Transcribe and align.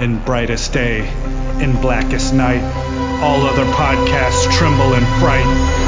in 0.00 0.18
brightest 0.24 0.72
day, 0.72 1.00
in 1.62 1.80
blackest 1.80 2.32
night. 2.32 2.62
All 3.22 3.42
other 3.42 3.64
podcasts 3.72 4.50
tremble 4.56 4.94
in 4.94 5.04
fright. 5.20 5.87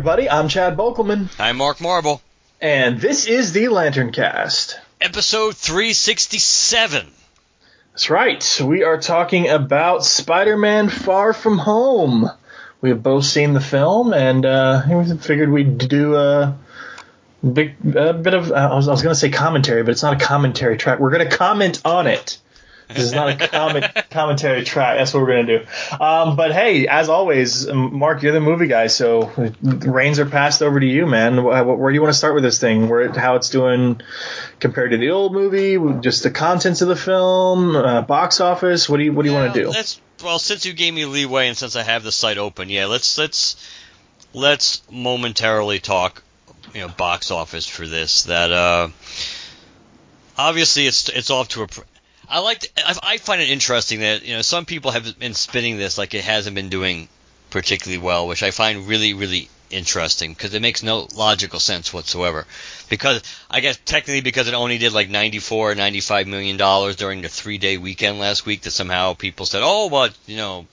Everybody. 0.00 0.30
I'm 0.30 0.48
Chad 0.48 0.78
Bokelman, 0.78 1.28
I'm 1.38 1.58
Mark 1.58 1.78
Marble. 1.78 2.22
and 2.58 2.98
this 2.98 3.26
is 3.26 3.52
the 3.52 3.68
Lantern 3.68 4.12
Cast. 4.12 4.80
Episode 4.98 5.54
367. 5.58 7.06
That's 7.92 8.08
right. 8.08 8.60
We 8.64 8.82
are 8.82 8.98
talking 8.98 9.50
about 9.50 10.02
Spider-Man: 10.02 10.88
Far 10.88 11.34
From 11.34 11.58
Home. 11.58 12.30
We 12.80 12.88
have 12.88 13.02
both 13.02 13.26
seen 13.26 13.52
the 13.52 13.60
film, 13.60 14.14
and 14.14 14.46
uh, 14.46 14.84
we 14.88 15.18
figured 15.18 15.50
we'd 15.50 15.76
do 15.76 16.16
a 16.16 16.56
big 17.42 17.74
a 17.94 18.14
bit 18.14 18.32
of. 18.32 18.50
I 18.52 18.74
was, 18.74 18.88
I 18.88 18.92
was 18.92 19.02
going 19.02 19.14
to 19.14 19.20
say 19.20 19.28
commentary, 19.28 19.82
but 19.82 19.90
it's 19.90 20.02
not 20.02 20.14
a 20.14 20.24
commentary 20.24 20.78
track. 20.78 20.98
We're 20.98 21.10
going 21.10 21.28
to 21.28 21.36
comment 21.36 21.82
on 21.84 22.06
it. 22.06 22.38
This 22.94 23.04
is 23.04 23.12
not 23.12 23.28
a 23.40 23.48
comment 23.48 23.86
commentary 24.10 24.64
track. 24.64 24.98
That's 24.98 25.14
what 25.14 25.22
we're 25.22 25.42
gonna 25.42 25.58
do. 25.58 25.66
Um, 26.00 26.36
but 26.36 26.52
hey, 26.52 26.86
as 26.88 27.08
always, 27.08 27.66
Mark, 27.66 28.22
you're 28.22 28.32
the 28.32 28.40
movie 28.40 28.66
guy, 28.66 28.88
so 28.88 29.30
the 29.62 29.90
reins 29.90 30.18
are 30.18 30.26
passed 30.26 30.62
over 30.62 30.78
to 30.80 30.86
you, 30.86 31.06
man. 31.06 31.36
Wh- 31.38 31.62
wh- 31.62 31.78
Where 31.78 31.90
do 31.90 31.94
you 31.94 32.02
want 32.02 32.12
to 32.12 32.18
start 32.18 32.34
with 32.34 32.42
this 32.42 32.58
thing? 32.58 32.88
Where 32.88 33.10
how 33.12 33.36
it's 33.36 33.50
doing 33.50 34.00
compared 34.58 34.90
to 34.90 34.96
the 34.96 35.10
old 35.10 35.32
movie? 35.32 35.78
Just 36.00 36.22
the 36.22 36.30
contents 36.30 36.82
of 36.82 36.88
the 36.88 36.96
film, 36.96 37.76
uh, 37.76 38.02
box 38.02 38.40
office. 38.40 38.88
What 38.88 38.96
do 38.98 39.04
you 39.04 39.12
What 39.12 39.22
do 39.24 39.30
you 39.30 39.34
want 39.36 39.54
to 39.54 39.62
do? 39.62 39.68
Let's 39.70 40.00
well, 40.22 40.38
since 40.38 40.66
you 40.66 40.72
gave 40.72 40.92
me 40.92 41.04
leeway 41.06 41.48
and 41.48 41.56
since 41.56 41.76
I 41.76 41.82
have 41.82 42.02
the 42.02 42.12
site 42.12 42.38
open, 42.38 42.68
yeah, 42.68 42.86
let's 42.86 43.16
let's 43.18 43.56
let's 44.34 44.82
momentarily 44.90 45.78
talk, 45.78 46.22
you 46.74 46.80
know, 46.80 46.88
box 46.88 47.30
office 47.30 47.66
for 47.66 47.86
this. 47.86 48.24
That 48.24 48.50
uh, 48.52 48.88
obviously 50.36 50.86
it's 50.86 51.08
it's 51.08 51.30
off 51.30 51.48
to 51.50 51.62
a. 51.64 51.66
I 52.30 52.38
like. 52.38 52.70
I, 53.02 53.18
find 53.18 53.42
it 53.42 53.50
interesting 53.50 54.00
that 54.00 54.24
you 54.24 54.36
know 54.36 54.42
some 54.42 54.64
people 54.64 54.92
have 54.92 55.18
been 55.18 55.34
spinning 55.34 55.76
this 55.78 55.98
like 55.98 56.14
it 56.14 56.22
hasn't 56.22 56.54
been 56.54 56.68
doing 56.68 57.08
particularly 57.50 57.98
well, 58.02 58.28
which 58.28 58.44
I 58.44 58.52
find 58.52 58.86
really 58.86 59.14
really 59.14 59.48
interesting 59.70 60.32
because 60.32 60.54
it 60.54 60.62
makes 60.62 60.82
no 60.82 61.08
logical 61.14 61.58
sense 61.58 61.92
whatsoever. 61.92 62.46
Because 62.88 63.22
I 63.50 63.60
guess 63.60 63.78
technically 63.84 64.20
because 64.20 64.46
it 64.46 64.54
only 64.54 64.78
did 64.78 64.92
like 64.92 65.10
94 65.10 65.72
or 65.72 65.74
95 65.74 66.28
million 66.28 66.56
dollars 66.56 66.96
during 66.96 67.22
the 67.22 67.28
three 67.28 67.58
day 67.58 67.78
weekend 67.78 68.18
last 68.20 68.46
week, 68.46 68.62
that 68.62 68.70
somehow 68.70 69.14
people 69.14 69.46
said, 69.46 69.62
oh, 69.64 69.90
but 69.90 70.14
you 70.26 70.36
know. 70.36 70.66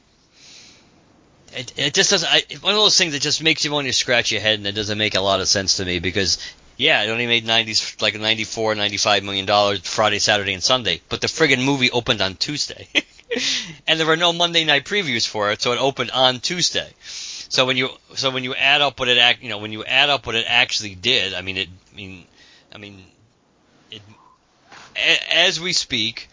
It, 1.53 1.73
it 1.77 1.93
just 1.93 2.11
doesn't. 2.11 2.29
I, 2.29 2.43
one 2.61 2.73
of 2.73 2.79
those 2.79 2.97
things 2.97 3.13
that 3.13 3.21
just 3.21 3.41
makes 3.41 3.65
you 3.65 3.71
want 3.71 3.87
to 3.87 3.93
scratch 3.93 4.31
your 4.31 4.41
head, 4.41 4.59
and 4.59 4.67
it 4.67 4.73
doesn't 4.73 4.97
make 4.97 5.15
a 5.15 5.21
lot 5.21 5.39
of 5.39 5.47
sense 5.47 5.77
to 5.77 5.85
me 5.85 5.99
because 5.99 6.37
yeah, 6.77 7.03
it 7.03 7.09
only 7.09 7.25
made 7.27 7.45
90s 7.45 8.01
like 8.01 8.17
94, 8.19 8.75
95 8.75 9.23
million 9.23 9.45
dollars 9.45 9.79
Friday, 9.79 10.19
Saturday, 10.19 10.53
and 10.53 10.63
Sunday, 10.63 11.01
but 11.09 11.21
the 11.21 11.27
friggin' 11.27 11.63
movie 11.63 11.91
opened 11.91 12.21
on 12.21 12.35
Tuesday, 12.35 12.87
and 13.87 13.99
there 13.99 14.07
were 14.07 14.15
no 14.15 14.31
Monday 14.31 14.63
night 14.63 14.85
previews 14.85 15.27
for 15.27 15.51
it, 15.51 15.61
so 15.61 15.73
it 15.73 15.79
opened 15.79 16.11
on 16.11 16.39
Tuesday. 16.39 16.89
So 17.49 17.65
when 17.65 17.77
you 17.77 17.89
so 18.15 18.29
when 18.31 18.43
you 18.43 18.53
add 18.55 18.81
up 18.81 18.99
what 18.99 19.07
it 19.09 19.17
act 19.17 19.41
you 19.41 19.49
know 19.49 19.57
when 19.57 19.71
you 19.71 19.83
add 19.83 20.09
up 20.09 20.25
what 20.25 20.35
it 20.35 20.45
actually 20.47 20.95
did, 20.95 21.33
I 21.33 21.41
mean 21.41 21.57
it 21.57 21.69
I 21.91 21.95
mean 21.95 22.25
I 22.73 22.77
mean 22.77 23.03
it 23.89 24.01
a- 24.95 25.33
as 25.37 25.59
we 25.59 25.73
speak, 25.73 26.27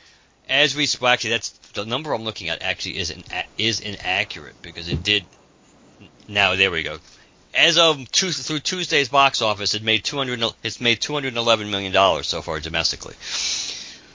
as 0.48 0.74
we 0.76 0.88
well, 1.00 1.12
actually 1.12 1.30
that's 1.30 1.50
the 1.72 1.86
number 1.86 2.12
I'm 2.12 2.24
looking 2.24 2.48
at 2.48 2.62
actually 2.62 2.98
is 2.98 3.10
in, 3.10 3.24
is 3.56 3.80
inaccurate 3.80 4.60
because 4.60 4.88
it 4.88 5.02
did 5.02 5.24
now 6.28 6.54
there 6.56 6.70
we 6.70 6.82
go 6.82 6.98
as 7.56 7.78
of 7.78 8.10
Tuesday, 8.10 8.42
through 8.42 8.60
Tuesday's 8.60 9.08
box 9.08 9.42
office, 9.42 9.74
it 9.74 9.82
made 9.82 10.04
200. 10.04 10.42
It's 10.62 10.80
made 10.80 11.00
211 11.00 11.70
million 11.70 11.92
dollars 11.92 12.26
so 12.26 12.42
far 12.42 12.60
domestically. 12.60 13.14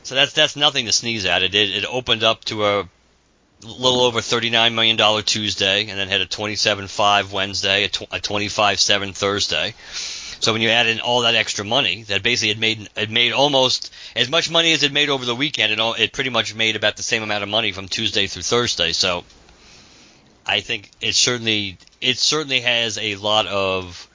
So 0.03 0.15
that's 0.15 0.33
that's 0.33 0.55
nothing 0.55 0.85
to 0.85 0.91
sneeze 0.91 1.25
at. 1.25 1.43
It 1.43 1.49
did, 1.49 1.69
it 1.75 1.85
opened 1.85 2.23
up 2.23 2.43
to 2.45 2.65
a 2.65 2.89
little 3.61 4.01
over 4.01 4.21
39 4.21 4.73
million 4.75 4.95
dollar 4.97 5.21
Tuesday, 5.21 5.87
and 5.87 5.99
then 5.99 6.07
had 6.07 6.21
a 6.21 6.25
27.5 6.25 7.31
Wednesday, 7.31 7.85
a, 7.85 7.89
tw- 7.89 8.03
a 8.03 8.19
25.7 8.19 9.13
Thursday. 9.15 9.73
So 10.41 10.53
when 10.53 10.61
you 10.61 10.69
add 10.69 10.87
in 10.87 11.01
all 11.01 11.21
that 11.21 11.35
extra 11.35 11.65
money, 11.65 12.03
that 12.03 12.23
basically 12.23 12.51
it 12.51 12.59
made 12.59 12.89
it 12.95 13.09
made 13.09 13.33
almost 13.33 13.93
as 14.15 14.29
much 14.29 14.49
money 14.49 14.71
as 14.71 14.83
it 14.83 14.93
made 14.93 15.09
over 15.09 15.25
the 15.25 15.35
weekend. 15.35 15.73
It 15.73 15.79
all, 15.79 15.93
it 15.95 16.13
pretty 16.13 16.29
much 16.29 16.55
made 16.55 16.75
about 16.77 16.95
the 16.95 17.03
same 17.03 17.23
amount 17.23 17.43
of 17.43 17.49
money 17.49 17.73
from 17.73 17.87
Tuesday 17.89 18.27
through 18.27 18.43
Thursday. 18.43 18.93
So 18.93 19.25
I 20.49 20.61
think 20.61 20.89
it 20.99 21.13
certainly 21.13 21.77
it 22.01 22.17
certainly 22.17 22.61
has 22.61 22.97
a 22.97 23.15
lot 23.17 23.45
of 23.45 24.09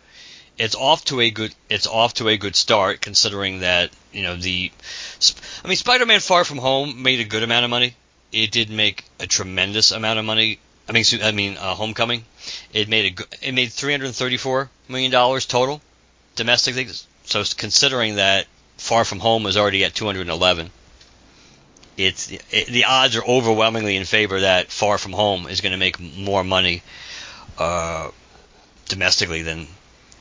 it's 0.59 0.75
off 0.75 1.05
to 1.05 1.21
a 1.21 1.31
good 1.31 1.55
it's 1.71 1.87
off 1.87 2.15
to 2.15 2.29
a 2.29 2.37
good 2.37 2.57
start 2.57 3.01
considering 3.01 3.61
that 3.61 3.93
you 4.13 4.25
know 4.25 4.35
the 4.35 4.73
I 5.65 5.69
mean 5.69 5.77
Spider-Man 5.77 6.19
Far 6.19 6.43
From 6.45 6.59
Home 6.59 7.05
made 7.05 7.21
a 7.21 7.25
good 7.25 7.45
amount 7.45 7.65
of 7.65 7.71
money. 7.71 7.95
It 8.33 8.51
did 8.51 8.69
make 8.69 9.05
a 9.21 9.29
tremendous 9.29 9.93
amount 9.93 10.19
of 10.19 10.25
money. 10.25 10.59
I 10.89 10.93
mean 10.93 11.05
I 11.23 11.31
mean 11.31 11.57
uh, 11.57 11.77
Homecoming. 11.77 12.25
It 12.73 12.89
made 12.89 13.21
a 13.21 13.49
it 13.49 13.55
made 13.55 13.73
334 13.73 14.69
million 14.89 15.13
dollars 15.13 15.47
total 15.47 15.81
domestically. 16.35 16.89
So 17.27 17.45
considering 17.57 18.17
that 18.17 18.49
Far 18.77 19.05
From 19.05 19.21
Home 19.21 19.45
was 19.45 19.57
already 19.57 19.85
at 19.85 19.95
211 19.95 20.73
it's 21.97 22.31
it, 22.31 22.67
the 22.67 22.85
odds 22.85 23.17
are 23.17 23.25
overwhelmingly 23.25 23.97
in 23.97 24.05
favor 24.05 24.41
that 24.41 24.71
Far 24.71 24.99
From 24.99 25.13
Home 25.13 25.47
is 25.47 25.61
going 25.61 25.73
to 25.73 25.79
make 25.79 25.99
more 26.01 26.45
money 26.45 26.83
uh, 27.59 28.11
domestically 28.89 29.43
than 29.43 29.67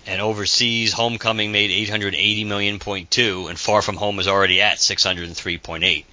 and 0.05 0.21
overseas. 0.21 0.93
Homecoming 0.93 1.51
made 1.51 1.71
880 1.71 2.43
million 2.43 2.79
point 2.79 3.09
two, 3.09 3.47
and 3.47 3.59
Far 3.59 3.81
From 3.81 3.97
Home 3.97 4.19
is 4.19 4.27
already 4.27 4.61
at 4.61 4.77
603.8. 4.77 6.05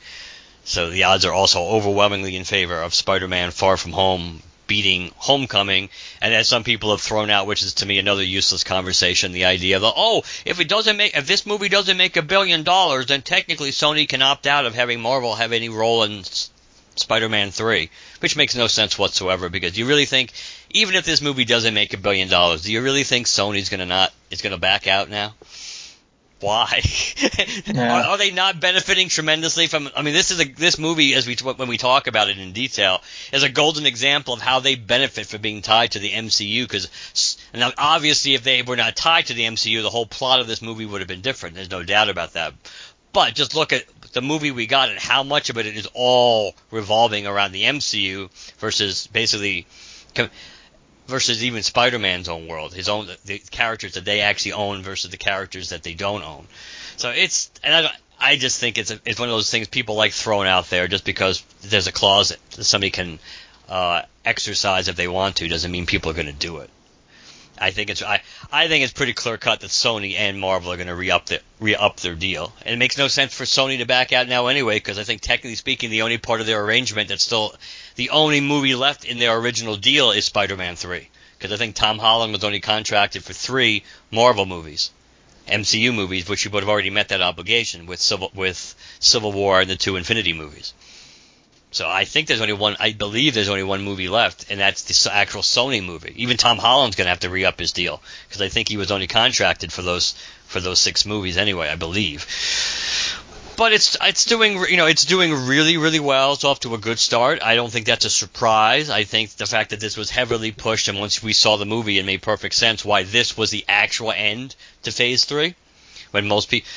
So 0.65 0.91
the 0.91 1.05
odds 1.05 1.25
are 1.25 1.33
also 1.33 1.63
overwhelmingly 1.63 2.37
in 2.37 2.45
favor 2.45 2.81
of 2.81 2.95
Spider-Man 2.95 3.51
Far 3.51 3.77
From 3.77 3.93
Home 3.93 4.43
beating 4.71 5.11
Homecoming, 5.17 5.91
and 6.23 6.33
as 6.33 6.49
some 6.49 6.63
people 6.63 6.93
have 6.93 7.01
thrown 7.01 7.29
out, 7.29 7.49
which 7.49 7.63
is 7.65 7.75
to 7.75 7.87
me 7.87 7.99
another 7.99 8.23
useless 8.23 8.63
conversation, 8.63 9.33
the 9.33 9.47
idea 9.47 9.81
that 9.81 9.93
oh, 9.97 10.23
if 10.45 10.61
it 10.61 10.69
doesn't 10.69 10.97
make, 10.97 11.17
if 11.17 11.27
this 11.27 11.45
movie 11.45 11.69
doesn't 11.69 11.97
make 11.97 12.17
a 12.17 12.23
billion 12.23 12.63
dollars, 12.63 13.07
then 13.07 13.21
technically 13.21 13.73
Sony 13.73 14.09
can 14.09 14.23
opt 14.23 14.47
out 14.47 14.67
of 14.67 14.77
having 14.77 15.01
Marvel 15.01 15.35
have 15.35 15.51
any 15.51 15.69
role 15.69 16.05
in 16.05 16.23
Spider-Man 16.95 17.51
3, 17.51 17.91
which 18.21 18.37
makes 18.37 18.55
no 18.55 18.69
sense 18.69 18.97
whatsoever. 18.97 19.49
Because 19.49 19.77
you 19.77 19.87
really 19.87 20.07
think, 20.07 20.33
even 20.71 20.95
if 20.95 21.05
this 21.05 21.21
movie 21.21 21.45
doesn't 21.45 21.75
make 21.75 21.93
a 21.93 21.99
billion 21.99 22.29
dollars, 22.29 22.63
do 22.63 22.73
you 22.73 22.81
really 22.81 23.03
think 23.03 23.27
Sony's 23.27 23.71
gonna 23.71 23.87
not 23.87 24.13
is 24.31 24.41
gonna 24.41 24.57
back 24.57 24.87
out 24.87 25.11
now? 25.11 25.35
Why? 26.41 26.83
Yeah. 27.67 28.01
are, 28.01 28.11
are 28.11 28.19
they 28.19 28.31
not 28.31 28.61
benefiting 28.61 29.09
tremendously 29.09 29.67
from? 29.67 29.91
I 29.95 30.03
mean, 30.03 30.15
this 30.15 30.31
is 30.31 30.41
a 30.41 30.45
this 30.45 30.79
movie, 30.79 31.15
as 31.15 31.27
we 31.27 31.37
when 31.37 31.69
we 31.69 31.77
talk 31.79 32.07
about 32.07 32.29
it 32.29 32.39
in 32.39 32.53
detail, 32.53 33.01
is 33.33 33.43
a 33.43 33.49
golden 33.49 33.87
example 33.87 34.35
of 34.35 34.41
how 34.41 34.61
they 34.61 34.75
benefit 34.75 35.27
from 35.27 35.41
being 35.41 35.63
tied 35.63 35.93
to 35.93 35.99
the 35.99 36.11
MCU. 36.11 36.63
Because 36.65 37.39
now, 37.55 37.71
obviously, 37.79 38.35
if 38.35 38.43
they 38.43 38.63
were 38.63 38.77
not 38.77 38.97
tied 38.97 39.27
to 39.27 39.35
the 39.35 39.43
MCU, 39.45 39.83
the 39.83 39.91
whole 39.91 40.07
plot 40.07 40.41
of 40.41 40.47
this 40.47 40.63
movie 40.63 40.87
would 40.87 41.01
have 41.01 41.09
been 41.09 41.21
different. 41.21 41.55
There's 41.55 41.71
no 41.71 41.83
doubt 41.83 42.09
about 42.09 42.33
that. 42.33 42.55
But 43.13 43.35
just 43.35 43.55
look 43.55 43.73
at 43.73 43.85
the 44.13 44.23
movie 44.23 44.51
we 44.51 44.67
got 44.67 44.89
and 44.91 44.99
how 44.99 45.23
much 45.23 45.51
of 45.51 45.59
it 45.59 45.67
is 45.67 45.89
all 45.95 46.55
revolving 46.71 47.27
around 47.27 47.53
the 47.53 47.65
MCU 47.65 48.31
versus 48.59 49.07
basically 49.09 49.67
versus 51.11 51.45
even 51.45 51.63
Spider-Man's 51.63 52.29
own 52.29 52.47
world, 52.47 52.73
his 52.73 52.89
own 52.89 53.09
the 53.27 53.39
characters 53.51 53.95
that 53.95 54.05
they 54.05 54.21
actually 54.21 54.53
own 54.53 54.83
versus 54.83 55.11
the 55.11 55.17
characters 55.17 55.71
that 55.71 55.83
they 55.83 55.95
don't 55.95 56.23
own. 56.23 56.47
So 56.97 57.11
it's 57.11 57.51
and 57.63 57.75
I, 57.75 57.91
I 58.19 58.37
just 58.37 58.61
think 58.61 58.79
it's 58.79 58.91
a, 58.91 59.01
it's 59.05 59.19
one 59.19 59.29
of 59.29 59.35
those 59.35 59.51
things 59.51 59.69
people 59.69 59.97
like 59.97 60.13
throwing 60.13 60.49
out 60.49 60.71
there 60.71 60.89
just 60.89 61.05
because 61.05 61.43
there's 61.63 61.87
a 61.87 61.93
clause 61.93 62.37
that 62.57 62.65
somebody 62.65 62.91
can 62.91 63.19
uh, 63.69 64.03
exercise 64.25 64.89
if 64.89 64.97
they 64.97 65.09
want 65.09 65.37
to 65.37 65.49
doesn't 65.49 65.71
mean 65.71 65.87
people 65.87 66.11
are 66.11 66.15
going 66.15 66.27
to 66.27 66.33
do 66.33 66.59
it. 66.59 66.71
I 67.61 67.73
think 67.73 67.91
it's 67.91 68.03
I, 68.03 68.23
I 68.51 68.69
think 68.69 68.85
it's 68.85 68.93
pretty 68.95 69.13
clear 69.13 69.37
cut 69.37 69.61
that 69.61 69.69
Sony 69.69 70.15
and 70.19 70.41
Marvel 70.41 70.73
are 70.73 70.77
going 70.77 70.89
to 70.89 70.95
re 70.95 71.11
up 71.11 71.27
their 71.27 71.41
re 71.61 71.75
up 71.75 72.01
their 72.01 72.15
deal, 72.15 72.55
and 72.65 72.73
it 72.73 72.79
makes 72.79 72.97
no 72.97 73.07
sense 73.07 73.35
for 73.35 73.45
Sony 73.45 73.79
to 73.79 73.85
back 73.85 74.15
out 74.15 74.29
now 74.29 74.47
anyway, 74.47 74.77
because 74.77 74.99
I 74.99 75.05
think 75.05 75.21
technically 75.21 75.57
speaking, 75.57 75.91
the 75.91 76.03
only 76.03 76.17
part 76.17 76.41
of 76.41 76.47
their 76.47 76.65
arrangement 76.65 77.11
that's 77.11 77.23
still 77.23 77.55
the 77.97 78.11
only 78.11 78.41
movie 78.41 78.75
left 78.75 79.05
in 79.05 79.19
their 79.19 79.37
original 79.37 79.77
deal 79.77 80.11
is 80.11 80.25
Spider-Man 80.25 80.77
three, 80.77 81.11
because 81.39 81.53
I 81.53 81.59
think 81.59 81.75
Tom 81.75 81.99
Holland 81.99 82.33
was 82.33 82.45
only 82.45 82.61
contracted 82.61 83.25
for 83.25 83.35
three 83.35 83.85
Marvel 84.11 84.47
movies, 84.47 84.91
MCU 85.47 85.95
movies, 85.95 86.31
which 86.31 86.43
he 86.43 86.49
would 86.49 86.63
have 86.63 86.71
already 86.71 86.91
met 86.91 87.11
that 87.11 87.21
obligation 87.21 87.85
with 87.85 88.01
Civil 88.01 88.31
with 88.35 88.75
Civil 89.01 89.33
War 89.33 89.61
and 89.61 89.69
the 89.69 89.77
two 89.77 89.97
Infinity 89.97 90.33
movies. 90.33 90.73
So 91.73 91.89
I 91.89 92.05
think 92.05 92.27
there's 92.27 92.41
only 92.41 92.53
one. 92.53 92.77
I 92.81 92.93
believe 92.93 93.35
there's 93.35 93.49
only 93.49 93.63
one 93.63 93.83
movie 93.83 94.09
left, 94.09 94.51
and 94.51 94.59
that's 94.59 94.83
the 94.83 95.15
actual 95.15 95.43
Sony 95.43 95.85
movie. 95.85 96.13
Even 96.17 96.37
Tom 96.37 96.59
Holland's 96.59 96.97
gonna 96.97 97.11
have 97.11 97.21
to 97.21 97.31
re-up 97.31 97.61
his 97.61 97.73
deal 97.73 98.03
because 98.29 98.43
I 98.43 98.49
think 98.49 98.69
he 98.69 98.77
was 98.77 98.91
only 98.91 99.07
contracted 99.07 99.73
for 99.73 99.83
those 99.83 100.15
for 100.47 100.61
those 100.61 100.81
six 100.81 101.07
movies 101.07 101.37
anyway. 101.37 101.69
I 101.69 101.77
believe. 101.77 102.27
But 103.57 103.73
it's 103.73 103.97
it's 104.03 104.25
doing 104.25 104.59
you 104.69 104.79
know 104.79 104.87
it's 104.87 105.05
doing 105.05 105.47
really 105.47 105.77
really 105.77 106.01
well. 106.01 106.33
It's 106.33 106.43
off 106.43 106.61
to 106.61 106.75
a 106.75 106.79
good 106.79 106.99
start. 106.99 107.41
I 107.41 107.55
don't 107.55 107.71
think 107.71 107.87
that's 107.87 108.05
a 108.05 108.11
surprise. 108.11 108.91
I 108.91 109.05
think 109.05 109.31
the 109.37 109.47
fact 109.47 109.71
that 109.71 109.79
this 109.79 109.97
was 109.97 110.11
heavily 110.11 110.51
pushed, 110.51 110.89
and 110.89 110.99
once 110.99 111.23
we 111.23 111.33
saw 111.33 111.57
the 111.57 111.67
movie, 111.67 112.01
it 112.01 112.07
made 112.07 112.23
perfect 112.23 112.55
sense 112.57 112.85
why 112.85 113.05
this 113.05 113.37
was 113.37 113.51
the 113.51 113.65
actual 113.69 114.11
end 114.11 114.57
to 114.83 114.91
Phase 114.91 115.25
Three. 115.25 115.55
When 116.11 116.27
most 116.27 116.51
people 116.51 116.69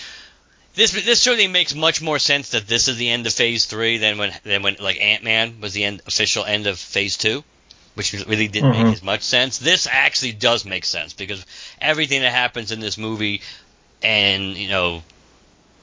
this 0.75 0.91
this 0.91 1.21
certainly 1.21 1.47
makes 1.47 1.75
much 1.75 2.01
more 2.01 2.19
sense 2.19 2.49
that 2.49 2.67
this 2.67 2.87
is 2.87 2.97
the 2.97 3.09
end 3.09 3.27
of 3.27 3.33
Phase 3.33 3.65
Three 3.65 3.97
than 3.97 4.17
when 4.17 4.33
than 4.43 4.63
when 4.63 4.75
like 4.79 4.99
Ant 5.01 5.23
Man 5.23 5.61
was 5.61 5.73
the 5.73 5.83
end 5.83 6.01
official 6.07 6.45
end 6.45 6.67
of 6.67 6.79
Phase 6.79 7.17
Two, 7.17 7.43
which 7.95 8.13
really 8.13 8.47
didn't 8.47 8.73
Mhm. 8.73 8.83
make 8.85 8.93
as 8.93 9.03
much 9.03 9.21
sense. 9.21 9.57
This 9.57 9.87
actually 9.89 10.31
does 10.33 10.65
make 10.65 10.85
sense 10.85 11.13
because 11.13 11.45
everything 11.79 12.21
that 12.21 12.31
happens 12.31 12.71
in 12.71 12.79
this 12.79 12.97
movie, 12.97 13.41
and 14.01 14.57
you 14.57 14.67
know, 14.69 15.03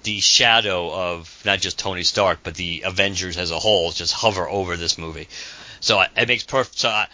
the 0.02 0.20
shadow 0.20 0.92
of 0.92 1.40
not 1.44 1.60
just 1.60 1.78
Tony 1.78 2.02
Stark 2.04 2.40
but 2.42 2.54
the 2.54 2.82
Avengers 2.84 3.36
as 3.36 3.50
a 3.50 3.58
whole 3.58 3.92
just 3.92 4.12
hover 4.12 4.48
over 4.48 4.76
this 4.76 4.98
movie. 4.98 5.28
So 5.80 6.00
it 6.16 6.28
makes 6.28 6.44
perfect. 6.44 6.78
So 6.78 6.88
I, 6.88 7.06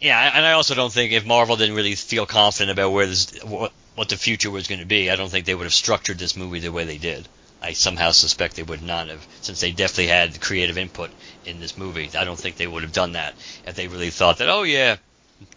yeah, 0.00 0.32
and 0.34 0.44
I 0.44 0.52
also 0.52 0.74
don't 0.74 0.92
think 0.92 1.12
if 1.12 1.26
Marvel 1.26 1.56
didn't 1.56 1.76
really 1.76 1.94
feel 1.94 2.26
confident 2.26 2.70
about 2.70 2.90
where 2.90 3.06
this 3.06 3.42
what, 3.44 3.72
what 3.94 4.08
the 4.08 4.16
future 4.16 4.50
was 4.50 4.66
going 4.66 4.80
to 4.80 4.86
be, 4.86 5.10
I 5.10 5.16
don't 5.16 5.28
think 5.28 5.46
they 5.46 5.54
would 5.54 5.64
have 5.64 5.74
structured 5.74 6.18
this 6.18 6.36
movie 6.36 6.60
the 6.60 6.72
way 6.72 6.84
they 6.84 6.98
did. 6.98 7.28
I 7.62 7.74
somehow 7.74 8.12
suspect 8.12 8.56
they 8.56 8.62
would 8.62 8.82
not 8.82 9.08
have, 9.08 9.26
since 9.42 9.60
they 9.60 9.72
definitely 9.72 10.06
had 10.06 10.40
creative 10.40 10.78
input 10.78 11.10
in 11.44 11.60
this 11.60 11.76
movie. 11.76 12.08
I 12.16 12.24
don't 12.24 12.38
think 12.38 12.56
they 12.56 12.66
would 12.66 12.82
have 12.82 12.92
done 12.92 13.12
that 13.12 13.34
if 13.66 13.74
they 13.74 13.88
really 13.88 14.08
thought 14.08 14.38
that, 14.38 14.48
oh 14.48 14.62
yeah, 14.62 14.96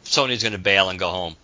Sony's 0.04 0.44
going 0.44 0.51
to 0.51 0.60
bail 0.60 0.90
and 0.90 1.00
go 1.00 1.10
home. 1.10 1.38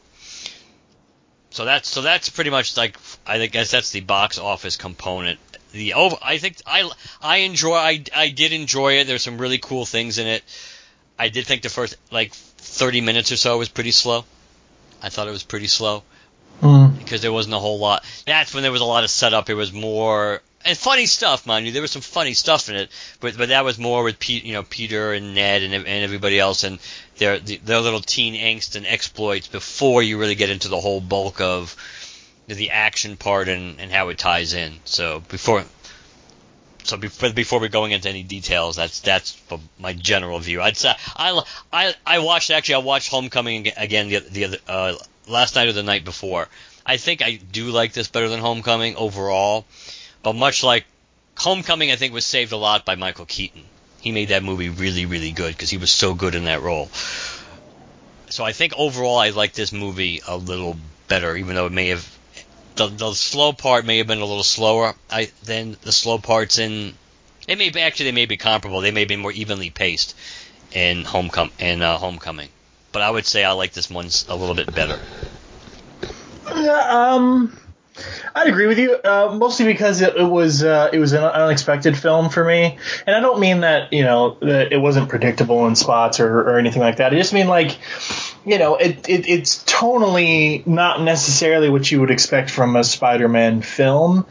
So 1.51 1.66
that's 1.66 1.90
so 1.90 2.01
that's 2.01 2.30
pretty 2.30 2.50
much 2.50 2.78
like 2.78 2.98
I 3.25 3.46
guess 3.48 3.72
that's 3.72 3.92
the 3.92 4.01
box 4.01 4.38
office 4.38 4.75
component. 4.75 5.40
The 5.72 5.94
over, 5.94 6.18
I 6.22 6.38
think 6.38 6.57
I 6.66 6.90
I 7.22 7.38
enjoy 7.38 7.75
I 7.75 8.04
I 8.16 8.30
did 8.30 8.54
enjoy 8.54 9.00
it. 9.00 9.07
There's 9.07 9.24
some 9.24 9.38
really 9.38 9.57
cool 9.57 9.86
things 9.86 10.18
in 10.19 10.28
it. 10.28 10.44
I 11.18 11.30
did 11.30 11.48
think 11.48 11.63
the 11.63 11.69
first 11.69 11.96
like 12.12 12.34
30 12.59 13.01
minutes 13.01 13.31
or 13.31 13.38
so 13.38 13.57
was 13.57 13.69
pretty 13.69 13.91
slow. 13.91 14.25
I 15.01 15.09
thought 15.09 15.27
it 15.27 15.31
was 15.31 15.44
pretty 15.44 15.67
slow 15.67 16.03
Mm. 16.61 16.97
because 17.00 17.21
there 17.21 17.31
wasn't 17.31 17.56
a 17.56 17.59
whole 17.59 17.79
lot. 17.79 18.03
That's 18.25 18.53
when 18.53 18.63
there 18.63 18.71
was 18.71 18.81
a 18.81 18.85
lot 18.85 19.06
of 19.06 19.09
setup. 19.09 19.50
It 19.50 19.53
was 19.53 19.71
more 19.71 20.41
and 20.65 20.77
funny 20.77 21.06
stuff, 21.06 21.45
mind 21.47 21.65
you. 21.65 21.71
There 21.71 21.81
was 21.81 21.91
some 21.91 22.01
funny 22.01 22.33
stuff 22.33 22.67
in 22.67 22.75
it, 22.75 22.89
but 23.21 23.38
but 23.38 23.47
that 23.47 23.63
was 23.63 23.79
more 23.79 24.03
with 24.03 24.19
Pete, 24.19 24.44
you 24.44 24.51
know, 24.51 24.63
Peter 24.63 25.13
and 25.13 25.33
Ned 25.33 25.63
and, 25.63 25.73
and 25.73 25.88
everybody 25.88 26.38
else 26.38 26.65
and 26.65 26.79
their 27.15 27.39
their 27.39 27.79
little 27.79 28.01
teen 28.01 28.33
angst 28.33 28.75
and 28.75 28.85
exploits 28.85 29.47
before 29.47 30.03
you 30.03 30.17
really 30.17 30.35
get 30.35 30.50
into 30.50 30.67
the 30.67 30.81
whole 30.81 31.00
bulk 31.00 31.39
of 31.39 31.77
the 32.47 32.71
action 32.71 33.15
part 33.15 33.47
and, 33.47 33.79
and 33.79 33.89
how 33.89 34.09
it 34.09 34.17
ties 34.17 34.53
in. 34.53 34.73
So 34.83 35.21
before. 35.29 35.63
So 36.83 36.97
before, 36.97 37.31
before 37.31 37.59
we're 37.59 37.67
going 37.67 37.91
into 37.91 38.09
any 38.09 38.23
details, 38.23 38.75
that's 38.75 38.99
that's 39.01 39.39
my 39.77 39.93
general 39.93 40.39
view. 40.39 40.61
I'd 40.61 40.77
say 40.77 40.93
I, 41.15 41.41
I, 41.71 41.93
I 42.05 42.19
watched 42.19 42.49
actually 42.51 42.75
I 42.75 42.79
watched 42.79 43.09
Homecoming 43.09 43.71
again 43.77 44.09
the 44.09 44.19
the 44.19 44.45
other 44.45 44.57
uh, 44.67 44.95
last 45.27 45.55
night 45.55 45.67
or 45.67 45.73
the 45.73 45.83
night 45.83 46.05
before. 46.05 46.47
I 46.85 46.97
think 46.97 47.21
I 47.21 47.35
do 47.35 47.69
like 47.69 47.93
this 47.93 48.07
better 48.07 48.29
than 48.29 48.39
Homecoming 48.39 48.95
overall, 48.95 49.65
but 50.23 50.35
much 50.35 50.63
like 50.63 50.85
Homecoming, 51.37 51.91
I 51.91 51.95
think 51.95 52.13
was 52.13 52.25
saved 52.25 52.51
a 52.51 52.57
lot 52.57 52.85
by 52.85 52.95
Michael 52.95 53.25
Keaton. 53.25 53.63
He 54.01 54.11
made 54.11 54.29
that 54.29 54.43
movie 54.43 54.69
really, 54.69 55.05
really 55.05 55.31
good 55.31 55.53
because 55.53 55.69
he 55.69 55.77
was 55.77 55.91
so 55.91 56.13
good 56.13 56.35
in 56.35 56.45
that 56.45 56.61
role. 56.61 56.89
So 58.29 58.43
I 58.43 58.51
think 58.51 58.73
overall, 58.77 59.17
I 59.17 59.29
like 59.29 59.53
this 59.53 59.71
movie 59.71 60.21
a 60.27 60.35
little 60.37 60.77
better, 61.07 61.35
even 61.35 61.55
though 61.55 61.65
it 61.65 61.71
may 61.71 61.89
have 61.89 62.19
the, 62.79 62.87
the 62.87 63.13
slow 63.13 63.51
part 63.53 63.85
may 63.85 63.97
have 63.97 64.07
been 64.07 64.19
a 64.19 64.25
little 64.25 64.43
slower 64.43 64.95
I, 65.11 65.29
than 65.43 65.75
the 65.81 65.91
slow 65.91 66.17
parts 66.17 66.57
in. 66.57 66.93
It 67.47 67.57
may 67.57 67.69
be 67.69 67.81
actually 67.81 68.05
they 68.05 68.15
may 68.15 68.25
be 68.25 68.37
comparable. 68.37 68.81
They 68.81 68.91
may 68.91 69.05
be 69.05 69.15
more 69.15 69.31
evenly 69.31 69.69
paced 69.69 70.15
in 70.71 71.03
Homecoming. 71.03 71.53
In 71.59 71.81
uh, 71.81 71.97
Homecoming, 71.97 72.49
but 72.91 73.01
I 73.01 73.09
would 73.09 73.25
say 73.25 73.43
I 73.43 73.51
like 73.51 73.73
this 73.73 73.89
one 73.89 74.07
a 74.29 74.35
little 74.35 74.55
bit 74.55 74.73
better. 74.73 74.99
Um, 76.47 77.57
I'd 78.33 78.47
agree 78.47 78.67
with 78.67 78.79
you, 78.79 78.95
uh, 78.95 79.35
mostly 79.37 79.65
because 79.65 80.01
it, 80.01 80.15
it 80.15 80.23
was 80.23 80.63
uh, 80.63 80.89
it 80.93 80.99
was 80.99 81.11
an 81.13 81.23
unexpected 81.23 81.97
film 81.97 82.29
for 82.29 82.45
me, 82.45 82.77
and 83.05 83.15
I 83.15 83.19
don't 83.19 83.39
mean 83.39 83.61
that 83.61 83.91
you 83.91 84.03
know 84.03 84.37
that 84.41 84.71
it 84.71 84.77
wasn't 84.77 85.09
predictable 85.09 85.67
in 85.67 85.75
spots 85.75 86.19
or, 86.19 86.39
or 86.41 86.57
anything 86.57 86.81
like 86.81 86.97
that. 86.97 87.13
I 87.13 87.17
just 87.17 87.33
mean 87.33 87.47
like 87.47 87.77
you 88.45 88.57
know 88.57 88.75
it, 88.75 89.07
it 89.09 89.27
it's 89.27 89.63
tonally 89.63 90.65
not 90.65 91.01
necessarily 91.01 91.69
what 91.69 91.89
you 91.91 92.00
would 92.01 92.12
expect 92.12 92.50
from 92.50 92.75
a 92.75 92.83
Spider-Man 92.83 93.62
film. 93.62 94.25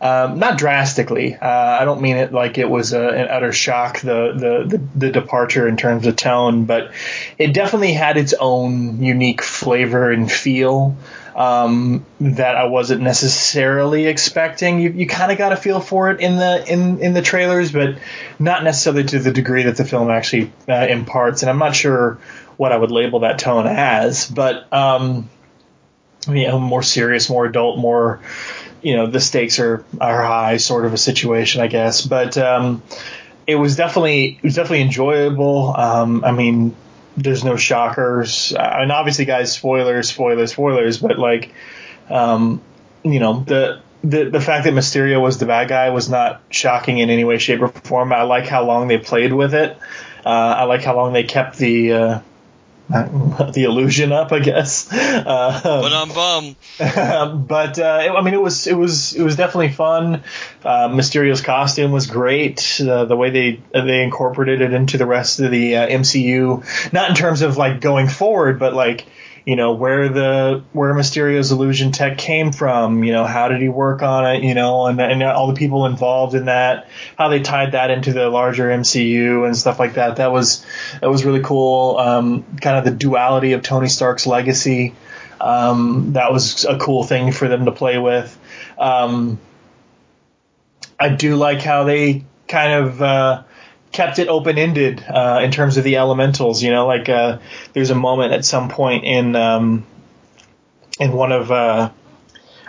Um, 0.00 0.38
not 0.38 0.58
drastically. 0.58 1.34
Uh, 1.34 1.48
I 1.48 1.86
don't 1.86 2.02
mean 2.02 2.18
it 2.18 2.30
like 2.30 2.58
it 2.58 2.68
was 2.68 2.92
a, 2.92 3.08
an 3.08 3.28
utter 3.28 3.52
shock 3.52 4.00
the, 4.00 4.32
the, 4.34 4.76
the 4.76 4.88
the 5.06 5.10
departure 5.10 5.66
in 5.66 5.78
terms 5.78 6.06
of 6.06 6.14
tone, 6.16 6.66
but 6.66 6.92
it 7.38 7.54
definitely 7.54 7.94
had 7.94 8.18
its 8.18 8.34
own 8.38 9.02
unique 9.02 9.40
flavor 9.40 10.10
and 10.10 10.30
feel 10.30 10.94
um, 11.34 12.04
that 12.20 12.54
I 12.56 12.64
wasn't 12.64 13.00
necessarily 13.00 14.06
expecting. 14.06 14.78
You, 14.78 14.90
you 14.90 15.06
kind 15.06 15.32
of 15.32 15.38
got 15.38 15.52
a 15.52 15.56
feel 15.56 15.80
for 15.80 16.10
it 16.10 16.20
in 16.20 16.36
the 16.36 16.70
in 16.70 17.00
in 17.00 17.12
the 17.12 17.22
trailers, 17.22 17.72
but 17.72 17.96
not 18.38 18.62
necessarily 18.62 19.04
to 19.04 19.18
the 19.18 19.32
degree 19.32 19.64
that 19.64 19.76
the 19.76 19.84
film 19.84 20.10
actually 20.10 20.52
uh, 20.68 20.86
imparts. 20.88 21.42
And 21.42 21.50
I'm 21.50 21.58
not 21.58 21.74
sure 21.74 22.18
what 22.56 22.72
I 22.72 22.76
would 22.76 22.90
label 22.90 23.20
that 23.20 23.38
tone 23.38 23.66
as, 23.66 24.30
but 24.30 24.72
um, 24.72 25.28
you 26.28 26.46
know, 26.46 26.58
more 26.58 26.82
serious, 26.82 27.28
more 27.28 27.44
adult, 27.46 27.78
more 27.78 28.20
you 28.84 28.94
know, 28.96 29.06
the 29.06 29.20
stakes 29.20 29.58
are 29.58 29.84
are 30.00 30.22
high, 30.22 30.58
sort 30.58 30.84
of 30.84 30.92
a 30.92 30.98
situation, 30.98 31.62
I 31.62 31.66
guess. 31.66 32.02
But 32.02 32.36
um, 32.36 32.82
it 33.46 33.56
was 33.56 33.76
definitely 33.76 34.38
it 34.38 34.42
was 34.42 34.54
definitely 34.54 34.82
enjoyable. 34.82 35.74
Um, 35.74 36.22
I 36.22 36.32
mean, 36.32 36.76
there's 37.16 37.42
no 37.42 37.56
shockers, 37.56 38.52
uh, 38.52 38.76
and 38.80 38.92
obviously, 38.92 39.24
guys, 39.24 39.52
spoilers, 39.52 40.10
spoilers, 40.10 40.52
spoilers. 40.52 40.98
But 40.98 41.18
like, 41.18 41.54
um, 42.10 42.60
you 43.02 43.18
know, 43.20 43.40
the 43.40 43.80
the 44.04 44.24
the 44.24 44.40
fact 44.40 44.64
that 44.64 44.74
Mysterio 44.74 45.20
was 45.20 45.38
the 45.38 45.46
bad 45.46 45.68
guy 45.68 45.88
was 45.88 46.10
not 46.10 46.42
shocking 46.50 46.98
in 46.98 47.08
any 47.08 47.24
way, 47.24 47.38
shape, 47.38 47.62
or 47.62 47.68
form. 47.68 48.12
I 48.12 48.22
like 48.22 48.46
how 48.46 48.64
long 48.64 48.86
they 48.88 48.98
played 48.98 49.32
with 49.32 49.54
it. 49.54 49.78
Uh, 50.26 50.28
I 50.28 50.64
like 50.64 50.82
how 50.82 50.94
long 50.94 51.14
they 51.14 51.24
kept 51.24 51.56
the. 51.56 51.92
Uh, 51.92 52.20
the 52.90 53.64
illusion 53.64 54.12
up, 54.12 54.30
I 54.32 54.40
guess. 54.40 54.92
Uh, 54.92 55.60
But 55.62 55.92
I'm 55.92 56.08
bum. 56.10 56.56
but 57.46 57.78
uh, 57.78 58.00
it, 58.02 58.10
I 58.10 58.20
mean, 58.22 58.34
it 58.34 58.42
was 58.42 58.66
it 58.66 58.76
was 58.76 59.14
it 59.14 59.22
was 59.22 59.36
definitely 59.36 59.70
fun. 59.70 60.22
Uh, 60.62 60.88
Mysterio's 60.88 61.40
costume 61.40 61.92
was 61.92 62.06
great. 62.06 62.80
Uh, 62.80 63.06
the 63.06 63.16
way 63.16 63.30
they 63.30 63.60
they 63.72 64.02
incorporated 64.02 64.60
it 64.60 64.74
into 64.74 64.98
the 64.98 65.06
rest 65.06 65.40
of 65.40 65.50
the 65.50 65.76
uh, 65.76 65.86
MCU, 65.88 66.92
not 66.92 67.08
in 67.08 67.16
terms 67.16 67.40
of 67.42 67.56
like 67.56 67.80
going 67.80 68.08
forward, 68.08 68.58
but 68.58 68.74
like 68.74 69.06
you 69.44 69.56
know 69.56 69.74
where 69.74 70.08
the 70.08 70.62
where 70.72 70.94
Mysterio's 70.94 71.52
illusion 71.52 71.92
tech 71.92 72.16
came 72.16 72.52
from. 72.52 73.04
You 73.04 73.12
know, 73.12 73.24
how 73.24 73.48
did 73.48 73.60
he 73.60 73.68
work 73.68 74.02
on 74.02 74.26
it? 74.34 74.42
You 74.42 74.54
know, 74.54 74.86
and 74.86 75.00
and 75.00 75.22
all 75.22 75.48
the 75.48 75.54
people 75.54 75.86
involved 75.86 76.34
in 76.34 76.46
that, 76.46 76.88
how 77.18 77.28
they 77.28 77.40
tied 77.40 77.72
that 77.72 77.90
into 77.90 78.12
the 78.12 78.28
larger 78.28 78.68
MCU 78.68 79.44
and 79.46 79.56
stuff 79.56 79.78
like 79.78 79.94
that. 79.94 80.16
That 80.16 80.32
was 80.32 80.64
that 81.00 81.10
was 81.10 81.24
really 81.24 81.42
cool. 81.42 81.98
Um, 81.98 82.44
kind 82.60 82.78
of 82.78 82.84
the 82.84 82.90
duality 82.90 83.52
of 83.52 83.62
Tony 83.62 83.88
Stark's 83.88 84.26
legacy. 84.26 84.94
Um, 85.40 86.14
that 86.14 86.32
was 86.32 86.64
a 86.64 86.78
cool 86.78 87.04
thing 87.04 87.32
for 87.32 87.48
them 87.48 87.66
to 87.66 87.72
play 87.72 87.98
with. 87.98 88.38
Um, 88.78 89.38
I 90.98 91.10
do 91.10 91.36
like 91.36 91.60
how 91.60 91.84
they 91.84 92.24
kind 92.48 92.72
of 92.72 93.02
uh, 93.02 93.42
kept 93.94 94.18
it 94.18 94.28
open 94.28 94.58
ended 94.58 95.02
uh, 95.08 95.40
in 95.42 95.52
terms 95.52 95.76
of 95.78 95.84
the 95.84 95.96
elementals. 95.96 96.62
You 96.62 96.72
know, 96.72 96.86
like 96.86 97.08
uh, 97.08 97.38
there's 97.72 97.90
a 97.90 97.94
moment 97.94 98.32
at 98.32 98.44
some 98.44 98.68
point 98.68 99.04
in 99.04 99.34
um, 99.36 99.86
in 100.98 101.12
one 101.12 101.32
of 101.32 101.50
uh, 101.50 101.90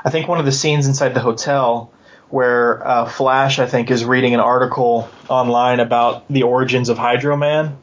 I 0.04 0.10
think 0.12 0.28
one 0.28 0.40
of 0.40 0.46
the 0.46 0.52
scenes 0.52 0.88
inside 0.88 1.14
the 1.14 1.20
hotel 1.20 1.92
where 2.30 2.88
uh, 2.88 3.06
Flash 3.10 3.60
I 3.60 3.66
think 3.66 3.92
is 3.92 4.06
reading 4.06 4.34
an 4.34 4.40
article 4.40 5.10
online 5.28 5.80
about 5.80 6.28
the 6.30 6.44
origins 6.44 6.90
of 6.90 6.98
Hydro 6.98 7.36
Man 7.36 7.78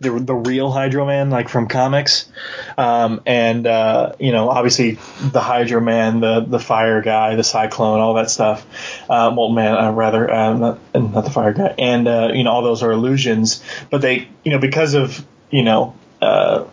the 0.00 0.10
the 0.10 0.34
real 0.34 0.70
Hydro 0.70 1.06
Man, 1.06 1.30
like 1.30 1.48
from 1.48 1.68
comics, 1.68 2.28
um, 2.76 3.20
and 3.26 3.66
uh, 3.66 4.12
you 4.18 4.32
know, 4.32 4.48
obviously 4.48 4.98
the 5.20 5.40
Hydro 5.40 5.80
Man, 5.80 6.20
the 6.20 6.40
the 6.40 6.58
fire 6.58 7.02
guy, 7.02 7.34
the 7.34 7.44
Cyclone, 7.44 8.00
all 8.00 8.14
that 8.14 8.30
stuff. 8.30 8.66
Uh, 9.08 9.30
Molten 9.30 9.56
Man, 9.56 9.74
uh, 9.74 9.92
rather, 9.92 10.30
uh, 10.30 10.54
not 10.54 10.78
not 10.94 11.24
the 11.24 11.30
fire 11.30 11.52
guy, 11.52 11.74
and 11.78 12.06
uh, 12.06 12.30
you 12.32 12.44
know, 12.44 12.50
all 12.50 12.62
those 12.62 12.82
are 12.82 12.92
illusions. 12.92 13.62
But 13.90 14.00
they, 14.02 14.28
you 14.44 14.52
know, 14.52 14.58
because 14.58 14.94
of 14.94 15.24
you 15.50 15.62
know, 15.62 15.94
uh, 16.22 16.64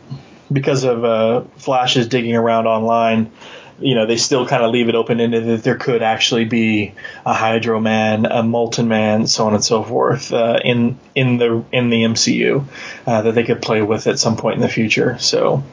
because 0.52 0.84
of 0.84 1.04
uh, 1.04 1.42
Flash's 1.58 2.08
digging 2.08 2.36
around 2.36 2.68
online. 2.68 3.32
You 3.80 3.96
know 3.96 4.06
they 4.06 4.18
still 4.18 4.48
kind 4.48 4.64
of 4.64 4.72
leave 4.72 4.90
it 4.90 4.96
open 4.96 5.20
ended 5.20 5.46
that 5.46 5.64
there 5.64 5.78
could 5.78 6.02
actually 6.02 6.46
be 6.46 6.94
a 7.26 7.34
Hydro 7.34 7.80
Man, 7.80 8.26
a 8.26 8.44
Molten 8.44 8.88
Man, 8.88 9.28
so 9.28 9.48
on 9.48 9.54
and 9.54 9.64
so 9.64 9.84
forth 9.84 10.32
uh, 10.32 10.60
in 10.64 10.98
in 11.14 11.38
the 11.38 11.64
in 11.72 11.90
the 11.90 12.04
MCU 12.04 12.66
uh, 13.06 13.22
that 13.22 13.36
they 13.36 13.44
could 13.44 13.62
play 13.62 13.82
with 13.82 14.08
at 14.08 14.20
some 14.20 14.38
point 14.38 14.56
in 14.56 14.62
the 14.62 14.70
future. 14.70 15.18
So 15.20 15.64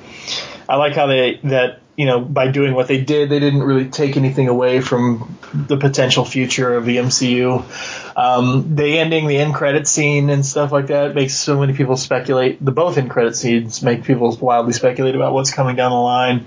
I 0.69 0.77
like 0.77 0.95
how 0.95 1.07
they 1.07 1.39
that 1.45 1.81
you 1.97 2.07
know 2.07 2.21
by 2.21 2.51
doing 2.51 2.75
what 2.75 2.89
they 2.89 3.01
did, 3.01 3.31
they 3.31 3.39
didn't 3.39 3.63
really 3.63 3.89
take 3.89 4.17
anything 4.17 4.49
away 4.49 4.81
from 4.81 5.39
the 5.55 5.77
potential 5.77 6.25
future 6.25 6.75
of 6.75 6.85
the 6.85 6.97
MCU. 6.97 7.65
Um, 8.17 8.75
the 8.75 8.99
ending, 8.99 9.27
the 9.27 9.39
end 9.39 9.55
credit 9.55 9.87
scene, 9.87 10.29
and 10.31 10.45
stuff 10.45 10.73
like 10.73 10.89
that 10.89 11.15
makes 11.15 11.35
so 11.35 11.61
many 11.61 11.75
people 11.75 11.97
speculate. 11.97 12.63
The 12.65 12.73
both 12.73 12.99
end 12.99 13.11
credit 13.11 13.37
scenes 13.37 13.83
make 13.83 14.05
people 14.05 14.37
wildly 14.37 14.73
speculate 14.73 15.15
about 15.15 15.35
what's 15.35 15.53
coming 15.53 15.77
down 15.77 15.93
the 15.93 15.97
line. 15.97 16.47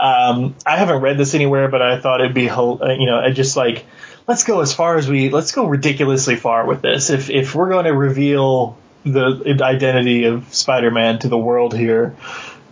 Um, 0.00 0.54
I 0.64 0.76
haven't 0.76 1.00
read 1.00 1.18
this 1.18 1.34
anywhere, 1.34 1.68
but 1.68 1.82
I 1.82 2.00
thought 2.00 2.20
it'd 2.20 2.34
be, 2.34 2.48
uh, 2.48 2.92
you 2.92 3.06
know, 3.06 3.18
I 3.18 3.32
just 3.32 3.56
like 3.56 3.84
let's 4.28 4.44
go 4.44 4.60
as 4.60 4.72
far 4.72 4.96
as 4.96 5.08
we 5.08 5.30
let's 5.30 5.52
go 5.52 5.66
ridiculously 5.66 6.36
far 6.36 6.66
with 6.66 6.82
this. 6.82 7.10
If 7.10 7.30
if 7.30 7.54
we're 7.54 7.70
going 7.70 7.86
to 7.86 7.94
reveal 7.94 8.78
the 9.04 9.58
identity 9.62 10.24
of 10.24 10.52
Spider-Man 10.54 11.20
to 11.20 11.28
the 11.28 11.38
world 11.38 11.76
here, 11.76 12.10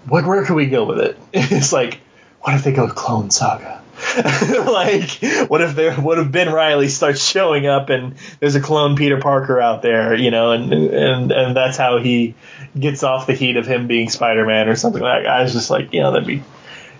what 0.06 0.24
where 0.24 0.44
can 0.44 0.54
we 0.54 0.66
go 0.66 0.84
with 0.84 1.00
it? 1.00 1.18
It's 1.32 1.72
like, 1.72 2.00
what 2.42 2.54
if 2.54 2.62
they 2.62 2.72
go 2.72 2.88
Clone 2.88 3.30
Saga? 3.30 3.82
like, 4.16 5.10
what 5.48 5.62
if 5.62 5.74
there, 5.74 5.94
what 5.94 6.18
if 6.18 6.30
Ben 6.30 6.52
Reilly 6.52 6.88
starts 6.88 7.26
showing 7.26 7.66
up 7.66 7.88
and 7.88 8.14
there's 8.40 8.54
a 8.54 8.60
clone 8.60 8.94
Peter 8.94 9.18
Parker 9.18 9.58
out 9.58 9.80
there, 9.80 10.14
you 10.14 10.30
know, 10.30 10.52
and 10.52 10.70
and 10.72 11.32
and 11.32 11.56
that's 11.56 11.78
how 11.78 11.98
he 11.98 12.34
gets 12.78 13.02
off 13.02 13.26
the 13.26 13.32
heat 13.32 13.56
of 13.56 13.66
him 13.66 13.86
being 13.86 14.10
Spider-Man 14.10 14.68
or 14.68 14.76
something 14.76 15.00
like. 15.00 15.22
that. 15.22 15.32
I 15.32 15.42
was 15.42 15.54
just 15.54 15.70
like, 15.70 15.94
you 15.94 16.00
know, 16.00 16.12
that'd 16.12 16.26
be 16.26 16.42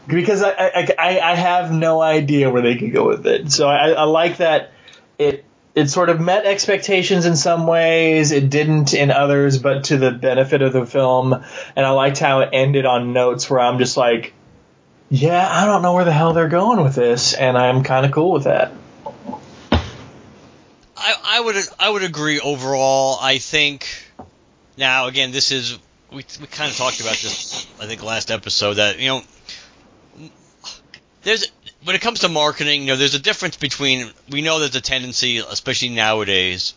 because 0.07 0.43
I, 0.43 0.51
I, 0.51 1.21
I, 1.21 1.35
have 1.35 1.73
no 1.73 2.01
idea 2.01 2.51
where 2.51 2.63
they 2.63 2.77
could 2.77 2.93
go 2.93 3.07
with 3.09 3.27
it. 3.27 3.51
So 3.51 3.69
I, 3.69 3.91
I 3.91 4.05
like 4.05 4.39
that 4.39 4.73
it 5.19 5.45
it 5.75 5.91
sort 5.91 6.09
of 6.09 6.21
met 6.21 6.47
expectations 6.47 7.27
in 7.27 7.37
some 7.37 7.67
ways, 7.67 8.33
it 8.33 8.49
didn't 8.49 8.95
in 8.95 9.11
others, 9.11 9.59
but 9.59 9.85
to 9.85 9.99
the 9.99 10.11
benefit 10.11 10.63
of 10.63 10.73
the 10.73 10.87
film. 10.87 11.35
And 11.35 11.87
I 11.87 11.91
liked 11.91 12.19
how 12.19 12.41
it 12.41 12.51
ended 12.55 12.87
on 12.87 13.13
notes 13.13 13.51
where 13.51 13.61
I'm 13.61 13.79
just 13.79 13.97
like, 13.99 14.33
yeah, 15.11 15.47
I 15.49 15.67
don't 15.67 15.83
know 15.83 15.93
where 15.93 16.07
the 16.07 16.13
hell 16.13 16.33
they're 16.33 16.49
going 16.49 16.83
with 16.83 16.95
this, 16.95 17.35
and 17.35 17.59
I'm 17.59 17.83
kind 17.83 18.07
of 18.07 18.13
cool 18.13 18.33
with 18.33 18.45
that. 18.45 18.73
I, 20.97 21.15
I 21.25 21.41
would 21.41 21.57
I 21.79 21.91
would 21.91 22.03
agree 22.03 22.41
overall. 22.41 23.19
I 23.21 23.39
think 23.39 23.87
now 24.79 25.07
again 25.07 25.31
this 25.31 25.53
is 25.53 25.79
we 26.11 26.25
we 26.41 26.47
kind 26.47 26.71
of 26.71 26.77
talked 26.77 27.01
about 27.01 27.17
this 27.17 27.67
I 27.81 27.87
think 27.87 28.03
last 28.03 28.31
episode 28.31 28.75
that 28.75 28.99
you 28.99 29.09
know 29.09 29.23
there's 31.27 31.51
when 31.83 31.97
it 31.97 32.03
comes 32.03 32.21
to 32.21 32.29
marketing, 32.29 32.83
you 32.83 32.87
know, 32.87 32.97
there's 32.97 33.17
a 33.17 33.19
difference 33.19 33.57
between 33.57 34.09
we 34.31 34.43
know 34.43 34.61
there's 34.61 34.77
a 34.77 34.81
tendency, 34.81 35.39
especially 35.39 35.89
nowadays, 35.89 36.73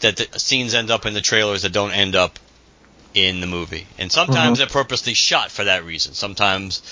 that 0.00 0.16
the 0.16 0.38
scenes 0.38 0.74
end 0.74 0.90
up 0.90 1.04
in 1.04 1.12
the 1.12 1.20
trailers 1.20 1.62
that 1.62 1.72
don't 1.72 1.92
end 1.92 2.16
up 2.16 2.38
in 3.12 3.40
the 3.40 3.46
movie, 3.46 3.86
and 3.98 4.10
sometimes 4.10 4.38
mm-hmm. 4.38 4.54
they're 4.54 4.82
purposely 4.82 5.12
shot 5.12 5.50
for 5.50 5.64
that 5.64 5.84
reason. 5.84 6.14
Sometimes 6.14 6.82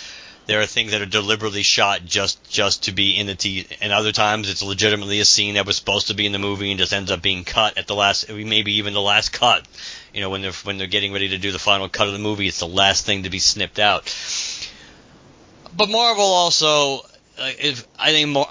there 0.47 0.61
are 0.61 0.67
things 0.67 0.93
that 0.93 1.01
are 1.01 1.07
deliberately 1.07 1.63
shot 1.63 2.05
just 2.05 2.51
just 2.51 2.85
to 2.85 2.93
be 2.93 3.17
in 3.17 3.27
the 3.27 3.35
t 3.35 3.67
and 3.81 3.93
other 3.93 4.13
times 4.13 4.51
it's 4.51 4.63
legitimately 4.63 5.21
a 5.21 5.25
scene 5.25 5.55
that 5.55 5.67
was 5.67 5.77
supposed 5.77 6.09
to 6.09 6.15
be 6.15 6.27
in 6.27 6.33
the 6.33 6.39
movie 6.39 6.71
and 6.71 6.79
just 6.79 6.93
ends 6.93 7.11
up 7.11 7.23
being 7.23 7.45
cut 7.45 7.79
at 7.79 7.87
the 7.87 7.95
last 7.95 8.29
maybe 8.31 8.75
even 8.75 8.93
the 8.93 9.01
last 9.01 9.33
cut 9.33 9.67
you 10.13 10.21
know 10.21 10.29
when 10.29 10.43
they're 10.43 10.53
when 10.65 10.77
they're 10.77 10.87
getting 10.87 11.15
ready 11.15 11.31
to 11.31 11.39
do 11.39 11.51
the 11.51 11.59
final 11.59 11.89
cut 11.89 12.09
of 12.09 12.13
the 12.13 12.19
movie 12.19 12.47
it's 12.47 12.61
the 12.61 12.67
last 12.67 13.07
thing 13.07 13.23
to 13.23 13.31
be 13.31 13.39
snipped 13.39 13.79
out 13.79 14.05
but 15.77 15.89
Marvel 15.91 16.25
also, 16.25 17.01
if 17.39 17.87
I 17.99 18.11
think 18.11 18.31
more, 18.31 18.49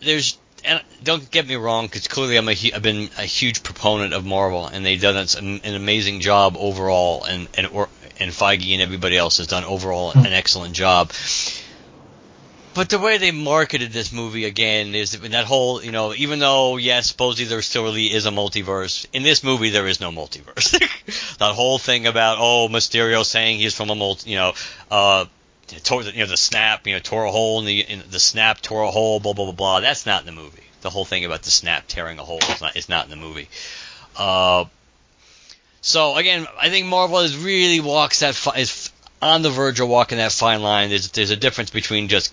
there's 0.00 0.38
and 0.64 0.82
don't 1.02 1.30
get 1.30 1.46
me 1.46 1.54
wrong, 1.54 1.86
because 1.86 2.08
clearly 2.08 2.36
I'm 2.36 2.48
a 2.48 2.56
I've 2.74 2.82
been 2.82 3.08
a 3.18 3.22
huge 3.22 3.62
proponent 3.62 4.12
of 4.12 4.26
Marvel, 4.26 4.66
and 4.66 4.84
they've 4.84 5.00
done 5.00 5.16
an, 5.16 5.60
an 5.62 5.74
amazing 5.74 6.20
job 6.20 6.56
overall, 6.58 7.24
and 7.24 7.48
and 7.56 7.68
or, 7.68 7.88
and 8.18 8.30
Feige 8.32 8.72
and 8.72 8.82
everybody 8.82 9.16
else 9.16 9.38
has 9.38 9.46
done 9.46 9.64
overall 9.64 10.10
an 10.12 10.26
excellent 10.26 10.74
job. 10.74 11.12
But 12.74 12.90
the 12.90 12.98
way 12.98 13.16
they 13.16 13.30
marketed 13.30 13.92
this 13.92 14.12
movie 14.12 14.44
again 14.44 14.94
is 14.94 15.12
that 15.12 15.46
whole, 15.46 15.82
you 15.82 15.92
know, 15.92 16.12
even 16.12 16.40
though 16.40 16.76
yes, 16.76 17.06
supposedly 17.06 17.46
there 17.46 17.62
still 17.62 17.84
really 17.84 18.12
is 18.12 18.26
a 18.26 18.30
multiverse, 18.30 19.06
in 19.14 19.22
this 19.22 19.42
movie 19.42 19.70
there 19.70 19.86
is 19.86 19.98
no 19.98 20.10
multiverse. 20.10 20.72
that 21.38 21.54
whole 21.54 21.78
thing 21.78 22.06
about 22.06 22.36
oh 22.38 22.68
Mysterio 22.68 23.24
saying 23.24 23.60
he's 23.60 23.74
from 23.74 23.88
a 23.88 23.94
multi, 23.94 24.28
you 24.28 24.36
know, 24.36 24.52
uh, 24.90 25.24
tore 25.82 26.02
the, 26.02 26.12
you 26.12 26.20
know 26.20 26.26
the 26.26 26.36
snap, 26.36 26.86
you 26.86 26.94
know, 26.94 27.00
tore 27.00 27.24
a 27.24 27.30
hole 27.30 27.60
in 27.60 27.66
the 27.66 27.80
in 27.80 28.02
the 28.10 28.20
snap, 28.20 28.60
tore 28.60 28.82
a 28.82 28.90
hole, 28.90 29.20
blah 29.20 29.32
blah 29.32 29.46
blah 29.46 29.54
blah. 29.54 29.80
That's 29.80 30.06
not 30.06 30.20
in 30.20 30.26
the 30.26 30.40
movie. 30.40 30.62
The 30.82 30.90
whole 30.90 31.04
thing 31.04 31.24
about 31.24 31.42
the 31.42 31.50
snap 31.50 31.84
tearing 31.88 32.18
a 32.18 32.22
hole 32.22 32.38
is 32.38 32.60
not 32.60 32.76
is 32.76 32.88
not 32.88 33.04
in 33.04 33.10
the 33.10 33.16
movie. 33.16 33.48
Uh, 34.16 34.66
so 35.80 36.16
again, 36.16 36.46
I 36.60 36.70
think 36.70 36.86
Marvel 36.86 37.20
is 37.20 37.36
really 37.36 37.80
walks 37.80 38.20
that 38.20 38.34
fi- 38.34 38.58
is 38.58 38.90
on 39.20 39.42
the 39.42 39.50
verge 39.50 39.80
of 39.80 39.88
walking 39.88 40.18
that 40.18 40.32
fine 40.32 40.62
line. 40.62 40.90
There's 40.90 41.10
there's 41.10 41.30
a 41.30 41.36
difference 41.36 41.70
between 41.70 42.08
just 42.08 42.32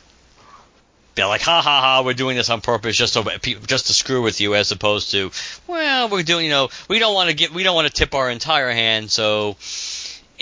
they're 1.15 1.27
like 1.27 1.41
ha 1.41 1.61
ha 1.61 1.81
ha 1.81 2.01
we're 2.03 2.13
doing 2.13 2.35
this 2.35 2.49
on 2.49 2.61
purpose 2.61 2.95
just 2.95 3.13
so 3.13 3.23
just 3.67 3.87
to 3.87 3.93
screw 3.93 4.21
with 4.21 4.41
you 4.41 4.55
as 4.55 4.71
opposed 4.71 5.11
to 5.11 5.31
well 5.67 6.09
we're 6.09 6.23
doing 6.23 6.45
you 6.45 6.51
know 6.51 6.69
we 6.87 6.99
don't 6.99 7.13
want 7.13 7.29
to 7.29 7.35
get 7.35 7.51
we 7.51 7.63
don't 7.63 7.75
want 7.75 7.87
to 7.87 7.93
tip 7.93 8.15
our 8.15 8.29
entire 8.29 8.71
hand 8.71 9.11
so 9.11 9.55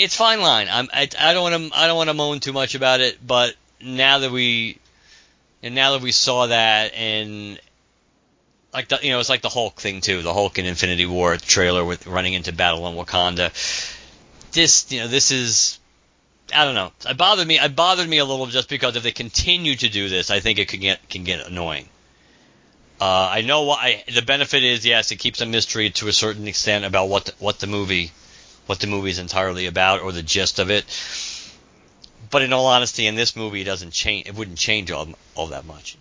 it's 0.04 0.16
fine 0.16 0.42
line. 0.42 0.68
I'm, 0.70 0.90
I, 0.94 1.08
I 1.20 1.34
don't 1.34 1.44
want 1.44 1.72
to 1.72 1.80
I 1.80 1.88
don't 1.88 1.98
want 1.98 2.10
to 2.10 2.14
moan 2.14 2.40
too 2.40 2.54
much 2.54 2.76
about 2.76 3.02
it, 3.02 3.26
but 3.26 3.56
now 3.82 4.20
that 4.20 4.32
we 4.32 4.78
and 5.64 5.76
now 5.76 5.92
that 5.92 6.02
we 6.02 6.12
saw 6.12 6.48
that 6.48 6.94
and 6.96 7.60
like 8.74 8.88
the, 8.88 9.00
you 9.02 9.12
know 9.12 9.20
it's 9.20 9.30
like 9.30 9.42
the 9.42 9.50
Hulk 9.50 9.80
thing 9.80 10.02
too, 10.02 10.22
the 10.22 10.34
Hulk 10.34 10.58
in 10.58 10.66
Infinity 10.66 11.06
War 11.06 11.38
trailer 11.38 11.86
with 11.86 12.08
running 12.08 12.34
into 12.34 12.52
battle 12.52 12.88
in 12.88 12.96
Wakanda. 12.96 13.52
This 14.52 14.92
you 14.92 15.02
know 15.02 15.08
this 15.08 15.32
is 15.32 15.80
I 16.54 16.66
don't 16.66 16.76
know. 16.76 16.92
It 17.10 17.18
bothered 17.18 17.48
me. 17.48 17.60
It 17.60 17.76
bothered 17.76 18.10
me 18.10 18.18
a 18.18 18.26
little 18.26 18.48
just 18.48 18.70
because 18.70 18.96
if 18.96 19.04
they 19.04 19.12
continue 19.12 19.76
to 19.76 19.90
do 19.90 20.10
this, 20.10 20.30
I 20.30 20.40
think 20.40 20.60
it 20.60 20.68
can 20.68 20.80
get 20.80 21.08
can 21.10 21.24
get 21.24 21.46
annoying. 21.46 21.88
Uh, 23.00 23.30
I 23.32 23.42
know 23.42 23.64
why. 23.64 24.04
The 24.14 24.22
benefit 24.22 24.64
is 24.64 24.86
yes, 24.86 25.12
it 25.12 25.16
keeps 25.18 25.42
a 25.42 25.46
mystery 25.46 25.90
to 25.92 26.08
a 26.08 26.14
certain 26.14 26.48
extent 26.48 26.86
about 26.86 27.10
what 27.10 27.26
the, 27.26 27.34
what 27.40 27.60
the 27.60 27.68
movie 27.68 28.12
what 28.66 28.80
the 28.80 28.88
movie 28.88 29.10
is 29.10 29.20
entirely 29.20 29.66
about 29.66 30.02
or 30.02 30.12
the 30.12 30.24
gist 30.24 30.60
of 30.60 30.70
it. 30.70 30.86
But 32.30 32.42
in 32.42 32.54
all 32.54 32.68
honesty, 32.68 33.08
in 33.08 33.16
this 33.16 33.36
movie, 33.36 33.62
it 33.62 33.66
doesn't 33.66 33.92
change. 33.92 34.28
It 34.28 34.36
wouldn't 34.36 34.58
change 34.58 34.92
all 34.92 35.10
all 35.36 35.48
that 35.48 35.66
much. 35.66 35.98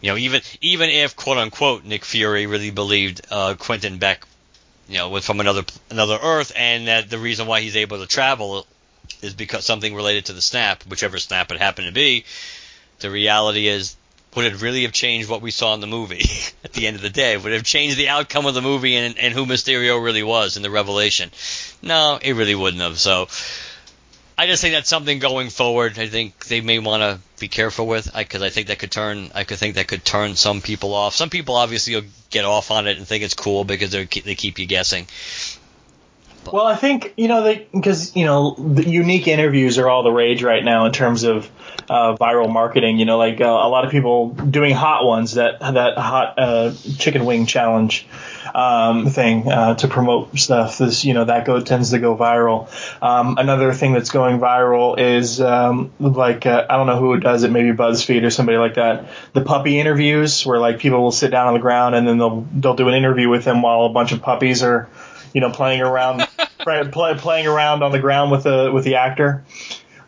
You 0.00 0.12
know, 0.12 0.16
even 0.16 0.42
even 0.60 0.90
if 0.90 1.16
quote 1.16 1.38
unquote 1.38 1.84
Nick 1.84 2.04
Fury 2.04 2.46
really 2.46 2.70
believed 2.70 3.22
uh, 3.30 3.54
Quentin 3.58 3.98
Beck, 3.98 4.24
you 4.88 4.98
know, 4.98 5.08
was 5.08 5.26
from 5.26 5.40
another 5.40 5.64
another 5.90 6.18
Earth, 6.22 6.52
and 6.54 6.86
that 6.86 7.10
the 7.10 7.18
reason 7.18 7.46
why 7.48 7.60
he's 7.60 7.76
able 7.76 7.98
to 7.98 8.06
travel 8.06 8.66
is 9.22 9.34
because 9.34 9.64
something 9.64 9.94
related 9.94 10.26
to 10.26 10.32
the 10.32 10.42
snap, 10.42 10.84
whichever 10.84 11.18
snap 11.18 11.50
it 11.50 11.58
happened 11.58 11.88
to 11.88 11.92
be. 11.92 12.24
The 13.00 13.10
reality 13.10 13.66
is 13.66 13.96
would 14.34 14.46
it 14.46 14.60
really 14.60 14.82
have 14.82 14.92
changed 14.92 15.28
what 15.28 15.42
we 15.42 15.50
saw 15.50 15.74
in 15.74 15.80
the 15.80 15.86
movie 15.86 16.24
at 16.64 16.72
the 16.72 16.86
end 16.86 16.96
of 16.96 17.02
the 17.02 17.10
day? 17.10 17.36
Would 17.36 17.52
it 17.52 17.56
have 17.56 17.64
changed 17.64 17.96
the 17.96 18.08
outcome 18.08 18.46
of 18.46 18.54
the 18.54 18.62
movie 18.62 18.96
and, 18.96 19.18
and 19.18 19.32
who 19.32 19.46
Mysterio 19.46 20.02
really 20.02 20.22
was 20.22 20.56
in 20.56 20.62
the 20.62 20.70
revelation? 20.70 21.30
No, 21.82 22.18
it 22.20 22.32
really 22.32 22.54
wouldn't 22.54 22.82
have. 22.82 22.98
So 22.98 23.28
I 24.36 24.46
just 24.46 24.62
think 24.62 24.74
that's 24.74 24.88
something 24.88 25.20
going 25.20 25.50
forward. 25.50 25.98
I 25.98 26.08
think 26.08 26.46
they 26.46 26.60
may 26.60 26.80
want 26.80 27.02
to 27.02 27.20
be 27.38 27.46
careful 27.46 27.86
with 27.86 28.12
because 28.12 28.42
I, 28.42 28.46
I, 28.46 28.50
think 28.50 28.66
that 28.66 28.80
could 28.80 28.90
turn. 28.90 29.30
I 29.34 29.44
could 29.44 29.58
think 29.58 29.76
that 29.76 29.86
could 29.86 30.04
turn 30.04 30.34
some 30.34 30.60
people 30.60 30.92
off. 30.92 31.14
Some 31.14 31.30
people 31.30 31.54
obviously 31.54 31.94
will 31.94 32.08
get 32.30 32.44
off 32.44 32.72
on 32.72 32.88
it 32.88 32.98
and 32.98 33.06
think 33.06 33.22
it's 33.22 33.34
cool 33.34 33.64
because 33.64 33.92
they 33.92 34.04
they 34.06 34.34
keep 34.34 34.58
you 34.58 34.66
guessing. 34.66 35.06
Well, 36.52 36.66
I 36.66 36.76
think 36.76 37.14
you 37.16 37.28
know 37.28 37.56
because 37.72 38.14
you 38.14 38.24
know 38.24 38.54
the 38.54 38.88
unique 38.88 39.28
interviews 39.28 39.78
are 39.78 39.88
all 39.88 40.02
the 40.02 40.10
rage 40.10 40.42
right 40.42 40.62
now 40.62 40.86
in 40.86 40.92
terms 40.92 41.24
of 41.24 41.50
uh, 41.88 42.16
viral 42.16 42.52
marketing. 42.52 42.98
You 42.98 43.06
know, 43.06 43.18
like 43.18 43.40
uh, 43.40 43.44
a 43.44 43.68
lot 43.68 43.84
of 43.84 43.90
people 43.90 44.30
doing 44.30 44.74
hot 44.74 45.04
ones 45.04 45.34
that 45.34 45.60
that 45.60 45.98
hot 45.98 46.38
uh, 46.38 46.72
chicken 46.98 47.24
wing 47.24 47.46
challenge 47.46 48.06
um, 48.54 49.08
thing 49.10 49.48
uh, 49.48 49.74
to 49.76 49.88
promote 49.88 50.38
stuff. 50.38 50.78
This 50.78 51.04
you 51.04 51.14
know 51.14 51.24
that 51.24 51.46
go 51.46 51.60
tends 51.60 51.90
to 51.90 51.98
go 51.98 52.16
viral. 52.16 52.68
Um, 53.02 53.38
another 53.38 53.72
thing 53.72 53.92
that's 53.92 54.10
going 54.10 54.38
viral 54.38 54.98
is 54.98 55.40
um, 55.40 55.92
like 55.98 56.46
uh, 56.46 56.66
I 56.68 56.76
don't 56.76 56.86
know 56.86 56.98
who 56.98 57.18
does 57.18 57.44
it, 57.44 57.50
maybe 57.50 57.70
BuzzFeed 57.76 58.22
or 58.22 58.30
somebody 58.30 58.58
like 58.58 58.74
that. 58.74 59.08
The 59.32 59.42
puppy 59.42 59.78
interviews 59.78 60.44
where 60.44 60.58
like 60.58 60.78
people 60.78 61.00
will 61.00 61.12
sit 61.12 61.30
down 61.30 61.48
on 61.48 61.54
the 61.54 61.60
ground 61.60 61.94
and 61.94 62.06
then 62.06 62.18
they'll 62.18 62.46
they'll 62.52 62.76
do 62.76 62.88
an 62.88 62.94
interview 62.94 63.28
with 63.28 63.44
them 63.44 63.62
while 63.62 63.84
a 63.84 63.90
bunch 63.90 64.12
of 64.12 64.20
puppies 64.20 64.62
are 64.62 64.88
you 65.34 65.42
know, 65.42 65.50
playing 65.50 65.82
around, 65.82 66.26
play, 66.58 67.14
playing 67.18 67.46
around 67.46 67.82
on 67.82 67.92
the 67.92 67.98
ground 67.98 68.30
with 68.30 68.44
the 68.44 68.70
with 68.72 68.84
the 68.84 68.94
actor. 68.94 69.44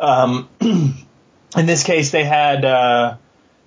Um, 0.00 0.49
in 0.61 1.66
this 1.66 1.83
case, 1.83 2.11
they 2.11 2.25
had 2.25 2.64
uh, 2.64 3.16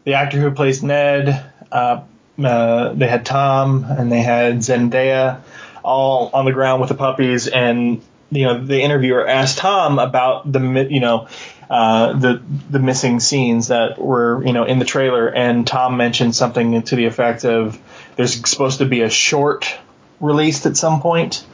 the 0.05 0.15
actor 0.15 0.39
who 0.39 0.49
plays 0.51 0.81
Ned. 0.81 1.45
Uh, 1.71 2.01
uh, 2.43 2.93
they 2.93 3.07
had 3.07 3.25
Tom 3.25 3.83
and 3.83 4.11
they 4.11 4.21
had 4.21 4.59
Zendaya 4.59 5.41
all 5.83 6.31
on 6.33 6.45
the 6.45 6.53
ground 6.53 6.79
with 6.81 6.89
the 6.89 6.95
puppies, 6.95 7.47
and 7.47 8.01
you 8.31 8.45
know 8.45 8.63
the 8.63 8.81
interviewer 8.81 9.27
asked 9.27 9.57
Tom 9.57 9.99
about 9.99 10.51
the 10.51 10.87
you 10.89 11.01
know 11.01 11.27
uh, 11.69 12.13
the 12.13 12.41
the 12.69 12.79
missing 12.79 13.19
scenes 13.19 13.67
that 13.67 13.99
were 13.99 14.43
you 14.45 14.53
know 14.53 14.63
in 14.63 14.79
the 14.79 14.85
trailer, 14.85 15.27
and 15.27 15.67
Tom 15.67 15.97
mentioned 15.97 16.35
something 16.35 16.81
to 16.83 16.95
the 16.95 17.05
effect 17.05 17.43
of 17.43 17.79
there's 18.15 18.49
supposed 18.49 18.79
to 18.79 18.85
be 18.85 19.01
a 19.01 19.09
short 19.09 19.77
released 20.19 20.65
at 20.65 20.77
some 20.77 21.01
point. 21.01 21.45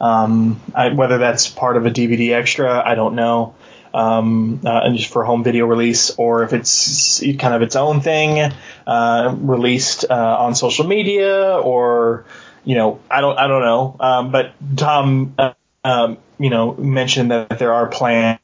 Um, 0.00 0.60
I, 0.74 0.90
whether 0.90 1.18
that's 1.18 1.48
part 1.48 1.76
of 1.76 1.86
a 1.86 1.90
DVD 1.90 2.32
extra, 2.32 2.82
I 2.84 2.94
don't 2.94 3.14
know. 3.14 3.54
Um, 3.92 4.60
uh, 4.64 4.80
and 4.84 4.96
just 4.96 5.10
for 5.10 5.24
home 5.24 5.42
video 5.42 5.66
release, 5.66 6.10
or 6.10 6.42
if 6.44 6.52
it's 6.52 7.20
kind 7.38 7.54
of 7.54 7.62
its 7.62 7.74
own 7.74 8.00
thing, 8.00 8.52
uh, 8.86 9.34
released 9.38 10.04
uh, 10.08 10.36
on 10.40 10.54
social 10.54 10.86
media, 10.86 11.56
or 11.56 12.26
you 12.64 12.74
know, 12.74 13.00
I 13.10 13.22
don't, 13.22 13.38
I 13.38 13.46
don't 13.46 13.62
know. 13.62 13.96
Um, 13.98 14.30
but 14.30 14.52
Tom, 14.76 15.34
uh, 15.38 15.54
um, 15.84 16.18
you 16.38 16.50
know, 16.50 16.74
mentioned 16.74 17.30
that 17.30 17.58
there 17.58 17.72
are 17.72 17.86
plans 17.86 18.40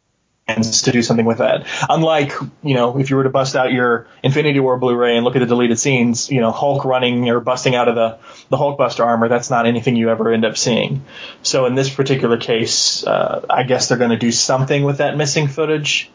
to 0.47 0.93
do 0.93 1.03
something 1.03 1.25
with 1.25 1.39
that. 1.39 1.67
Unlike, 1.89 2.35
you 2.63 2.75
know, 2.75 2.99
if 2.99 3.09
you 3.09 3.17
were 3.17 3.23
to 3.23 3.31
bust 3.31 3.57
out 3.57 3.73
your 3.73 4.07
Infinity 4.23 4.61
War 4.61 4.77
Blu-ray 4.77 5.17
and 5.17 5.25
look 5.25 5.37
at 5.37 5.39
the 5.39 5.47
deleted 5.47 5.79
scenes, 5.79 6.31
you 6.31 6.43
know, 6.43 6.51
Hulk 6.51 6.85
running 6.85 7.31
or 7.31 7.41
busting 7.41 7.75
out 7.75 7.89
of 7.89 7.95
the 7.95 8.19
the 8.51 8.59
Hulkbuster 8.59 9.05
armor, 9.05 9.29
that's 9.29 9.49
not 9.49 9.65
anything 9.67 9.97
you 9.97 10.11
ever 10.11 10.31
end 10.31 10.45
up 10.45 10.59
seeing. 10.59 11.03
So 11.43 11.65
in 11.65 11.75
this 11.75 11.89
particular 11.89 12.37
case, 12.37 13.07
uh, 13.07 13.47
I 13.49 13.63
guess 13.63 13.89
they're 13.89 13.97
going 13.99 14.11
to 14.11 14.19
do 14.19 14.33
something 14.33 14.85
with 14.85 14.99
that 14.99 15.17
missing 15.17 15.49
footage, 15.49 16.11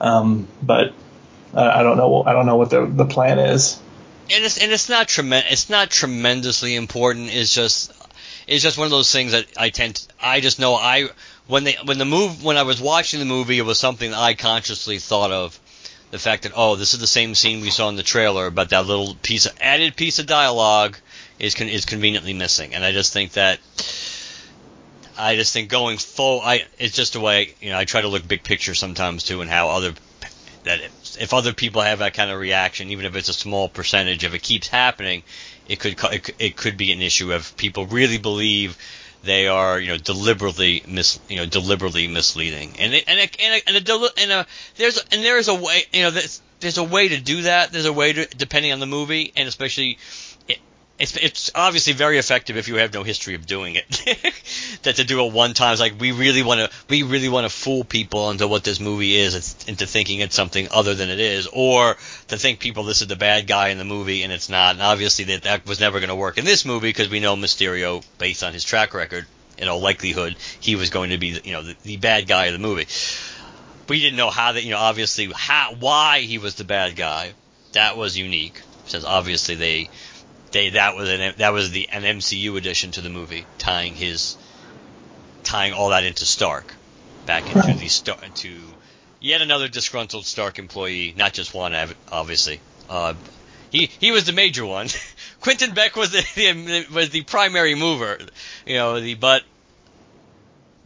um, 0.00 0.46
but 0.62 0.94
uh, 1.52 1.60
I 1.60 1.82
don't 1.82 1.96
know. 1.96 2.22
I 2.22 2.34
don't 2.34 2.46
know 2.46 2.56
what 2.56 2.70
the 2.70 2.86
the 2.86 3.06
plan 3.06 3.40
is. 3.40 3.80
And 4.32 4.44
it's 4.44 4.58
and 4.58 4.70
it's 4.70 4.88
not 4.88 5.08
tremendous. 5.08 5.52
It's 5.52 5.70
not 5.70 5.90
tremendously 5.90 6.76
important. 6.76 7.34
It's 7.34 7.52
just 7.52 7.92
it's 8.46 8.62
just 8.62 8.78
one 8.78 8.84
of 8.84 8.92
those 8.92 9.10
things 9.10 9.32
that 9.32 9.46
I 9.56 9.70
tend. 9.70 9.96
To, 9.96 10.08
I 10.22 10.40
just 10.40 10.60
know 10.60 10.76
I 10.76 11.08
when 11.52 11.64
they 11.64 11.76
when 11.84 11.98
the 11.98 12.06
move 12.06 12.42
when 12.42 12.56
I 12.56 12.62
was 12.62 12.80
watching 12.80 13.20
the 13.20 13.26
movie, 13.26 13.58
it 13.58 13.66
was 13.66 13.78
something 13.78 14.14
I 14.14 14.32
consciously 14.32 14.98
thought 14.98 15.30
of. 15.30 15.60
The 16.10 16.18
fact 16.18 16.44
that 16.44 16.52
oh, 16.56 16.76
this 16.76 16.94
is 16.94 17.00
the 17.00 17.06
same 17.06 17.34
scene 17.34 17.60
we 17.60 17.68
saw 17.68 17.90
in 17.90 17.96
the 17.96 18.02
trailer, 18.02 18.50
but 18.50 18.70
that 18.70 18.86
little 18.86 19.14
piece 19.22 19.44
of 19.44 19.52
added 19.60 19.94
piece 19.94 20.18
of 20.18 20.24
dialogue 20.24 20.96
is 21.38 21.54
con- 21.54 21.68
is 21.68 21.84
conveniently 21.84 22.32
missing, 22.32 22.74
and 22.74 22.82
I 22.82 22.92
just 22.92 23.12
think 23.12 23.32
that 23.32 23.60
I 25.18 25.36
just 25.36 25.52
think 25.52 25.68
going 25.68 25.98
full, 25.98 26.40
I 26.40 26.64
it's 26.78 26.96
just 26.96 27.16
a 27.16 27.20
way 27.20 27.54
you 27.60 27.68
know 27.68 27.76
I 27.78 27.84
try 27.84 28.00
to 28.00 28.08
look 28.08 28.26
big 28.26 28.44
picture 28.44 28.74
sometimes 28.74 29.24
too, 29.24 29.42
and 29.42 29.50
how 29.50 29.68
other 29.68 29.92
that 30.64 30.80
if, 30.80 31.20
if 31.20 31.34
other 31.34 31.52
people 31.52 31.82
have 31.82 31.98
that 31.98 32.14
kind 32.14 32.30
of 32.30 32.38
reaction, 32.40 32.88
even 32.90 33.04
if 33.04 33.14
it's 33.14 33.28
a 33.28 33.34
small 33.34 33.68
percentage, 33.68 34.24
if 34.24 34.32
it 34.32 34.42
keeps 34.42 34.68
happening, 34.68 35.22
it 35.68 35.80
could 35.80 36.02
it, 36.04 36.30
it 36.38 36.56
could 36.56 36.78
be 36.78 36.92
an 36.92 37.02
issue 37.02 37.30
if 37.34 37.58
people 37.58 37.84
really 37.84 38.16
believe 38.16 38.78
they 39.22 39.46
are 39.46 39.78
you 39.78 39.88
know 39.88 39.98
deliberately 39.98 40.82
mis 40.86 41.18
you 41.28 41.36
know 41.36 41.46
deliberately 41.46 42.08
misleading. 42.08 42.74
And 42.78 42.94
and 42.94 43.04
and 43.08 43.18
a, 43.18 43.42
and, 43.42 43.76
a, 43.76 44.20
and 44.20 44.32
a 44.32 44.46
there's 44.76 44.98
and 45.12 45.22
there 45.22 45.38
is 45.38 45.48
a 45.48 45.54
way 45.54 45.84
you 45.92 46.02
know 46.02 46.10
there's, 46.10 46.40
there's 46.60 46.78
a 46.78 46.84
way 46.84 47.08
to 47.08 47.20
do 47.20 47.42
that. 47.42 47.72
There's 47.72 47.86
a 47.86 47.92
way 47.92 48.12
to 48.12 48.26
depending 48.26 48.72
on 48.72 48.80
the 48.80 48.86
movie 48.86 49.32
and 49.36 49.48
especially 49.48 49.98
it's 50.98 51.16
it's 51.16 51.50
obviously 51.54 51.94
very 51.94 52.18
effective 52.18 52.56
if 52.56 52.68
you 52.68 52.76
have 52.76 52.92
no 52.92 53.02
history 53.02 53.34
of 53.34 53.46
doing 53.46 53.76
it. 53.76 53.88
that 54.82 54.96
to 54.96 55.04
do 55.04 55.24
it 55.26 55.32
one 55.32 55.54
time 55.54 55.72
is 55.72 55.80
like 55.80 55.98
we 55.98 56.12
really 56.12 56.42
want 56.42 56.60
to 56.60 56.70
we 56.88 57.02
really 57.02 57.28
want 57.28 57.44
to 57.44 57.48
fool 57.48 57.82
people 57.82 58.30
into 58.30 58.46
what 58.46 58.62
this 58.62 58.78
movie 58.78 59.16
is, 59.16 59.56
into 59.66 59.86
thinking 59.86 60.20
it's 60.20 60.36
something 60.36 60.68
other 60.70 60.94
than 60.94 61.08
it 61.08 61.18
is, 61.18 61.48
or 61.52 61.96
to 62.28 62.36
think 62.36 62.60
people 62.60 62.84
this 62.84 63.02
is 63.02 63.08
the 63.08 63.16
bad 63.16 63.46
guy 63.46 63.68
in 63.68 63.78
the 63.78 63.84
movie 63.84 64.22
and 64.22 64.32
it's 64.32 64.48
not. 64.48 64.74
And 64.74 64.82
obviously 64.82 65.24
that 65.26 65.42
that 65.42 65.66
was 65.66 65.80
never 65.80 65.98
going 65.98 66.10
to 66.10 66.14
work 66.14 66.38
in 66.38 66.44
this 66.44 66.64
movie 66.64 66.88
because 66.88 67.08
we 67.08 67.20
know 67.20 67.36
Mysterio, 67.36 68.04
based 68.18 68.44
on 68.44 68.52
his 68.52 68.64
track 68.64 68.94
record, 68.94 69.26
in 69.58 69.68
all 69.68 69.80
likelihood, 69.80 70.36
he 70.60 70.76
was 70.76 70.90
going 70.90 71.10
to 71.10 71.18
be 71.18 71.40
you 71.42 71.52
know 71.52 71.62
the, 71.62 71.76
the 71.82 71.96
bad 71.96 72.26
guy 72.26 72.46
of 72.46 72.52
the 72.52 72.58
movie. 72.58 72.86
We 73.88 74.00
didn't 74.00 74.16
know 74.16 74.30
how 74.30 74.52
that 74.52 74.62
you 74.62 74.70
know 74.70 74.78
obviously 74.78 75.30
how 75.34 75.74
why 75.78 76.20
he 76.20 76.38
was 76.38 76.56
the 76.56 76.64
bad 76.64 76.96
guy. 76.96 77.32
That 77.72 77.96
was 77.96 78.18
unique 78.18 78.60
because 78.84 79.04
obviously 79.04 79.54
they 79.54 79.90
they 80.52 80.70
that 80.70 80.96
was 80.96 81.08
an 81.08 81.34
that 81.38 81.52
was 81.52 81.70
the 81.70 81.88
an 81.88 82.02
MCU 82.02 82.56
addition 82.56 82.92
to 82.92 83.00
the 83.00 83.10
movie, 83.10 83.46
tying 83.58 83.94
his 83.94 84.36
tying 85.42 85.72
all 85.72 85.90
that 85.90 86.04
into 86.04 86.24
Stark, 86.24 86.74
back 87.26 87.46
into 87.46 87.58
right. 87.58 87.78
the 87.78 87.88
Stark 87.88 88.22
into 88.22 88.60
yet 89.20 89.40
another 89.40 89.68
disgruntled 89.68 90.26
Stark 90.26 90.58
employee, 90.58 91.14
not 91.16 91.32
just 91.32 91.54
one, 91.54 91.74
obviously. 92.10 92.60
Uh, 92.88 93.14
he 93.70 93.86
he 93.86 94.10
was 94.10 94.24
the 94.24 94.32
major 94.32 94.66
one. 94.66 94.88
Quentin 95.40 95.72
Beck 95.72 95.96
was 95.96 96.10
the, 96.10 96.24
the, 96.34 96.86
was 96.94 97.10
the 97.10 97.22
primary 97.22 97.74
mover, 97.74 98.18
you 98.66 98.76
know. 98.76 99.00
The 99.00 99.14
but 99.14 99.42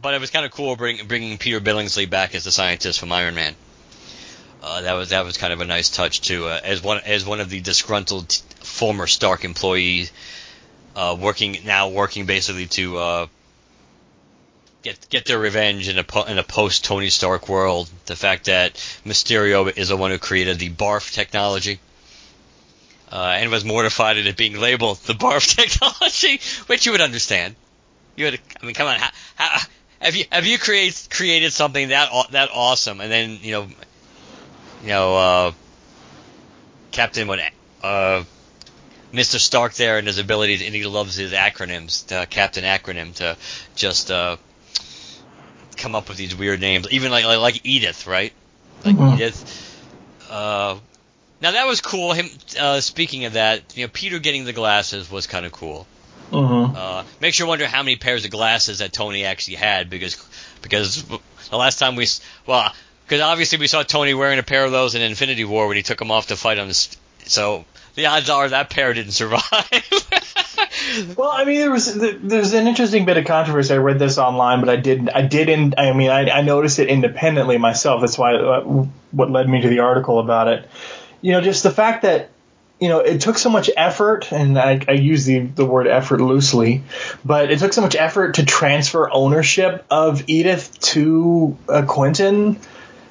but 0.01 0.13
it 0.13 0.21
was 0.21 0.31
kind 0.31 0.45
of 0.45 0.51
cool 0.51 0.75
bring, 0.75 1.05
bringing 1.07 1.37
Peter 1.37 1.59
Billingsley 1.59 2.09
back 2.09 2.33
as 2.33 2.43
the 2.43 2.51
scientist 2.51 2.99
from 2.99 3.11
Iron 3.11 3.35
Man. 3.35 3.55
Uh, 4.63 4.81
that 4.81 4.93
was 4.93 5.09
that 5.09 5.25
was 5.25 5.37
kind 5.37 5.53
of 5.53 5.61
a 5.61 5.65
nice 5.65 5.89
touch 5.89 6.21
too, 6.21 6.45
uh, 6.45 6.59
as 6.63 6.81
one 6.81 6.99
as 7.05 7.25
one 7.25 7.39
of 7.39 7.49
the 7.49 7.59
disgruntled 7.59 8.37
former 8.77 9.07
Stark 9.07 9.43
employee, 9.43 10.09
uh, 10.95 11.17
working 11.19 11.57
now 11.65 11.89
working 11.89 12.25
basically 12.25 12.67
to 12.67 12.97
uh, 12.97 13.27
get 14.83 15.09
get 15.09 15.25
their 15.25 15.39
revenge 15.39 15.89
in 15.89 15.97
a 15.97 16.23
in 16.29 16.37
a 16.37 16.43
post 16.43 16.85
Tony 16.85 17.09
Stark 17.09 17.49
world. 17.49 17.89
The 18.05 18.15
fact 18.15 18.45
that 18.45 18.75
Mysterio 19.05 19.75
is 19.75 19.89
the 19.89 19.97
one 19.97 20.11
who 20.11 20.19
created 20.19 20.59
the 20.59 20.69
barf 20.69 21.13
technology. 21.13 21.79
Uh, 23.09 23.37
and 23.39 23.49
was 23.49 23.63
mortified 23.63 24.17
at 24.17 24.27
it 24.27 24.35
being 24.35 24.59
labeled 24.59 24.97
the 25.05 25.13
barf 25.13 25.55
technology, 25.55 26.41
which 26.67 26.85
you 26.85 26.91
would 26.91 26.99
understand. 26.99 27.55
You 28.17 28.25
would, 28.25 28.39
I 28.61 28.65
mean, 28.65 28.75
come 28.75 28.87
on, 28.87 28.99
how, 28.99 29.09
how, 29.35 29.59
have 30.01 30.13
you 30.13 30.25
have 30.29 30.45
you 30.45 30.59
create, 30.59 31.07
created 31.09 31.53
something 31.53 31.87
that 31.89 32.09
that 32.31 32.49
awesome, 32.53 32.99
and 32.99 33.09
then 33.09 33.39
you 33.41 33.51
know, 33.53 33.67
you 34.83 34.89
know, 34.89 35.15
uh, 35.15 35.51
Captain 36.91 37.27
what, 37.27 37.39
uh, 37.81 38.23
Mr. 39.13 39.39
Stark 39.39 39.73
there 39.73 39.97
and 39.97 40.07
his 40.07 40.17
ability, 40.17 40.57
to, 40.57 40.65
and 40.65 40.75
he 40.75 40.85
loves 40.85 41.15
his 41.15 41.31
acronyms, 41.31 42.11
uh, 42.11 42.25
Captain 42.25 42.63
Acronym, 42.63 43.13
to 43.15 43.37
just 43.75 44.11
uh, 44.11 44.37
come 45.77 45.95
up 45.95 46.09
with 46.09 46.17
these 46.17 46.35
weird 46.35 46.59
names, 46.59 46.87
even 46.91 47.11
like 47.11 47.25
like, 47.25 47.39
like 47.39 47.61
Edith, 47.65 48.07
right? 48.07 48.33
Like 48.83 48.95
mm-hmm. 48.95 49.15
Edith. 49.15 49.73
Uh, 50.29 50.77
now 51.41 51.51
that 51.51 51.67
was 51.67 51.81
cool. 51.81 52.13
Him 52.13 52.29
uh, 52.59 52.81
speaking 52.81 53.25
of 53.25 53.33
that, 53.33 53.77
you 53.77 53.85
know, 53.85 53.91
Peter 53.93 54.19
getting 54.19 54.45
the 54.45 54.53
glasses 54.53 55.09
was 55.09 55.27
kind 55.27 55.45
of 55.45 55.51
cool. 55.51 55.87
Mm-hmm. 56.31 56.75
Uh, 56.75 57.03
makes 57.21 57.39
you 57.39 57.47
wonder 57.47 57.67
how 57.67 57.83
many 57.83 57.95
pairs 57.95 58.25
of 58.25 58.31
glasses 58.31 58.79
that 58.79 58.91
Tony 58.91 59.23
actually 59.23 59.55
had 59.55 59.89
because 59.89 60.27
because 60.61 61.03
the 61.03 61.57
last 61.57 61.79
time 61.79 61.95
we 61.95 62.05
well 62.45 62.73
because 63.05 63.21
obviously 63.21 63.57
we 63.57 63.67
saw 63.67 63.83
Tony 63.83 64.13
wearing 64.13 64.39
a 64.39 64.43
pair 64.43 64.65
of 64.65 64.71
those 64.71 64.95
in 64.95 65.01
Infinity 65.01 65.45
War 65.45 65.67
when 65.67 65.77
he 65.77 65.83
took 65.83 65.99
them 65.99 66.11
off 66.11 66.27
to 66.27 66.35
fight 66.35 66.59
on 66.59 66.67
the 66.67 66.97
so 67.25 67.63
the 67.97 68.05
odds 68.05 68.29
are 68.29 68.47
that 68.47 68.69
pair 68.69 68.93
didn't 68.93 69.11
survive. 69.11 69.43
well, 71.17 71.31
I 71.31 71.45
mean, 71.45 71.59
there 71.59 71.71
was 71.71 71.93
there's 71.95 72.53
an 72.53 72.67
interesting 72.67 73.05
bit 73.05 73.17
of 73.17 73.25
controversy. 73.25 73.73
I 73.73 73.77
read 73.77 73.97
this 73.97 74.19
online, 74.19 74.59
but 74.59 74.69
I 74.69 74.75
didn't. 74.75 75.09
I 75.09 75.23
didn't. 75.23 75.73
I 75.79 75.91
mean, 75.93 76.11
I, 76.11 76.29
I 76.29 76.41
noticed 76.43 76.77
it 76.77 76.89
independently 76.89 77.57
myself. 77.57 78.01
That's 78.01 78.17
why 78.17 78.35
uh, 78.35 78.61
what 79.11 79.31
led 79.31 79.49
me 79.49 79.61
to 79.61 79.67
the 79.67 79.79
article 79.79 80.19
about 80.19 80.47
it. 80.47 80.69
You 81.21 81.31
know, 81.31 81.41
just 81.41 81.63
the 81.63 81.71
fact 81.71 82.03
that 82.03 82.29
you 82.79 82.89
know, 82.89 82.99
it 82.99 83.21
took 83.21 83.39
so 83.39 83.49
much 83.49 83.71
effort, 83.75 84.31
and 84.31 84.59
I, 84.59 84.79
I, 84.87 84.91
use 84.91 85.25
the, 85.25 85.39
the 85.39 85.65
word 85.65 85.87
effort 85.87 86.21
loosely, 86.21 86.83
but 87.25 87.49
it 87.49 87.57
took 87.57 87.73
so 87.73 87.81
much 87.81 87.95
effort 87.95 88.35
to 88.35 88.45
transfer 88.45 89.09
ownership 89.11 89.83
of 89.89 90.29
Edith 90.29 90.79
to 90.81 91.57
uh, 91.67 91.81
Quentin 91.87 92.59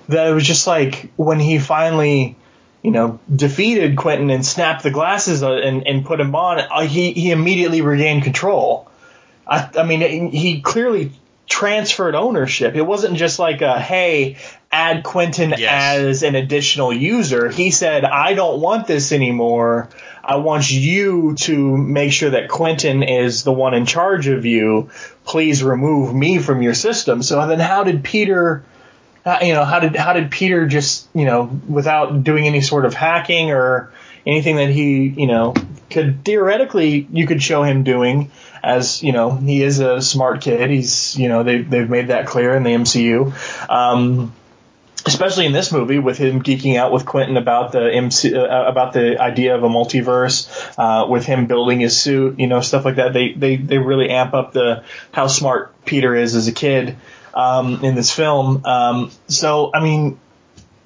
that 0.09 0.29
it 0.29 0.33
was 0.33 0.47
just 0.47 0.69
like 0.69 1.11
when 1.17 1.41
he 1.41 1.59
finally 1.59 2.37
you 2.87 2.93
know, 2.93 3.19
defeated 3.35 3.97
Quentin 3.97 4.31
and 4.31 4.47
snapped 4.47 4.85
the 4.85 4.93
glasses 4.93 5.43
and, 5.43 5.85
and 5.89 6.07
put 6.07 6.21
him 6.21 6.37
on, 6.37 6.61
uh, 6.61 6.83
he, 6.83 7.11
he 7.11 7.33
immediately 7.33 7.81
regained 7.81 8.23
control. 8.23 8.89
I, 9.45 9.69
I 9.77 9.83
mean, 9.83 10.31
he 10.31 10.61
clearly 10.61 11.11
transferred 11.49 12.15
ownership. 12.15 12.77
It 12.77 12.83
wasn't 12.83 13.17
just 13.17 13.41
like 13.41 13.61
a, 13.61 13.81
hey, 13.81 14.37
add 14.71 15.03
Quentin 15.03 15.53
yes. 15.59 15.97
as 15.99 16.23
an 16.23 16.37
additional 16.37 16.93
user. 16.93 17.51
He 17.51 17.73
said, 17.73 18.05
I 18.05 18.35
don't 18.35 18.61
want 18.61 18.87
this 18.87 19.11
anymore. 19.11 19.89
I 20.23 20.37
want 20.37 20.71
you 20.71 21.35
to 21.41 21.77
make 21.77 22.13
sure 22.13 22.31
that 22.31 22.49
Quentin 22.49 23.03
is 23.03 23.43
the 23.43 23.53
one 23.53 23.75
in 23.75 23.87
charge 23.87 24.29
of 24.29 24.47
you. 24.47 24.91
Please 25.25 25.65
remove 25.65 26.15
me 26.15 26.39
from 26.39 26.63
your 26.63 26.75
system. 26.75 27.25
So 27.25 27.45
then 27.49 27.59
how 27.59 27.83
did 27.83 28.05
Peter 28.05 28.63
you 29.43 29.55
know, 29.55 29.65
how 29.65 29.81
did 29.81 29.97
how 29.97 30.13
did 30.13 30.31
Peter 30.31 30.67
just 30.67 31.09
you 31.15 31.25
know 31.25 31.45
without 31.69 32.23
doing 32.23 32.47
any 32.47 32.61
sort 32.61 32.85
of 32.85 32.95
hacking 32.95 33.51
or 33.51 33.93
anything 34.25 34.57
that 34.57 34.71
he 34.71 35.09
you 35.09 35.27
know 35.27 35.55
could 35.91 36.25
theoretically 36.25 37.07
you 37.13 37.27
could 37.27 37.43
show 37.43 37.63
him 37.63 37.85
doing 37.85 38.31
as 38.63 39.03
you 39.03 39.13
know 39.13 39.31
he 39.37 39.63
is 39.63 39.81
a 39.81 40.01
smart 40.01 40.43
kid. 40.43 40.71
He's 40.71 41.17
you 41.17 41.29
know 41.29 41.43
they 41.43 41.63
they've 41.63 41.89
made 41.89 42.09
that 42.09 42.27
clear 42.27 42.55
in 42.55 42.63
the 42.63 42.71
MCU 42.71 43.33
um, 43.69 44.33
especially 45.07 45.47
in 45.47 45.53
this 45.53 45.73
movie 45.73 45.99
with 45.99 46.19
him 46.19 46.43
geeking 46.43 46.77
out 46.77 46.93
with 46.93 47.07
Quentin 47.07 47.37
about 47.37 47.73
the 47.73 47.93
MC, 47.93 48.35
uh, 48.35 48.65
about 48.69 48.93
the 48.93 49.21
idea 49.21 49.55
of 49.55 49.63
a 49.63 49.69
multiverse, 49.69 50.49
uh, 50.77 51.09
with 51.09 51.25
him 51.25 51.47
building 51.47 51.81
his 51.81 51.97
suit, 51.97 52.39
you 52.41 52.49
know, 52.49 52.61
stuff 52.61 52.85
like 52.85 52.97
that. 52.97 53.13
They 53.13 53.33
they 53.33 53.57
they 53.57 53.79
really 53.79 54.11
amp 54.11 54.35
up 54.35 54.53
the 54.53 54.85
how 55.13 55.29
smart 55.29 55.85
Peter 55.85 56.15
is 56.15 56.35
as 56.35 56.49
a 56.49 56.53
kid 56.53 56.97
um, 57.37 57.85
in 57.85 57.95
this 57.95 58.11
film. 58.11 58.65
Um, 58.65 59.13
so 59.29 59.71
I 59.73 59.81
mean, 59.81 60.19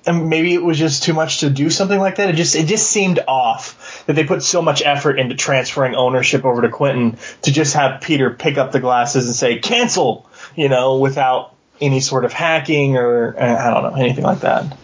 maybe 0.07 0.53
it 0.53 0.63
was 0.63 0.79
just 0.79 1.05
too 1.05 1.15
much 1.15 1.41
to 1.41 1.49
do 1.49 1.71
something 1.71 1.99
like 1.99 2.17
that. 2.17 2.29
It 2.29 2.37
just 2.37 2.57
it 2.57 2.67
just 2.67 2.91
seemed 2.91 3.21
off 3.27 4.05
that 4.07 4.15
they 4.15 4.25
put 4.25 4.43
so 4.43 4.61
much 4.61 4.83
effort 4.83 5.19
into 5.19 5.37
transferring 5.37 5.95
ownership 5.95 6.45
over 6.45 6.63
to 6.63 6.69
Quentin 6.69 7.17
to 7.43 7.53
just 7.53 7.75
have 7.75 8.01
Peter 8.01 8.31
pick 8.31 8.59
up 8.59 8.73
the 8.73 8.81
glasses 8.81 9.27
and 9.27 9.35
say 9.35 9.59
cancel, 9.61 10.29
you 10.57 10.69
know, 10.69 10.99
without 10.99 11.55
any 11.81 12.01
sort 12.01 12.25
of 12.25 12.33
hacking 12.33 12.97
or 12.97 13.35
uh, 13.39 13.57
I 13.57 13.71
don't 13.71 13.95
know 13.95 14.01
anything 14.01 14.25
like 14.25 14.41
that. 14.41 14.77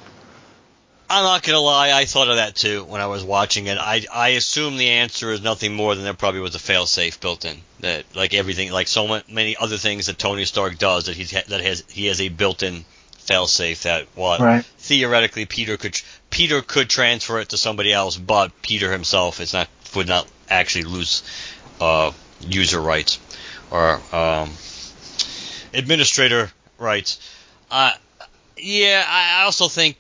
I'm 1.09 1.23
not 1.23 1.43
gonna 1.43 1.61
lie, 1.61 1.93
I 1.93 2.05
thought 2.05 2.29
of 2.29 2.37
that 2.37 2.57
too 2.57 2.85
when 2.85 3.01
I 3.01 3.07
was 3.07 3.23
watching 3.23 3.67
it. 3.67 3.79
I 3.79 4.05
I 4.13 4.29
assume 4.31 4.77
the 4.77 4.89
answer 4.89 5.31
is 5.31 5.41
nothing 5.41 5.75
more 5.75 5.95
than 5.95 6.05
there 6.05 6.15
probably 6.15 6.41
was 6.41 6.55
a 6.55 6.59
failsafe 6.59 7.21
built 7.21 7.45
in 7.45 7.61
that 7.81 8.05
like 8.15 8.35
everything 8.35 8.73
like 8.73 8.89
so 8.89 9.23
many 9.29 9.57
other 9.57 9.77
things 9.77 10.07
that 10.07 10.19
Tony 10.19 10.45
Stark 10.45 10.79
does 10.79 11.07
that 11.07 11.17
he's 11.17 11.31
that 11.31 11.61
has 11.61 11.85
he 11.89 12.07
has 12.07 12.21
a 12.21 12.29
built-in 12.29 12.85
failsafe 13.27 13.83
that 13.83 14.07
what 14.15 14.41
right. 14.41 14.65
theoretically 14.79 15.47
Peter 15.47 15.77
could 15.77 16.01
Peter 16.31 16.63
could 16.63 16.89
transfer 16.89 17.39
it 17.41 17.51
to 17.51 17.57
somebody 17.57 17.93
else, 17.93 18.17
but 18.17 18.51
Peter 18.63 18.91
himself 18.91 19.41
is 19.41 19.53
not 19.53 19.69
would 19.95 20.09
not 20.09 20.27
actually 20.51 20.85
lose 20.85 21.23
uh, 21.81 22.11
user 22.41 22.81
rights 22.81 23.19
or 23.71 24.01
um, 24.13 24.51
administrator 25.73 26.51
rights. 26.79 27.19
Uh, 27.71 27.93
yeah, 28.57 29.05
I 29.07 29.45
also 29.45 29.69
think 29.69 29.99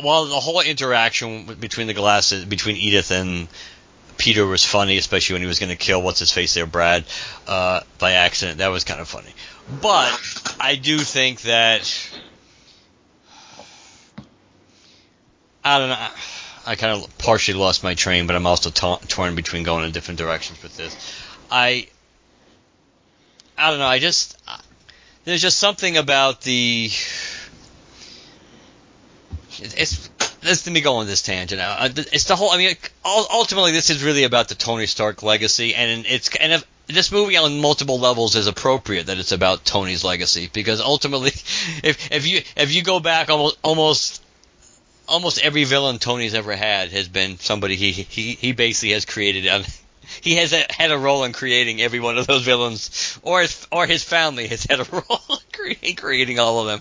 while 0.00 0.26
the 0.26 0.40
whole 0.40 0.60
interaction 0.60 1.44
between 1.54 1.86
the 1.86 1.94
glasses 1.94 2.44
between 2.44 2.76
Edith 2.76 3.10
and 3.10 3.48
Peter 4.16 4.44
was 4.46 4.64
funny, 4.64 4.96
especially 4.96 5.34
when 5.34 5.42
he 5.42 5.48
was 5.48 5.58
going 5.58 5.70
to 5.70 5.76
kill 5.76 6.02
what's 6.02 6.18
his 6.18 6.32
face 6.32 6.54
there, 6.54 6.66
Brad, 6.66 7.04
uh, 7.46 7.80
by 7.98 8.12
accident. 8.12 8.58
That 8.58 8.68
was 8.68 8.84
kind 8.84 9.00
of 9.00 9.08
funny. 9.08 9.32
But 9.80 10.56
I 10.60 10.76
do 10.76 10.98
think 10.98 11.42
that 11.42 12.10
I 15.64 15.78
don't 15.78 15.88
know. 15.88 16.08
I 16.66 16.76
kind 16.76 17.02
of 17.02 17.18
partially 17.18 17.58
lost 17.58 17.82
my 17.82 17.94
train, 17.94 18.26
but 18.26 18.36
I'm 18.36 18.46
also 18.46 18.70
torn 18.70 19.34
between 19.34 19.62
going 19.62 19.84
in 19.84 19.92
different 19.92 20.18
directions 20.18 20.62
with 20.62 20.76
this. 20.76 20.96
I 21.50 21.88
I 23.56 23.70
don't 23.70 23.78
know. 23.78 23.86
I 23.86 23.98
just 23.98 24.36
there's 25.24 25.42
just 25.42 25.58
something 25.58 25.96
about 25.96 26.42
the 26.42 26.90
it's 29.60 30.10
let's 30.42 30.66
let 30.66 30.72
me 30.72 30.80
go 30.80 30.96
on 30.96 31.06
this 31.06 31.22
tangent. 31.22 31.60
Uh, 31.60 31.88
it's 32.12 32.24
the 32.24 32.36
whole. 32.36 32.50
I 32.50 32.58
mean, 32.58 32.76
ultimately, 33.04 33.72
this 33.72 33.90
is 33.90 34.02
really 34.02 34.24
about 34.24 34.48
the 34.48 34.54
Tony 34.54 34.86
Stark 34.86 35.22
legacy, 35.22 35.74
and 35.74 36.04
it's 36.06 36.34
and 36.36 36.52
if, 36.52 36.64
this 36.86 37.12
movie 37.12 37.36
on 37.36 37.60
multiple 37.60 37.98
levels 37.98 38.34
is 38.34 38.46
appropriate 38.46 39.06
that 39.06 39.18
it's 39.18 39.32
about 39.32 39.64
Tony's 39.64 40.04
legacy 40.04 40.48
because 40.52 40.80
ultimately, 40.80 41.30
if 41.82 42.10
if 42.12 42.26
you 42.26 42.42
if 42.56 42.72
you 42.72 42.82
go 42.82 43.00
back 43.00 43.30
almost 43.30 43.58
almost 43.62 44.22
almost 45.06 45.42
every 45.42 45.64
villain 45.64 45.98
Tony's 45.98 46.34
ever 46.34 46.54
had 46.54 46.90
has 46.92 47.08
been 47.08 47.38
somebody 47.38 47.76
he 47.76 47.92
he 47.92 48.32
he 48.32 48.52
basically 48.52 48.92
has 48.92 49.04
created. 49.04 49.66
He 50.22 50.36
has 50.36 50.54
a, 50.54 50.64
had 50.70 50.90
a 50.90 50.96
role 50.96 51.24
in 51.24 51.34
creating 51.34 51.82
every 51.82 52.00
one 52.00 52.16
of 52.16 52.26
those 52.26 52.42
villains, 52.42 53.18
or 53.22 53.42
his, 53.42 53.66
or 53.70 53.86
his 53.86 54.02
family 54.02 54.46
has 54.46 54.64
had 54.64 54.80
a 54.80 54.84
role 54.90 55.40
in 55.82 55.96
creating 55.96 56.38
all 56.38 56.60
of 56.60 56.66
them. 56.66 56.80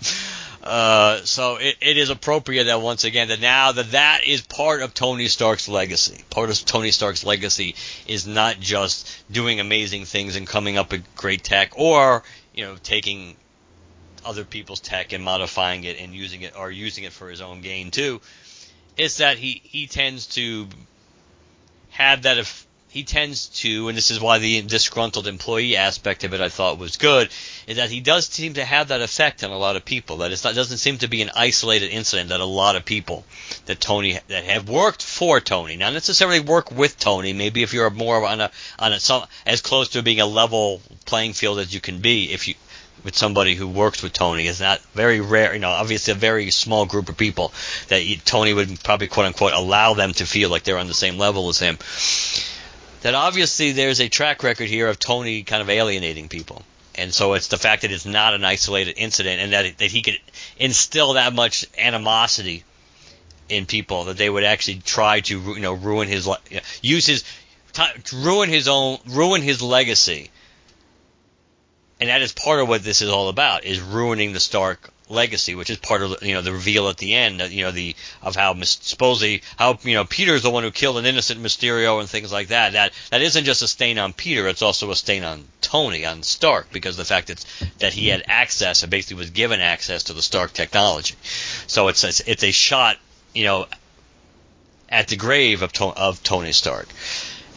Uh, 0.64 1.22
so 1.24 1.58
it, 1.58 1.78
it 1.82 1.98
is 1.98 2.10
appropriate 2.10 2.66
that 2.66 2.82
once 2.82 3.04
again 3.04 3.28
that 3.30 3.40
now 3.40 3.72
that 3.72 3.92
that 3.92 4.22
is 4.26 4.42
part 4.42 4.82
of 4.82 4.94
Tony 4.94 5.28
Stark's 5.28 5.68
legacy. 5.68 6.24
Part 6.30 6.50
of 6.50 6.66
Tony 6.66 6.92
Stark's 6.92 7.24
legacy 7.24 7.76
is 8.08 8.26
not 8.28 8.60
just 8.60 9.24
doing 9.32 9.60
amazing 9.60 10.06
things 10.06 10.36
and 10.36 10.48
coming 10.48 10.78
up 10.78 10.92
with 10.92 11.04
great 11.16 11.44
tech, 11.44 11.74
or 11.76 12.24
you 12.54 12.66
know 12.66 12.76
taking 12.82 13.36
other 14.26 14.44
people's 14.44 14.80
tech 14.80 15.14
and 15.14 15.24
modifying 15.24 15.84
it 15.84 16.00
and 16.00 16.14
using 16.14 16.42
it 16.42 16.58
or 16.58 16.70
using 16.70 17.04
it 17.04 17.14
for 17.14 17.30
his 17.30 17.40
own 17.40 17.62
gain 17.62 17.92
too. 17.92 18.20
It's 18.98 19.18
that 19.18 19.38
he 19.38 19.62
he 19.64 19.88
tends 19.88 20.28
to 20.28 20.68
have 21.92 22.24
that 22.24 22.38
he 22.98 23.04
tends 23.04 23.50
to, 23.50 23.90
and 23.90 23.96
this 23.96 24.10
is 24.10 24.20
why 24.20 24.40
the 24.40 24.60
disgruntled 24.64 25.28
employee 25.28 25.78
aspect 25.78 26.24
of 26.24 26.34
it 26.34 26.42
I 26.42 26.50
thought 26.50 26.80
was 26.80 26.98
good, 26.98 27.30
is 27.68 27.78
that 27.78 27.92
he 27.92 28.00
does 28.00 28.26
seem 28.26 28.56
to 28.56 28.66
have 28.66 28.88
that 28.88 29.02
effect 29.02 29.44
on 29.44 29.52
a 29.52 29.58
lot 29.58 29.76
of 29.76 29.86
people. 29.86 30.18
That 30.18 30.32
it 30.32 30.42
doesn't 30.42 30.80
seem 30.80 30.98
to 30.98 31.08
be 31.08 31.22
an 31.22 31.30
isolated 31.36 31.92
incident. 31.92 32.30
That 32.30 32.40
a 32.40 32.46
lot 32.46 32.76
of 32.76 32.86
people 32.86 33.24
that 33.68 33.80
Tony 33.80 34.18
that 34.30 34.46
have 34.46 34.68
worked 34.68 35.04
for 35.04 35.40
Tony, 35.40 35.76
not 35.78 35.94
necessarily 35.94 36.40
work 36.40 36.72
with 36.72 36.98
Tony. 36.98 37.34
Maybe 37.34 37.62
if 37.62 37.72
you're 37.72 37.92
more 37.92 38.26
on 38.26 38.42
a 38.42 38.50
on 38.80 38.94
a 38.94 39.00
some 39.00 39.26
as 39.46 39.62
close 39.62 39.90
to 39.90 40.02
being 40.02 40.20
a 40.20 40.26
level 40.26 40.82
playing 41.06 41.34
field 41.34 41.60
as 41.60 41.72
you 41.72 41.80
can 41.80 42.00
be, 42.00 42.34
if 42.34 42.48
you 42.48 42.56
with 43.04 43.16
somebody 43.16 43.54
who 43.54 43.68
works 43.68 44.02
with 44.02 44.12
Tony 44.12 44.48
is 44.48 44.60
not 44.60 44.82
very 44.96 45.22
rare. 45.22 45.54
You 45.54 45.60
know, 45.60 45.70
obviously 45.70 46.14
a 46.14 46.16
very 46.16 46.50
small 46.50 46.88
group 46.88 47.10
of 47.10 47.16
people 47.16 47.54
that 47.90 48.02
Tony 48.26 48.54
would 48.54 48.84
probably 48.84 49.08
quote 49.08 49.28
unquote 49.28 49.54
allow 49.54 49.94
them 49.94 50.14
to 50.14 50.26
feel 50.26 50.50
like 50.50 50.64
they're 50.64 50.80
on 50.80 50.88
the 50.88 50.96
same 50.96 51.20
level 51.20 51.48
as 51.50 51.60
him 51.60 51.78
that 53.02 53.14
obviously 53.14 53.72
there's 53.72 54.00
a 54.00 54.10
track 54.10 54.44
record 54.44 54.68
here 54.68 54.88
of 54.88 55.00
Tony 55.00 55.44
kind 55.44 55.62
of 55.62 55.70
alienating 55.70 56.30
people. 56.30 56.64
And 56.96 57.14
so 57.14 57.34
it's 57.34 57.48
the 57.48 57.58
fact 57.58 57.84
that 57.84 57.92
it's 57.92 58.06
not 58.06 58.34
an 58.34 58.44
isolated 58.44 58.96
incident 58.98 59.40
and 59.40 59.54
that, 59.54 59.78
that 59.78 59.92
he 59.92 60.02
could 60.02 60.20
instill 60.58 61.14
that 61.14 61.34
much 61.34 61.66
animosity 61.78 62.64
in 63.50 63.66
people 63.66 64.06
that 64.06 64.18
they 64.18 64.30
would 64.30 64.44
actually 64.44 64.80
try 64.80 65.22
to 65.22 65.40
you 65.40 65.60
know 65.60 65.74
ruin 65.74 66.08
his 66.08 66.28
use 66.82 67.06
his 67.06 67.24
ruin 68.14 68.50
his 68.50 68.68
own 68.68 68.98
ruin 69.06 69.42
his 69.42 69.62
legacy 69.62 70.30
and 72.00 72.10
that 72.10 72.22
is 72.22 72.34
part 72.34 72.60
of 72.60 72.68
what 72.68 72.84
this 72.84 73.02
is 73.02 73.10
all 73.10 73.30
about 73.30 73.64
is 73.64 73.80
ruining 73.80 74.34
the 74.34 74.40
Stark 74.40 74.92
legacy, 75.10 75.56
which 75.56 75.70
is 75.70 75.78
part 75.78 76.02
of 76.02 76.22
you 76.22 76.34
know 76.34 76.42
the 76.42 76.52
reveal 76.52 76.90
at 76.90 76.98
the 76.98 77.14
end, 77.14 77.42
you 77.52 77.64
know 77.64 77.72
the 77.72 77.96
of 78.22 78.36
how 78.36 78.56
supposedly 78.62 79.42
how 79.58 79.78
you 79.84 79.94
know 79.94 80.06
Peter's 80.06 80.44
the 80.44 80.50
one 80.50 80.64
who 80.64 80.72
killed 80.72 80.98
an 80.98 81.06
innocent 81.06 81.42
Mysterio 81.42 82.00
and 82.00 82.10
things 82.10 82.32
like 82.32 82.50
that. 82.50 82.74
That 82.74 82.94
that 83.12 83.22
isn't 83.22 83.46
just 83.46 83.62
a 83.62 83.68
stain 83.68 83.98
on 83.98 84.14
Peter; 84.14 84.48
it's 84.48 84.62
also 84.62 84.92
a 84.92 84.96
stain 84.96 85.24
on 85.24 85.46
Tony, 85.62 86.06
on 86.06 86.24
Stark, 86.24 86.72
because 86.72 86.98
the 86.98 87.06
fact 87.06 87.28
that 87.28 87.46
that 87.80 87.94
he 87.94 88.08
had 88.08 88.24
access 88.28 88.84
and 88.84 88.92
basically 88.92 89.18
was 89.18 89.30
given 89.30 89.60
access 89.60 90.04
to 90.04 90.14
the 90.14 90.22
Stark 90.22 90.54
technology. 90.54 91.16
So 91.68 91.88
it's 91.88 92.04
a, 92.04 92.30
it's 92.30 92.44
a 92.44 92.52
shot, 92.52 92.98
you 93.34 93.46
know, 93.46 93.68
at 94.90 95.08
the 95.08 95.16
grave 95.16 95.62
of 95.62 95.72
of 95.82 96.24
Tony 96.24 96.52
Stark. 96.52 96.88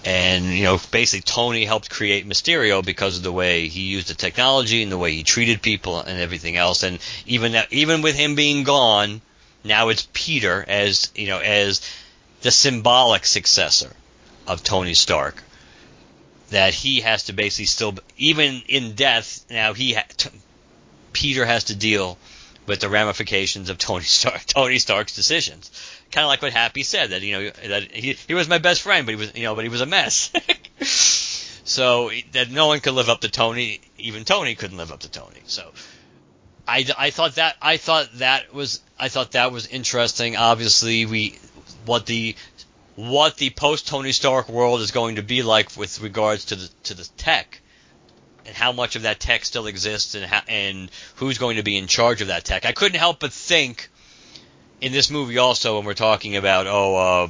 And 0.04 0.46
you 0.46 0.64
know, 0.64 0.80
basically, 0.90 1.22
Tony 1.22 1.64
helped 1.64 1.90
create 1.90 2.26
Mysterio 2.26 2.84
because 2.84 3.18
of 3.18 3.22
the 3.22 3.32
way 3.32 3.68
he 3.68 3.82
used 3.82 4.08
the 4.08 4.14
technology 4.14 4.82
and 4.82 4.90
the 4.90 4.98
way 4.98 5.12
he 5.12 5.22
treated 5.22 5.60
people 5.60 6.00
and 6.00 6.18
everything 6.18 6.56
else. 6.56 6.82
And 6.82 6.98
even 7.26 7.52
that, 7.52 7.72
even 7.72 8.00
with 8.00 8.16
him 8.16 8.34
being 8.34 8.64
gone, 8.64 9.20
now 9.62 9.88
it's 9.88 10.08
Peter 10.12 10.64
as 10.66 11.10
you 11.14 11.26
know 11.26 11.38
as 11.38 11.82
the 12.40 12.50
symbolic 12.50 13.26
successor 13.26 13.94
of 14.46 14.62
Tony 14.62 14.94
Stark. 14.94 15.42
That 16.48 16.74
he 16.74 17.02
has 17.02 17.24
to 17.24 17.32
basically 17.32 17.66
still, 17.66 17.94
even 18.16 18.62
in 18.66 18.94
death, 18.94 19.44
now 19.50 19.72
he 19.72 19.92
ha- 19.92 20.02
t- 20.16 20.30
Peter 21.12 21.46
has 21.46 21.64
to 21.64 21.76
deal 21.76 22.18
with 22.70 22.80
the 22.80 22.88
ramifications 22.88 23.68
of 23.68 23.78
Tony 23.78 24.04
Stark, 24.04 24.44
Tony 24.46 24.78
Stark's 24.78 25.14
decisions 25.14 25.70
kind 26.10 26.24
of 26.24 26.28
like 26.28 26.42
what 26.42 26.52
Happy 26.52 26.82
said 26.82 27.10
that 27.10 27.22
you 27.22 27.32
know 27.32 27.50
that 27.50 27.92
he 27.92 28.12
he 28.26 28.34
was 28.34 28.48
my 28.48 28.58
best 28.58 28.82
friend, 28.82 29.06
but 29.06 29.12
he 29.12 29.16
was 29.16 29.34
you 29.34 29.44
know 29.44 29.54
but 29.54 29.64
he 29.64 29.68
was 29.68 29.80
a 29.80 29.86
mess. 29.86 30.32
so 31.64 32.10
that 32.32 32.50
no 32.50 32.66
one 32.66 32.80
could 32.80 32.94
live 32.94 33.08
up 33.08 33.20
to 33.20 33.28
Tony, 33.28 33.80
even 33.98 34.24
Tony 34.24 34.54
couldn't 34.54 34.76
live 34.76 34.92
up 34.92 35.00
to 35.00 35.10
Tony. 35.10 35.40
So 35.46 35.70
I, 36.66 36.86
I 36.98 37.10
thought 37.10 37.36
that 37.36 37.56
I 37.60 37.76
thought 37.76 38.08
that 38.14 38.52
was 38.52 38.80
I 38.98 39.08
thought 39.08 39.32
that 39.32 39.52
was 39.52 39.66
interesting. 39.66 40.36
Obviously, 40.36 41.06
we 41.06 41.38
what 41.86 42.06
the 42.06 42.36
what 42.96 43.36
the 43.36 43.50
post 43.50 43.88
Tony 43.88 44.12
Stark 44.12 44.48
world 44.48 44.80
is 44.80 44.90
going 44.90 45.16
to 45.16 45.22
be 45.22 45.42
like 45.42 45.76
with 45.76 46.00
regards 46.00 46.46
to 46.46 46.56
the 46.56 46.68
to 46.84 46.94
the 46.94 47.08
tech 47.16 47.60
and 48.50 48.56
how 48.56 48.72
much 48.72 48.96
of 48.96 49.02
that 49.02 49.20
tech 49.20 49.44
still 49.44 49.68
exists 49.68 50.16
and 50.16 50.24
how, 50.24 50.42
and 50.48 50.90
who's 51.14 51.38
going 51.38 51.56
to 51.56 51.62
be 51.62 51.76
in 51.76 51.86
charge 51.86 52.20
of 52.20 52.26
that 52.26 52.44
tech. 52.44 52.66
I 52.66 52.72
couldn't 52.72 52.98
help 52.98 53.20
but 53.20 53.32
think 53.32 53.88
in 54.80 54.90
this 54.90 55.08
movie 55.08 55.38
also 55.38 55.76
when 55.76 55.86
we're 55.86 55.94
talking 55.94 56.34
about 56.34 56.66
oh 56.66 56.96
uh, 56.96 57.28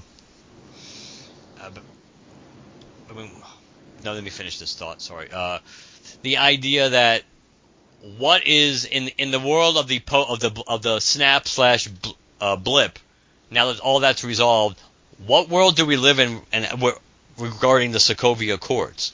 uh 1.61 1.71
I 3.11 3.13
mean, 3.13 3.31
no 4.03 4.15
let 4.15 4.25
me 4.25 4.31
finish 4.31 4.59
this 4.59 4.75
thought 4.75 5.03
sorry 5.03 5.29
uh, 5.31 5.59
the 6.23 6.39
idea 6.39 6.89
that 6.89 7.25
what 8.17 8.47
is 8.47 8.87
in 8.87 9.09
in 9.19 9.31
the 9.31 9.41
world 9.41 9.77
of 9.77 9.89
the 9.89 9.99
po- 9.99 10.25
of 10.25 10.41
the 10.41 10.63
of 10.67 10.81
the 10.81 11.01
snap 11.01 11.47
slash 11.47 11.87
bl- 11.87 12.11
uh, 12.41 12.57
blip 12.57 12.99
now 13.51 13.67
that 13.67 13.81
all 13.81 14.01
that's 14.01 14.25
resolved 14.25 14.81
what 15.27 15.51
world 15.51 15.77
do 15.77 15.85
we 15.85 15.99
live 15.99 16.19
in 16.19 16.41
and 16.51 16.67
regarding 17.37 17.93
the 17.93 17.99
Sokovia 17.99 18.55
Accords 18.55 19.13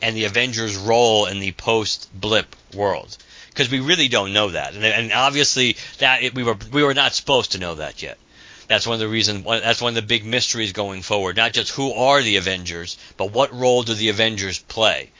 and 0.00 0.16
the 0.16 0.24
Avengers 0.24 0.76
role 0.76 1.26
in 1.26 1.40
the 1.40 1.52
post 1.52 2.08
blip 2.14 2.54
world 2.74 3.16
because 3.48 3.70
we 3.70 3.80
really 3.80 4.08
don't 4.08 4.32
know 4.32 4.50
that, 4.50 4.74
and, 4.74 4.84
and 4.84 5.12
obviously 5.12 5.76
that 5.98 6.22
it, 6.22 6.34
we 6.34 6.44
were 6.44 6.56
we 6.72 6.84
were 6.84 6.94
not 6.94 7.14
supposed 7.14 7.52
to 7.52 7.58
know 7.58 7.74
that 7.74 8.02
yet. 8.02 8.18
That's 8.68 8.86
one 8.86 8.94
of 8.94 9.00
the 9.00 9.08
reasons. 9.08 9.44
That's 9.44 9.80
one 9.80 9.90
of 9.90 9.94
the 9.96 10.02
big 10.02 10.24
mysteries 10.24 10.72
going 10.72 11.02
forward. 11.02 11.36
Not 11.36 11.54
just 11.54 11.72
who 11.72 11.92
are 11.92 12.22
the 12.22 12.36
Avengers, 12.36 12.98
but 13.16 13.32
what 13.32 13.52
role 13.52 13.82
do 13.82 13.94
the 13.94 14.10
Avengers 14.10 14.58
play 14.58 15.10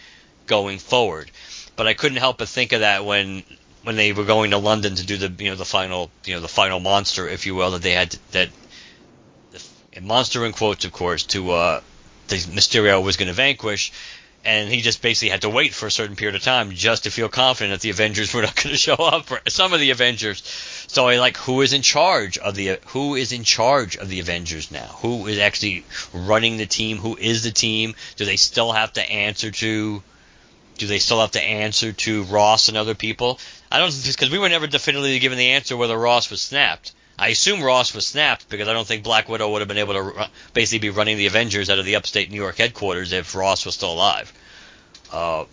going 0.46 0.78
forward. 0.78 1.30
But 1.74 1.86
I 1.86 1.94
couldn't 1.94 2.18
help 2.18 2.38
but 2.38 2.48
think 2.48 2.72
of 2.72 2.80
that 2.80 3.04
when 3.04 3.42
when 3.82 3.96
they 3.96 4.12
were 4.12 4.24
going 4.24 4.50
to 4.50 4.58
London 4.58 4.94
to 4.96 5.04
do 5.04 5.16
the 5.16 5.42
you 5.42 5.50
know 5.50 5.56
the 5.56 5.64
final 5.64 6.10
you 6.24 6.34
know 6.34 6.40
the 6.40 6.48
final 6.48 6.78
monster, 6.78 7.26
if 7.28 7.46
you 7.46 7.54
will, 7.54 7.72
that 7.72 7.82
they 7.82 7.92
had 7.92 8.12
to, 8.12 8.18
that 8.32 8.50
monster 10.00 10.44
in 10.44 10.52
quotes, 10.52 10.84
of 10.84 10.92
course, 10.92 11.24
to 11.24 11.50
uh, 11.50 11.80
the 12.28 12.36
Mysterio 12.36 13.02
was 13.02 13.16
going 13.16 13.28
to 13.28 13.34
vanquish 13.34 13.92
and 14.44 14.70
he 14.70 14.80
just 14.80 15.02
basically 15.02 15.30
had 15.30 15.42
to 15.42 15.50
wait 15.50 15.74
for 15.74 15.86
a 15.86 15.90
certain 15.90 16.16
period 16.16 16.34
of 16.34 16.42
time 16.42 16.70
just 16.72 17.04
to 17.04 17.10
feel 17.10 17.28
confident 17.28 17.72
that 17.72 17.80
the 17.82 17.90
Avengers 17.90 18.32
were 18.34 18.42
not 18.42 18.56
going 18.56 18.70
to 18.70 18.76
show 18.76 18.94
up 18.94 19.26
for 19.26 19.40
some 19.48 19.72
of 19.72 19.80
the 19.80 19.90
Avengers. 19.90 20.42
So 20.88 21.08
I 21.08 21.18
like 21.18 21.36
who 21.36 21.60
is 21.60 21.72
in 21.72 21.82
charge 21.82 22.38
of 22.38 22.54
the 22.54 22.78
who 22.86 23.14
is 23.14 23.32
in 23.32 23.44
charge 23.44 23.96
of 23.96 24.08
the 24.08 24.20
Avengers 24.20 24.70
now? 24.70 24.86
Who 25.02 25.26
is 25.26 25.38
actually 25.38 25.84
running 26.12 26.56
the 26.56 26.66
team? 26.66 26.98
Who 26.98 27.16
is 27.16 27.42
the 27.42 27.50
team? 27.50 27.94
Do 28.16 28.24
they 28.24 28.36
still 28.36 28.72
have 28.72 28.92
to 28.94 29.10
answer 29.10 29.50
to? 29.50 30.02
Do 30.78 30.86
they 30.86 31.00
still 31.00 31.20
have 31.20 31.32
to 31.32 31.42
answer 31.42 31.92
to 31.92 32.22
Ross 32.24 32.68
and 32.68 32.78
other 32.78 32.94
people? 32.94 33.40
I 33.70 33.78
don't 33.78 33.92
because 34.06 34.30
we 34.30 34.38
were 34.38 34.48
never 34.48 34.66
definitively 34.66 35.18
given 35.18 35.36
the 35.36 35.50
answer 35.50 35.76
whether 35.76 35.98
Ross 35.98 36.30
was 36.30 36.40
snapped. 36.40 36.92
I 37.18 37.28
assume 37.28 37.62
Ross 37.62 37.94
was 37.94 38.06
snapped 38.06 38.48
because 38.48 38.68
I 38.68 38.72
don't 38.72 38.86
think 38.86 39.02
Black 39.02 39.28
Widow 39.28 39.50
would 39.50 39.60
have 39.60 39.68
been 39.68 39.78
able 39.78 39.94
to 39.94 40.30
basically 40.54 40.78
be 40.78 40.90
running 40.90 41.16
the 41.16 41.26
Avengers 41.26 41.68
out 41.68 41.78
of 41.78 41.84
the 41.84 41.96
upstate 41.96 42.30
New 42.30 42.36
York 42.36 42.56
headquarters 42.58 43.12
if 43.12 43.34
Ross 43.34 43.66
was 43.66 43.74
still 43.74 43.92
alive. 43.92 44.32
Uh, 45.12 45.44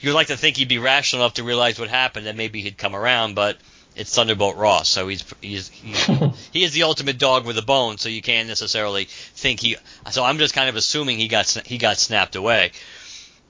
you'd 0.00 0.14
like 0.14 0.28
to 0.28 0.36
think 0.36 0.56
he'd 0.56 0.68
be 0.68 0.78
rational 0.78 1.22
enough 1.22 1.34
to 1.34 1.44
realize 1.44 1.78
what 1.78 1.88
happened 1.88 2.26
and 2.26 2.38
maybe 2.38 2.62
he'd 2.62 2.78
come 2.78 2.96
around, 2.96 3.34
but 3.34 3.58
it's 3.96 4.14
Thunderbolt 4.14 4.56
Ross, 4.56 4.88
so 4.88 5.06
he's 5.06 5.24
he's, 5.40 5.68
he's 5.68 6.06
he 6.52 6.64
is 6.64 6.72
the 6.72 6.82
ultimate 6.82 7.18
dog 7.18 7.46
with 7.46 7.58
a 7.58 7.62
bone, 7.62 7.98
so 7.98 8.08
you 8.08 8.22
can't 8.22 8.48
necessarily 8.48 9.04
think 9.04 9.60
he. 9.60 9.76
So 10.10 10.24
I'm 10.24 10.38
just 10.38 10.54
kind 10.54 10.68
of 10.68 10.76
assuming 10.76 11.18
he 11.18 11.28
got 11.28 11.48
he 11.64 11.78
got 11.78 11.98
snapped 11.98 12.34
away, 12.34 12.72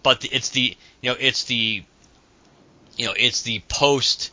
but 0.02 0.26
it's 0.30 0.50
the 0.50 0.76
you 1.00 1.10
know 1.10 1.16
it's 1.18 1.44
the 1.44 1.82
you 2.96 3.06
know 3.06 3.14
it's 3.16 3.42
the 3.42 3.62
post 3.68 4.32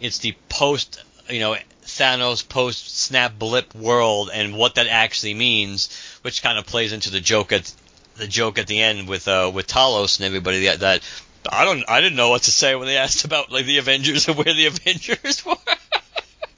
it's 0.00 0.18
the 0.18 0.34
post 0.48 1.02
you 1.30 1.40
know 1.40 1.56
Thanos 1.88 2.46
post 2.46 2.98
snap 2.98 3.38
blip 3.38 3.74
world 3.74 4.30
and 4.32 4.56
what 4.56 4.76
that 4.76 4.86
actually 4.86 5.34
means, 5.34 5.88
which 6.22 6.42
kind 6.42 6.58
of 6.58 6.66
plays 6.66 6.92
into 6.92 7.10
the 7.10 7.20
joke 7.20 7.52
at 7.52 7.72
the 8.16 8.26
joke 8.26 8.58
at 8.58 8.66
the 8.66 8.80
end 8.80 9.08
with 9.08 9.26
uh, 9.26 9.50
with 9.52 9.66
Talos 9.66 10.18
and 10.18 10.26
everybody 10.26 10.66
that, 10.66 10.80
that 10.80 11.02
I 11.50 11.64
don't 11.64 11.84
I 11.88 12.00
didn't 12.00 12.16
know 12.16 12.30
what 12.30 12.42
to 12.42 12.50
say 12.50 12.74
when 12.74 12.86
they 12.86 12.96
asked 12.96 13.24
about 13.24 13.50
like 13.50 13.66
the 13.66 13.78
Avengers 13.78 14.28
and 14.28 14.36
where 14.36 14.54
the 14.54 14.66
Avengers 14.72 15.44
were. 15.44 15.56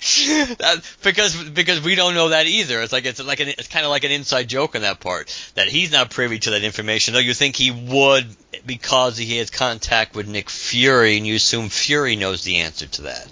that, 0.01 0.81
because 1.03 1.51
because 1.51 1.83
we 1.83 1.95
don't 1.95 2.15
know 2.15 2.31
that 2.31 2.47
either. 2.47 2.81
It's 2.83 2.93
like 2.93 3.05
it's 3.05 3.23
like 3.23 3.41
an, 3.41 3.49
it's 3.49 3.69
kind 3.69 3.85
of 3.85 3.91
like 3.91 4.05
an 4.05 4.11
inside 4.11 4.49
joke 4.49 4.75
on 4.75 4.83
that 4.83 4.99
part 4.99 5.29
that 5.55 5.69
he's 5.69 5.93
not 5.93 6.11
privy 6.11 6.39
to 6.41 6.51
that 6.51 6.65
information. 6.65 7.15
Though 7.15 7.21
you 7.21 7.35
think 7.35 7.55
he 7.55 7.71
would 7.71 8.27
because 8.65 9.17
he 9.19 9.37
has 9.37 9.51
contact 9.51 10.17
with 10.17 10.27
Nick 10.27 10.49
Fury, 10.51 11.19
and 11.19 11.27
you 11.27 11.35
assume 11.37 11.69
Fury 11.69 12.17
knows 12.17 12.43
the 12.43 12.59
answer 12.59 12.87
to 12.87 13.03
that. 13.03 13.29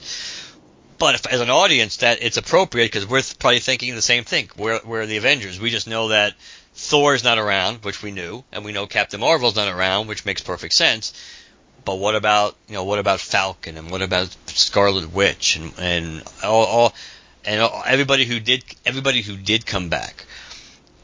But 0.98 1.14
if, 1.14 1.26
as 1.26 1.40
an 1.40 1.50
audience, 1.50 1.98
that 1.98 2.22
it's 2.22 2.36
appropriate 2.36 2.86
because 2.86 3.06
we're 3.06 3.22
probably 3.38 3.60
thinking 3.60 3.94
the 3.94 4.02
same 4.02 4.24
thing. 4.24 4.50
We're, 4.56 4.80
we're 4.84 5.06
the 5.06 5.16
Avengers. 5.16 5.60
We 5.60 5.70
just 5.70 5.86
know 5.86 6.08
that 6.08 6.34
Thor's 6.74 7.24
not 7.24 7.38
around, 7.38 7.84
which 7.84 8.02
we 8.02 8.10
knew, 8.10 8.44
and 8.52 8.64
we 8.64 8.72
know 8.72 8.86
Captain 8.86 9.20
Marvel's 9.20 9.56
not 9.56 9.68
around, 9.68 10.08
which 10.08 10.24
makes 10.24 10.40
perfect 10.40 10.74
sense. 10.74 11.12
But 11.84 11.96
what 11.96 12.14
about 12.14 12.56
you 12.68 12.74
know 12.74 12.84
what 12.84 12.98
about 12.98 13.20
Falcon 13.20 13.76
and 13.76 13.90
what 13.90 14.02
about 14.02 14.36
Scarlet 14.46 15.12
Witch 15.12 15.56
and 15.56 15.72
and 15.78 16.22
all, 16.44 16.64
all 16.64 16.94
and 17.44 17.62
all, 17.62 17.82
everybody 17.86 18.26
who 18.26 18.40
did 18.40 18.62
everybody 18.84 19.22
who 19.22 19.36
did 19.36 19.64
come 19.64 19.88
back, 19.88 20.24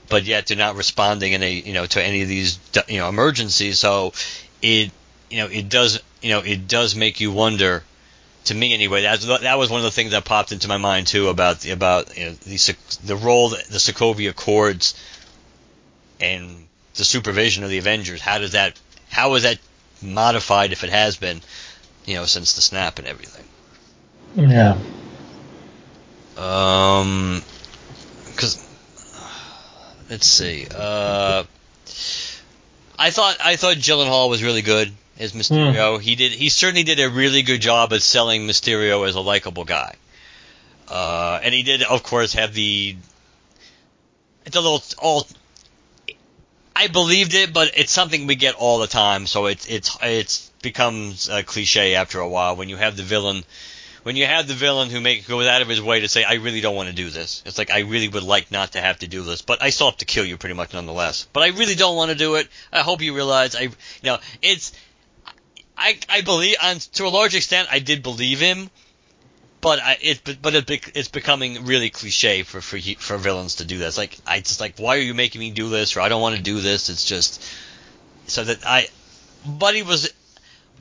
but 0.08 0.24
yet 0.24 0.46
they're 0.46 0.56
not 0.56 0.76
responding 0.76 1.32
in 1.32 1.42
a 1.42 1.50
you 1.52 1.72
know 1.72 1.86
to 1.86 2.02
any 2.02 2.22
of 2.22 2.28
these 2.28 2.58
you 2.86 2.98
know 2.98 3.08
emergencies. 3.08 3.78
So 3.78 4.12
it 4.60 4.90
you 5.30 5.38
know 5.38 5.46
it 5.46 5.68
does 5.68 6.00
you 6.20 6.30
know 6.30 6.40
it 6.40 6.68
does 6.68 6.94
make 6.94 7.20
you 7.20 7.32
wonder 7.32 7.82
to 8.44 8.54
me 8.54 8.74
anyway, 8.74 9.02
that 9.02 9.20
that 9.20 9.58
was 9.58 9.70
one 9.70 9.80
of 9.80 9.84
the 9.84 9.90
things 9.90 10.12
that 10.12 10.24
popped 10.24 10.52
into 10.52 10.68
my 10.68 10.76
mind 10.76 11.06
too 11.06 11.28
about 11.28 11.60
the, 11.60 11.70
about 11.70 12.16
you 12.16 12.26
know, 12.26 12.32
the 12.32 12.76
the 13.04 13.16
role 13.16 13.50
that 13.50 13.64
the 13.66 13.78
Sokovia 13.78 14.30
Accords 14.30 14.94
and 16.20 16.66
the 16.94 17.04
supervision 17.04 17.64
of 17.64 17.70
the 17.70 17.78
Avengers. 17.78 18.20
How 18.20 18.38
does 18.38 18.52
that 18.52 18.78
how 19.10 19.34
is 19.34 19.44
that 19.44 19.58
modified 20.02 20.72
if 20.72 20.84
it 20.84 20.90
has 20.90 21.16
been, 21.16 21.40
you 22.04 22.14
know, 22.14 22.26
since 22.26 22.54
the 22.54 22.60
snap 22.60 22.98
and 22.98 23.08
everything? 23.08 23.44
Yeah. 24.36 24.78
Um, 26.36 27.42
because 28.26 28.66
let's 30.10 30.26
see. 30.26 30.66
Uh, 30.74 31.44
I 32.98 33.10
thought 33.10 33.36
I 33.42 33.56
thought 33.56 33.76
Gyllenhaal 33.76 34.28
was 34.28 34.42
really 34.42 34.62
good 34.62 34.92
as 35.18 35.32
Mysterio. 35.32 35.98
Mm. 35.98 36.00
He 36.00 36.14
did. 36.14 36.32
He 36.32 36.48
certainly 36.48 36.82
did 36.82 37.00
a 37.00 37.08
really 37.08 37.42
good 37.42 37.60
job 37.60 37.92
at 37.92 38.02
selling 38.02 38.46
Mysterio 38.46 39.06
as 39.06 39.14
a 39.14 39.20
likable 39.20 39.64
guy. 39.64 39.94
Uh, 40.88 41.40
and 41.42 41.54
he 41.54 41.62
did, 41.62 41.82
of 41.82 42.02
course, 42.02 42.34
have 42.34 42.54
the. 42.54 42.96
It's 44.44 44.56
a 44.56 44.60
little 44.60 44.82
all. 44.98 45.26
I 46.76 46.88
believed 46.88 47.34
it, 47.34 47.52
but 47.52 47.72
it's 47.76 47.92
something 47.92 48.26
we 48.26 48.34
get 48.34 48.56
all 48.56 48.78
the 48.78 48.86
time, 48.86 49.26
so 49.26 49.46
it's 49.46 49.66
it's 49.66 49.96
it's 50.02 50.50
becomes 50.60 51.28
a 51.28 51.42
cliche 51.42 51.94
after 51.94 52.20
a 52.20 52.28
while 52.28 52.56
when 52.56 52.68
you 52.68 52.76
have 52.76 52.96
the 52.96 53.02
villain. 53.02 53.44
When 54.02 54.16
you 54.16 54.26
have 54.26 54.46
the 54.46 54.54
villain 54.54 54.90
who 54.90 55.00
make 55.00 55.26
goes 55.26 55.46
out 55.46 55.62
of 55.62 55.68
his 55.68 55.80
way 55.80 56.00
to 56.00 56.08
say, 56.08 56.24
"I 56.24 56.34
really 56.34 56.60
don't 56.60 56.74
want 56.74 56.90
to 56.90 56.94
do 56.94 57.08
this," 57.08 57.42
it's 57.46 57.56
like 57.56 57.70
I 57.70 57.80
really 57.80 58.08
would 58.08 58.22
like 58.22 58.50
not 58.50 58.72
to 58.72 58.80
have 58.80 58.98
to 58.98 59.06
do 59.06 59.22
this, 59.22 59.40
but 59.40 59.62
I 59.62 59.70
still 59.70 59.88
have 59.88 59.96
to 59.98 60.04
kill 60.04 60.26
you 60.26 60.36
pretty 60.36 60.54
much 60.54 60.74
nonetheless. 60.74 61.26
But 61.32 61.44
I 61.44 61.48
really 61.48 61.74
don't 61.74 61.96
want 61.96 62.10
to 62.10 62.14
do 62.14 62.34
it. 62.34 62.48
I 62.70 62.80
hope 62.80 63.00
you 63.00 63.14
realize 63.14 63.56
I, 63.56 63.60
you 63.62 63.70
know, 64.02 64.18
it's 64.42 64.72
I 65.76 65.98
I 66.08 66.20
believe, 66.20 66.56
and 66.62 66.80
to 66.94 67.06
a 67.06 67.08
large 67.08 67.34
extent, 67.34 67.68
I 67.70 67.78
did 67.78 68.02
believe 68.02 68.40
him, 68.40 68.70
but 69.60 69.80
I, 69.80 69.96
it 70.00 70.42
but 70.42 70.54
it, 70.54 70.70
it's 70.94 71.08
becoming 71.08 71.64
really 71.64 71.90
cliche 71.90 72.42
for 72.42 72.60
for 72.60 72.78
for 72.98 73.16
villains 73.16 73.56
to 73.56 73.64
do 73.64 73.78
this. 73.78 73.96
Like 73.98 74.16
I 74.26 74.40
just 74.40 74.60
like, 74.60 74.78
why 74.78 74.96
are 74.96 75.00
you 75.00 75.14
making 75.14 75.40
me 75.40 75.50
do 75.50 75.68
this? 75.68 75.96
Or 75.96 76.00
I 76.00 76.08
don't 76.08 76.22
want 76.22 76.36
to 76.36 76.42
do 76.42 76.60
this. 76.60 76.88
It's 76.90 77.04
just 77.04 77.42
so 78.26 78.44
that 78.44 78.66
I, 78.66 78.88
but 79.46 79.74
he 79.74 79.82
was, 79.82 80.12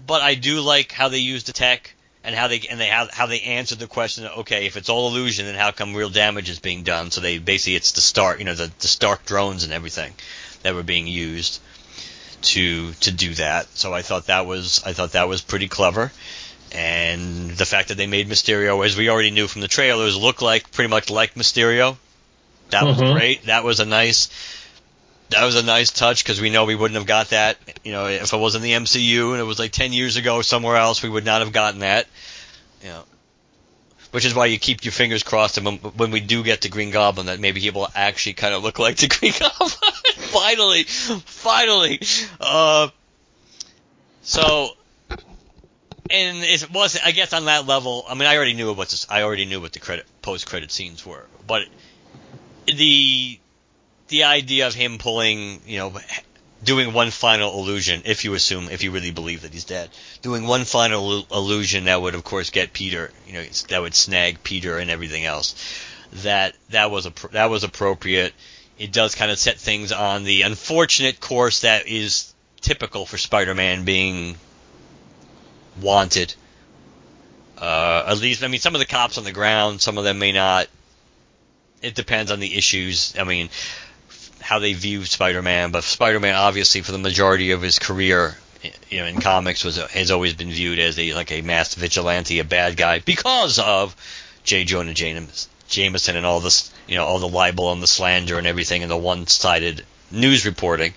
but 0.05 0.21
I 0.21 0.35
do 0.35 0.61
like 0.61 0.91
how 0.91 1.09
they 1.09 1.19
use 1.19 1.43
the 1.45 1.53
tech 1.53 1.95
and 2.23 2.35
how 2.35 2.47
they 2.47 2.61
and 2.69 2.79
they 2.79 2.87
how, 2.87 3.07
how 3.11 3.25
they 3.25 3.41
answered 3.41 3.79
the 3.79 3.87
question. 3.87 4.27
Okay, 4.27 4.67
if 4.67 4.77
it's 4.77 4.89
all 4.89 5.07
illusion, 5.09 5.45
then 5.45 5.55
how 5.55 5.71
come 5.71 5.95
real 5.95 6.09
damage 6.09 6.49
is 6.49 6.59
being 6.59 6.83
done? 6.83 7.09
So 7.11 7.19
they 7.19 7.39
basically 7.39 7.75
it's 7.75 7.93
the 7.93 8.01
Stark, 8.01 8.39
you 8.39 8.45
know, 8.45 8.55
the 8.55 8.71
the 8.79 8.87
Stark 8.87 9.25
drones 9.25 9.63
and 9.63 9.73
everything 9.73 10.13
that 10.61 10.75
were 10.75 10.83
being 10.83 11.07
used 11.07 11.59
to 12.43 12.93
to 12.93 13.11
do 13.11 13.33
that. 13.35 13.67
So 13.77 13.93
I 13.93 14.01
thought 14.01 14.27
that 14.27 14.45
was 14.45 14.83
I 14.85 14.93
thought 14.93 15.13
that 15.13 15.27
was 15.27 15.41
pretty 15.41 15.67
clever. 15.67 16.11
And 16.71 17.51
the 17.51 17.65
fact 17.65 17.89
that 17.89 17.97
they 17.97 18.07
made 18.07 18.27
Mysterio, 18.27 18.83
as 18.83 18.97
we 18.97 19.09
already 19.09 19.29
knew 19.29 19.47
from 19.47 19.61
the 19.61 19.67
trailers, 19.67 20.17
look 20.17 20.41
like 20.41 20.71
pretty 20.71 20.89
much 20.89 21.11
like 21.11 21.35
Mysterio. 21.35 21.97
That 22.71 22.83
mm-hmm. 22.83 23.01
was 23.01 23.11
great. 23.13 23.45
That 23.45 23.63
was 23.63 23.79
a 23.79 23.85
nice 23.85 24.29
that 25.29 25.45
was 25.45 25.55
a 25.55 25.63
nice 25.63 25.91
touch 25.91 26.23
because 26.23 26.41
we 26.41 26.49
know 26.49 26.65
we 26.65 26.75
wouldn't 26.75 26.97
have 26.97 27.07
got 27.07 27.29
that. 27.29 27.57
You 27.83 27.91
know, 27.91 28.07
if 28.07 28.33
it 28.33 28.37
wasn't 28.37 28.63
the 28.63 28.71
MCU 28.71 29.31
and 29.31 29.39
it 29.39 29.43
was 29.43 29.59
like 29.59 29.71
ten 29.71 29.93
years 29.93 30.15
ago 30.15 30.41
somewhere 30.41 30.77
else, 30.77 31.03
we 31.03 31.09
would 31.09 31.25
not 31.25 31.41
have 31.41 31.51
gotten 31.51 31.81
that. 31.81 32.07
You 32.81 32.89
know, 32.89 33.03
which 34.13 34.25
is 34.25 34.35
why 34.35 34.45
you 34.45 34.59
keep 34.59 34.85
your 34.85 34.91
fingers 34.91 35.23
crossed 35.23 35.57
and 35.57 35.65
when, 35.65 35.77
when 35.77 36.11
we 36.11 36.19
do 36.19 36.43
get 36.43 36.61
to 36.61 36.69
Green 36.69 36.91
Goblin 36.91 37.25
that 37.25 37.39
maybe 37.39 37.59
he 37.59 37.71
will 37.71 37.87
actually 37.95 38.33
kind 38.33 38.53
of 38.53 38.61
look 38.61 38.77
like 38.77 38.95
the 38.97 39.07
Green 39.19 39.33
Goblin. 39.37 39.69
finally, 40.15 40.83
finally. 40.83 41.99
Uh, 42.39 42.89
so, 44.21 44.69
and 45.09 46.43
it 46.43 46.69
was 46.71 46.95
I 47.03 47.09
guess 47.09 47.33
on 47.33 47.45
that 47.45 47.65
level. 47.65 48.05
I 48.07 48.13
mean, 48.13 48.27
I 48.27 48.35
already 48.35 48.53
knew 48.53 48.71
what 48.71 48.89
this, 48.89 49.07
I 49.09 49.23
already 49.23 49.45
knew 49.45 49.59
what 49.59 49.73
the 49.73 49.79
credit 49.79 50.05
post 50.21 50.45
credit 50.45 50.71
scenes 50.71 51.03
were, 51.03 51.25
but 51.47 51.63
the 52.67 53.39
the 54.09 54.23
idea 54.25 54.67
of 54.67 54.75
him 54.75 54.99
pulling, 54.99 55.59
you 55.65 55.79
know, 55.79 55.99
doing 56.63 56.93
one 56.93 57.11
final 57.11 57.53
illusion, 57.59 58.01
if 58.05 58.23
you 58.23 58.33
assume, 58.33 58.69
if 58.69 58.83
you 58.83 58.91
really 58.91 59.11
believe 59.11 59.41
that 59.41 59.53
he's 59.53 59.65
dead, 59.65 59.89
doing 60.21 60.45
one 60.45 60.65
final 60.65 61.25
illusion 61.31 61.85
that 61.85 62.01
would, 62.01 62.15
of 62.15 62.23
course, 62.23 62.49
get 62.49 62.73
Peter, 62.73 63.11
you 63.27 63.33
know, 63.33 63.43
that 63.69 63.81
would 63.81 63.95
snag 63.95 64.43
Peter 64.43 64.77
and 64.77 64.89
everything 64.89 65.25
else. 65.25 65.55
That 66.23 66.55
that 66.69 66.91
was 66.91 67.05
a 67.05 67.13
that 67.31 67.49
was 67.49 67.63
appropriate. 67.63 68.33
It 68.77 68.91
does 68.91 69.15
kind 69.15 69.31
of 69.31 69.39
set 69.39 69.57
things 69.57 69.91
on 69.91 70.23
the 70.23 70.43
unfortunate 70.43 71.19
course 71.19 71.61
that 71.61 71.87
is 71.87 72.33
typical 72.61 73.05
for 73.05 73.17
Spider-Man 73.17 73.83
being 73.83 74.37
wanted. 75.81 76.33
Uh, 77.57 78.05
at 78.07 78.17
least, 78.17 78.43
I 78.43 78.47
mean, 78.47 78.59
some 78.59 78.75
of 78.75 78.79
the 78.79 78.85
cops 78.85 79.17
on 79.17 79.23
the 79.23 79.31
ground, 79.31 79.81
some 79.81 79.97
of 79.97 80.03
them 80.03 80.19
may 80.19 80.31
not. 80.31 80.67
It 81.81 81.95
depends 81.95 82.31
on 82.31 82.39
the 82.39 82.55
issues. 82.55 83.13
I 83.19 83.23
mean, 83.23 83.49
how 84.43 84.59
they 84.59 84.73
view 84.73 85.05
Spider-Man, 85.05 85.71
but 85.71 85.83
Spider-Man 85.83 86.35
obviously 86.35 86.81
for 86.81 86.91
the 86.91 86.97
majority 86.97 87.51
of 87.51 87.61
his 87.61 87.79
career 87.79 88.35
you 88.89 88.99
know 88.99 89.05
in 89.05 89.19
comics 89.19 89.63
was 89.63 89.77
has 89.77 90.11
always 90.11 90.33
been 90.33 90.51
viewed 90.51 90.79
as 90.79 90.97
a 90.99 91.13
like 91.13 91.31
a 91.31 91.41
masked 91.41 91.75
vigilante, 91.75 92.39
a 92.39 92.43
bad 92.43 92.77
guy 92.77 92.99
because 92.99 93.59
of 93.59 93.95
J. 94.43 94.63
Jonah 94.63 94.93
Jameson 94.93 96.15
and 96.15 96.25
all 96.25 96.39
this 96.39 96.71
you 96.87 96.95
know 96.95 97.05
all 97.05 97.19
the 97.19 97.27
libel 97.27 97.71
and 97.71 97.81
the 97.81 97.87
slander 97.87 98.37
and 98.37 98.47
everything 98.47 98.81
and 98.81 98.91
the 98.91 98.97
one-sided 98.97 99.85
news 100.11 100.45
reporting. 100.45 100.93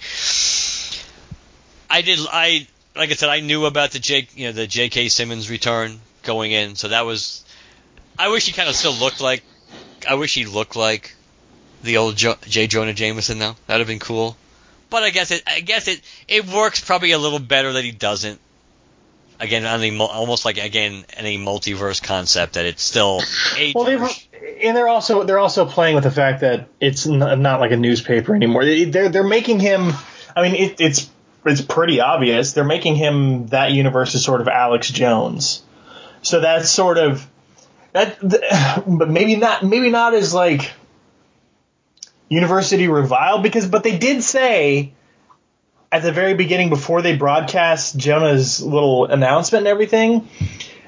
I 1.89 2.03
did 2.03 2.19
I 2.31 2.67
like 2.95 3.11
I 3.11 3.15
said 3.15 3.29
I 3.29 3.41
knew 3.41 3.65
about 3.67 3.93
the 3.93 3.99
J 3.99 4.29
you 4.35 4.47
know 4.47 4.53
the 4.53 4.67
J.K. 4.67 5.09
Simmons 5.09 5.51
return 5.51 6.01
going 6.23 6.53
in, 6.53 6.77
so 6.77 6.89
that 6.89 7.07
was 7.07 7.45
I 8.19 8.29
wish 8.29 8.47
he 8.47 8.53
kind 8.53 8.69
of 8.69 8.77
still 8.77 8.95
looked 8.95 9.21
like 9.21 9.43
I 10.09 10.15
wish 10.15 10.35
he 10.35 10.47
looked 10.47 10.77
like 10.77 11.15
the 11.83 11.99
old 11.99 12.17
jo- 12.17 12.37
J. 12.47 12.67
Jonah 12.67 12.95
Jameson 12.95 13.39
though. 13.39 13.57
That'd 13.67 13.81
have 13.81 13.89
been 13.89 13.99
cool. 13.99 14.37
But 14.91 15.03
I 15.03 15.11
guess 15.11 15.31
it 15.31 15.43
I 15.47 15.61
guess 15.61 15.89
it 15.89 16.01
it 16.29 16.47
works 16.47 16.81
probably 16.81 17.12
a 17.12 17.19
little 17.19 17.39
better 17.39 17.73
that 17.73 17.85
he 17.85 17.93
doesn't. 17.93 18.41
Again, 19.39 19.67
on 19.67 19.81
the 19.81 19.99
almost 19.99 20.45
like 20.45 20.57
again 20.59 21.05
any 21.15 21.39
multiverse 21.39 22.03
concept 22.03 22.55
that 22.55 22.65
it's 22.65 22.83
still. 22.83 23.21
well, 23.75 23.85
they 23.85 23.97
and 24.62 24.77
they're 24.77 24.89
also 24.89 25.25
they're 25.25 25.39
also 25.39 25.67
playing 25.67 25.95
with 25.95 26.05
the 26.05 26.11
fact 26.11 26.41
that 26.41 26.69
it's 26.81 27.07
not 27.07 27.61
like 27.61 27.73
a 27.73 27.77
newspaper 27.77 28.35
anymore. 28.35 28.65
They're 28.65 29.09
they're 29.09 29.25
making 29.25 29.61
him. 29.61 29.93
I 30.35 30.43
mean, 30.43 30.55
it, 30.55 30.81
it's 30.81 31.11
it's 31.45 31.61
pretty 31.61 32.01
obvious. 32.01 32.53
They're 32.53 32.65
making 32.65 32.97
him 32.97 33.49
that 33.49 33.73
universe 33.73 34.15
is 34.15 34.25
sort 34.25 34.41
of 34.41 34.49
Alex 34.49 34.91
Jones. 34.91 35.62
So 36.23 36.41
that's 36.41 36.71
sort 36.71 36.99
of 36.99 37.29
that, 37.93 38.19
but 38.87 39.09
maybe 39.09 39.37
not 39.37 39.62
maybe 39.62 39.91
not 39.91 40.15
as 40.15 40.35
like 40.35 40.73
university 42.29 42.89
reviled 42.89 43.43
because 43.43 43.67
but 43.67 43.85
they 43.85 43.99
did 43.99 44.23
say 44.23 44.93
at 45.93 46.03
the 46.03 46.12
very 46.12 46.35
beginning 46.35 46.69
before 46.69 47.03
they 47.03 47.17
broadcast 47.17 47.97
Jonah's 47.97 48.61
little 48.62 49.07
announcement 49.07 49.62
and 49.62 49.69
everything. 49.69 50.29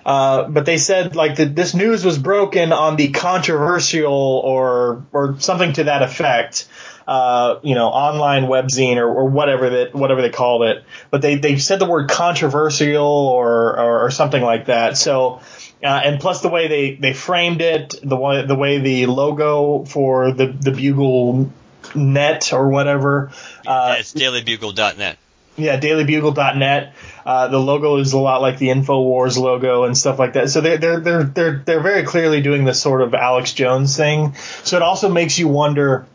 Uh, 0.04 0.48
but 0.48 0.64
they 0.64 0.78
said 0.78 1.14
like 1.14 1.36
this 1.36 1.74
news 1.74 2.04
was 2.04 2.18
broken 2.18 2.72
on 2.72 2.96
the 2.96 3.08
controversial 3.08 4.12
or 4.12 5.06
or 5.12 5.38
something 5.40 5.72
to 5.74 5.84
that 5.84 6.02
effect. 6.02 6.68
Uh, 7.06 7.58
you 7.62 7.74
know, 7.74 7.86
online 7.88 8.44
webzine 8.44 8.96
or, 8.96 9.06
or 9.08 9.24
whatever 9.30 9.70
that 9.70 9.94
whatever 9.94 10.20
they 10.20 10.28
called 10.28 10.62
it. 10.64 10.84
But 11.10 11.22
they, 11.22 11.36
they 11.36 11.56
said 11.56 11.78
the 11.78 11.86
word 11.86 12.10
controversial 12.10 13.02
or, 13.02 13.78
or, 13.78 14.04
or 14.04 14.10
something 14.10 14.42
like 14.42 14.66
that. 14.66 14.98
So 14.98 15.40
uh, 15.82 15.86
and 15.86 16.20
plus 16.20 16.40
the 16.40 16.48
way 16.48 16.68
they, 16.68 16.94
they 16.94 17.12
framed 17.12 17.60
it, 17.60 17.94
the 18.02 18.16
way 18.16 18.44
the 18.44 18.54
way 18.54 18.78
the 18.78 19.06
logo 19.06 19.84
for 19.84 20.32
the 20.32 20.46
the 20.46 20.72
Bugle 20.72 21.50
net 21.94 22.52
or 22.52 22.68
whatever. 22.68 23.30
Uh, 23.66 23.96
it's 23.98 24.12
dailybugle.net. 24.14 25.18
Yeah, 25.56 25.80
dailybugle.net. 25.80 26.94
Uh, 27.26 27.48
the 27.48 27.58
logo 27.58 27.96
is 27.96 28.12
a 28.12 28.18
lot 28.18 28.40
like 28.40 28.58
the 28.58 28.68
Infowars 28.68 29.36
logo 29.36 29.84
and 29.84 29.98
stuff 29.98 30.18
like 30.18 30.34
that. 30.34 30.50
So 30.50 30.60
they're 30.60 30.78
they're 30.78 31.00
they're 31.00 31.24
they're 31.24 31.62
they're 31.64 31.80
very 31.80 32.04
clearly 32.04 32.40
doing 32.40 32.64
this 32.64 32.80
sort 32.80 33.02
of 33.02 33.14
Alex 33.14 33.52
Jones 33.52 33.96
thing. 33.96 34.34
So 34.64 34.76
it 34.76 34.82
also 34.82 35.08
makes 35.08 35.38
you 35.38 35.48
wonder 35.48 36.06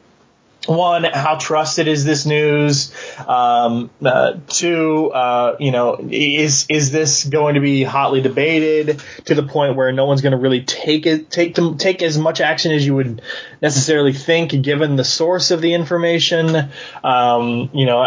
one, 0.65 1.03
how 1.03 1.35
trusted 1.35 1.87
is 1.87 2.05
this 2.05 2.25
news? 2.25 2.93
Um, 3.27 3.89
uh, 4.03 4.35
two, 4.47 5.11
uh, 5.11 5.57
you 5.59 5.71
know, 5.71 5.97
is 6.09 6.65
is 6.69 6.91
this 6.91 7.25
going 7.25 7.55
to 7.55 7.61
be 7.61 7.83
hotly 7.83 8.21
debated 8.21 9.01
to 9.25 9.35
the 9.35 9.43
point 9.43 9.75
where 9.75 9.91
no 9.91 10.05
one's 10.05 10.21
going 10.21 10.31
to 10.31 10.37
really 10.37 10.63
take 10.63 11.05
it 11.05 11.29
take 11.29 11.55
them 11.55 11.77
take 11.77 12.01
as 12.01 12.17
much 12.17 12.39
action 12.39 12.71
as 12.71 12.85
you 12.85 12.95
would 12.95 13.21
necessarily 13.61 14.13
think, 14.13 14.51
given 14.61 14.95
the 14.95 15.03
source 15.03 15.51
of 15.51 15.61
the 15.61 15.73
information? 15.73 16.69
Um, 17.03 17.69
you 17.73 17.85
know, 17.85 18.01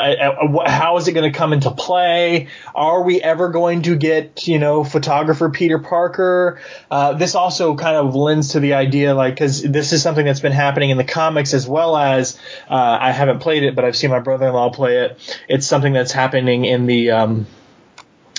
how 0.67 0.97
is 0.97 1.09
it 1.09 1.13
going 1.13 1.31
to 1.31 1.37
come 1.37 1.53
into 1.53 1.71
play? 1.71 2.49
Are 2.75 3.03
we 3.03 3.21
ever 3.21 3.51
going 3.51 3.83
to 3.83 3.97
get 3.97 4.49
you 4.49 4.59
know 4.59 4.83
photographer 4.83 5.51
Peter 5.51 5.79
Parker? 5.79 6.59
Uh, 6.91 7.13
this 7.13 7.35
also 7.35 7.77
kind 7.77 7.97
of 7.97 8.15
lends 8.15 8.53
to 8.53 8.61
the 8.61 8.75
idea, 8.75 9.15
like, 9.15 9.35
because 9.35 9.63
this 9.63 9.93
is 9.93 10.03
something 10.03 10.25
that's 10.25 10.41
been 10.41 10.53
happening 10.53 10.89
in 10.89 10.97
the 10.97 11.05
comics 11.05 11.53
as 11.53 11.69
well 11.69 11.97
as 11.97 12.39
uh, 12.69 12.99
I 13.01 13.13
haven't 13.13 13.41
played 13.41 13.63
it, 13.63 13.75
but 13.75 13.85
I've 13.85 13.97
seen 13.97 14.11
my 14.11 14.21
brother-in-law 14.21 14.71
play 14.71 14.99
it. 14.99 15.39
It's 15.49 15.67
something 15.67 15.93
that's 15.93 16.13
happening 16.13 16.65
in 16.65 16.87
the 16.87 17.11
um, 17.11 17.47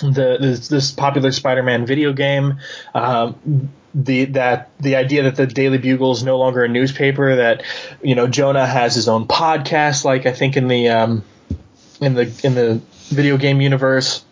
the 0.02 0.38
this, 0.40 0.68
this, 0.68 0.92
popular 0.92 1.32
Spider-Man 1.32 1.86
video 1.86 2.14
game. 2.14 2.60
Um, 2.94 3.70
the 3.94 4.26
that 4.26 4.70
the 4.80 4.96
idea 4.96 5.24
that 5.24 5.36
the 5.36 5.48
Daily 5.48 5.80
Bugle 5.80 6.12
is 6.12 6.24
no 6.24 6.38
longer 6.38 6.64
a 6.64 6.68
newspaper. 6.68 7.36
That 7.38 7.64
you 8.04 8.16
know 8.16 8.28
Jonah 8.28 8.66
has 8.66 8.96
his 8.96 9.08
own 9.08 9.28
podcast, 9.28 10.04
like 10.04 10.26
I 10.26 10.34
think 10.34 10.58
in 10.58 10.68
the 10.68 10.90
um, 10.90 11.24
in 12.00 12.14
the 12.14 12.40
in 12.44 12.54
the 12.54 12.82
video 13.10 13.38
game 13.38 13.62
universe 13.62 14.24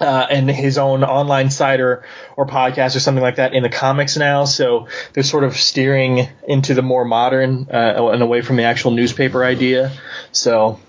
uh, 0.00 0.26
and 0.28 0.50
his 0.50 0.76
own 0.78 1.04
online 1.04 1.50
site 1.50 1.80
or, 1.80 2.04
or 2.36 2.46
podcast 2.46 2.96
or 2.96 3.00
something 3.00 3.22
like 3.22 3.36
that 3.36 3.54
in 3.54 3.62
the 3.62 3.68
comics 3.68 4.16
now. 4.16 4.44
So 4.44 4.88
they're 5.12 5.22
sort 5.22 5.44
of 5.44 5.56
steering 5.56 6.28
into 6.46 6.74
the 6.74 6.82
more 6.82 7.04
modern 7.04 7.68
uh, 7.72 8.10
and 8.12 8.22
away 8.22 8.42
from 8.42 8.56
the 8.56 8.64
actual 8.64 8.90
newspaper 8.90 9.44
idea. 9.44 9.92
So 10.32 10.80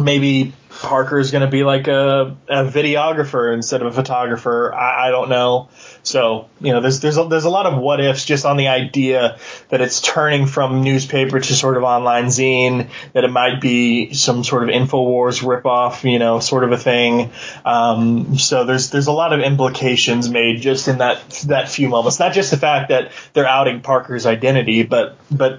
maybe 0.00 0.52
Parker 0.80 1.18
is 1.18 1.30
going 1.30 1.42
to 1.42 1.50
be 1.50 1.62
like 1.62 1.88
a, 1.88 2.36
a, 2.48 2.64
videographer 2.64 3.52
instead 3.52 3.82
of 3.82 3.88
a 3.88 3.92
photographer. 3.92 4.74
I, 4.74 5.08
I, 5.08 5.10
don't 5.10 5.28
know. 5.28 5.68
So 6.02 6.48
you 6.58 6.72
know, 6.72 6.80
there's 6.80 7.00
there's 7.00 7.18
a, 7.18 7.24
there's 7.24 7.44
a 7.44 7.50
lot 7.50 7.66
of 7.66 7.78
what 7.78 8.00
ifs 8.00 8.24
just 8.24 8.46
on 8.46 8.56
the 8.56 8.68
idea 8.68 9.36
that 9.68 9.82
it's 9.82 10.00
turning 10.00 10.46
from 10.46 10.82
newspaper 10.82 11.38
to 11.38 11.54
sort 11.54 11.76
of 11.76 11.82
online 11.82 12.26
zine. 12.26 12.88
That 13.12 13.24
it 13.24 13.30
might 13.30 13.60
be 13.60 14.14
some 14.14 14.42
sort 14.42 14.62
of 14.62 14.70
Infowars 14.70 15.42
ripoff, 15.42 16.10
you 16.10 16.18
know, 16.18 16.40
sort 16.40 16.64
of 16.64 16.72
a 16.72 16.78
thing. 16.78 17.30
Um, 17.66 18.38
so 18.38 18.64
there's 18.64 18.88
there's 18.88 19.06
a 19.06 19.12
lot 19.12 19.34
of 19.34 19.40
implications 19.40 20.30
made 20.30 20.62
just 20.62 20.88
in 20.88 20.98
that 20.98 21.28
that 21.46 21.68
few 21.68 21.90
moments. 21.90 22.18
Not 22.18 22.32
just 22.32 22.50
the 22.50 22.56
fact 22.56 22.88
that 22.88 23.12
they're 23.34 23.46
outing 23.46 23.82
Parker's 23.82 24.24
identity, 24.24 24.84
but 24.84 25.18
but 25.30 25.58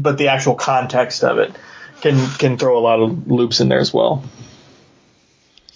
but 0.00 0.16
the 0.16 0.28
actual 0.28 0.54
context 0.54 1.24
of 1.24 1.38
it 1.38 1.56
can 2.02 2.24
can 2.38 2.56
throw 2.56 2.78
a 2.78 2.80
lot 2.80 3.00
of 3.00 3.28
loops 3.28 3.58
in 3.58 3.68
there 3.68 3.80
as 3.80 3.92
well. 3.92 4.22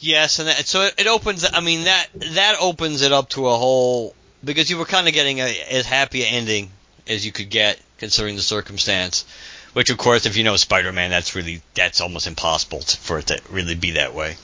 Yes, 0.05 0.39
and 0.39 0.49
that, 0.49 0.67
so 0.67 0.87
it 0.99 1.07
opens. 1.07 1.47
I 1.51 1.61
mean 1.61 1.85
that 1.85 2.09
that 2.35 2.57
opens 2.61 3.01
it 3.01 3.11
up 3.11 3.31
to 3.31 3.47
a 3.49 3.57
whole 3.57 4.15
because 4.45 4.69
you 4.69 4.77
were 4.77 4.85
kind 4.85 5.09
of 5.09 5.15
getting 5.15 5.41
a, 5.41 5.63
as 5.71 5.87
happy 5.87 6.23
an 6.23 6.35
ending 6.35 6.71
as 7.09 7.25
you 7.25 7.33
could 7.33 7.49
get 7.49 7.81
considering 7.97 8.37
the 8.37 8.43
circumstance. 8.43 9.25
Which, 9.73 9.89
of 9.89 9.97
course, 9.97 10.27
if 10.27 10.37
you 10.37 10.45
know 10.45 10.57
Spider-Man, 10.57 11.09
that's 11.09 11.35
really 11.35 11.63
that's 11.73 12.03
almost 12.03 12.27
impossible 12.27 12.83
for 12.83 13.19
it 13.19 13.29
to 13.29 13.41
really 13.49 13.75
be 13.77 13.93
that 13.93 14.15
way 14.15 14.37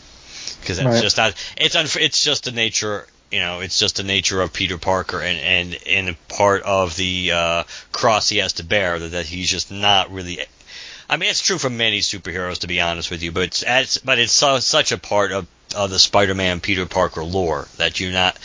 because 0.60 0.78
that's 0.78 0.94
right. 0.94 1.02
just 1.02 1.18
not. 1.18 1.34
It's 1.58 1.76
unf- 1.76 2.00
It's 2.00 2.24
just 2.24 2.44
the 2.44 2.52
nature. 2.52 3.06
You 3.30 3.40
know, 3.40 3.60
it's 3.60 3.78
just 3.78 3.96
the 3.96 4.02
nature 4.02 4.40
of 4.40 4.54
Peter 4.54 4.78
Parker 4.78 5.20
and 5.20 5.38
and 5.38 5.78
and 5.86 6.28
part 6.28 6.62
of 6.62 6.96
the 6.96 7.32
uh, 7.32 7.64
cross 7.92 8.30
he 8.30 8.38
has 8.38 8.54
to 8.54 8.64
bear 8.64 8.98
that, 8.98 9.08
that 9.10 9.26
he's 9.26 9.50
just 9.50 9.70
not 9.70 10.10
really 10.10 10.40
I 11.10 11.16
mean, 11.16 11.28
it's 11.28 11.42
true 11.42 11.58
for 11.58 11.68
many 11.68 11.98
superheroes, 11.98 12.60
to 12.60 12.68
be 12.68 12.80
honest 12.80 13.10
with 13.10 13.20
you, 13.24 13.32
but 13.32 13.42
it's, 13.42 13.64
it's 13.66 13.98
but 13.98 14.20
it's 14.20 14.32
so, 14.32 14.60
such 14.60 14.92
a 14.92 14.96
part 14.96 15.32
of, 15.32 15.48
of 15.74 15.90
the 15.90 15.98
Spider-Man 15.98 16.60
Peter 16.60 16.86
Parker 16.86 17.24
lore 17.24 17.66
that 17.78 17.98
you're 17.98 18.12
not 18.12 18.38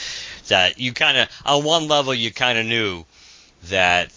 that 0.48 0.80
you 0.80 0.92
kind 0.92 1.16
of 1.16 1.30
on 1.46 1.64
one 1.64 1.88
level 1.88 2.14
you 2.14 2.32
kind 2.32 2.58
of 2.58 2.66
knew 2.66 3.06
that 3.66 4.12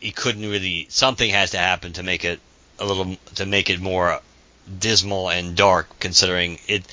he 0.00 0.10
couldn't 0.10 0.48
really 0.48 0.86
something 0.90 1.30
has 1.30 1.52
to 1.52 1.58
happen 1.58 1.94
to 1.94 2.02
make 2.02 2.26
it 2.26 2.40
a 2.78 2.84
little 2.84 3.16
to 3.36 3.46
make 3.46 3.70
it 3.70 3.80
more 3.80 4.20
dismal 4.78 5.30
and 5.30 5.56
dark, 5.56 5.98
considering 5.98 6.58
it 6.68 6.84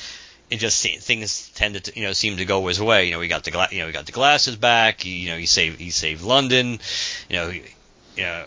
it 0.50 0.58
just 0.58 0.82
things 0.82 1.50
tended 1.56 1.84
to 1.84 2.00
you 2.00 2.06
know 2.06 2.14
seem 2.14 2.38
to 2.38 2.46
go 2.46 2.66
his 2.68 2.82
way. 2.82 3.08
You 3.08 3.12
know, 3.12 3.22
he 3.22 3.28
got 3.28 3.44
the 3.44 3.52
gla- 3.52 3.68
you 3.70 3.80
know 3.80 3.88
he 3.88 3.92
got 3.92 4.06
the 4.06 4.14
glasses 4.14 4.56
back. 4.56 5.02
He, 5.02 5.18
you 5.18 5.30
know, 5.30 5.38
he 5.38 5.46
saved 5.46 5.78
he 5.78 5.90
saved 5.90 6.22
London. 6.22 6.80
You 7.30 7.36
know, 7.36 7.50
you 7.50 7.64
know 8.24 8.46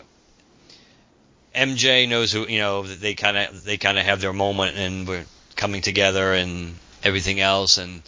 MJ 1.55 2.09
knows 2.09 2.31
who 2.31 2.47
you 2.47 2.59
know 2.59 2.83
they 2.83 3.13
kind 3.13 3.37
of 3.37 3.63
they 3.63 3.77
kind 3.77 3.97
of 3.97 4.05
have 4.05 4.21
their 4.21 4.33
moment 4.33 4.77
and 4.77 5.07
we're 5.07 5.25
coming 5.55 5.81
together 5.81 6.33
and 6.33 6.75
everything 7.03 7.39
else 7.39 7.77
and 7.77 8.01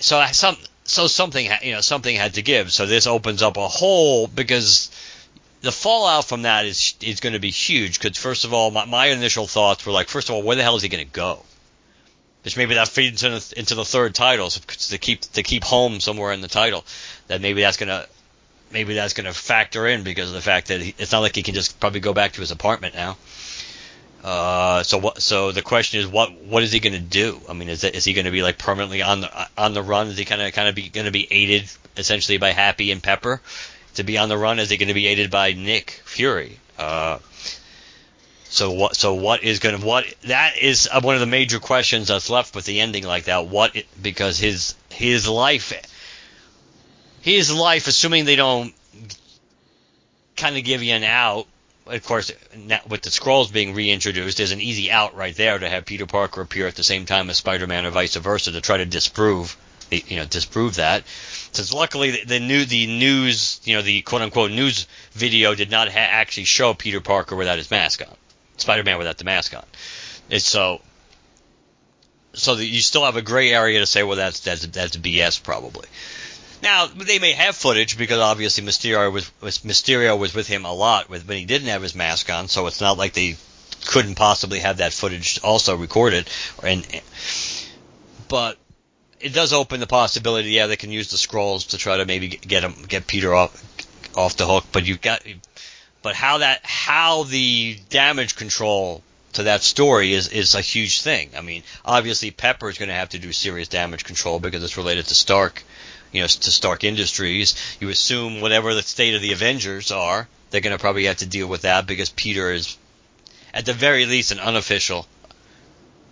so 0.00 0.18
I, 0.18 0.32
some 0.32 0.56
so 0.84 1.06
something 1.06 1.48
you 1.62 1.72
know 1.72 1.80
something 1.80 2.14
had 2.14 2.34
to 2.34 2.42
give. 2.42 2.72
So 2.72 2.86
this 2.86 3.06
opens 3.06 3.42
up 3.42 3.56
a 3.56 3.68
whole 3.68 4.26
because 4.26 4.90
the 5.60 5.72
fallout 5.72 6.24
from 6.24 6.42
that 6.42 6.64
is 6.64 6.94
is 7.00 7.20
going 7.20 7.34
to 7.34 7.38
be 7.38 7.50
huge 7.50 8.00
because 8.00 8.16
first 8.16 8.44
of 8.44 8.52
all 8.52 8.70
my, 8.70 8.84
my 8.84 9.06
initial 9.06 9.46
thoughts 9.46 9.84
were 9.84 9.92
like 9.92 10.08
first 10.08 10.28
of 10.28 10.34
all 10.34 10.42
where 10.42 10.56
the 10.56 10.62
hell 10.62 10.76
is 10.76 10.82
he 10.82 10.88
going 10.88 11.04
to 11.04 11.12
go? 11.12 11.42
Which 12.44 12.56
maybe 12.56 12.74
that 12.74 12.88
feeds 12.88 13.24
into, 13.24 13.58
into 13.58 13.74
the 13.74 13.84
third 13.84 14.14
title 14.14 14.50
so 14.50 14.60
to 14.94 14.98
keep 14.98 15.20
to 15.20 15.42
keep 15.42 15.64
home 15.64 16.00
somewhere 16.00 16.32
in 16.32 16.40
the 16.40 16.48
title 16.48 16.84
that 17.26 17.40
maybe 17.40 17.62
that's 17.62 17.76
going 17.76 17.88
to 17.88 18.08
maybe 18.72 18.94
that's 18.94 19.14
going 19.14 19.26
to 19.26 19.32
factor 19.32 19.86
in 19.86 20.02
because 20.02 20.28
of 20.28 20.34
the 20.34 20.40
fact 20.42 20.68
that 20.68 20.80
he, 20.80 20.94
it's 20.98 21.12
not 21.12 21.20
like 21.20 21.34
he 21.36 21.42
can 21.42 21.54
just 21.54 21.78
probably 21.80 22.00
go 22.00 22.12
back 22.12 22.32
to 22.32 22.40
his 22.40 22.50
apartment 22.50 22.94
now. 22.94 23.16
Uh, 24.22 24.82
so 24.82 24.98
what? 24.98 25.22
So 25.22 25.52
the 25.52 25.62
question 25.62 26.00
is, 26.00 26.06
what 26.06 26.32
what 26.42 26.62
is 26.62 26.72
he 26.72 26.80
going 26.80 26.92
to 26.94 26.98
do? 26.98 27.40
I 27.48 27.52
mean, 27.52 27.68
is 27.68 27.82
that, 27.82 27.94
is 27.94 28.04
he 28.04 28.14
going 28.14 28.24
to 28.24 28.32
be 28.32 28.42
like 28.42 28.58
permanently 28.58 29.00
on 29.00 29.20
the 29.20 29.48
on 29.56 29.74
the 29.74 29.82
run? 29.82 30.08
Is 30.08 30.18
he 30.18 30.24
kind 30.24 30.42
of 30.42 30.52
kind 30.52 30.68
of 30.68 30.92
going 30.92 31.06
to 31.06 31.12
be 31.12 31.28
aided 31.30 31.70
essentially 31.96 32.36
by 32.38 32.50
Happy 32.50 32.90
and 32.90 33.02
Pepper 33.02 33.40
to 33.94 34.02
be 34.02 34.18
on 34.18 34.28
the 34.28 34.36
run? 34.36 34.58
Is 34.58 34.70
he 34.70 34.76
going 34.76 34.88
to 34.88 34.94
be 34.94 35.06
aided 35.06 35.30
by 35.30 35.52
Nick 35.52 36.02
Fury? 36.04 36.58
Uh, 36.78 37.18
So 38.50 38.72
what? 38.72 38.96
So 38.96 39.14
what 39.14 39.44
is 39.44 39.60
going 39.60 39.78
to 39.78 39.86
what? 39.86 40.04
That 40.24 40.56
is 40.58 40.88
uh, 40.90 41.00
one 41.00 41.14
of 41.14 41.20
the 41.20 41.26
major 41.26 41.60
questions 41.60 42.08
that's 42.08 42.28
left 42.28 42.56
with 42.56 42.64
the 42.64 42.80
ending 42.80 43.04
like 43.04 43.24
that. 43.24 43.46
What? 43.46 43.76
Because 44.02 44.38
his 44.38 44.74
his 44.90 45.28
life, 45.28 45.72
his 47.22 47.54
life, 47.54 47.86
assuming 47.86 48.24
they 48.24 48.36
don't 48.36 48.74
kind 50.36 50.56
of 50.56 50.64
give 50.64 50.82
you 50.82 50.94
an 50.94 51.04
out. 51.04 51.46
Of 51.86 52.04
course, 52.04 52.30
with 52.88 53.02
the 53.02 53.10
Skrulls 53.10 53.50
being 53.50 53.74
reintroduced, 53.74 54.36
there's 54.36 54.52
an 54.52 54.60
easy 54.60 54.90
out 54.90 55.16
right 55.16 55.34
there 55.34 55.58
to 55.58 55.68
have 55.68 55.86
Peter 55.86 56.04
Parker 56.04 56.42
appear 56.42 56.66
at 56.66 56.74
the 56.74 56.84
same 56.84 57.06
time 57.06 57.30
as 57.30 57.38
Spider-Man, 57.38 57.86
or 57.86 57.90
vice 57.90 58.14
versa, 58.14 58.52
to 58.52 58.60
try 58.60 58.76
to 58.76 58.84
disprove, 58.84 59.56
you 59.90 60.16
know, 60.16 60.26
disprove 60.26 60.76
that. 60.76 61.04
Since 61.52 61.72
luckily 61.72 62.22
the, 62.24 62.40
new 62.40 62.66
the 62.66 62.86
news, 62.86 63.60
you 63.64 63.74
know, 63.74 63.82
the 63.82 64.02
quote 64.02 64.20
unquote 64.20 64.50
news 64.50 64.86
video 65.12 65.54
did 65.54 65.70
not 65.70 65.88
ha- 65.88 65.98
actually 65.98 66.44
show 66.44 66.74
Peter 66.74 67.00
Parker 67.00 67.34
without 67.36 67.56
his 67.56 67.70
mask 67.70 68.02
on, 68.06 68.14
Spider-Man 68.58 68.98
without 68.98 69.16
the 69.16 69.24
mask 69.24 69.54
on. 69.56 69.64
It's 70.28 70.46
so 70.46 70.82
so 72.34 72.54
that 72.54 72.66
you 72.66 72.80
still 72.80 73.04
have 73.04 73.16
a 73.16 73.22
gray 73.22 73.52
area 73.52 73.80
to 73.80 73.86
say, 73.86 74.02
well, 74.02 74.16
that's 74.16 74.40
that's 74.40 74.66
that's 74.66 74.96
BS 74.96 75.42
probably. 75.42 75.88
Now 76.62 76.86
they 76.86 77.18
may 77.18 77.32
have 77.32 77.56
footage 77.56 77.96
because 77.96 78.18
obviously 78.18 78.64
Mysterio 78.64 79.12
was, 79.12 79.30
was 79.40 79.58
Mysterio 79.58 80.18
was 80.18 80.34
with 80.34 80.48
him 80.48 80.64
a 80.64 80.72
lot 80.72 81.08
with 81.08 81.26
when 81.26 81.38
he 81.38 81.44
didn't 81.44 81.68
have 81.68 81.82
his 81.82 81.94
mask 81.94 82.30
on, 82.30 82.48
so 82.48 82.66
it's 82.66 82.80
not 82.80 82.98
like 82.98 83.12
they 83.12 83.36
couldn't 83.86 84.16
possibly 84.16 84.58
have 84.60 84.78
that 84.78 84.92
footage 84.92 85.40
also 85.42 85.76
recorded. 85.76 86.28
And 86.62 86.86
but 88.28 88.58
it 89.20 89.32
does 89.32 89.52
open 89.52 89.80
the 89.80 89.86
possibility, 89.86 90.50
yeah, 90.50 90.66
they 90.66 90.76
can 90.76 90.92
use 90.92 91.10
the 91.10 91.16
Skrulls 91.16 91.70
to 91.70 91.78
try 91.78 91.96
to 91.96 92.04
maybe 92.04 92.28
get 92.28 92.64
him 92.64 92.74
get 92.88 93.06
Peter 93.06 93.34
off 93.34 94.16
off 94.16 94.36
the 94.36 94.46
hook. 94.46 94.64
But 94.72 94.86
you've 94.86 95.00
got, 95.00 95.22
but 96.02 96.14
how 96.14 96.38
that 96.38 96.60
how 96.64 97.24
the 97.24 97.78
damage 97.88 98.36
control 98.36 99.02
to 99.34 99.44
that 99.44 99.62
story 99.62 100.12
is 100.12 100.28
is 100.28 100.54
a 100.54 100.60
huge 100.60 101.02
thing. 101.02 101.30
I 101.36 101.40
mean, 101.40 101.62
obviously 101.84 102.30
Pepper 102.30 102.68
is 102.68 102.78
going 102.78 102.88
to 102.88 102.94
have 102.94 103.10
to 103.10 103.18
do 103.18 103.32
serious 103.32 103.68
damage 103.68 104.04
control 104.04 104.40
because 104.40 104.62
it's 104.62 104.76
related 104.76 105.06
to 105.06 105.14
Stark 105.14 105.62
you 106.12 106.20
know, 106.20 106.26
to 106.26 106.50
Stark 106.50 106.84
Industries. 106.84 107.54
You 107.80 107.88
assume 107.88 108.40
whatever 108.40 108.74
the 108.74 108.82
state 108.82 109.14
of 109.14 109.22
the 109.22 109.32
Avengers 109.32 109.90
are, 109.90 110.28
they're 110.50 110.60
going 110.60 110.76
to 110.76 110.80
probably 110.80 111.04
have 111.04 111.18
to 111.18 111.26
deal 111.26 111.46
with 111.46 111.62
that 111.62 111.86
because 111.86 112.10
Peter 112.10 112.52
is, 112.52 112.76
at 113.52 113.66
the 113.66 113.72
very 113.72 114.06
least, 114.06 114.32
an 114.32 114.40
unofficial 114.40 115.06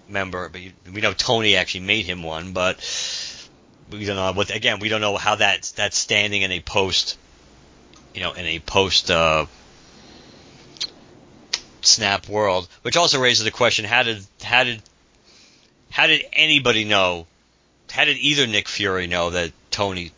member. 0.09 0.49
But 0.49 0.61
you, 0.61 0.73
we 0.93 1.01
know 1.01 1.13
Tony 1.13 1.57
actually 1.57 1.81
made 1.81 2.07
him 2.07 2.23
one, 2.23 2.53
but 2.53 2.79
we 3.91 4.05
don't 4.05 4.17
know 4.17 4.33
what. 4.33 4.55
Again, 4.55 4.79
we 4.79 4.89
don't 4.89 5.01
know 5.01 5.17
how 5.17 5.37
that 5.37 5.73
that's 5.77 5.99
standing 5.99 6.43
in 6.43 6.53
a 6.53 6.61
post, 6.61 7.19
you 8.15 8.23
know, 8.23 8.33
in 8.33 8.45
a 8.45 8.59
post 8.59 9.11
uh, 9.11 9.47
snap 11.81 12.29
world. 12.29 12.69
Which 12.83 12.97
also 12.97 13.21
raises 13.21 13.45
the 13.45 13.51
question: 13.51 13.85
How 13.85 14.03
did 14.03 14.25
how 14.43 14.65
did 14.65 14.83
how 15.91 16.07
did 16.07 16.25
anybody 16.33 16.85
know? 16.85 17.27
How 17.91 18.05
did 18.05 18.19
either 18.19 18.47
Nick 18.47 18.69
Fury 18.69 19.07
know 19.07 19.31
that 19.31 19.53
Tony 19.77 20.11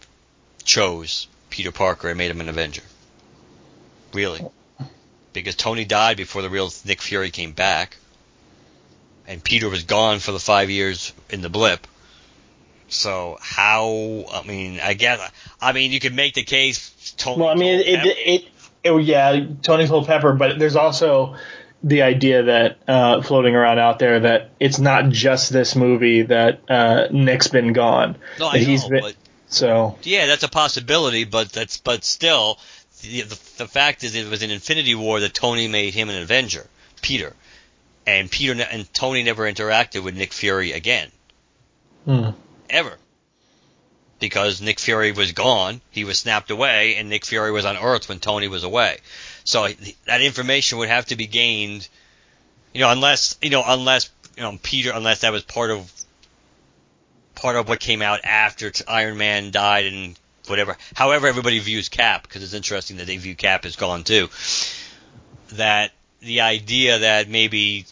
chose 0.63 1.27
Peter 1.51 1.73
Parker 1.73 2.09
and 2.09 2.17
made 2.17 2.31
him 2.31 2.41
an 2.41 2.49
Avenger. 2.49 2.83
Really. 4.13 4.41
Because 5.33 5.57
Tony 5.57 5.85
died 5.85 6.17
before 6.17 6.43
the 6.43 6.49
real 6.49 6.71
Nick 6.85 7.03
Fury 7.03 7.31
came 7.33 7.51
back. 7.51 7.97
And 9.27 9.43
Peter 9.43 9.69
was 9.69 9.83
gone 9.83 10.21
for 10.21 10.31
the 10.31 10.39
five 10.39 10.71
years 10.71 11.13
in 11.29 11.41
the 11.41 11.49
blip. 11.49 11.89
So 12.87 13.37
how? 13.41 14.27
I 14.33 14.45
mean, 14.47 14.79
I 14.81 14.95
guess. 14.95 15.29
I 15.61 15.73
mean, 15.73 15.91
you 15.91 15.99
could 15.99 16.15
make 16.15 16.35
the 16.35 16.45
case. 16.45 17.15
Tony 17.17 17.43
well, 17.43 17.51
I 17.51 17.57
mean, 17.57 17.81
it, 17.81 18.07
it, 18.07 18.17
it, 18.17 18.49
it, 18.85 19.03
yeah, 19.03 19.45
Tony 19.63 19.89
but 19.89 20.59
there's 20.61 20.77
also 20.77 21.35
the 21.83 22.03
idea 22.03 22.45
that 22.45 22.79
uh, 22.87 23.23
floating 23.23 23.57
around 23.57 23.81
out 23.81 23.99
there 23.99 24.21
that 24.21 24.53
it's 24.61 24.79
not 24.79 25.09
just 25.09 25.51
this 25.51 25.75
movie 25.75 26.23
that 26.23 26.61
uh, 26.71 27.09
Nick's 27.11 27.49
been 27.49 27.73
gone. 27.73 28.17
No, 28.39 28.51
I 28.51 28.53
know, 28.53 28.59
he's 28.61 28.85
been, 28.85 29.01
but 29.01 29.17
so 29.49 29.99
yeah, 30.03 30.27
that's 30.27 30.43
a 30.43 30.49
possibility, 30.49 31.25
but 31.25 31.51
that's 31.51 31.79
but 31.79 32.05
still, 32.05 32.59
the, 33.01 33.23
the, 33.23 33.41
the 33.59 33.69
fact 33.69 34.05
is, 34.05 34.15
it 34.15 34.29
was 34.29 34.43
in 34.43 34.51
Infinity 34.51 34.95
War 34.95 35.21
that 35.21 35.35
Tony 35.35 35.69
made 35.69 35.95
him 35.95 36.11
an 36.11 36.21
Avenger, 36.21 36.67
Peter, 37.01 37.35
and 38.07 38.31
Peter 38.31 38.61
and 38.63 38.93
Tony 38.93 39.23
never 39.23 39.51
interacted 39.51 40.03
with 40.03 40.17
Nick 40.17 40.33
Fury 40.33 40.73
again, 40.73 41.11
hmm. 42.05 42.31
ever, 42.69 42.99
because 44.19 44.61
Nick 44.61 44.79
Fury 44.79 45.13
was 45.13 45.33
gone, 45.33 45.81
he 45.91 46.05
was 46.05 46.19
snapped 46.19 46.51
away, 46.51 46.97
and 46.97 47.09
Nick 47.09 47.25
Fury 47.25 47.51
was 47.51 47.65
on 47.65 47.77
Earth 47.79 48.09
when 48.09 48.21
Tony 48.21 48.49
was 48.49 48.65
away. 48.65 48.99
So 49.45 49.67
that 50.07 50.21
information 50.21 50.79
would 50.79 50.89
have 50.91 51.07
to 51.07 51.17
be 51.17 51.27
gained, 51.27 51.89
you 52.75 52.81
know, 52.81 52.91
unless 52.91 53.39
you 53.41 53.49
know, 53.49 53.63
unless 53.67 54.11
you 54.37 54.43
know 54.43 54.59
Peter, 54.63 54.93
unless 54.93 55.23
that 55.23 55.33
was 55.33 55.43
part 55.43 55.71
of 55.71 55.91
part 57.39 57.57
of 57.57 57.69
what 57.69 57.79
came 57.79 58.03
out 58.03 58.21
after 58.25 58.73
Iron 58.89 59.17
Man 59.17 59.51
died 59.53 59.87
and 59.87 60.19
whatever. 60.47 60.77
However, 60.95 61.29
everybody 61.29 61.59
views 61.61 61.89
Cap 61.89 62.23
because 62.23 62.43
it's 62.43 62.53
interesting 62.53 62.97
that 62.97 63.07
they 63.07 63.17
view 63.17 63.37
Cap 63.37 63.65
as 63.65 63.77
gone 63.77 64.03
too. 64.05 64.29
That 65.53 65.93
the 66.21 66.41
idea 66.41 66.99
that 66.99 67.29
maybe 67.29 67.87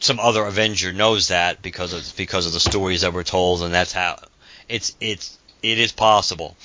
some 0.00 0.20
other 0.20 0.44
Avenger 0.44 0.92
knows 0.92 1.28
that 1.28 1.62
because 1.62 1.94
of 1.94 2.16
because 2.16 2.46
of 2.46 2.52
the 2.52 2.60
stories 2.60 3.00
that 3.00 3.12
were 3.12 3.24
told, 3.24 3.62
and 3.62 3.72
that's 3.72 3.92
how 3.92 4.18
it's 4.68 4.94
it's 5.00 5.38
it 5.62 5.78
is 5.78 5.92
possible. 5.92 6.56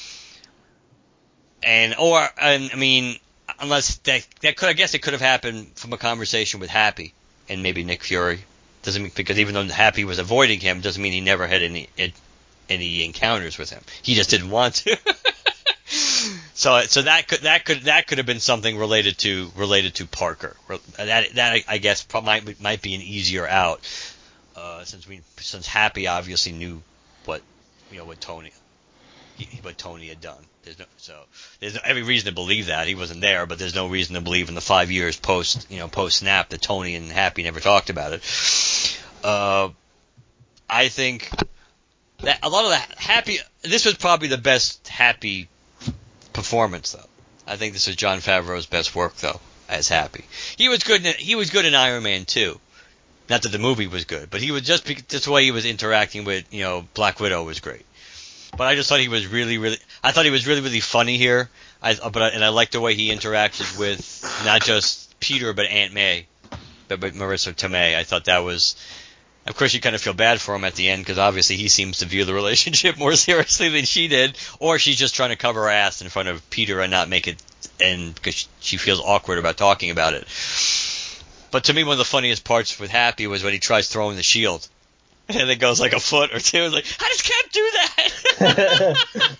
And 1.63 1.95
or 1.97 2.27
and 2.39 2.69
I 2.73 2.75
mean, 2.75 3.17
unless 3.61 3.95
that 3.99 4.27
that 4.41 4.57
could 4.57 4.67
I 4.67 4.73
guess 4.73 4.93
it 4.93 4.99
could 4.99 5.13
have 5.13 5.21
happened 5.21 5.71
from 5.75 5.93
a 5.93 5.97
conversation 5.97 6.59
with 6.59 6.69
Happy 6.69 7.13
and 7.47 7.63
maybe 7.63 7.83
Nick 7.85 8.03
Fury 8.03 8.43
doesn't 8.83 9.01
mean 9.01 9.11
because 9.15 9.39
even 9.39 9.53
though 9.53 9.63
Happy 9.65 10.03
was 10.03 10.19
avoiding 10.19 10.59
him, 10.59 10.81
doesn't 10.81 11.01
mean 11.01 11.13
he 11.13 11.21
never 11.21 11.47
had 11.47 11.61
any 11.61 11.89
any 12.69 13.03
encounters 13.05 13.57
with 13.57 13.69
him. 13.69 13.83
He 14.01 14.15
just 14.15 14.29
didn't 14.29 14.49
want 14.49 14.75
to. 14.75 14.97
so 16.53 16.81
so 16.81 17.01
that 17.01 17.27
could 17.27 17.41
that 17.41 17.65
could 17.65 17.81
that 17.81 18.07
could 18.07 18.19
have 18.19 18.27
been 18.27 18.39
something 18.39 18.77
related 18.77 19.17
to 19.19 19.51
related 19.55 19.95
to 19.95 20.05
Parker. 20.05 20.55
That 20.97 21.33
that 21.35 21.63
I 21.67 21.77
guess 21.77 22.05
might 22.23 22.61
might 22.61 22.81
be 22.81 22.95
an 22.95 23.01
easier 23.01 23.47
out 23.47 23.81
uh, 24.55 24.83
since 24.83 25.07
we 25.07 25.21
since 25.37 25.67
Happy 25.67 26.07
obviously 26.07 26.51
knew 26.51 26.81
what 27.25 27.41
you 27.91 27.97
know 27.97 28.05
what 28.05 28.21
Tony 28.21 28.51
what 29.61 29.77
Tony 29.77 30.07
had 30.07 30.21
done. 30.21 30.43
There's 30.63 30.79
no 30.79 30.85
so 30.97 31.19
there's 31.59 31.75
no, 31.75 31.81
every 31.83 32.03
reason 32.03 32.27
to 32.27 32.33
believe 32.33 32.67
that 32.67 32.87
he 32.87 32.95
wasn't 32.95 33.21
there, 33.21 33.45
but 33.45 33.59
there's 33.59 33.75
no 33.75 33.87
reason 33.87 34.15
to 34.15 34.21
believe 34.21 34.49
in 34.49 34.55
the 34.55 34.61
five 34.61 34.91
years 34.91 35.17
post 35.17 35.67
you 35.69 35.79
know 35.79 35.87
post 35.87 36.19
snap 36.19 36.49
that 36.49 36.61
Tony 36.61 36.95
and 36.95 37.11
Happy 37.11 37.43
never 37.43 37.59
talked 37.59 37.89
about 37.89 38.13
it. 38.13 38.97
Uh, 39.23 39.69
I 40.69 40.89
think 40.89 41.29
that 42.21 42.39
a 42.43 42.49
lot 42.49 42.65
of 42.65 42.71
the 42.71 43.01
Happy 43.01 43.39
this 43.61 43.85
was 43.85 43.95
probably 43.95 44.27
the 44.27 44.37
best 44.37 44.87
Happy 44.87 45.49
performance 46.33 46.91
though. 46.91 47.09
I 47.47 47.55
think 47.55 47.73
this 47.73 47.87
is 47.87 47.95
Jon 47.95 48.19
Favreau's 48.19 48.65
best 48.67 48.95
work 48.95 49.15
though 49.15 49.39
as 49.67 49.87
Happy. 49.87 50.25
He 50.57 50.69
was 50.69 50.83
good. 50.83 51.05
In, 51.05 51.13
he 51.15 51.35
was 51.35 51.49
good 51.49 51.65
in 51.65 51.75
Iron 51.75 52.03
Man 52.03 52.25
too. 52.25 52.59
Not 53.29 53.43
that 53.43 53.49
the 53.49 53.59
movie 53.59 53.87
was 53.87 54.05
good, 54.05 54.29
but 54.29 54.41
he 54.41 54.51
was 54.51 54.63
just 54.63 54.85
just 55.07 55.25
the 55.25 55.31
way 55.31 55.43
he 55.43 55.51
was 55.51 55.65
interacting 55.65 56.25
with 56.25 56.51
you 56.51 56.63
know 56.63 56.87
Black 56.93 57.19
Widow 57.19 57.43
was 57.43 57.59
great. 57.59 57.85
But 58.59 58.67
I 58.67 58.75
just 58.75 58.89
thought 58.89 58.99
he 58.99 59.07
was 59.07 59.25
really, 59.25 59.57
really. 59.57 59.77
I 60.03 60.11
thought 60.11 60.25
he 60.25 60.31
was 60.31 60.45
really, 60.45 60.59
really 60.59 60.81
funny 60.81 61.17
here. 61.17 61.49
I 61.81 61.93
uh, 61.93 62.09
but 62.09 62.33
and 62.33 62.43
I 62.43 62.49
liked 62.49 62.73
the 62.73 62.81
way 62.81 62.93
he 62.93 63.09
interacted 63.09 63.79
with 63.79 64.43
not 64.43 64.61
just 64.61 65.17
Peter 65.21 65.53
but 65.53 65.67
Aunt 65.67 65.93
May, 65.93 66.27
but, 66.89 66.99
but 66.99 67.13
Marisa 67.13 67.55
Tomei. 67.55 67.95
I 67.95 68.03
thought 68.03 68.25
that 68.25 68.39
was. 68.39 68.75
Of 69.47 69.55
course, 69.55 69.73
you 69.73 69.79
kind 69.79 69.95
of 69.95 70.01
feel 70.01 70.13
bad 70.13 70.41
for 70.41 70.53
him 70.53 70.65
at 70.65 70.75
the 70.75 70.89
end 70.89 71.03
because 71.03 71.17
obviously 71.17 71.55
he 71.55 71.69
seems 71.69 71.99
to 71.99 72.05
view 72.05 72.25
the 72.25 72.33
relationship 72.41 72.97
more 72.97 73.15
seriously 73.15 73.69
than 73.69 73.85
she 73.85 74.09
did, 74.09 74.37
or 74.59 74.77
she's 74.77 74.97
just 74.97 75.15
trying 75.15 75.29
to 75.29 75.37
cover 75.37 75.61
her 75.61 75.69
ass 75.69 76.01
in 76.01 76.09
front 76.09 76.27
of 76.27 76.49
Peter 76.49 76.81
and 76.81 76.91
not 76.91 77.07
make 77.07 77.29
it, 77.29 77.41
and 77.79 78.13
because 78.13 78.49
she 78.59 78.75
feels 78.75 78.99
awkward 78.99 79.37
about 79.37 79.55
talking 79.55 79.89
about 79.89 80.15
it. 80.15 80.27
But 81.49 81.63
to 81.63 81.73
me, 81.73 81.85
one 81.85 81.93
of 81.93 81.97
the 81.97 82.03
funniest 82.03 82.43
parts 82.43 82.77
with 82.77 82.91
Happy 82.91 83.25
was 83.25 83.41
when 83.41 83.53
he 83.53 83.59
tries 83.59 83.87
throwing 83.87 84.17
the 84.17 84.21
shield 84.21 84.67
and 85.29 85.49
it 85.49 85.59
goes 85.59 85.79
like 85.79 85.93
a 85.93 85.99
foot 85.99 86.33
or 86.33 86.39
two. 86.39 86.63
It's 86.63 86.73
Like, 86.73 86.85
I 86.99 87.09
just 87.09 87.23
can't 87.23 87.51
do 87.51 87.71
that? 87.71 88.97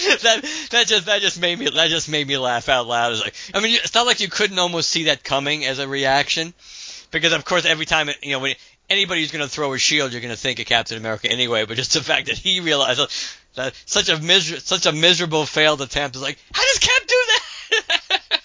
that 0.22 0.68
that 0.70 0.86
just 0.86 1.06
that 1.06 1.20
just 1.20 1.40
made 1.40 1.58
me 1.58 1.68
that 1.68 1.90
just 1.90 2.08
made 2.08 2.26
me 2.26 2.38
laugh 2.38 2.68
out 2.68 2.86
loud. 2.86 3.12
It's 3.12 3.22
like, 3.22 3.34
I 3.54 3.60
mean, 3.60 3.74
it's 3.74 3.94
not 3.94 4.06
like 4.06 4.20
you 4.20 4.28
couldn't 4.28 4.58
almost 4.58 4.88
see 4.88 5.04
that 5.04 5.22
coming 5.24 5.64
as 5.66 5.78
a 5.78 5.86
reaction, 5.86 6.54
because 7.10 7.32
of 7.32 7.44
course 7.44 7.66
every 7.66 7.84
time 7.86 8.08
it, 8.08 8.16
you 8.22 8.32
know 8.32 8.38
when 8.38 8.54
anybody 8.88 9.20
who's 9.20 9.30
going 9.30 9.44
to 9.44 9.50
throw 9.50 9.72
a 9.74 9.78
shield, 9.78 10.12
you're 10.12 10.22
going 10.22 10.34
to 10.34 10.40
think 10.40 10.58
of 10.58 10.66
Captain 10.66 10.96
America 10.96 11.30
anyway. 11.30 11.66
But 11.66 11.76
just 11.76 11.92
the 11.92 12.00
fact 12.00 12.26
that 12.26 12.36
he 12.36 12.60
realized 12.60 13.00
that 13.56 13.74
such 13.84 14.08
a 14.08 14.18
miser- 14.20 14.60
such 14.60 14.86
a 14.86 14.92
miserable 14.92 15.44
failed 15.44 15.82
attempt 15.82 16.16
is 16.16 16.22
like, 16.22 16.38
I 16.54 16.66
just 16.74 16.80
can't 16.80 17.08
do 17.08 17.14
that? 17.28 18.20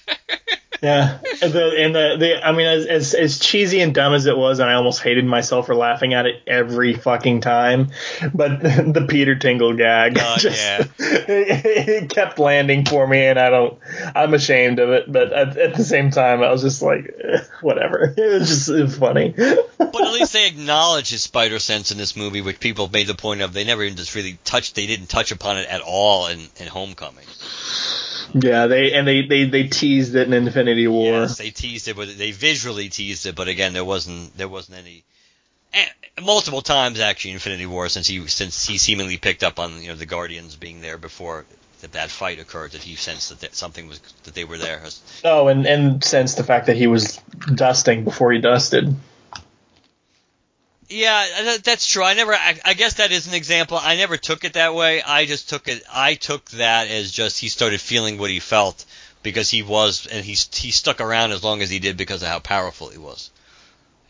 yeah, 0.82 1.20
the 1.42 1.76
and 1.80 1.96
the, 1.96 2.16
the 2.18 2.46
I 2.46 2.52
mean 2.52 2.68
as, 2.68 2.86
as 2.86 3.14
as 3.14 3.40
cheesy 3.40 3.82
and 3.82 3.94
dumb 3.94 4.14
as 4.14 4.26
it 4.26 4.38
was, 4.38 4.60
and 4.60 4.70
I 4.70 4.74
almost 4.74 5.02
hated 5.02 5.26
myself 5.26 5.66
for 5.68 5.76
laughing 5.76 6.14
at 6.14 6.26
it 6.26 6.42
every 6.48 6.94
fucking 6.94 7.42
time. 7.42 7.92
But 8.34 8.60
the 8.62 9.06
Peter 9.10 9.36
Tingle 9.36 9.74
gag, 9.74 10.18
Uh, 10.18 10.38
just, 10.40 10.62
yeah. 10.62 10.86
it 11.00 12.10
kept 12.10 12.40
landing 12.40 12.86
for 12.86 13.08
me, 13.08 13.26
and 13.26 13.40
I 13.40 13.50
don't. 13.50 13.80
I'm 14.16 14.34
ashamed 14.34 14.80
of 14.80 14.90
it, 14.90 15.12
but 15.12 15.32
at, 15.32 15.58
at 15.58 15.76
the 15.76 15.84
same 15.84 16.12
time, 16.12 16.44
I 16.44 16.52
was 16.52 16.62
just 16.62 16.82
like, 16.82 17.14
eh, 17.24 17.42
whatever. 17.62 18.14
It 18.18 18.40
was 18.40 18.50
just 18.50 18.70
it 18.70 18.82
was 18.84 18.98
funny. 18.98 19.34
But 19.36 20.02
at 20.02 20.14
least 20.14 20.34
they 20.34 20.48
acknowledge 20.48 21.10
his 21.10 21.24
spider 21.24 21.60
sense 21.60 21.92
in 21.92 21.98
this 21.98 22.16
movie, 22.16 22.42
which 22.42 22.60
people 22.60 22.90
made 22.92 23.08
the 23.08 23.16
point 23.16 23.42
of. 23.42 23.54
They 23.54 23.64
never 23.64 23.84
even 23.84 23.98
just 23.98 24.16
really 24.16 24.38
touched. 24.44 24.76
They 24.76 24.88
didn't 24.88 25.08
touch 25.08 25.32
upon 25.32 25.58
it 25.58 25.68
at 25.68 25.82
all 25.82 26.28
in, 26.28 26.48
in 26.58 26.68
Homecoming. 26.68 27.26
Yeah, 28.34 28.68
they 28.68 28.94
and 28.94 29.08
they 29.08 29.26
they 29.26 29.46
they 29.46 29.68
teased 29.68 30.16
it 30.16 30.28
in 30.28 30.34
Infinity 30.34 30.88
War. 30.88 31.22
Yes, 31.22 31.38
they 31.38 31.52
teased 31.52 31.88
it, 31.88 31.96
but 31.96 32.18
they 32.18 32.32
visually 32.32 32.90
teased 32.90 33.26
it. 33.26 33.36
But 33.36 33.48
again, 33.48 33.74
there 33.74 33.86
wasn't 33.86 34.36
there 34.38 34.48
wasn't 34.48 34.80
any. 34.80 35.04
And 35.74 35.90
multiple 36.26 36.62
times 36.62 37.00
actually, 37.00 37.32
Infinity 37.32 37.66
War, 37.66 37.90
since 37.90 38.08
he 38.08 38.26
since 38.28 38.66
he 38.66 38.78
seemingly 38.78 39.18
picked 39.18 39.44
up 39.44 39.60
on 39.60 39.82
you 39.82 39.90
know 39.90 39.96
the 39.96 40.06
Guardians 40.06 40.56
being 40.56 40.82
there 40.82 40.98
before 40.98 41.46
that 41.82 41.94
that 41.94 42.10
fight 42.10 42.40
occurred, 42.40 42.72
that 42.72 42.84
he 42.84 42.96
sensed 42.96 43.30
that, 43.30 43.42
that 43.42 43.56
something 43.56 43.88
was 43.88 44.00
that 44.24 44.34
they 44.34 44.44
were 44.44 44.58
there. 44.58 44.84
Oh, 45.24 45.48
and 45.48 45.66
and 45.66 46.04
since 46.04 46.36
the 46.36 46.44
fact 46.44 46.68
that 46.68 46.78
he 46.78 46.88
was 46.88 47.18
dusting 47.54 48.04
before 48.04 48.32
he 48.32 48.40
dusted. 48.40 48.96
Yeah, 50.90 51.58
that's 51.64 51.88
true. 51.88 52.04
I 52.04 52.14
never. 52.14 52.34
I, 52.34 52.60
I 52.64 52.74
guess 52.74 52.96
that 52.96 53.12
is 53.12 53.28
an 53.28 53.34
example. 53.34 53.80
I 53.82 53.96
never 53.96 54.18
took 54.18 54.44
it 54.44 54.54
that 54.54 54.76
way. 54.76 55.02
I 55.02 55.26
just 55.26 55.50
took 55.50 55.68
it. 55.68 55.84
I 55.92 56.14
took 56.14 56.50
that 56.52 56.88
as 56.88 57.12
just 57.12 57.40
he 57.40 57.50
started 57.50 57.82
feeling 57.82 58.18
what 58.18 58.30
he 58.30 58.40
felt 58.40 58.86
because 59.24 59.50
he 59.50 59.64
was, 59.64 60.06
and 60.06 60.24
he 60.24 60.38
he 60.54 60.72
stuck 60.72 61.02
around 61.02 61.32
as 61.32 61.44
long 61.44 61.64
as 61.64 61.72
he 61.72 61.80
did 61.80 61.98
because 61.98 62.22
of 62.22 62.28
how 62.28 62.40
powerful 62.40 62.90
he 62.90 63.00
was 63.00 63.32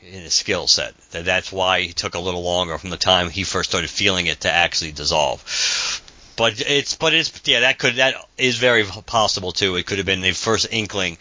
in 0.02 0.22
his 0.22 0.34
skill 0.34 0.68
set. 0.68 0.94
That 1.12 1.24
that's 1.24 1.52
why 1.52 1.82
he 1.82 1.94
took 1.94 2.16
a 2.16 2.20
little 2.20 2.44
longer 2.44 2.78
from 2.78 2.90
the 2.90 2.98
time 2.98 3.30
he 3.30 3.46
first 3.46 3.70
started 3.70 3.90
feeling 3.90 4.28
it 4.28 4.42
to 4.42 4.52
actually 4.52 4.92
dissolve. 4.92 6.02
But 6.36 6.60
it's 6.60 6.96
but 6.96 7.14
it's 7.14 7.32
yeah 7.46 7.62
that 7.62 7.80
could 7.80 7.96
that 7.96 8.16
is 8.38 8.58
very 8.58 8.84
possible 8.84 9.54
too. 9.54 9.78
It 9.78 9.86
could 9.86 9.98
have 9.98 10.06
been 10.06 10.22
the 10.22 10.34
first 10.34 10.68
inkling. 10.70 11.18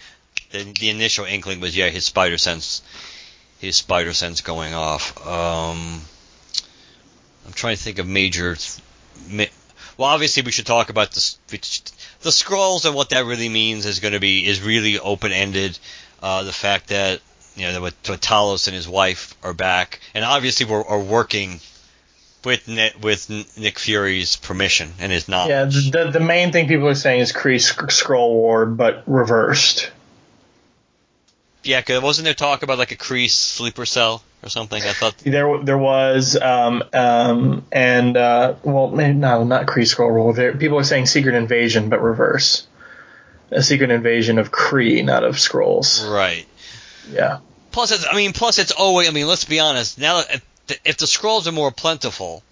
The, 0.50 0.64
the 0.64 0.90
initial 0.90 1.24
inkling 1.24 1.60
was 1.60 1.76
yeah 1.76 1.90
his 1.90 2.04
spider 2.04 2.38
sense 2.38 2.82
his 3.64 3.76
spider 3.76 4.12
sense 4.12 4.40
going 4.40 4.74
off. 4.74 5.16
Um, 5.26 6.00
I'm 7.46 7.52
trying 7.52 7.76
to 7.76 7.82
think 7.82 7.98
of 7.98 8.06
major. 8.06 8.56
ma- 9.28 9.44
Well, 9.96 10.08
obviously 10.08 10.42
we 10.42 10.52
should 10.52 10.66
talk 10.66 10.90
about 10.90 11.12
the 11.12 11.34
the 11.48 12.30
Skrulls 12.30 12.84
and 12.84 12.94
what 12.94 13.10
that 13.10 13.26
really 13.26 13.48
means 13.48 13.86
is 13.86 14.00
going 14.00 14.14
to 14.14 14.20
be 14.20 14.46
is 14.46 14.60
really 14.62 14.98
open 14.98 15.32
ended. 15.32 15.78
Uh, 16.22 16.42
the 16.42 16.52
fact 16.52 16.88
that 16.88 17.20
you 17.56 17.66
know 17.66 17.80
that 17.84 18.02
Talos 18.20 18.66
and 18.66 18.74
his 18.74 18.88
wife 18.88 19.34
are 19.42 19.52
back, 19.54 20.00
and 20.14 20.24
obviously 20.24 20.66
we're 20.66 20.84
are 20.84 20.98
working 20.98 21.60
with 22.44 22.66
Nick, 22.68 23.02
with 23.02 23.30
Nick 23.58 23.78
Fury's 23.78 24.36
permission 24.36 24.92
and 24.98 25.12
his 25.12 25.28
knowledge. 25.28 25.50
Yeah, 25.50 25.64
the 26.04 26.10
the 26.12 26.20
main 26.20 26.50
thing 26.52 26.66
people 26.66 26.88
are 26.88 26.94
saying 26.94 27.20
is 27.20 27.32
Kree 27.32 27.56
Skrull 27.60 28.30
War, 28.30 28.66
but 28.66 29.02
reversed. 29.06 29.90
Yeah, 31.64 31.82
'cause 31.82 32.00
wasn't 32.02 32.24
there 32.26 32.34
talk 32.34 32.62
about 32.62 32.78
like 32.78 32.92
a 32.92 32.96
Kree 32.96 33.28
sleeper 33.30 33.86
cell 33.86 34.22
or 34.42 34.48
something? 34.48 34.82
I 34.82 34.92
thought 34.92 35.16
There 35.24 35.58
there 35.62 35.78
was 35.78 36.36
um 36.40 36.82
um 36.92 37.64
and 37.72 38.16
uh 38.16 38.54
well 38.62 38.88
maybe, 38.90 39.14
no 39.14 39.44
not 39.44 39.66
Kree 39.66 39.82
Skrull 39.84 40.12
War. 40.14 40.32
There 40.34 40.54
people 40.54 40.78
are 40.78 40.84
saying 40.84 41.06
Secret 41.06 41.34
Invasion, 41.34 41.88
but 41.88 42.00
reverse. 42.02 42.66
A 43.50 43.62
secret 43.62 43.90
invasion 43.90 44.38
of 44.38 44.50
Kree, 44.50 45.04
not 45.04 45.22
of 45.22 45.36
Skrulls. 45.36 46.10
right. 46.10 46.44
Yeah. 47.12 47.38
Plus, 47.70 47.92
it's, 47.92 48.04
I 48.10 48.16
mean, 48.16 48.32
plus 48.32 48.58
it's 48.58 48.72
always. 48.72 49.06
I 49.06 49.12
mean, 49.12 49.26
let's 49.28 49.44
be 49.44 49.60
honest. 49.60 49.98
Now, 49.98 50.20
if 50.20 50.42
the, 50.66 50.76
if 50.84 50.96
the 50.96 51.06
Skrulls 51.06 51.46
are 51.46 51.52
more 51.52 51.70
plentiful 51.70 52.42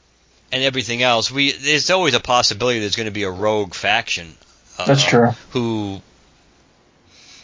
and 0.53 0.63
everything 0.63 1.03
else, 1.03 1.31
we 1.31 1.53
there's 1.53 1.91
always 1.91 2.15
a 2.15 2.21
possibility 2.21 2.79
there's 2.79 2.95
going 2.95 3.07
to 3.07 3.11
be 3.13 3.23
a 3.25 3.31
rogue 3.31 3.75
faction. 3.75 4.35
Uh, 4.79 4.85
That's 4.85 5.03
true. 5.03 5.31
Who, 5.51 6.03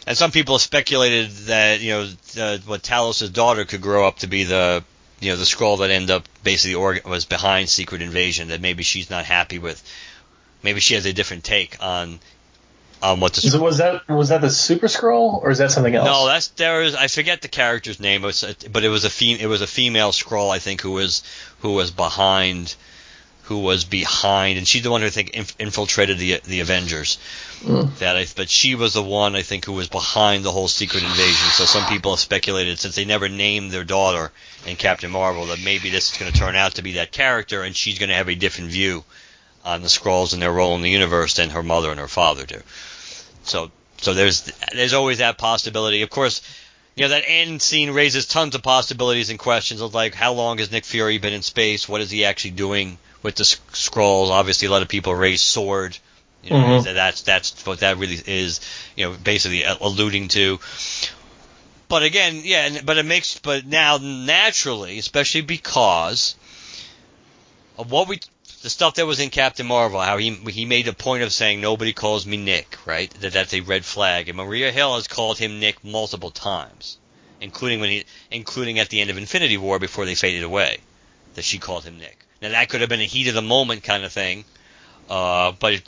and 0.09 0.17
some 0.17 0.31
people 0.31 0.55
have 0.55 0.61
speculated 0.61 1.29
that 1.47 1.79
you 1.81 1.91
know 1.91 2.07
uh, 2.37 2.57
what 2.65 2.81
Talos' 2.81 3.31
daughter 3.31 3.63
could 3.63 3.81
grow 3.81 4.05
up 4.07 4.17
to 4.19 4.27
be 4.27 4.43
the 4.43 4.83
you 5.21 5.29
know 5.31 5.37
the 5.37 5.45
Skrull 5.45 5.77
that 5.79 5.91
end 5.91 6.09
up 6.09 6.27
basically 6.43 6.73
org- 6.75 7.05
was 7.05 7.25
behind 7.25 7.69
Secret 7.69 8.01
Invasion. 8.01 8.47
That 8.49 8.59
maybe 8.59 8.83
she's 8.83 9.09
not 9.09 9.23
happy 9.25 9.59
with. 9.59 9.81
Maybe 10.63 10.79
she 10.79 10.95
has 10.95 11.05
a 11.05 11.13
different 11.13 11.43
take 11.43 11.77
on 11.81 12.19
on 13.03 13.19
what 13.19 13.33
the 13.33 13.41
So 13.41 13.61
was 13.61 13.77
that 13.77 14.09
was 14.09 14.29
that 14.29 14.41
the 14.41 14.49
Super 14.49 14.87
Skrull 14.87 15.41
or 15.43 15.51
is 15.51 15.59
that 15.59 15.71
something 15.71 15.93
else? 15.93 16.05
no, 16.05 16.25
that's 16.25 16.47
there 16.49 16.81
is. 16.81 16.95
I 16.95 17.07
forget 17.07 17.41
the 17.43 17.47
character's 17.47 17.99
name, 17.99 18.23
but 18.23 18.83
it 18.83 18.89
was 18.89 19.05
a 19.05 19.09
fem- 19.09 19.37
It 19.39 19.47
was 19.47 19.61
a 19.61 19.67
female 19.67 20.11
Skrull, 20.11 20.49
I 20.49 20.57
think, 20.59 20.81
who 20.81 20.91
was 20.91 21.21
who 21.59 21.73
was 21.73 21.91
behind, 21.91 22.75
who 23.49 23.59
was 23.59 23.83
behind, 23.83 24.59
and 24.59 24.67
she's 24.67 24.83
the 24.83 24.91
one 24.91 25.01
who 25.01 25.07
I 25.07 25.09
think 25.09 25.31
inf- 25.31 25.55
infiltrated 25.57 26.19
the 26.19 26.39
the 26.45 26.59
Avengers. 26.59 27.17
Hmm. 27.63 27.87
That 27.97 28.15
I, 28.15 28.27
but 28.35 28.47
she 28.47 28.75
was 28.75 28.93
the 28.93 29.03
one 29.03 29.35
I 29.35 29.41
think 29.41 29.65
who 29.65 29.73
was 29.73 29.89
behind 29.89 30.45
the 30.45 30.51
whole 30.51 30.67
secret 30.67 31.03
invasion. 31.03 31.49
So 31.53 31.65
some 31.65 31.85
people 31.87 32.11
have 32.11 32.19
speculated 32.19 32.77
since 32.77 32.93
they 32.93 33.05
never 33.05 33.27
named 33.27 33.71
their 33.71 33.83
daughter 33.83 34.31
in 34.67 34.75
Captain 34.75 35.09
Marvel 35.09 35.47
that 35.47 35.63
maybe 35.63 35.89
this 35.89 36.11
is 36.11 36.17
going 36.19 36.31
to 36.31 36.37
turn 36.37 36.55
out 36.55 36.75
to 36.75 36.83
be 36.83 36.93
that 36.93 37.11
character, 37.11 37.63
and 37.63 37.75
she's 37.75 37.97
going 37.97 38.09
to 38.09 38.15
have 38.15 38.29
a 38.29 38.35
different 38.35 38.69
view 38.69 39.03
on 39.65 39.81
the 39.81 39.87
Skrulls 39.87 40.33
and 40.33 40.41
their 40.41 40.53
role 40.53 40.75
in 40.75 40.83
the 40.83 40.91
universe 40.91 41.33
than 41.33 41.49
her 41.49 41.63
mother 41.63 41.89
and 41.89 41.99
her 41.99 42.07
father 42.07 42.45
do. 42.45 42.61
So 43.43 43.71
so 43.97 44.13
there's 44.13 44.51
there's 44.73 44.93
always 44.93 45.17
that 45.17 45.39
possibility. 45.39 46.03
Of 46.03 46.11
course, 46.11 46.43
you 46.95 47.03
know 47.03 47.09
that 47.09 47.23
end 47.25 47.63
scene 47.63 47.89
raises 47.89 48.27
tons 48.27 48.53
of 48.53 48.61
possibilities 48.61 49.31
and 49.31 49.39
questions 49.39 49.81
of 49.81 49.95
like 49.95 50.13
how 50.13 50.33
long 50.33 50.59
has 50.59 50.71
Nick 50.71 50.85
Fury 50.85 51.17
been 51.17 51.33
in 51.33 51.41
space? 51.41 51.89
What 51.89 52.01
is 52.01 52.11
he 52.11 52.25
actually 52.25 52.51
doing 52.51 52.99
with 53.23 53.35
the 53.35 53.43
Skrulls? 53.43 54.29
Obviously, 54.29 54.67
a 54.67 54.71
lot 54.71 54.81
of 54.81 54.87
people 54.87 55.13
raise 55.13 55.41
sword. 55.41 55.97
You 56.43 56.51
know, 56.51 56.79
Mhm. 56.79 56.93
that's 56.93 57.21
that's 57.21 57.65
what 57.65 57.79
that 57.79 57.97
really 57.97 58.19
is. 58.25 58.61
You 58.95 59.07
know, 59.07 59.17
basically 59.17 59.63
alluding 59.63 60.29
to. 60.29 60.59
But 61.89 62.03
again, 62.03 62.41
yeah, 62.45 62.81
but 62.83 62.97
it 62.97 63.05
makes 63.05 63.39
but 63.39 63.65
now 63.65 63.97
naturally, 63.97 64.99
especially 64.99 65.41
because 65.41 66.35
of 67.77 67.91
what 67.91 68.07
we 68.07 68.19
the 68.61 68.69
stuff 68.69 68.95
that 68.95 69.05
was 69.05 69.19
in 69.19 69.29
Captain 69.29 69.65
Marvel, 69.65 69.99
how 70.01 70.17
he 70.17 70.31
he 70.51 70.65
made 70.65 70.87
a 70.87 70.93
point 70.93 71.23
of 71.23 71.33
saying 71.33 71.61
nobody 71.61 71.93
calls 71.93 72.25
me 72.25 72.37
Nick, 72.37 72.77
right? 72.85 73.09
That 73.21 73.33
that's 73.33 73.53
a 73.53 73.61
red 73.61 73.83
flag. 73.85 74.29
And 74.29 74.37
Maria 74.37 74.71
Hill 74.71 74.95
has 74.95 75.07
called 75.07 75.37
him 75.37 75.59
Nick 75.59 75.83
multiple 75.83 76.31
times, 76.31 76.97
including 77.41 77.79
when 77.79 77.89
he 77.89 78.05
including 78.31 78.79
at 78.79 78.89
the 78.89 79.01
end 79.01 79.09
of 79.09 79.17
Infinity 79.17 79.57
War 79.57 79.79
before 79.79 80.05
they 80.05 80.15
faded 80.15 80.43
away, 80.43 80.77
that 81.35 81.43
she 81.43 81.57
called 81.57 81.83
him 81.83 81.97
Nick. 81.97 82.17
Now 82.41 82.49
that 82.49 82.69
could 82.69 82.81
have 82.81 82.89
been 82.89 83.01
a 83.01 83.05
heat 83.05 83.27
of 83.27 83.33
the 83.35 83.41
moment 83.41 83.83
kind 83.83 84.03
of 84.03 84.11
thing, 84.11 84.45
uh, 85.09 85.51
but 85.51 85.81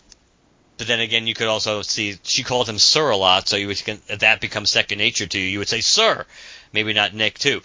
but 0.77 0.87
then 0.87 0.99
again, 0.99 1.27
you 1.27 1.35
could 1.35 1.47
also 1.47 1.83
see 1.83 2.17
she 2.23 2.43
called 2.43 2.67
him 2.67 2.79
Sir 2.79 3.11
a 3.11 3.17
lot, 3.17 3.47
so 3.47 3.55
you 3.55 3.67
would 3.67 3.77
that 4.19 4.41
becomes 4.41 4.71
second 4.71 4.97
nature 4.97 5.27
to 5.27 5.39
you. 5.39 5.45
You 5.45 5.59
would 5.59 5.69
say 5.69 5.81
Sir, 5.81 6.25
maybe 6.73 6.93
not 6.93 7.13
Nick 7.13 7.37
too. 7.37 7.61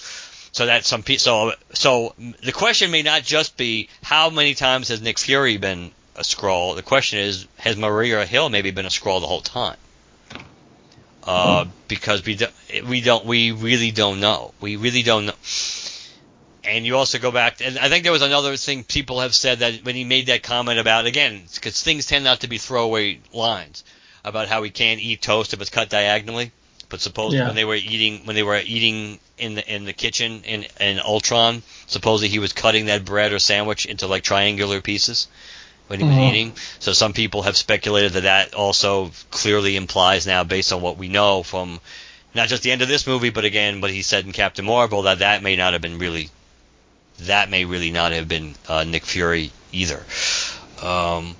So 0.52 0.66
that 0.66 0.84
some 0.84 1.02
so 1.18 1.52
so 1.72 2.14
the 2.18 2.52
question 2.52 2.90
may 2.90 3.02
not 3.02 3.22
just 3.22 3.56
be 3.56 3.88
how 4.02 4.30
many 4.30 4.54
times 4.54 4.88
has 4.88 5.00
Nick 5.00 5.18
Fury 5.18 5.56
been 5.56 5.92
a 6.14 6.22
Skrull. 6.22 6.76
The 6.76 6.82
question 6.82 7.18
is 7.18 7.46
has 7.58 7.76
Maria 7.76 8.24
Hill 8.26 8.48
maybe 8.48 8.70
been 8.70 8.86
a 8.86 8.90
Skrull 8.90 9.20
the 9.20 9.26
whole 9.26 9.40
time? 9.40 9.76
Uh, 11.24 11.64
because 11.88 12.24
we 12.24 12.36
do, 12.36 12.46
we 12.86 13.00
don't 13.00 13.24
we 13.24 13.50
really 13.50 13.90
don't 13.90 14.20
know. 14.20 14.52
We 14.60 14.76
really 14.76 15.02
don't 15.02 15.26
know. 15.26 15.34
And 16.66 16.84
you 16.84 16.96
also 16.96 17.18
go 17.18 17.30
back, 17.30 17.60
and 17.60 17.78
I 17.78 17.88
think 17.88 18.02
there 18.02 18.12
was 18.12 18.22
another 18.22 18.56
thing 18.56 18.82
people 18.84 19.20
have 19.20 19.34
said 19.34 19.60
that 19.60 19.84
when 19.84 19.94
he 19.94 20.04
made 20.04 20.26
that 20.26 20.42
comment 20.42 20.78
about 20.78 21.06
again, 21.06 21.42
because 21.54 21.80
things 21.82 22.06
tend 22.06 22.24
not 22.24 22.40
to 22.40 22.48
be 22.48 22.58
throwaway 22.58 23.20
lines 23.32 23.84
about 24.24 24.48
how 24.48 24.62
he 24.64 24.70
can't 24.70 25.00
eat 25.00 25.22
toast 25.22 25.52
if 25.54 25.60
it's 25.60 25.70
cut 25.70 25.88
diagonally. 25.88 26.50
But 26.88 27.00
supposedly 27.00 27.38
Yeah. 27.38 27.46
when 27.46 27.56
they 27.56 27.64
were 27.64 27.74
eating 27.74 28.26
when 28.26 28.36
they 28.36 28.42
were 28.42 28.60
eating 28.64 29.18
in 29.38 29.54
the 29.54 29.74
in 29.74 29.84
the 29.84 29.92
kitchen 29.92 30.42
in 30.44 30.66
in 30.80 31.00
Ultron, 31.00 31.62
supposedly 31.86 32.28
he 32.28 32.38
was 32.38 32.52
cutting 32.52 32.86
that 32.86 33.04
bread 33.04 33.32
or 33.32 33.38
sandwich 33.38 33.86
into 33.86 34.06
like 34.06 34.22
triangular 34.22 34.80
pieces 34.80 35.26
when 35.88 36.00
he 36.00 36.06
was 36.06 36.16
Mhm. 36.16 36.28
eating. 36.28 36.52
So 36.80 36.92
some 36.92 37.12
people 37.12 37.42
have 37.42 37.56
speculated 37.56 38.12
that 38.14 38.22
that 38.22 38.54
also 38.54 39.12
clearly 39.30 39.76
implies 39.76 40.26
now, 40.26 40.42
based 40.44 40.72
on 40.72 40.80
what 40.80 40.96
we 40.96 41.08
know 41.08 41.42
from 41.42 41.80
not 42.34 42.48
just 42.48 42.62
the 42.62 42.70
end 42.72 42.82
of 42.82 42.88
this 42.88 43.06
movie, 43.06 43.30
but 43.30 43.44
again 43.44 43.80
what 43.80 43.90
he 43.90 44.02
said 44.02 44.24
in 44.24 44.32
Captain 44.32 44.64
Marvel, 44.64 45.02
that 45.02 45.20
that 45.20 45.42
may 45.42 45.56
not 45.56 45.72
have 45.72 45.82
been 45.82 45.98
really 45.98 46.30
that 47.20 47.50
may 47.50 47.64
really 47.64 47.90
not 47.90 48.12
have 48.12 48.28
been 48.28 48.54
uh, 48.68 48.84
Nick 48.84 49.04
Fury 49.04 49.52
either. 49.72 50.02
Um, 50.82 51.36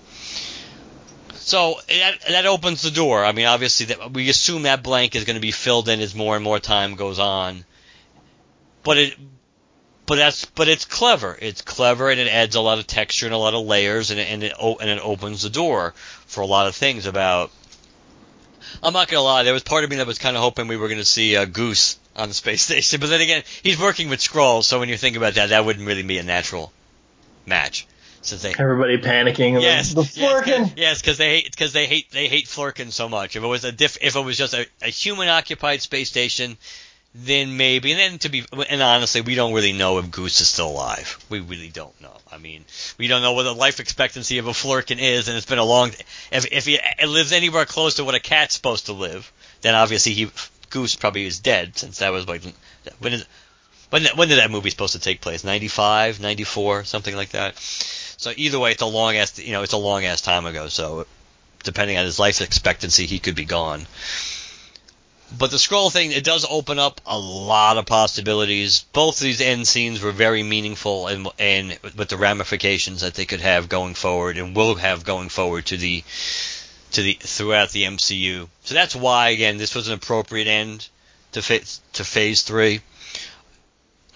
so 1.34 1.76
that, 1.88 2.20
that 2.28 2.46
opens 2.46 2.82
the 2.82 2.90
door. 2.90 3.24
I 3.24 3.32
mean, 3.32 3.46
obviously, 3.46 3.86
that 3.86 4.12
we 4.12 4.28
assume 4.28 4.62
that 4.62 4.82
blank 4.82 5.14
is 5.14 5.24
going 5.24 5.36
to 5.36 5.40
be 5.40 5.52
filled 5.52 5.88
in 5.88 6.00
as 6.00 6.14
more 6.14 6.34
and 6.34 6.44
more 6.44 6.58
time 6.58 6.94
goes 6.94 7.18
on. 7.18 7.64
But 8.82 8.98
it, 8.98 9.14
but 10.06 10.16
that's, 10.16 10.44
but 10.44 10.68
it's 10.68 10.84
clever. 10.84 11.36
It's 11.40 11.62
clever, 11.62 12.10
and 12.10 12.18
it 12.18 12.28
adds 12.28 12.54
a 12.54 12.60
lot 12.60 12.78
of 12.78 12.86
texture 12.86 13.26
and 13.26 13.34
a 13.34 13.38
lot 13.38 13.54
of 13.54 13.66
layers, 13.66 14.10
and 14.10 14.18
it, 14.18 14.30
and 14.30 14.42
it 14.42 14.54
and 14.58 14.90
it 14.90 15.00
opens 15.04 15.42
the 15.42 15.50
door 15.50 15.94
for 16.26 16.40
a 16.40 16.46
lot 16.46 16.68
of 16.68 16.74
things 16.74 17.06
about 17.06 17.50
I'm 18.82 18.92
not 18.92 19.08
gonna 19.08 19.22
lie. 19.22 19.42
There 19.42 19.52
was 19.52 19.62
part 19.62 19.84
of 19.84 19.90
me 19.90 19.96
that 19.96 20.06
was 20.06 20.18
kind 20.18 20.36
of 20.36 20.42
hoping 20.42 20.68
we 20.68 20.76
were 20.76 20.88
gonna 20.88 21.04
see 21.04 21.36
uh, 21.36 21.44
Goose 21.44 21.98
on 22.16 22.28
the 22.28 22.34
space 22.34 22.62
station, 22.64 23.00
but 23.00 23.08
then 23.10 23.20
again, 23.20 23.42
he's 23.62 23.78
working 23.78 24.08
with 24.08 24.20
Skrulls, 24.20 24.64
so 24.64 24.78
when 24.78 24.88
you 24.88 24.96
think 24.96 25.16
about 25.16 25.34
that, 25.34 25.50
that 25.50 25.64
wouldn't 25.64 25.86
really 25.86 26.02
be 26.02 26.18
a 26.18 26.22
natural 26.22 26.72
match. 27.44 27.86
Since 28.22 28.42
they 28.42 28.54
Everybody 28.58 28.98
panicking. 28.98 29.60
yes, 29.62 29.90
The, 29.90 30.02
the 30.02 30.08
Flerken. 30.08 30.72
yes, 30.76 31.00
because 31.00 31.16
they 31.16 31.36
hate 31.40 31.50
because 31.52 31.72
they 31.72 31.86
hate 31.86 32.10
they 32.10 32.26
hate 32.26 32.46
Flerken 32.46 32.90
so 32.90 33.08
much. 33.08 33.36
If 33.36 33.44
it 33.44 33.46
was 33.46 33.64
a 33.64 33.70
diff, 33.70 33.98
if 34.00 34.16
it 34.16 34.20
was 34.20 34.36
just 34.36 34.52
a, 34.52 34.66
a 34.82 34.88
human 34.88 35.28
occupied 35.28 35.80
space 35.80 36.08
station, 36.08 36.56
then 37.14 37.56
maybe. 37.56 37.92
And 37.92 38.00
then 38.00 38.18
to 38.20 38.28
be 38.28 38.44
and 38.68 38.82
honestly, 38.82 39.20
we 39.20 39.36
don't 39.36 39.52
really 39.52 39.72
know 39.74 39.98
if 39.98 40.10
Goose 40.10 40.40
is 40.40 40.48
still 40.48 40.70
alive. 40.70 41.24
We 41.28 41.38
really 41.38 41.68
don't 41.68 41.98
know. 42.02 42.16
I 42.32 42.38
mean, 42.38 42.64
we 42.98 43.06
don't 43.06 43.22
know 43.22 43.32
what 43.34 43.44
the 43.44 43.54
life 43.54 43.78
expectancy 43.78 44.38
of 44.38 44.48
a 44.48 44.52
Flerken 44.52 44.98
is, 44.98 45.28
and 45.28 45.36
it's 45.36 45.46
been 45.46 45.58
a 45.58 45.64
long. 45.64 45.90
If 46.32 46.46
if 46.50 46.64
he 46.66 46.80
lives 47.06 47.30
anywhere 47.30 47.64
close 47.64 47.94
to 47.96 48.04
what 48.04 48.16
a 48.16 48.20
cat's 48.20 48.56
supposed 48.56 48.86
to 48.86 48.92
live, 48.92 49.32
then 49.60 49.76
obviously 49.76 50.14
he 50.14 50.30
Goose 50.76 50.94
probably 50.94 51.24
is 51.24 51.38
dead 51.38 51.78
since 51.78 52.00
that 52.00 52.12
was 52.12 52.28
like 52.28 52.42
when 52.98 53.14
is 53.14 53.24
when 53.88 54.04
when 54.14 54.28
did 54.28 54.38
that 54.38 54.50
movie 54.50 54.68
supposed 54.68 54.92
to 54.92 54.98
take 54.98 55.22
place? 55.22 55.42
95, 55.42 56.20
94, 56.20 56.84
something 56.84 57.16
like 57.16 57.30
that. 57.30 57.58
So 57.58 58.30
either 58.36 58.58
way, 58.58 58.72
it's 58.72 58.82
a 58.82 58.86
long 58.86 59.16
ass 59.16 59.38
you 59.38 59.52
know 59.52 59.62
it's 59.62 59.72
a 59.72 59.78
long 59.78 60.04
ass 60.04 60.20
time 60.20 60.44
ago. 60.44 60.68
So 60.68 61.06
depending 61.64 61.96
on 61.96 62.04
his 62.04 62.18
life 62.18 62.42
expectancy, 62.42 63.06
he 63.06 63.18
could 63.18 63.34
be 63.34 63.46
gone. 63.46 63.86
But 65.38 65.50
the 65.50 65.56
Skrull 65.56 65.90
thing, 65.90 66.12
it 66.12 66.24
does 66.24 66.44
open 66.48 66.78
up 66.78 67.00
a 67.06 67.18
lot 67.18 67.78
of 67.78 67.86
possibilities. 67.86 68.84
Both 68.92 69.16
of 69.16 69.22
these 69.22 69.40
end 69.40 69.66
scenes 69.66 70.02
were 70.02 70.12
very 70.12 70.42
meaningful 70.42 71.06
and 71.06 71.26
and 71.38 71.78
with 71.96 72.10
the 72.10 72.18
ramifications 72.18 73.00
that 73.00 73.14
they 73.14 73.24
could 73.24 73.40
have 73.40 73.70
going 73.70 73.94
forward 73.94 74.36
and 74.36 74.54
will 74.54 74.74
have 74.74 75.04
going 75.04 75.30
forward 75.30 75.64
to 75.66 75.78
the 75.78 76.04
to 76.96 77.02
the 77.02 77.18
throughout 77.20 77.70
the 77.70 77.84
MCU. 77.84 78.48
So 78.64 78.74
that's 78.74 78.96
why 78.96 79.28
again 79.28 79.58
this 79.58 79.74
was 79.74 79.88
an 79.88 79.94
appropriate 79.94 80.48
end 80.48 80.88
to 81.32 81.42
phase 81.42 81.80
to 81.94 82.04
phase 82.04 82.42
3. 82.42 82.80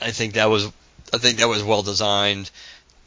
I 0.00 0.10
think 0.12 0.34
that 0.34 0.46
was 0.46 0.66
I 1.12 1.18
think 1.18 1.38
that 1.38 1.48
was 1.48 1.62
well 1.62 1.82
designed 1.82 2.50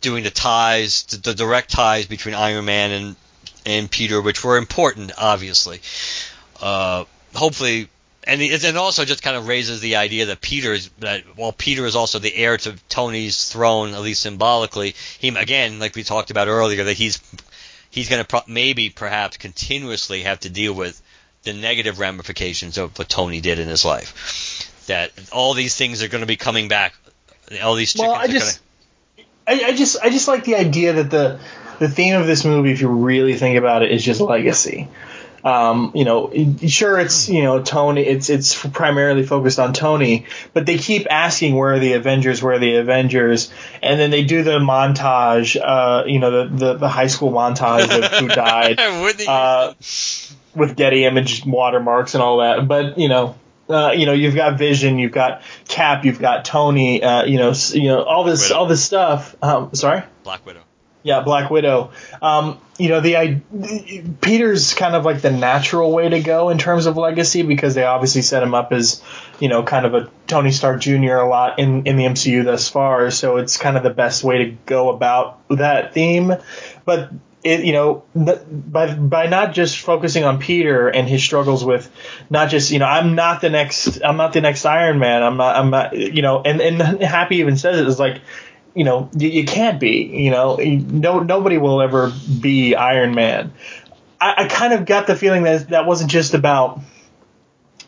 doing 0.02 0.24
the 0.24 0.30
ties, 0.30 1.04
the, 1.04 1.18
the 1.18 1.34
direct 1.34 1.72
ties 1.72 2.06
between 2.06 2.36
Iron 2.36 2.66
Man 2.66 2.92
and 2.92 3.16
and 3.66 3.90
Peter, 3.90 4.22
which 4.22 4.44
were 4.44 4.58
important, 4.58 5.12
obviously. 5.18 5.82
Uh, 6.62 7.06
hopefully, 7.34 7.88
and 8.26 8.42
it, 8.42 8.64
and 8.64 8.78
also 8.78 9.06
just 9.06 9.24
kind 9.24 9.36
of 9.36 9.48
raises 9.48 9.82
the 9.82 9.96
idea 9.96 10.28
that 10.28 10.40
Peter 10.40 10.74
is 10.74 10.90
that 11.00 11.24
while 11.36 11.52
Peter 11.52 11.88
is 11.88 11.96
also 11.96 12.20
the 12.20 12.36
heir 12.36 12.58
to 12.58 12.76
Tony's 12.90 13.52
throne, 13.52 13.96
at 13.96 14.02
least 14.02 14.22
symbolically, 14.22 14.94
he 15.18 15.30
again, 15.30 15.80
like 15.80 15.96
we 15.96 16.04
talked 16.04 16.30
about 16.30 16.48
earlier, 16.48 16.84
that 16.84 16.94
he's 16.94 17.20
he's 17.94 18.10
going 18.10 18.24
to 18.24 18.28
pro- 18.28 18.42
maybe 18.48 18.90
perhaps 18.90 19.38
continuously 19.38 20.24
have 20.24 20.40
to 20.40 20.50
deal 20.50 20.74
with 20.74 21.00
the 21.44 21.54
negative 21.54 22.00
ramifications 22.00 22.80
of 22.80 22.98
what 22.98 23.08
Tony 23.08 23.40
did 23.40 23.60
in 23.60 23.68
his 23.68 23.86
life. 23.86 24.84
That 24.88 25.12
all 25.32 25.54
these 25.54 25.76
things 25.76 26.02
are 26.02 26.08
going 26.08 26.22
to 26.22 26.28
be 26.28 26.36
coming 26.36 26.70
back. 26.70 26.96
All 27.62 27.76
these 27.76 27.94
chickens 27.94 28.10
Well, 28.10 28.20
I 28.20 28.24
are 28.24 28.28
just, 28.28 28.60
I, 29.48 29.64
I 29.66 29.72
just, 29.74 29.98
I 30.02 30.10
just 30.10 30.28
like 30.28 30.44
the 30.44 30.56
idea 30.56 30.94
that 30.94 31.12
the 31.12 31.40
the 31.78 31.88
theme 31.88 32.16
of 32.16 32.26
this 32.26 32.46
movie, 32.46 32.72
if 32.72 32.82
you 32.82 32.88
really 32.88 33.36
think 33.36 33.58
about 33.58 33.84
it, 33.84 33.92
is 33.92 34.04
just 34.04 34.22
legacy. 34.22 34.88
Um, 35.44 35.92
you 35.94 36.06
know, 36.06 36.32
sure, 36.68 36.98
it's 37.00 37.28
you 37.28 37.44
know 37.44 37.62
Tony. 37.62 38.02
It's 38.02 38.30
it's 38.30 38.56
primarily 38.68 39.26
focused 39.26 39.60
on 39.60 39.74
Tony, 39.74 40.26
but 40.54 40.66
they 40.66 40.78
keep 40.78 41.06
asking 41.10 41.56
where 41.56 41.74
are 41.74 41.80
the 41.80 41.94
Avengers, 41.94 42.42
where 42.42 42.54
are 42.54 42.60
the 42.60 42.78
Avengers, 42.78 43.52
and 43.82 44.00
then 44.00 44.10
they 44.10 44.24
do 44.24 44.44
the 44.44 44.60
montage. 44.60 45.60
Uh, 45.62 46.06
you 46.06 46.20
know, 46.20 46.32
the 46.48 46.56
the, 46.56 46.74
the 46.76 46.88
high 46.90 47.08
school 47.08 47.32
montage 47.32 47.84
of 47.92 48.12
who 48.20 48.28
died 48.34 48.78
gonna, 48.78 49.02
Wouldn't 49.02 49.22
he- 49.22 49.28
uh, 49.28 49.74
with 50.56 50.76
Getty 50.78 51.04
image 51.06 51.46
watermarks 51.46 52.14
and 52.14 52.24
all 52.24 52.38
that. 52.38 52.68
But 52.68 52.98
you 52.98 53.10
know, 53.10 53.36
uh, 53.70 53.92
you 53.96 54.06
know, 54.06 54.14
you've 54.14 54.36
got 54.36 54.58
Vision, 54.58 54.98
you've 54.98 55.12
got 55.12 55.42
Cap, 55.68 56.06
you've 56.06 56.20
got 56.20 56.46
Tony. 56.46 57.04
Uh, 57.04 57.26
you 57.26 57.38
know, 57.38 57.54
you 57.74 57.88
know 57.90 58.04
all 58.04 58.24
this 58.24 58.44
Widow. 58.50 58.60
all 58.60 58.66
this 58.68 58.84
stuff. 58.84 59.36
Um, 59.44 59.74
sorry. 59.76 60.04
Black 60.24 60.46
Widow. 60.46 60.62
Yeah, 61.06 61.20
Black 61.20 61.50
Widow. 61.50 61.92
Um, 62.22 62.60
you 62.78 62.90
know, 62.90 63.02
the 63.02 63.18
I, 63.18 63.42
Peter's 64.22 64.74
kind 64.74 64.96
of 64.96 65.06
like 65.06 65.22
the 65.22 65.32
natural 65.32 65.92
way 65.92 66.10
to 66.10 66.20
go 66.22 66.50
in 66.50 66.58
terms 66.58 66.88
of 66.88 66.98
legacy 66.98 67.44
because 67.44 67.76
they 67.76 67.84
obviously 67.84 68.24
set 68.24 68.42
him 68.42 68.56
up 68.56 68.72
as, 68.72 69.02
you 69.40 69.48
know, 69.48 69.64
kind 69.64 69.86
of 69.86 69.94
a 69.94 70.10
Tony 70.26 70.52
Stark 70.52 70.82
Jr. 70.82 71.18
a 71.18 71.30
lot 71.30 71.60
in 71.60 71.86
in 71.86 71.98
the 71.98 72.06
MCU 72.06 72.44
thus 72.44 72.68
far. 72.70 73.12
So 73.12 73.38
it's 73.38 73.58
kind 73.58 73.78
of 73.78 73.84
the 73.84 73.92
best 73.92 74.24
way 74.24 74.46
to 74.46 74.58
go 74.66 74.90
about 74.90 75.40
that 75.50 75.94
theme. 75.94 76.34
But 76.84 77.12
it, 77.44 77.64
you 77.64 77.74
know, 77.74 78.04
by 78.16 78.96
by 78.96 79.28
not 79.28 79.54
just 79.54 79.80
focusing 79.80 80.24
on 80.24 80.40
Peter 80.40 80.88
and 80.88 81.08
his 81.08 81.24
struggles 81.24 81.64
with, 81.64 81.92
not 82.32 82.50
just 82.50 82.72
you 82.72 82.80
know, 82.80 82.86
I'm 82.86 83.14
not 83.14 83.42
the 83.42 83.52
next, 83.52 84.02
I'm 84.04 84.18
not 84.18 84.34
the 84.34 84.42
next 84.42 84.66
Iron 84.66 84.98
Man. 84.98 85.22
I'm 85.22 85.38
not, 85.38 85.56
I'm 85.56 85.70
not, 85.70 85.96
you 85.96 86.24
know, 86.24 86.42
and 86.42 86.60
and 86.60 86.82
Happy 87.04 87.38
even 87.38 87.56
says 87.56 87.80
it 87.80 87.88
is 87.88 88.00
like 88.00 88.22
you 88.76 88.84
know, 88.84 89.10
you, 89.16 89.30
you 89.30 89.46
can't 89.46 89.80
be, 89.80 90.04
you 90.04 90.32
know, 90.32 90.56
no, 90.56 91.20
nobody 91.20 91.58
will 91.58 91.82
ever 91.82 92.12
be 92.42 92.76
Iron 92.76 93.14
Man. 93.14 93.54
I, 94.20 94.44
I 94.44 94.48
kind 94.48 94.74
of 94.74 94.86
got 94.86 95.08
the 95.08 95.16
feeling 95.16 95.44
that 95.44 95.70
that 95.70 95.86
wasn't 95.86 96.10
just 96.12 96.34
about 96.34 96.80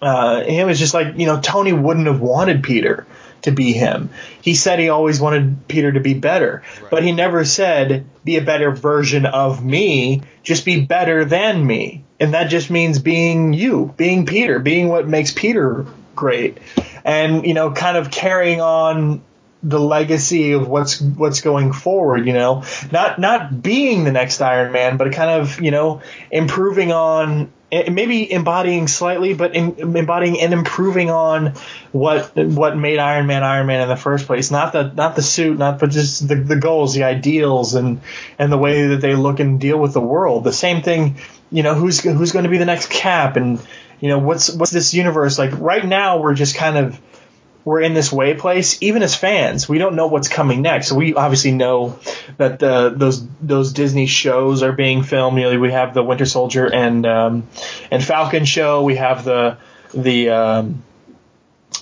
uh, 0.01 0.43
him. 0.43 0.69
It's 0.69 0.79
just 0.79 0.93
like, 0.93 1.17
you 1.17 1.25
know, 1.25 1.39
Tony 1.39 1.73
wouldn't 1.73 2.07
have 2.07 2.21
wanted 2.21 2.63
Peter 2.63 3.07
to 3.43 3.51
be 3.51 3.73
him. 3.73 4.09
He 4.41 4.55
said 4.55 4.79
he 4.79 4.89
always 4.89 5.19
wanted 5.19 5.67
Peter 5.67 5.91
to 5.91 5.99
be 5.99 6.13
better, 6.13 6.63
but 6.89 7.03
he 7.03 7.11
never 7.11 7.45
said 7.45 8.05
be 8.23 8.38
a 8.38 8.41
better 8.41 8.71
version 8.71 9.25
of 9.25 9.63
me. 9.63 10.21
Just 10.43 10.65
be 10.65 10.81
better 10.81 11.25
than 11.25 11.65
me, 11.65 12.03
and 12.19 12.33
that 12.33 12.45
just 12.45 12.69
means 12.69 12.99
being 12.99 13.53
you, 13.53 13.93
being 13.97 14.25
Peter, 14.25 14.59
being 14.59 14.89
what 14.89 15.07
makes 15.07 15.31
Peter 15.31 15.86
great, 16.15 16.57
and 17.03 17.45
you 17.45 17.53
know, 17.53 17.71
kind 17.71 17.97
of 17.97 18.11
carrying 18.11 18.61
on 18.61 19.21
the 19.66 19.80
legacy 19.80 20.51
of 20.51 20.68
what's 20.68 21.01
what's 21.01 21.41
going 21.41 21.74
forward. 21.74 22.26
You 22.28 22.34
know, 22.34 22.63
not 22.91 23.20
not 23.20 23.61
being 23.61 24.03
the 24.03 24.11
next 24.11 24.39
Iron 24.39 24.72
Man, 24.72 24.97
but 24.97 25.11
kind 25.11 25.41
of 25.41 25.59
you 25.59 25.72
know 25.72 26.01
improving 26.32 26.91
on 26.91 27.51
eh, 27.72 27.89
maybe 27.89 28.32
embodying 28.32 28.88
slightly, 28.88 29.34
but 29.34 29.55
in, 29.55 29.97
embodying 29.97 30.39
and 30.39 30.53
improving 30.53 31.09
on 31.09 31.55
what 31.91 32.36
what 32.36 32.78
made 32.78 32.99
Iron 32.99 33.26
Man 33.26 33.43
Iron 33.43 33.66
Man 33.66 33.82
in 33.82 33.89
the 33.89 33.97
first 33.97 34.28
place. 34.28 34.51
Not 34.51 34.72
the 34.72 34.84
not 34.84 35.16
the 35.16 35.24
suit, 35.24 35.57
not 35.57 35.80
but 35.80 35.89
just 35.89 36.28
the, 36.28 36.36
the 36.36 36.57
goals, 36.57 36.93
the 36.93 37.03
ideals, 37.03 37.74
and 37.74 38.01
and 38.38 38.51
the 38.51 38.57
way 38.57 38.88
that 38.88 39.01
they 39.01 39.16
look 39.16 39.39
and 39.39 39.59
deal 39.59 39.80
with 39.80 39.93
the 39.93 40.01
world. 40.01 40.43
The 40.43 40.53
same 40.53 40.84
thing. 40.84 41.18
You 41.51 41.63
know, 41.63 41.74
who's 41.74 42.01
who's 42.01 42.32
going 42.32 42.43
to 42.43 42.49
be 42.49 42.57
the 42.57 42.66
next 42.66 42.89
Cap, 42.89 43.36
and 43.36 43.59
you 43.99 44.09
know 44.09 44.20
what's 44.20 44.51
what's 44.53 44.72
this 44.72 44.93
universe 44.93 45.39
like? 45.39 45.57
Right 45.59 45.86
now, 45.86 46.20
we're 46.20 46.34
just 46.36 46.55
kind 46.55 46.78
of 46.78 46.99
we're 47.66 47.82
in 47.82 47.95
this 47.95 48.11
way 48.11 48.36
place. 48.36 48.82
Even 48.82 49.01
as 49.01 49.16
fans, 49.16 49.68
we 49.68 49.80
don't 49.80 49.95
know 49.95 50.07
what's 50.07 50.30
coming 50.30 50.61
next. 50.61 50.91
We 50.91 51.16
obviously 51.16 51.51
know 51.51 51.99
that 52.38 52.59
the 52.59 52.93
those 52.95 53.28
those 53.41 53.74
Disney 53.74 54.05
shows 54.05 54.63
are 54.63 54.72
being 54.72 55.03
filmed. 55.03 55.38
You 55.39 55.51
know, 55.51 55.59
we 55.59 55.72
have 55.72 55.93
the 55.95 56.03
Winter 56.03 56.26
Soldier 56.26 56.72
and 56.72 57.05
um, 57.05 57.47
and 57.89 58.03
Falcon 58.03 58.45
show. 58.45 58.84
We 58.84 58.97
have 58.97 59.26
the 59.26 59.57
the 59.93 60.30
um, 60.30 60.84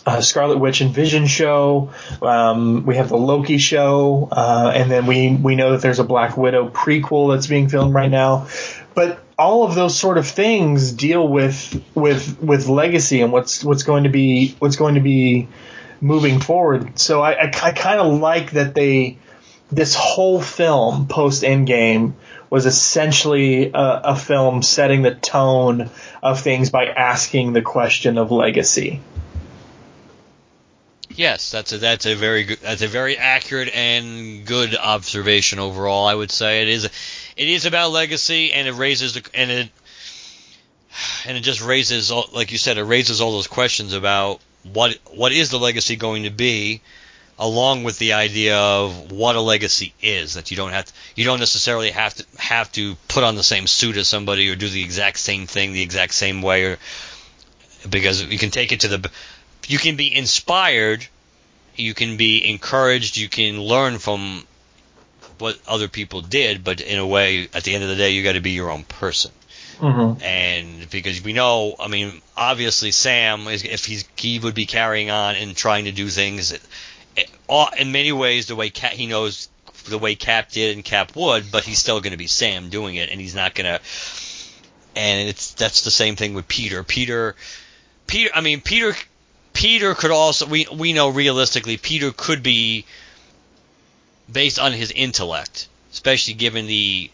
uh, 0.05 0.21
Scarlet 0.21 0.57
Witch 0.57 0.81
and 0.81 0.93
Vision 0.93 1.27
show. 1.27 1.91
Um, 2.21 2.85
we 2.85 2.95
have 2.95 3.09
the 3.09 3.17
Loki 3.17 3.57
show, 3.57 4.29
uh, 4.31 4.71
and 4.73 4.89
then 4.89 5.05
we 5.05 5.35
we 5.35 5.55
know 5.55 5.73
that 5.73 5.81
there's 5.81 5.99
a 5.99 6.03
Black 6.05 6.37
Widow 6.37 6.69
prequel 6.69 7.35
that's 7.35 7.47
being 7.47 7.67
filmed 7.67 7.93
right 7.93 8.09
now. 8.09 8.47
But 8.95 9.22
all 9.43 9.63
of 9.63 9.75
those 9.75 9.99
sort 9.99 10.17
of 10.17 10.25
things 10.25 10.93
deal 10.93 11.27
with 11.27 11.83
with 11.93 12.41
with 12.41 12.67
legacy 12.67 13.21
and 13.21 13.31
what's 13.31 13.63
what's 13.63 13.83
going 13.83 14.05
to 14.05 14.09
be 14.09 14.55
what's 14.59 14.77
going 14.77 14.95
to 14.95 15.01
be 15.01 15.49
moving 15.99 16.39
forward. 16.39 16.97
So 16.97 17.21
I 17.21 17.33
I, 17.33 17.51
I 17.61 17.71
kind 17.73 17.99
of 17.99 18.19
like 18.19 18.51
that 18.51 18.73
they 18.73 19.17
this 19.69 19.95
whole 19.95 20.41
film 20.41 21.07
post 21.07 21.43
Endgame 21.43 22.13
was 22.49 22.65
essentially 22.65 23.71
a, 23.73 24.01
a 24.05 24.15
film 24.15 24.61
setting 24.61 25.01
the 25.01 25.15
tone 25.15 25.89
of 26.21 26.39
things 26.39 26.69
by 26.69 26.85
asking 26.85 27.51
the 27.51 27.61
question 27.61 28.17
of 28.17 28.31
legacy. 28.31 29.01
Yes, 31.09 31.51
that's 31.51 31.73
a 31.73 31.77
that's 31.79 32.05
a 32.05 32.15
very 32.15 32.45
good 32.45 32.59
that's 32.59 32.81
a 32.81 32.87
very 32.87 33.17
accurate 33.17 33.75
and 33.75 34.45
good 34.45 34.75
observation 34.75 35.59
overall. 35.59 36.05
I 36.05 36.15
would 36.15 36.31
say 36.31 36.61
it 36.61 36.69
is 36.69 36.89
it 37.35 37.47
is 37.47 37.65
about 37.65 37.91
legacy 37.91 38.53
and 38.53 38.67
it 38.67 38.73
raises 38.73 39.15
and 39.33 39.51
it 39.51 39.69
and 41.25 41.37
it 41.37 41.41
just 41.41 41.61
raises 41.63 42.11
like 42.33 42.51
you 42.51 42.57
said 42.57 42.77
it 42.77 42.83
raises 42.83 43.21
all 43.21 43.31
those 43.31 43.47
questions 43.47 43.93
about 43.93 44.39
what 44.71 44.97
what 45.13 45.31
is 45.31 45.49
the 45.49 45.59
legacy 45.59 45.95
going 45.95 46.23
to 46.23 46.29
be 46.29 46.81
along 47.39 47.83
with 47.83 47.97
the 47.97 48.13
idea 48.13 48.57
of 48.57 49.11
what 49.11 49.35
a 49.35 49.41
legacy 49.41 49.93
is 50.01 50.35
that 50.35 50.51
you 50.51 50.57
don't 50.57 50.71
have 50.71 50.85
to, 50.85 50.93
you 51.15 51.25
don't 51.25 51.39
necessarily 51.39 51.89
have 51.89 52.13
to 52.13 52.25
have 52.37 52.71
to 52.71 52.95
put 53.07 53.23
on 53.23 53.35
the 53.35 53.43
same 53.43 53.65
suit 53.65 53.97
as 53.97 54.07
somebody 54.07 54.49
or 54.49 54.55
do 54.55 54.69
the 54.69 54.83
exact 54.83 55.17
same 55.17 55.47
thing 55.47 55.73
the 55.73 55.81
exact 55.81 56.13
same 56.13 56.41
way 56.41 56.65
or 56.65 56.77
because 57.89 58.23
you 58.23 58.37
can 58.37 58.51
take 58.51 58.71
it 58.71 58.81
to 58.81 58.87
the 58.87 59.09
you 59.67 59.77
can 59.77 59.95
be 59.95 60.13
inspired, 60.13 61.05
you 61.75 61.93
can 61.93 62.17
be 62.17 62.49
encouraged, 62.49 63.17
you 63.17 63.29
can 63.29 63.61
learn 63.61 63.97
from 63.97 64.45
what 65.43 65.59
other 65.67 65.89
people 65.89 66.21
did, 66.21 66.63
but 66.63 66.79
in 66.79 66.97
a 66.97 67.05
way, 67.05 67.49
at 67.53 67.63
the 67.65 67.75
end 67.75 67.83
of 67.83 67.89
the 67.89 67.97
day, 67.97 68.11
you 68.11 68.23
got 68.23 68.33
to 68.33 68.39
be 68.41 68.51
your 68.51 68.71
own 68.71 68.83
person. 68.85 69.31
Mhm. 69.79 70.21
and 70.21 70.89
because 70.91 71.21
we 71.21 71.33
know, 71.33 71.75
I 71.79 71.87
mean, 71.87 72.21
obviously 72.37 72.91
Sam, 72.91 73.47
is, 73.47 73.63
if 73.63 73.85
he's 73.85 74.05
he 74.15 74.39
would 74.39 74.53
be 74.53 74.65
carrying 74.67 75.09
on 75.09 75.35
and 75.35 75.57
trying 75.57 75.85
to 75.85 75.91
do 75.91 76.07
things, 76.09 76.53
eh, 77.17 77.23
all- 77.47 77.71
in 77.77 77.91
many 77.91 78.11
ways 78.11 78.45
the 78.45 78.55
way 78.55 78.69
Cap, 78.69 78.93
he 78.93 79.07
knows 79.07 79.49
the 79.89 79.97
way 79.97 80.15
Cap 80.15 80.51
did 80.51 80.75
and 80.75 80.85
Cap 80.85 81.15
would, 81.15 81.51
but 81.51 81.65
he's 81.65 81.79
still 81.79 81.99
going 82.01 82.11
to 82.11 82.17
be 82.17 82.27
Sam 82.27 82.69
doing 82.69 82.95
it, 82.95 83.09
and 83.09 83.19
he's 83.19 83.35
not 83.35 83.55
going 83.55 83.65
to. 83.65 83.81
And 84.95 85.27
it's 85.27 85.51
that's 85.51 85.81
the 85.81 85.91
same 85.91 86.15
thing 86.15 86.33
with 86.35 86.47
Peter. 86.47 86.83
Peter, 86.83 87.35
Peter. 88.07 88.29
I 88.33 88.41
mean, 88.41 88.61
Peter. 88.61 88.95
Peter 89.53 89.93
could 89.95 90.11
also 90.11 90.45
we 90.45 90.65
we 90.71 90.93
know 90.93 91.09
realistically 91.09 91.77
Peter 91.77 92.11
could 92.11 92.41
be 92.41 92.85
based 94.31 94.59
on 94.59 94.71
his 94.73 94.91
intellect, 94.91 95.67
especially 95.91 96.33
given 96.33 96.67
the 96.67 97.09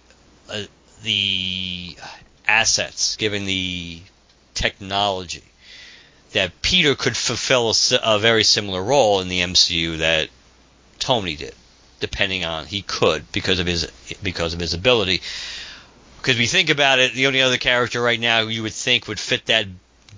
uh, 0.52 0.64
the 1.04 1.96
assets, 2.48 3.16
given 3.16 3.46
the 3.46 4.02
technology, 4.54 5.44
that 6.34 6.62
Peter 6.62 6.96
could 6.96 7.16
fulfill 7.16 7.70
a, 7.72 8.00
a 8.04 8.20
very 8.20 8.44
similar 8.44 8.84
role 8.84 9.22
in 9.22 9.30
the 9.30 9.40
MCU 9.42 10.00
that 10.00 10.30
Tony 11.00 11.36
did, 11.36 11.56
depending 12.00 12.44
on 12.46 12.66
he 12.66 12.82
could 12.82 13.32
because 13.32 13.60
of 13.60 13.68
his 13.68 13.90
because 14.22 14.54
of 14.54 14.60
his 14.60 14.74
ability. 14.74 15.22
Because 16.22 16.38
we 16.38 16.48
think 16.48 16.70
about 16.70 17.00
it, 17.00 17.14
the 17.14 17.28
only 17.28 17.42
other 17.42 17.58
character 17.58 18.02
right 18.02 18.20
now 18.20 18.42
you 18.42 18.64
would 18.64 18.74
think 18.74 19.08
would 19.08 19.20
fit 19.20 19.46
that 19.46 19.66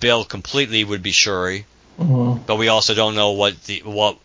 bill 0.00 0.24
completely 0.24 0.82
would 0.82 1.02
be 1.02 1.12
Shuri, 1.12 1.64
Mhm. 1.98 2.44
but 2.44 2.56
we 2.56 2.66
also 2.66 2.94
don't 2.94 3.14
know 3.14 3.30
what 3.32 3.62
the 3.64 3.82
what 3.84 4.18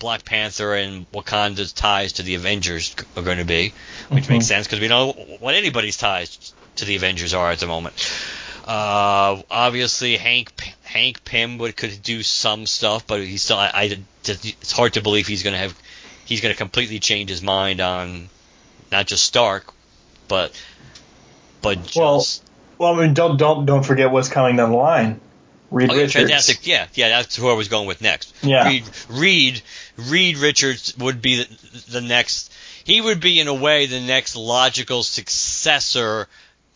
Black 0.00 0.24
Panther 0.24 0.74
and 0.74 1.08
Wakanda's 1.12 1.72
ties 1.72 2.14
to 2.14 2.22
the 2.24 2.34
Avengers 2.34 2.96
are 3.16 3.22
going 3.22 3.38
to 3.38 3.44
be, 3.44 3.72
which 4.08 4.24
Mhm. 4.24 4.30
makes 4.30 4.46
sense 4.46 4.66
because 4.66 4.80
we 4.80 4.88
know 4.88 5.12
what 5.38 5.54
anybody's 5.54 5.96
ties 5.96 6.52
to 6.76 6.84
the 6.84 6.96
Avengers 6.96 7.32
are 7.34 7.52
at 7.52 7.60
the 7.60 7.66
moment. 7.68 7.94
Uh, 8.66 9.42
obviously, 9.50 10.16
Hank 10.16 10.52
Hank 10.82 11.24
Pym 11.24 11.58
would 11.58 11.76
could 11.76 12.02
do 12.02 12.22
some 12.22 12.66
stuff, 12.66 13.06
but 13.06 13.20
he's 13.20 13.42
still. 13.42 13.56
I, 13.58 13.70
I 13.74 13.98
it's 14.24 14.72
hard 14.72 14.94
to 14.94 15.02
believe 15.02 15.26
he's 15.26 15.42
going 15.42 15.54
to 15.54 15.58
have 15.58 15.74
he's 16.24 16.40
going 16.40 16.52
to 16.52 16.58
completely 16.58 16.98
change 16.98 17.30
his 17.30 17.42
mind 17.42 17.80
on 17.80 18.28
not 18.92 19.06
just 19.06 19.24
Stark, 19.24 19.72
but 20.28 20.52
but 21.62 21.82
just 21.84 21.96
Well, 21.96 22.26
Well, 22.78 22.94
I 22.94 23.04
mean, 23.04 23.14
don't 23.14 23.36
don't 23.36 23.66
don't 23.66 23.82
forget 23.82 24.10
what's 24.10 24.28
coming 24.28 24.56
down 24.56 24.70
the 24.70 24.76
line. 24.76 25.20
Reed 25.70 25.90
Oh, 25.90 25.94
yeah, 25.94 26.00
Richards. 26.02 26.14
fantastic. 26.28 26.66
Yeah, 26.66 26.86
yeah, 26.94 27.08
that's 27.10 27.36
who 27.36 27.48
I 27.48 27.52
was 27.54 27.68
going 27.68 27.86
with 27.86 28.00
next. 28.02 28.34
Yeah. 28.42 28.66
Reed, 28.68 28.84
Reed, 29.08 29.62
Reed 30.08 30.38
Richards 30.38 30.96
would 30.98 31.22
be 31.22 31.42
the, 31.42 31.92
the 31.92 32.00
next. 32.00 32.52
He 32.84 33.00
would 33.00 33.20
be 33.20 33.40
in 33.40 33.48
a 33.48 33.54
way 33.54 33.86
the 33.86 34.00
next 34.00 34.36
logical 34.36 35.02
successor, 35.02 36.28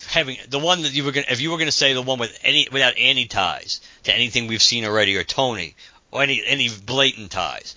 having 0.06 0.36
the 0.48 0.58
one 0.58 0.82
that 0.82 0.92
you 0.92 1.04
were 1.04 1.12
going. 1.12 1.26
If 1.30 1.40
you 1.40 1.50
were 1.50 1.56
going 1.56 1.66
to 1.66 1.72
say 1.72 1.92
the 1.92 2.02
one 2.02 2.18
with 2.18 2.38
any 2.42 2.68
without 2.70 2.94
any 2.96 3.26
ties 3.26 3.80
to 4.04 4.14
anything 4.14 4.46
we've 4.46 4.62
seen 4.62 4.84
already, 4.84 5.16
or 5.16 5.24
Tony, 5.24 5.74
or 6.10 6.22
any 6.22 6.42
any 6.44 6.68
blatant 6.68 7.30
ties, 7.30 7.74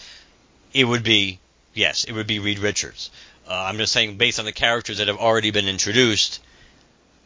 it 0.74 0.84
would 0.84 1.04
be 1.04 1.40
yes, 1.74 2.04
it 2.04 2.14
would 2.14 2.28
be 2.28 2.40
Reed 2.40 2.60
Richards. 2.60 3.10
Uh, 3.48 3.54
I'm 3.54 3.78
just 3.78 3.94
saying 3.94 4.18
based 4.18 4.40
on 4.40 4.46
the 4.46 4.52
characters 4.52 4.98
that 4.98 5.08
have 5.08 5.18
already 5.18 5.52
been 5.52 5.68
introduced 5.68 6.42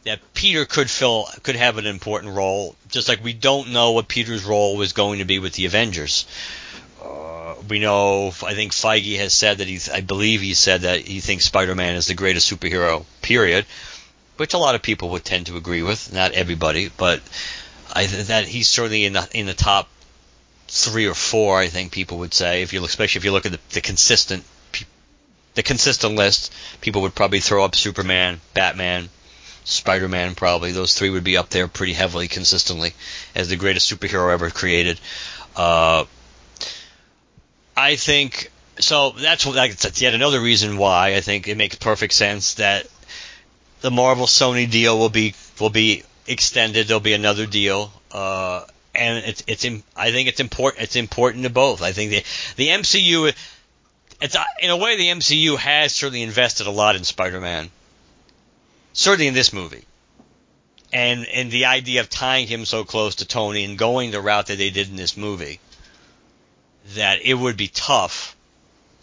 that 0.04 0.20
Peter 0.34 0.64
could 0.64 0.90
fill 0.90 1.28
could 1.42 1.56
have 1.56 1.78
an 1.78 1.86
important 1.86 2.34
role, 2.34 2.76
just 2.88 3.08
like 3.08 3.22
we 3.22 3.32
don't 3.32 3.72
know 3.72 3.92
what 3.92 4.08
Peter's 4.08 4.44
role 4.44 4.76
was 4.76 4.92
going 4.92 5.18
to 5.18 5.24
be 5.24 5.38
with 5.38 5.54
the 5.54 5.66
Avengers. 5.66 6.26
Uh, 7.02 7.54
we 7.68 7.78
know, 7.78 8.28
I 8.44 8.54
think 8.54 8.72
Feige 8.72 9.18
has 9.18 9.32
said 9.32 9.58
that 9.58 9.66
he's, 9.66 9.88
I 9.88 10.00
believe 10.00 10.40
he 10.40 10.54
said 10.54 10.82
that 10.82 11.00
he 11.00 11.20
thinks 11.20 11.44
Spider-Man 11.44 11.96
is 11.96 12.06
the 12.06 12.14
greatest 12.14 12.50
superhero, 12.50 13.04
period, 13.20 13.66
which 14.36 14.54
a 14.54 14.58
lot 14.58 14.74
of 14.74 14.82
people 14.82 15.10
would 15.10 15.24
tend 15.24 15.46
to 15.46 15.56
agree 15.56 15.82
with, 15.82 16.12
not 16.12 16.32
everybody, 16.32 16.90
but 16.96 17.20
I 17.92 18.06
th- 18.06 18.26
that 18.26 18.46
he's 18.46 18.68
certainly 18.68 19.04
in 19.04 19.14
the 19.14 19.28
in 19.34 19.46
the 19.46 19.54
top 19.54 19.88
three 20.68 21.06
or 21.06 21.14
four. 21.14 21.58
I 21.58 21.68
think 21.68 21.92
people 21.92 22.18
would 22.18 22.34
say, 22.34 22.62
if 22.62 22.72
you 22.72 22.80
look, 22.80 22.90
especially 22.90 23.18
if 23.18 23.24
you 23.24 23.32
look 23.32 23.46
at 23.46 23.52
the, 23.52 23.60
the 23.70 23.80
consistent 23.80 24.44
the 25.54 25.62
consistent 25.62 26.14
list, 26.14 26.52
people 26.80 27.02
would 27.02 27.14
probably 27.14 27.40
throw 27.40 27.64
up 27.64 27.76
Superman, 27.76 28.40
Batman, 28.54 29.10
Spider-Man 29.64 30.34
probably. 30.34 30.72
Those 30.72 30.94
three 30.94 31.10
would 31.10 31.24
be 31.24 31.36
up 31.36 31.50
there 31.50 31.68
pretty 31.68 31.92
heavily 31.92 32.28
consistently 32.28 32.94
as 33.34 33.48
the 33.48 33.56
greatest 33.56 33.92
superhero 33.92 34.32
ever 34.32 34.50
created. 34.50 34.98
Uh, 35.54 36.06
I 37.76 37.96
think 37.96 38.50
so. 38.78 39.10
That's 39.10 39.46
what 39.46 39.54
that's 39.54 40.00
yet 40.00 40.14
another 40.14 40.40
reason 40.40 40.76
why 40.76 41.14
I 41.14 41.20
think 41.20 41.48
it 41.48 41.56
makes 41.56 41.76
perfect 41.76 42.12
sense 42.12 42.54
that 42.54 42.86
the 43.80 43.90
Marvel 43.90 44.26
Sony 44.26 44.70
deal 44.70 44.98
will 44.98 45.08
be 45.08 45.34
will 45.60 45.70
be 45.70 46.02
extended. 46.26 46.88
There'll 46.88 47.00
be 47.00 47.14
another 47.14 47.46
deal. 47.46 47.92
Uh, 48.10 48.64
and 48.94 49.24
it's 49.24 49.42
it's 49.46 49.64
I 49.96 50.10
think 50.10 50.28
it's 50.28 50.40
important 50.40 50.82
it's 50.82 50.96
important 50.96 51.44
to 51.44 51.50
both. 51.50 51.82
I 51.82 51.92
think 51.92 52.10
the 52.10 52.24
the 52.56 52.68
MCU 52.68 53.34
it's 54.20 54.36
in 54.60 54.70
a 54.70 54.76
way 54.76 54.96
the 54.96 55.08
MCU 55.08 55.56
has 55.56 55.94
certainly 55.94 56.22
invested 56.22 56.66
a 56.66 56.70
lot 56.70 56.94
in 56.94 57.04
Spider-Man 57.04 57.70
certainly 58.92 59.26
in 59.26 59.34
this 59.34 59.52
movie. 59.52 59.84
And 60.92 61.26
and 61.26 61.50
the 61.50 61.66
idea 61.66 62.00
of 62.00 62.10
tying 62.10 62.46
him 62.46 62.66
so 62.66 62.84
close 62.84 63.16
to 63.16 63.24
Tony 63.24 63.64
and 63.64 63.78
going 63.78 64.10
the 64.10 64.20
route 64.20 64.48
that 64.48 64.58
they 64.58 64.70
did 64.70 64.90
in 64.90 64.96
this 64.96 65.16
movie, 65.16 65.58
that 66.94 67.22
it 67.22 67.34
would 67.34 67.56
be 67.56 67.68
tough. 67.68 68.36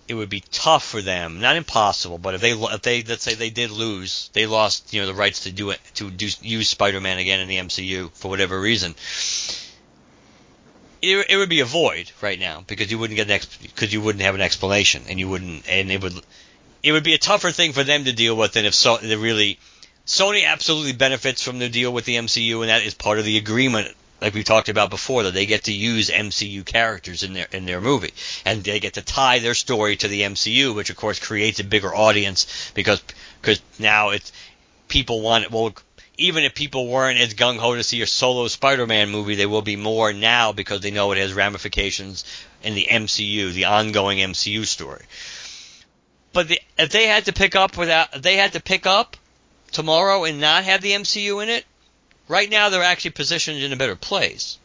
It 0.07 0.15
would 0.15 0.29
be 0.29 0.43
tough 0.51 0.83
for 0.83 1.01
them, 1.01 1.39
not 1.39 1.55
impossible, 1.55 2.17
but 2.17 2.33
if 2.33 2.41
they 2.41 2.51
if 2.51 2.81
they 2.81 3.03
let's 3.03 3.23
say 3.23 3.35
they 3.35 3.51
did 3.51 3.69
lose, 3.69 4.29
they 4.33 4.47
lost 4.47 4.91
you 4.91 5.01
know 5.01 5.07
the 5.07 5.13
rights 5.13 5.41
to 5.41 5.51
do 5.51 5.69
it 5.69 5.79
to 5.95 6.09
do 6.09 6.29
use 6.41 6.69
Spider-Man 6.69 7.19
again 7.19 7.39
in 7.39 7.47
the 7.47 7.57
MCU 7.57 8.11
for 8.13 8.29
whatever 8.29 8.59
reason. 8.59 8.95
It, 11.01 11.27
it 11.29 11.37
would 11.37 11.49
be 11.49 11.61
a 11.61 11.65
void 11.65 12.11
right 12.21 12.39
now 12.39 12.63
because 12.67 12.91
you 12.91 12.97
wouldn't 12.97 13.15
get 13.15 13.27
an 13.27 13.31
ex, 13.31 13.45
because 13.57 13.93
you 13.93 14.01
wouldn't 14.01 14.23
have 14.23 14.35
an 14.35 14.41
explanation 14.41 15.03
and 15.07 15.19
you 15.19 15.29
wouldn't 15.29 15.69
and 15.69 15.91
it 15.91 16.01
would 16.01 16.19
it 16.81 16.91
would 16.91 17.03
be 17.03 17.13
a 17.13 17.19
tougher 17.19 17.51
thing 17.51 17.73
for 17.73 17.83
them 17.83 18.05
to 18.05 18.11
deal 18.11 18.35
with 18.35 18.53
than 18.53 18.65
if 18.65 18.73
so 18.73 18.97
they 18.97 19.15
really 19.15 19.59
Sony 20.09 20.43
absolutely 20.43 20.93
benefits 20.93 21.43
from 21.43 21.59
the 21.59 21.69
deal 21.69 21.93
with 21.93 22.05
the 22.05 22.15
MCU, 22.15 22.61
and 22.61 22.69
that 22.69 22.81
is 22.81 22.95
part 22.95 23.19
of 23.19 23.25
the 23.25 23.37
agreement, 23.37 23.95
like 24.21 24.33
we 24.33 24.43
talked 24.43 24.69
about 24.69 24.89
before, 24.89 25.23
that 25.23 25.33
they 25.33 25.45
get 25.45 25.65
to 25.65 25.73
use 25.73 26.09
MCU 26.09 26.65
characters 26.65 27.23
in 27.23 27.33
their 27.33 27.47
in 27.51 27.65
their 27.65 27.81
movie, 27.81 28.13
and 28.45 28.63
they 28.63 28.79
get 28.79 28.93
to 28.95 29.01
tie 29.01 29.39
their 29.39 29.53
story 29.53 29.95
to 29.97 30.07
the 30.07 30.21
MCU, 30.21 30.75
which 30.75 30.89
of 30.89 30.95
course 30.95 31.19
creates 31.19 31.59
a 31.59 31.63
bigger 31.63 31.93
audience 31.93 32.71
because 32.73 33.01
because 33.41 33.61
now 33.77 34.09
it's 34.09 34.31
people 34.87 35.21
want 35.21 35.45
it. 35.45 35.51
Well, 35.51 35.73
even 36.17 36.43
if 36.43 36.53
people 36.53 36.87
weren't 36.87 37.19
as 37.19 37.33
gung 37.33 37.57
ho 37.57 37.75
to 37.75 37.83
see 37.83 38.01
a 38.01 38.07
solo 38.07 38.47
Spider-Man 38.47 39.09
movie, 39.09 39.35
they 39.35 39.45
will 39.45 39.61
be 39.61 39.77
more 39.77 40.11
now 40.11 40.51
because 40.51 40.81
they 40.81 40.91
know 40.91 41.11
it 41.13 41.17
has 41.17 41.33
ramifications 41.33 42.25
in 42.61 42.75
the 42.75 42.87
MCU, 42.91 43.53
the 43.53 43.65
ongoing 43.65 44.17
MCU 44.17 44.65
story. 44.65 45.05
But 46.33 46.49
the, 46.49 46.59
if 46.77 46.91
they 46.91 47.07
had 47.07 47.25
to 47.25 47.33
pick 47.33 47.55
up 47.55 47.77
without, 47.77 48.21
they 48.21 48.35
had 48.35 48.53
to 48.53 48.59
pick 48.59 48.85
up 48.85 49.15
tomorrow 49.71 50.25
and 50.25 50.41
not 50.41 50.65
have 50.65 50.81
the 50.81 50.91
MCU 50.91 51.41
in 51.41 51.49
it, 51.49 51.65
right 52.29 52.49
now 52.49 52.69
they're 52.69 52.83
actually 52.83 53.11
positioned 53.11 53.61
in 53.61 53.73
a 53.73 53.75
better 53.75 53.97
place. 53.97 54.57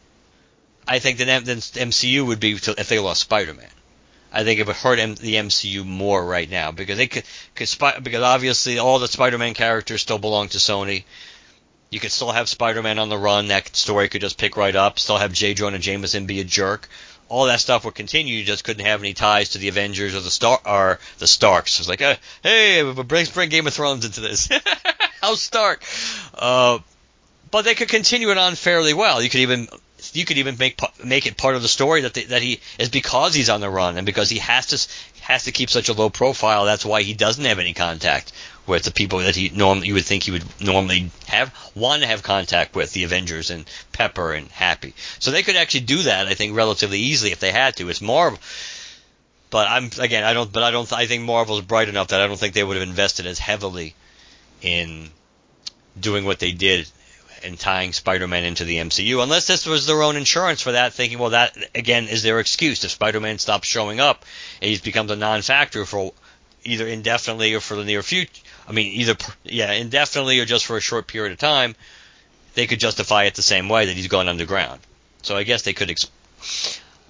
I 0.87 0.99
think 0.99 1.17
than, 1.17 1.43
than 1.43 1.57
MCU 1.57 2.25
would 2.25 2.39
be 2.39 2.53
if 2.53 2.87
they 2.87 2.99
lost 2.99 3.21
Spider-Man. 3.21 3.67
I 4.31 4.43
think 4.43 4.59
it 4.59 4.67
would 4.67 4.75
hurt 4.75 4.97
the 5.17 5.35
MCU 5.35 5.85
more 5.85 6.23
right 6.23 6.49
now 6.49 6.71
because 6.71 6.97
they 6.97 7.07
could, 7.07 7.23
could 7.55 7.69
because 8.03 8.21
obviously 8.21 8.79
all 8.79 8.99
the 8.99 9.07
Spider-Man 9.07 9.53
characters 9.53 10.01
still 10.01 10.19
belong 10.19 10.49
to 10.49 10.57
Sony. 10.57 11.05
You 11.89 11.99
could 11.99 12.11
still 12.11 12.31
have 12.31 12.49
Spider-Man 12.49 12.99
on 12.99 13.09
the 13.09 13.17
run. 13.17 13.47
That 13.47 13.75
story 13.75 14.09
could 14.09 14.21
just 14.21 14.37
pick 14.37 14.57
right 14.57 14.75
up. 14.75 14.99
Still 14.99 15.17
have 15.17 15.31
J. 15.31 15.53
Jonah 15.53 15.79
Jameson 15.79 16.25
be 16.25 16.41
a 16.41 16.43
jerk. 16.43 16.89
All 17.29 17.45
that 17.45 17.61
stuff 17.61 17.85
would 17.85 17.95
continue. 17.95 18.35
You 18.35 18.43
just 18.43 18.63
couldn't 18.63 18.85
have 18.85 18.99
any 18.99 19.13
ties 19.13 19.49
to 19.49 19.57
the 19.57 19.69
Avengers 19.69 20.13
or 20.13 20.19
the 20.19 20.29
Star 20.29 20.59
or 20.65 20.99
the 21.17 21.27
Starks. 21.27 21.79
It's 21.79 21.89
like, 21.89 22.01
uh, 22.01 22.15
hey, 22.43 22.83
bring 22.91 23.25
bring 23.33 23.49
Game 23.49 23.65
of 23.65 23.73
Thrones 23.73 24.05
into 24.05 24.21
this. 24.21 24.49
House 25.21 25.41
Stark. 25.41 25.81
Uh, 26.33 26.79
but 27.55 27.63
they 27.63 27.73
could 27.73 27.87
continue 27.87 28.31
it 28.31 28.37
on 28.37 28.53
fairly 28.55 28.93
well. 28.93 29.21
You 29.21 29.29
could 29.29 29.39
even 29.39 29.69
you 30.11 30.25
could 30.25 30.39
even 30.39 30.57
make 30.59 30.77
make 31.01 31.25
it 31.25 31.37
part 31.37 31.55
of 31.55 31.61
the 31.61 31.69
story 31.69 32.01
that 32.01 32.13
that 32.27 32.41
he 32.41 32.59
is 32.77 32.89
because 32.89 33.33
he's 33.33 33.49
on 33.49 33.61
the 33.61 33.69
run 33.69 33.95
and 33.95 34.05
because 34.05 34.29
he 34.29 34.39
has 34.39 34.65
to 34.67 35.23
has 35.23 35.45
to 35.45 35.53
keep 35.53 35.69
such 35.69 35.87
a 35.87 35.93
low 35.93 36.09
profile. 36.09 36.65
That's 36.65 36.83
why 36.83 37.03
he 37.03 37.13
doesn't 37.13 37.45
have 37.45 37.57
any 37.57 37.73
contact 37.73 38.33
with 38.67 38.83
the 38.83 38.91
people 38.91 39.19
that 39.19 39.37
he 39.37 39.47
normally 39.55 39.87
you 39.87 39.93
would 39.93 40.03
think 40.03 40.23
he 40.23 40.31
would 40.31 40.43
normally 40.59 41.11
have 41.27 41.55
want 41.73 42.01
to 42.01 42.09
have 42.09 42.23
contact 42.23 42.75
with, 42.75 42.91
the 42.91 43.05
Avengers 43.05 43.49
and 43.51 43.63
Pepper 43.93 44.33
and 44.33 44.51
Happy. 44.51 44.93
So 45.19 45.31
they 45.31 45.41
could 45.41 45.55
actually 45.55 45.85
do 45.85 46.03
that, 46.03 46.27
I 46.27 46.33
think, 46.33 46.57
relatively 46.57 46.99
easily 46.99 47.31
if 47.31 47.39
they 47.39 47.53
had 47.53 47.77
to. 47.77 47.87
It's 47.87 48.01
Marvel. 48.01 48.37
But 49.49 49.69
I'm 49.69 49.91
again, 49.97 50.25
I 50.25 50.33
don't. 50.33 50.51
But 50.51 50.63
I 50.63 50.71
don't. 50.71 50.91
I 50.91 51.05
think 51.05 51.23
Marvel's 51.23 51.61
bright 51.61 51.87
enough 51.87 52.09
that 52.09 52.19
I 52.19 52.27
don't 52.27 52.37
think 52.37 52.53
they 52.53 52.65
would 52.65 52.75
have 52.75 52.85
invested 52.85 53.25
as 53.25 53.39
heavily 53.39 53.95
in 54.61 55.09
doing 55.97 56.25
what 56.25 56.39
they 56.39 56.51
did 56.51 56.91
and 57.43 57.59
tying 57.59 57.93
Spider-Man 57.93 58.43
into 58.43 58.65
the 58.65 58.77
MCU, 58.77 59.21
unless 59.21 59.47
this 59.47 59.65
was 59.65 59.85
their 59.85 60.01
own 60.01 60.15
insurance 60.15 60.61
for 60.61 60.73
that, 60.73 60.93
thinking, 60.93 61.19
well, 61.19 61.31
that 61.31 61.55
again 61.73 62.07
is 62.07 62.23
their 62.23 62.39
excuse. 62.39 62.83
If 62.83 62.91
Spider-Man 62.91 63.39
stops 63.39 63.67
showing 63.67 63.99
up, 63.99 64.25
he's 64.61 64.81
becomes 64.81 65.11
a 65.11 65.15
non-factor 65.15 65.85
for, 65.85 66.13
either 66.63 66.87
indefinitely 66.87 67.53
or 67.53 67.61
for 67.61 67.75
the 67.75 67.85
near 67.85 68.03
future. 68.03 68.41
I 68.67 68.71
mean, 68.71 68.87
either 68.93 69.15
yeah, 69.43 69.71
indefinitely 69.71 70.39
or 70.39 70.45
just 70.45 70.65
for 70.65 70.77
a 70.77 70.81
short 70.81 71.07
period 71.07 71.31
of 71.31 71.39
time. 71.39 71.75
They 72.55 72.67
could 72.67 72.79
justify 72.79 73.25
it 73.25 73.35
the 73.35 73.41
same 73.41 73.69
way 73.69 73.85
that 73.85 73.95
he's 73.95 74.07
gone 74.07 74.29
underground. 74.29 74.79
So 75.21 75.35
I 75.35 75.43
guess 75.43 75.63
they 75.63 75.73
could. 75.73 75.89
Ex- 75.89 76.09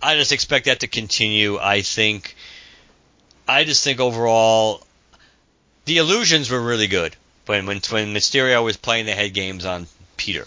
I 0.01 0.15
just 0.15 0.31
expect 0.31 0.65
that 0.65 0.81
to 0.81 0.87
continue. 0.87 1.57
I 1.59 1.81
think. 1.81 2.35
I 3.47 3.63
just 3.63 3.83
think 3.83 3.99
overall, 3.99 4.85
the 5.85 5.97
illusions 5.97 6.49
were 6.49 6.59
really 6.59 6.87
good 6.87 7.15
when 7.45 7.65
when 7.65 7.79
when 7.89 8.13
Mysterio 8.13 8.63
was 8.63 8.77
playing 8.77 9.05
the 9.05 9.13
head 9.13 9.33
games 9.33 9.65
on 9.65 9.87
Peter. 10.17 10.45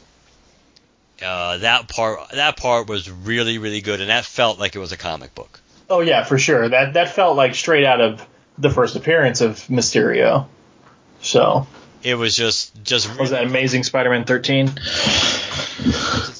Uh, 1.22 1.58
that 1.58 1.88
part 1.88 2.30
that 2.30 2.56
part 2.56 2.88
was 2.88 3.10
really 3.10 3.58
really 3.58 3.80
good, 3.80 4.00
and 4.00 4.10
that 4.10 4.24
felt 4.24 4.58
like 4.58 4.76
it 4.76 4.78
was 4.78 4.92
a 4.92 4.96
comic 4.96 5.34
book. 5.34 5.60
Oh 5.90 6.00
yeah, 6.00 6.22
for 6.24 6.38
sure. 6.38 6.68
That 6.68 6.94
that 6.94 7.14
felt 7.14 7.36
like 7.36 7.54
straight 7.54 7.84
out 7.84 8.00
of 8.00 8.24
the 8.56 8.70
first 8.70 8.96
appearance 8.96 9.40
of 9.40 9.56
Mysterio. 9.68 10.46
So 11.20 11.66
it 12.02 12.14
was 12.14 12.36
just 12.36 12.82
just 12.84 13.18
was 13.18 13.30
that 13.30 13.44
Amazing 13.44 13.84
Spider-Man 13.84 14.24
13? 14.24 14.66
Was 14.66 14.76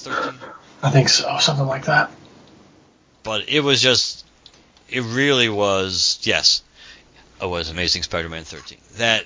it 0.07 0.11
13? 0.11 0.41
I 0.83 0.91
think 0.91 1.09
so, 1.09 1.39
something 1.41 1.67
like 1.67 1.87
that. 1.87 2.11
But 3.25 3.49
it 3.49 3.61
was 3.61 3.83
just 3.83 4.25
it 4.89 5.01
really 5.01 5.49
was 5.49 6.21
yes, 6.23 6.63
it 7.43 7.47
was 7.47 7.71
Amazing 7.71 8.05
Spider-Man 8.05 8.45
13. 8.45 8.79
That 8.97 9.25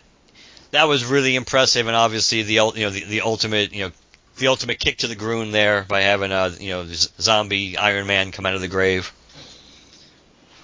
that 0.73 0.89
was 0.89 1.05
really 1.05 1.37
impressive, 1.37 1.87
and 1.87 1.95
obviously 1.95 2.43
the 2.43 2.55
you 2.55 2.61
know 2.61 2.91
the, 2.91 3.05
the 3.05 3.21
ultimate 3.21 3.73
you 3.73 3.85
know 3.85 3.93
the 4.39 4.49
ultimate 4.49 4.81
kick 4.81 4.99
to 4.99 5.07
the 5.07 5.15
groin 5.15 5.53
there 5.53 5.85
by 5.85 6.01
having 6.01 6.33
a 6.33 6.49
you 6.49 6.71
know 6.71 6.87
zombie 6.89 7.77
Iron 7.77 8.07
Man 8.07 8.33
come 8.33 8.45
out 8.45 8.55
of 8.55 8.61
the 8.61 8.69
grave. 8.69 9.13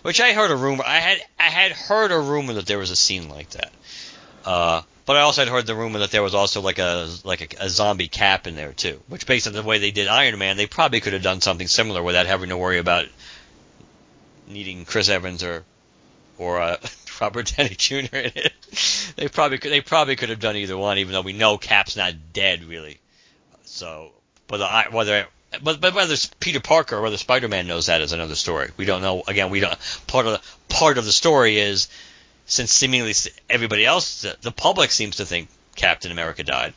Which 0.03 0.21
I 0.21 0.33
heard 0.33 0.51
a 0.51 0.57
rumor. 0.57 0.85
I 0.87 0.99
had 0.99 1.19
I 1.39 1.45
had 1.45 1.73
heard 1.73 2.11
a 2.11 2.19
rumor 2.19 2.55
that 2.55 2.67
there 2.67 2.79
was 2.79 2.91
a 2.91 2.97
scene 2.97 3.29
like 3.29 3.51
that. 3.51 3.73
Uh, 4.45 4.83
but 5.05 5.17
I 5.17 5.21
also 5.21 5.43
had 5.43 5.49
heard 5.49 5.67
the 5.67 5.75
rumor 5.75 5.99
that 6.01 6.11
there 6.11 6.23
was 6.23 6.35
also 6.35 6.63
like 6.63 6.79
a 6.79 7.09
like 7.25 7.55
a, 7.55 7.65
a, 7.65 7.69
zombie 7.69 8.09
cap 8.09 8.47
in 8.47 8.57
there 8.57 8.73
too. 8.73 9.03
Which 9.09 9.27
based 9.27 9.47
on 9.47 9.53
the 9.53 9.63
way 9.63 9.79
they 9.79 9.91
did 9.91 10.09
Iron 10.09 10.39
Man, 10.39 10.57
they 10.57 10.67
probably 10.67 11.01
could 11.01 11.13
have 11.13 11.23
done 11.23 11.41
something 11.41 11.67
similar 11.67 12.03
without 12.03 12.27
having 12.27 12.49
to 12.49 12.57
worry 12.57 12.79
about 12.79 13.07
needing 14.47 14.87
Chris 14.87 15.09
Evans 15.11 15.43
or 15.43 15.65
or 16.39 16.61
uh, 16.61 16.77
Robert 17.21 17.53
Downey 17.57 17.71
Jr. 17.71 17.95
in 17.95 18.33
it. 18.35 18.53
they 19.17 19.29
probably 19.29 19.59
could 19.59 19.73
they 19.73 19.81
probably 19.81 20.17
could 20.17 20.29
have 20.29 20.41
done 20.41 20.57
either 20.57 20.77
one, 20.77 20.99
even 20.99 21.13
though 21.13 21.23
we 21.23 21.33
know 21.33 21.59
Cap's 21.59 21.97
not 21.97 22.15
dead 22.33 22.65
really. 22.65 22.99
So, 23.65 24.11
but 24.47 24.59
the, 24.59 24.97
whether 24.97 25.27
but 25.63 25.81
but 25.81 25.95
whether 25.95 26.15
Peter 26.41 26.61
Parker 26.61 26.97
or 26.97 27.03
whether 27.03 27.17
Spider-Man 27.17 27.67
knows 27.67 27.87
that 27.87 28.01
is 28.01 28.13
another 28.13 28.35
story. 28.35 28.71
We 28.77 28.85
don't 28.85 29.03
know. 29.03 29.23
Again, 29.27 29.51
we 29.51 29.61
don't. 29.61 29.79
Part 30.07 30.27
of 30.27 30.33
the 30.33 30.75
part 30.75 30.99
of 30.99 31.05
the 31.05 31.13
story 31.13 31.59
is 31.59 31.89
since 32.47 32.73
seemingly 32.73 33.15
everybody 33.49 33.85
else, 33.85 34.23
the, 34.23 34.37
the 34.41 34.53
public 34.53 34.91
seems 34.91 35.17
to 35.17 35.27
think 35.27 35.49
Captain 35.75 36.13
America 36.13 36.43
died. 36.43 36.75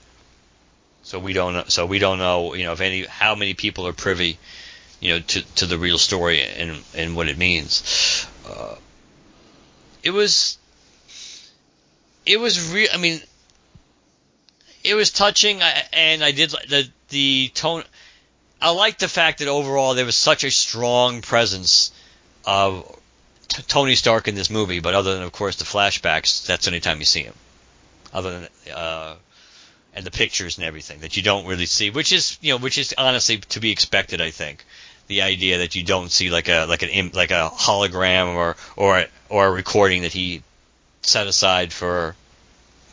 So 1.04 1.20
we 1.20 1.34
don't. 1.34 1.70
So 1.72 1.86
we 1.86 2.00
don't 2.00 2.18
know. 2.18 2.54
You 2.54 2.66
know, 2.66 2.74
if 2.74 2.82
any, 2.82 3.04
how 3.06 3.36
many 3.36 3.54
people 3.54 3.88
are 3.88 3.94
privy, 3.94 4.38
you 5.00 5.14
know, 5.14 5.20
to 5.20 5.42
to 5.56 5.66
the 5.66 5.78
real 5.78 5.98
story 5.98 6.42
and 6.42 6.82
and 6.96 7.16
what 7.16 7.28
it 7.28 7.38
means. 7.38 8.28
Uh, 8.48 8.76
it 10.04 10.12
was. 10.12 10.58
It 12.26 12.40
was 12.40 12.72
real. 12.72 12.90
I 12.94 12.98
mean, 12.98 13.22
it 14.84 14.96
was 14.96 15.12
touching, 15.12 15.62
and 15.94 16.24
I 16.24 16.32
did 16.32 16.52
the 16.68 16.88
the 17.10 17.52
tone. 17.54 17.84
I 18.62 18.70
like 18.72 19.00
the 19.00 19.08
fact 19.08 19.40
that 19.40 19.48
overall 19.48 19.96
there 19.96 20.06
was 20.06 20.16
such 20.16 20.44
a 20.44 20.52
strong 20.52 21.22
presence 21.22 21.92
of 22.46 23.00
Tony 23.68 23.96
Stark 23.96 24.28
in 24.28 24.36
this 24.36 24.50
movie, 24.50 24.80
but 24.80 24.94
other 24.94 25.16
than 25.16 25.24
of 25.24 25.32
course 25.32 25.58
the 25.58 25.66
flashbacks, 25.66 26.46
that's 26.46 26.66
the 26.66 26.70
only 26.70 26.80
time 26.80 27.00
you 27.00 27.06
see 27.06 27.24
him. 27.24 27.34
Other 28.14 28.32
than 28.32 28.48
uh, 28.74 29.16
and 29.94 30.06
the 30.06 30.12
pictures 30.12 30.58
and 30.58 30.66
everything 30.66 31.00
that 31.00 31.18
you 31.18 31.24
don't 31.24 31.46
really 31.46 31.66
see, 31.66 31.90
which 31.90 32.12
is 32.12 32.38
you 32.42 32.54
know 32.54 32.58
which 32.58 32.78
is 32.78 32.94
honestly 32.98 33.38
to 33.38 33.60
be 33.60 33.72
expected, 33.72 34.22
I 34.22 34.32
think. 34.32 34.64
The 35.08 35.24
idea 35.24 35.58
that 35.58 35.76
you 35.76 35.84
don't 35.84 36.10
see 36.10 36.30
like 36.30 36.48
a 36.48 36.66
like 36.66 36.84
an 36.84 37.12
like 37.14 37.32
a 37.32 37.50
hologram 37.54 38.36
or 38.36 38.56
or 38.76 39.06
or 39.32 39.48
a 39.48 39.52
recording 39.52 40.02
that 40.02 40.12
he 40.12 40.44
set 41.02 41.26
aside 41.26 41.72
for 41.72 42.16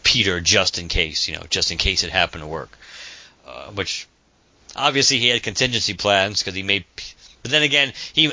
Peter 0.05 0.41
just 0.41 0.79
in 0.79 0.89
case, 0.89 1.29
you 1.29 1.35
know, 1.35 1.43
just 1.51 1.73
in 1.73 1.79
case 1.79 2.05
it 2.05 2.11
happened 2.11 2.43
to 2.43 2.47
work. 2.47 2.71
Uh, 3.47 3.71
which 3.73 4.07
obviously 4.77 5.19
he 5.19 5.29
had 5.29 5.43
contingency 5.43 5.95
plans 5.95 6.41
because 6.41 6.55
he 6.55 6.63
made. 6.63 6.85
But 7.43 7.51
then 7.51 7.63
again, 7.63 7.93
he 8.13 8.33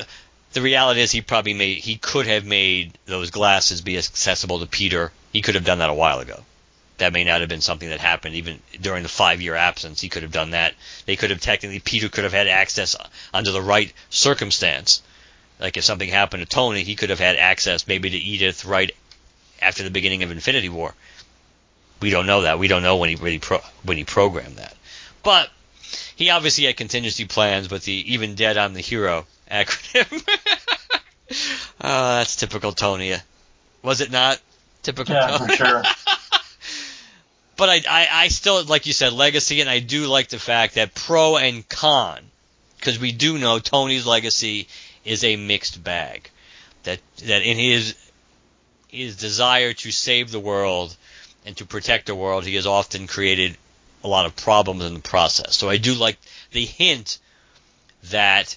the 0.52 0.62
reality 0.62 1.00
is 1.00 1.10
he 1.10 1.20
probably 1.20 1.52
made 1.52 1.78
he 1.78 1.96
could 1.96 2.26
have 2.26 2.46
made 2.46 2.96
those 3.06 3.30
glasses 3.30 3.82
be 3.82 3.98
accessible 3.98 4.60
to 4.60 4.66
Peter. 4.66 5.10
He 5.32 5.42
could 5.42 5.56
have 5.56 5.64
done 5.64 5.80
that 5.80 5.90
a 5.90 5.94
while 5.94 6.20
ago. 6.20 6.44
That 6.98 7.12
may 7.12 7.24
not 7.24 7.40
have 7.40 7.48
been 7.48 7.60
something 7.60 7.90
that 7.90 8.00
happened 8.00 8.36
even 8.36 8.62
during 8.80 9.02
the 9.02 9.08
five 9.08 9.42
year 9.42 9.56
absence. 9.56 10.00
He 10.00 10.08
could 10.08 10.22
have 10.22 10.32
done 10.32 10.52
that. 10.52 10.74
They 11.06 11.16
could 11.16 11.30
have 11.30 11.40
technically 11.40 11.80
Peter 11.80 12.08
could 12.08 12.24
have 12.24 12.32
had 12.32 12.46
access 12.46 12.94
under 13.34 13.50
the 13.50 13.60
right 13.60 13.92
circumstance. 14.10 15.02
Like 15.58 15.76
if 15.76 15.84
something 15.84 16.08
happened 16.08 16.42
to 16.42 16.48
Tony, 16.48 16.82
he 16.82 16.96
could 16.96 17.10
have 17.10 17.18
had 17.18 17.36
access 17.36 17.86
maybe 17.86 18.10
to 18.10 18.16
Edith 18.16 18.64
right 18.64 18.94
after 19.60 19.82
the 19.82 19.90
beginning 19.90 20.22
of 20.22 20.30
Infinity 20.30 20.68
War. 20.68 20.94
We 22.00 22.10
don't 22.10 22.26
know 22.26 22.42
that. 22.42 22.58
We 22.58 22.68
don't 22.68 22.82
know 22.82 22.96
when 22.96 23.08
he 23.08 23.16
really 23.16 23.38
pro- 23.38 23.62
when 23.82 23.96
he 23.96 24.04
programmed 24.04 24.56
that. 24.56 24.76
But 25.22 25.50
he 26.14 26.30
obviously 26.30 26.64
had 26.64 26.76
contingency 26.76 27.24
plans 27.24 27.70
with 27.70 27.84
the 27.84 28.12
even 28.14 28.34
dead 28.34 28.58
I'm 28.58 28.74
the 28.74 28.80
hero 28.80 29.26
acronym. 29.50 30.28
oh, 31.80 32.16
that's 32.18 32.36
typical 32.36 32.72
Tony. 32.72 33.14
Was 33.82 34.00
it 34.00 34.10
not 34.10 34.40
typical? 34.82 35.14
Yeah, 35.14 35.38
Tony? 35.38 35.56
for 35.56 35.64
sure. 35.64 35.82
but 37.56 37.68
I, 37.70 37.82
I, 37.88 38.08
I 38.12 38.28
still 38.28 38.62
like 38.64 38.86
you 38.86 38.92
said 38.92 39.14
legacy, 39.14 39.62
and 39.62 39.70
I 39.70 39.78
do 39.78 40.06
like 40.06 40.28
the 40.28 40.38
fact 40.38 40.74
that 40.74 40.94
pro 40.94 41.38
and 41.38 41.66
con, 41.66 42.20
because 42.76 42.98
we 42.98 43.12
do 43.12 43.38
know 43.38 43.58
Tony's 43.58 44.06
legacy 44.06 44.68
is 45.06 45.24
a 45.24 45.36
mixed 45.36 45.82
bag. 45.82 46.28
That 46.82 47.00
that 47.24 47.42
in 47.42 47.56
his 47.56 47.94
his 48.88 49.16
desire 49.16 49.72
to 49.72 49.90
save 49.90 50.30
the 50.30 50.40
world 50.40 50.94
and 51.44 51.56
to 51.56 51.64
protect 51.64 52.06
the 52.06 52.14
world, 52.14 52.44
he 52.44 52.56
has 52.56 52.66
often 52.66 53.06
created 53.06 53.56
a 54.04 54.08
lot 54.08 54.26
of 54.26 54.36
problems 54.36 54.84
in 54.84 54.94
the 54.94 55.00
process. 55.00 55.56
So 55.56 55.70
I 55.70 55.78
do 55.78 55.94
like 55.94 56.18
the 56.52 56.64
hint 56.64 57.18
that 58.10 58.56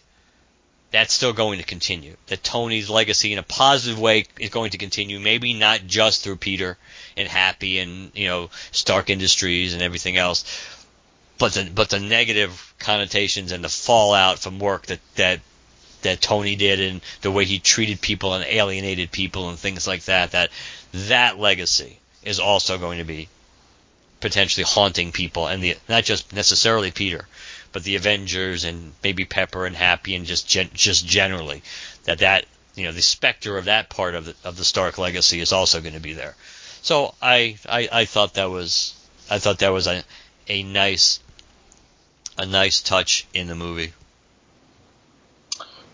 that's 0.92 1.14
still 1.14 1.34
going 1.34 1.60
to 1.60 1.66
continue. 1.66 2.16
That 2.28 2.44
Tony's 2.44 2.90
legacy 2.90 3.32
in 3.32 3.40
a 3.40 3.44
positive 3.44 4.00
way 4.00 4.26
is 4.40 4.50
going 4.50 4.72
to 4.72 4.78
continue. 4.78 5.20
Maybe 5.20 5.54
not 5.54 5.82
just 5.86 6.24
through 6.24 6.38
Peter 6.38 6.78
and 7.16 7.28
Happy 7.28 7.80
and 7.80 8.12
you 8.16 8.28
know 8.28 8.50
Stark 8.72 9.10
Industries 9.10 9.74
and 9.74 9.84
everything 9.84 10.18
else, 10.18 10.44
but 11.38 11.54
the 11.54 11.70
but 11.74 11.90
the 11.90 12.00
negative 12.00 12.74
connotations 12.80 13.52
and 13.52 13.64
the 13.64 13.70
fallout 13.70 14.40
from 14.40 14.60
work 14.60 14.88
that 14.88 15.00
that 15.16 15.40
that 16.02 16.22
Tony 16.22 16.56
did 16.56 16.80
and 16.80 17.02
the 17.22 17.32
way 17.32 17.46
he 17.46 17.60
treated 17.60 18.02
people 18.02 18.34
and 18.34 18.46
alienated 18.46 19.12
people 19.12 19.50
and 19.50 19.60
things 19.60 19.88
like 19.88 20.04
that. 20.06 20.32
That 20.32 20.50
that 20.94 21.40
legacy 21.40 22.00
is 22.24 22.40
also 22.40 22.78
going 22.78 23.00
to 23.00 23.04
be 23.04 23.30
potentially 24.20 24.66
haunting 24.66 25.12
people, 25.12 25.48
and 25.48 25.64
the 25.64 25.78
not 25.88 26.04
just 26.04 26.34
necessarily 26.34 26.92
Peter, 26.92 27.28
but 27.72 27.84
the 27.84 27.96
Avengers 27.96 28.64
and 28.64 28.94
maybe 29.04 29.26
Pepper 29.26 29.66
and 29.66 29.76
Happy 29.76 30.16
and 30.16 30.26
just 30.26 30.48
gen, 30.48 30.70
just 30.74 31.06
generally 31.06 31.62
that 32.06 32.20
that 32.20 32.46
you 32.76 32.86
know 32.86 32.92
the 32.92 33.02
specter 33.02 33.58
of 33.58 33.66
that 33.66 33.90
part 33.90 34.16
of 34.16 34.26
the 34.26 34.36
of 34.44 34.58
the 34.58 34.66
Stark 34.66 34.98
legacy 34.98 35.40
is 35.40 35.52
also 35.52 35.82
going 35.82 35.94
to 35.94 36.00
be 36.00 36.14
there. 36.14 36.36
So 36.82 37.14
I, 37.22 37.58
I 37.68 37.90
I 37.92 38.06
thought 38.06 38.36
that 38.36 38.50
was 38.50 38.96
I 39.30 39.40
thought 39.40 39.60
that 39.60 39.74
was 39.74 39.88
a 39.88 40.04
a 40.48 40.64
nice 40.64 41.20
a 42.38 42.46
nice 42.46 42.82
touch 42.82 43.28
in 43.34 43.48
the 43.48 43.56
movie. 43.56 43.94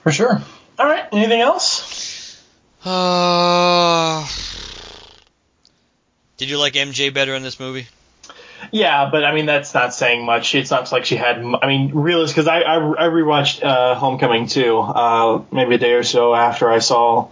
For 0.06 0.12
sure. 0.12 0.40
All 0.78 0.86
right. 0.86 1.04
Anything 1.12 1.42
else? 1.42 2.40
Uh, 2.86 4.24
did 6.38 6.48
you 6.48 6.60
like 6.60 6.74
MJ 6.74 7.12
better 7.12 7.34
in 7.34 7.42
this 7.42 7.60
movie? 7.60 7.88
Yeah, 8.72 9.10
but 9.12 9.24
I 9.26 9.34
mean 9.34 9.48
that's 9.48 9.74
not 9.74 9.96
saying 9.96 10.24
much. 10.24 10.54
It's 10.54 10.70
not 10.70 10.92
like 10.92 11.06
she 11.06 11.16
had. 11.16 11.38
I 11.40 11.66
mean, 11.66 11.92
realist 11.96 12.36
because 12.36 12.48
I, 12.48 12.60
I 12.60 12.76
I 12.76 13.08
rewatched 13.10 13.64
uh, 13.64 13.96
Homecoming 13.96 14.46
too, 14.46 14.78
uh, 14.78 15.42
maybe 15.52 15.74
a 15.74 15.78
day 15.80 15.94
or 15.94 16.04
so 16.04 16.36
after 16.36 16.70
I 16.70 16.78
saw 16.78 17.30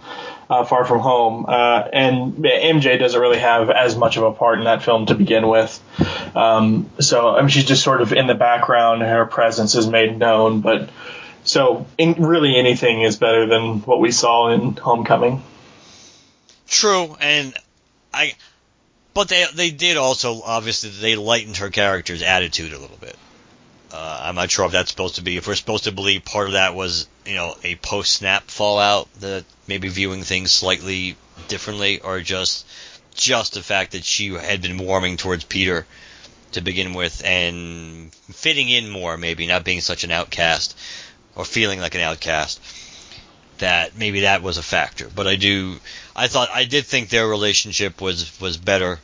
uh, 0.50 0.64
Far 0.64 0.84
From 0.84 0.98
Home, 0.98 1.46
uh, 1.46 1.88
and 1.92 2.34
MJ 2.34 2.98
doesn't 2.98 3.20
really 3.20 3.38
have 3.38 3.70
as 3.70 3.96
much 3.96 4.16
of 4.16 4.24
a 4.24 4.32
part 4.32 4.58
in 4.58 4.64
that 4.64 4.82
film 4.82 5.06
to 5.06 5.14
begin 5.14 5.46
with. 5.46 5.80
Um, 6.34 6.90
so 6.98 7.36
I 7.36 7.38
mean, 7.38 7.50
she's 7.50 7.66
just 7.66 7.84
sort 7.84 8.00
of 8.00 8.12
in 8.12 8.26
the 8.26 8.34
background. 8.34 9.02
Her 9.02 9.26
presence 9.26 9.76
is 9.76 9.86
made 9.86 10.18
known, 10.18 10.60
but 10.60 10.90
so 11.44 11.86
in, 11.98 12.14
really 12.14 12.56
anything 12.56 13.02
is 13.02 13.16
better 13.16 13.46
than 13.46 13.80
what 13.80 14.00
we 14.00 14.10
saw 14.10 14.48
in 14.48 14.72
Homecoming. 14.72 15.42
True, 16.66 17.16
and 17.20 17.54
I 18.12 18.34
but 19.12 19.28
they 19.28 19.44
they 19.54 19.70
did 19.70 19.96
also 19.96 20.42
obviously 20.42 20.90
they 20.90 21.16
lightened 21.16 21.58
her 21.58 21.70
character's 21.70 22.22
attitude 22.22 22.72
a 22.72 22.78
little 22.78 22.96
bit. 22.96 23.16
Uh, 23.92 24.22
I'm 24.24 24.34
not 24.34 24.50
sure 24.50 24.66
if 24.66 24.72
that's 24.72 24.90
supposed 24.90 25.16
to 25.16 25.22
be 25.22 25.36
if 25.36 25.46
we're 25.46 25.54
supposed 25.54 25.84
to 25.84 25.92
believe 25.92 26.24
part 26.24 26.48
of 26.48 26.54
that 26.54 26.74
was 26.74 27.06
you 27.26 27.36
know 27.36 27.54
a 27.62 27.76
post 27.76 28.12
snap 28.12 28.44
fallout 28.44 29.12
that 29.20 29.44
maybe 29.68 29.88
viewing 29.88 30.22
things 30.22 30.50
slightly 30.50 31.16
differently, 31.48 32.00
or 32.00 32.20
just 32.20 32.66
just 33.14 33.54
the 33.54 33.62
fact 33.62 33.92
that 33.92 34.04
she 34.04 34.32
had 34.32 34.62
been 34.62 34.78
warming 34.78 35.18
towards 35.18 35.44
Peter 35.44 35.86
to 36.52 36.60
begin 36.60 36.94
with 36.94 37.22
and 37.24 38.12
fitting 38.32 38.68
in 38.68 38.88
more, 38.88 39.16
maybe 39.16 39.46
not 39.46 39.64
being 39.64 39.80
such 39.80 40.04
an 40.04 40.10
outcast 40.10 40.76
or 41.36 41.44
feeling 41.44 41.80
like 41.80 41.94
an 41.94 42.00
outcast. 42.00 42.60
That 43.58 43.96
maybe 43.96 44.20
that 44.20 44.42
was 44.42 44.58
a 44.58 44.62
factor, 44.62 45.08
but 45.14 45.28
I 45.28 45.36
do. 45.36 45.76
I 46.16 46.26
thought 46.26 46.48
I 46.52 46.64
did 46.64 46.86
think 46.86 47.08
their 47.08 47.26
relationship 47.26 48.00
was 48.00 48.40
was 48.40 48.56
better 48.56 48.98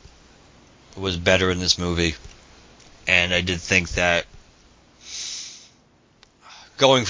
was 0.97 1.15
better 1.15 1.49
in 1.49 1.59
this 1.59 1.77
movie, 1.77 2.15
and 3.07 3.33
I 3.33 3.39
did 3.39 3.61
think 3.61 3.91
that 3.91 4.25
going 6.77 7.05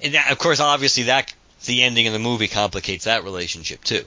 and 0.00 0.14
that, 0.14 0.32
of 0.32 0.38
course 0.38 0.60
obviously 0.60 1.04
that 1.04 1.32
the 1.66 1.82
ending 1.82 2.06
of 2.06 2.14
the 2.14 2.18
movie 2.18 2.48
complicates 2.48 3.04
that 3.04 3.22
relationship 3.22 3.84
too. 3.84 4.04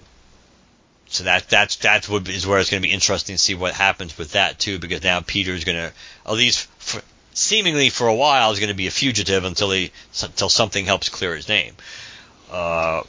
So 1.08 1.26
that 1.26 1.50
that's 1.50 1.76
that's 1.76 2.08
what 2.10 2.28
is 2.30 2.48
where 2.48 2.60
it's 2.60 2.72
going 2.72 2.82
to 2.82 2.88
be 2.88 2.94
interesting 2.94 3.36
to 3.36 3.42
see 3.42 3.54
what 3.54 3.74
happens 3.74 4.18
with 4.18 4.32
that 4.32 4.58
too, 4.58 4.80
because 4.80 5.04
now 5.04 5.20
Peter 5.20 5.54
is 5.54 5.66
going 5.66 5.78
to 5.78 5.92
at 6.26 6.34
least 6.34 6.68
for, 6.80 7.02
seemingly 7.34 7.90
for 7.90 8.08
a 8.08 8.16
while 8.16 8.52
is 8.52 8.60
going 8.60 8.70
to 8.70 8.76
be 8.76 8.88
a 8.88 8.92
fugitive 8.92 9.44
until 9.44 9.72
he 9.72 9.92
until 10.22 10.50
something 10.50 10.86
helps 10.86 11.10
clear 11.10 11.36
his 11.36 11.48
name. 11.48 11.74
Uh, 12.52 13.04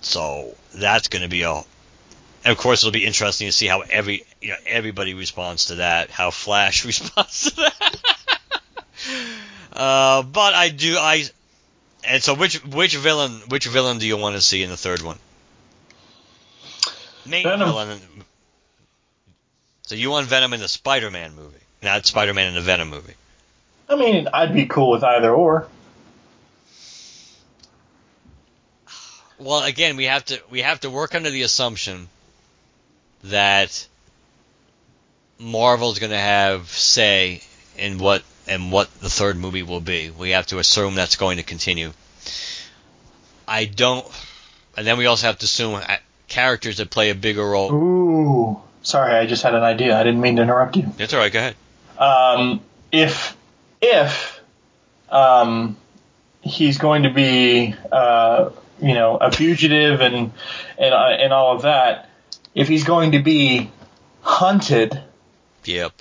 so 0.00 0.54
that's 0.74 1.08
going 1.08 1.22
to 1.22 1.28
be 1.28 1.42
a. 1.42 1.52
And 1.52 2.52
of 2.52 2.58
course, 2.58 2.82
it'll 2.82 2.92
be 2.92 3.04
interesting 3.04 3.48
to 3.48 3.52
see 3.52 3.66
how 3.66 3.80
every 3.80 4.24
you 4.40 4.50
know 4.50 4.56
everybody 4.66 5.14
responds 5.14 5.66
to 5.66 5.76
that, 5.76 6.10
how 6.10 6.30
Flash 6.30 6.84
responds 6.86 7.50
to 7.50 7.56
that. 7.56 7.96
uh, 9.72 10.22
but 10.22 10.54
I 10.54 10.68
do 10.68 10.96
I, 10.96 11.24
and 12.04 12.22
so 12.22 12.34
which 12.34 12.64
which 12.64 12.96
villain 12.96 13.32
which 13.48 13.66
villain 13.66 13.98
do 13.98 14.06
you 14.06 14.16
want 14.16 14.36
to 14.36 14.40
see 14.40 14.62
in 14.62 14.70
the 14.70 14.76
third 14.76 15.02
one? 15.02 15.18
Main 17.26 17.42
Venom. 17.42 17.68
villain. 17.68 18.00
So 19.82 19.94
you 19.94 20.10
want 20.10 20.26
Venom 20.26 20.52
in 20.52 20.60
the 20.60 20.68
Spider-Man 20.68 21.34
movie, 21.36 21.58
not 21.82 22.06
Spider-Man 22.06 22.48
in 22.48 22.54
the 22.54 22.60
Venom 22.60 22.90
movie. 22.90 23.14
I 23.88 23.96
mean, 23.96 24.28
I'd 24.32 24.52
be 24.52 24.66
cool 24.66 24.90
with 24.90 25.04
either 25.04 25.32
or. 25.32 25.68
Well, 29.38 29.62
again, 29.64 29.96
we 29.96 30.04
have 30.04 30.24
to 30.26 30.40
we 30.50 30.62
have 30.62 30.80
to 30.80 30.90
work 30.90 31.14
under 31.14 31.30
the 31.30 31.42
assumption 31.42 32.08
that 33.24 33.86
Marvel's 35.38 35.98
going 35.98 36.10
to 36.10 36.18
have 36.18 36.68
say 36.70 37.42
in 37.76 37.98
what 37.98 38.22
and 38.48 38.72
what 38.72 38.92
the 39.00 39.10
third 39.10 39.36
movie 39.36 39.62
will 39.62 39.80
be. 39.80 40.10
We 40.10 40.30
have 40.30 40.46
to 40.48 40.58
assume 40.58 40.94
that's 40.94 41.16
going 41.16 41.36
to 41.36 41.42
continue. 41.42 41.92
I 43.46 43.66
don't, 43.66 44.06
and 44.76 44.86
then 44.86 44.98
we 44.98 45.06
also 45.06 45.26
have 45.26 45.38
to 45.38 45.44
assume 45.44 45.74
uh, 45.74 45.96
characters 46.28 46.78
that 46.78 46.90
play 46.90 47.10
a 47.10 47.14
bigger 47.14 47.46
role. 47.48 47.72
Ooh, 47.72 48.60
sorry, 48.82 49.14
I 49.14 49.26
just 49.26 49.42
had 49.42 49.54
an 49.54 49.62
idea. 49.62 49.98
I 49.98 50.02
didn't 50.02 50.20
mean 50.20 50.36
to 50.36 50.42
interrupt 50.42 50.76
you. 50.76 50.86
That's 50.96 51.12
all 51.12 51.20
right. 51.20 51.32
Go 51.32 51.38
ahead. 51.38 51.56
Um, 51.98 52.60
if 52.90 53.35
if 53.88 54.40
um, 55.08 55.76
he's 56.42 56.78
going 56.78 57.04
to 57.04 57.10
be 57.10 57.74
uh, 57.92 58.50
you 58.80 58.94
know 58.94 59.16
a 59.16 59.30
fugitive 59.30 60.00
and 60.00 60.32
and 60.78 60.94
uh, 60.94 61.08
and 61.18 61.32
all 61.32 61.56
of 61.56 61.62
that, 61.62 62.08
if 62.54 62.68
he's 62.68 62.84
going 62.84 63.12
to 63.12 63.22
be 63.22 63.70
hunted, 64.22 65.00
Yep. 65.64 65.92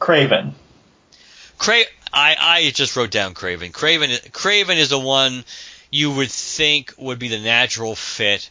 Kraven. 0.00 0.52
Cra- 1.58 1.84
I, 2.12 2.36
I 2.38 2.70
just 2.74 2.96
wrote 2.96 3.10
down 3.10 3.34
Kraven. 3.34 3.70
Kraven 3.72 4.08
Kraven 4.32 4.76
is 4.76 4.90
the 4.90 4.98
one 4.98 5.44
you 5.90 6.10
would 6.10 6.30
think 6.30 6.92
would 6.98 7.18
be 7.18 7.28
the 7.28 7.38
natural 7.40 7.94
fit. 7.94 8.50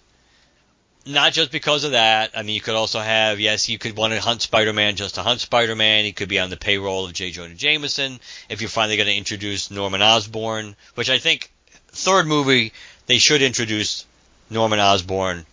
Not 1.05 1.33
just 1.33 1.51
because 1.51 1.83
of 1.83 1.91
that. 1.91 2.31
I 2.35 2.43
mean, 2.43 2.55
you 2.55 2.61
could 2.61 2.75
also 2.75 2.99
have 2.99 3.39
yes, 3.39 3.69
you 3.69 3.79
could 3.79 3.97
want 3.97 4.13
to 4.13 4.21
hunt 4.21 4.41
Spider-Man 4.41 4.95
just 4.95 5.15
to 5.15 5.23
hunt 5.23 5.39
Spider-Man. 5.39 6.05
He 6.05 6.11
could 6.11 6.29
be 6.29 6.39
on 6.39 6.49
the 6.49 6.57
payroll 6.57 7.05
of 7.05 7.13
J. 7.13 7.31
Jonah 7.31 7.55
Jameson. 7.55 8.19
If 8.49 8.61
you're 8.61 8.69
finally 8.69 8.97
going 8.97 9.07
to 9.07 9.15
introduce 9.15 9.71
Norman 9.71 10.01
Osborn, 10.01 10.75
which 10.95 11.09
I 11.09 11.17
think 11.17 11.51
third 11.87 12.27
movie 12.27 12.73
they 13.07 13.17
should 13.17 13.41
introduce 13.41 14.05
Norman 14.49 14.79
Osborn. 14.79 15.45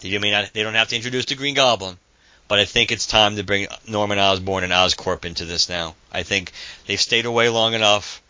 They 0.00 0.18
may 0.18 0.30
not. 0.30 0.52
They 0.52 0.62
don't 0.62 0.74
have 0.74 0.88
to 0.88 0.96
introduce 0.96 1.24
the 1.24 1.34
Green 1.34 1.54
Goblin 1.54 1.96
but 2.48 2.58
I 2.58 2.64
think 2.64 2.92
it's 2.92 3.06
time 3.06 3.36
to 3.36 3.42
bring 3.42 3.66
Norman 3.88 4.18
Osborn 4.18 4.64
and 4.64 4.72
Oscorp 4.72 5.24
into 5.24 5.44
this 5.44 5.68
now. 5.68 5.94
I 6.12 6.22
think 6.22 6.52
they've 6.86 7.00
stayed 7.00 7.24
away 7.24 7.48
long 7.48 7.74
enough. 7.74 8.22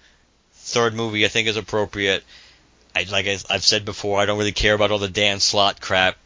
Third 0.52 0.94
movie, 0.94 1.24
I 1.24 1.28
think, 1.28 1.48
is 1.48 1.57
appropriate. 1.57 2.24
I, 2.94 3.07
like 3.11 3.26
I've 3.26 3.64
said 3.64 3.84
before, 3.84 4.20
I 4.20 4.26
don't 4.26 4.38
really 4.38 4.52
care 4.52 4.74
about 4.74 4.92
all 4.92 4.98
the 4.98 5.09
Dan 5.09 5.40
Slott 5.40 5.80
crap. 5.80 6.16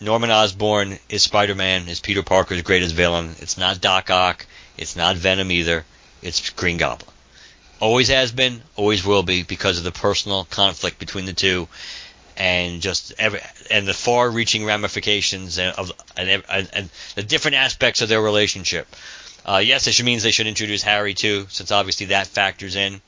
Norman 0.00 0.30
Osborn 0.30 0.98
is 1.08 1.22
Spider-Man, 1.22 1.88
is 1.88 2.00
Peter 2.00 2.22
Parker's 2.22 2.62
greatest 2.62 2.94
villain. 2.94 3.34
It's 3.38 3.56
not 3.56 3.80
Doc 3.80 4.10
Ock. 4.10 4.46
It's 4.76 4.94
not 4.94 5.16
Venom 5.16 5.50
either. 5.50 5.84
It's 6.20 6.50
Green 6.50 6.76
Goblin. 6.76 7.10
Always 7.80 8.08
has 8.08 8.30
been, 8.32 8.62
always 8.76 9.04
will 9.04 9.22
be, 9.22 9.42
because 9.42 9.78
of 9.78 9.84
the 9.84 9.92
personal 9.92 10.44
conflict 10.44 10.98
between 10.98 11.24
the 11.24 11.32
two 11.32 11.68
and 12.36 12.82
just 12.82 13.14
every 13.18 13.40
and 13.70 13.88
the 13.88 13.94
far-reaching 13.94 14.64
ramifications 14.64 15.58
of 15.58 15.92
and, 16.16 16.42
and, 16.48 16.68
and 16.72 16.90
the 17.14 17.22
different 17.22 17.56
aspects 17.56 18.02
of 18.02 18.08
their 18.08 18.20
relationship. 18.20 18.86
Uh, 19.46 19.62
yes, 19.64 19.86
it 19.86 20.02
means 20.02 20.22
they 20.22 20.30
should 20.30 20.46
introduce 20.46 20.82
Harry 20.82 21.14
too, 21.14 21.46
since 21.48 21.70
obviously 21.70 22.06
that 22.06 22.26
factors 22.26 22.76
in. 22.76 23.00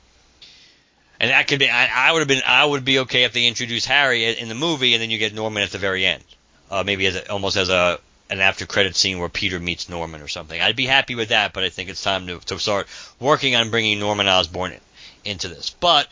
And 1.20 1.30
that 1.30 1.48
could 1.48 1.58
be 1.58 1.68
I, 1.68 2.08
I 2.08 2.12
would 2.12 2.20
have 2.20 2.28
been 2.28 2.42
I 2.46 2.64
would 2.64 2.84
be 2.84 3.00
okay 3.00 3.24
if 3.24 3.32
they 3.32 3.46
introduced 3.46 3.86
Harry 3.86 4.24
in 4.24 4.48
the 4.48 4.54
movie 4.54 4.94
and 4.94 5.02
then 5.02 5.10
you 5.10 5.18
get 5.18 5.34
Norman 5.34 5.62
at 5.62 5.70
the 5.70 5.78
very 5.78 6.06
end, 6.06 6.24
uh, 6.70 6.82
maybe 6.84 7.06
as 7.06 7.16
a, 7.16 7.30
almost 7.30 7.56
as 7.56 7.68
a 7.68 7.98
an 8.30 8.40
after 8.40 8.66
credit 8.66 8.94
scene 8.94 9.18
where 9.18 9.28
Peter 9.28 9.58
meets 9.58 9.88
Norman 9.88 10.20
or 10.20 10.28
something. 10.28 10.60
I'd 10.60 10.76
be 10.76 10.86
happy 10.86 11.14
with 11.14 11.30
that, 11.30 11.52
but 11.54 11.64
I 11.64 11.70
think 11.70 11.88
it's 11.88 12.02
time 12.02 12.26
to, 12.26 12.38
to 12.40 12.58
start 12.58 12.86
working 13.18 13.56
on 13.56 13.70
bringing 13.70 13.98
Norman 13.98 14.28
Osborn 14.28 14.72
in, 14.72 14.80
into 15.24 15.48
this. 15.48 15.70
But 15.70 16.08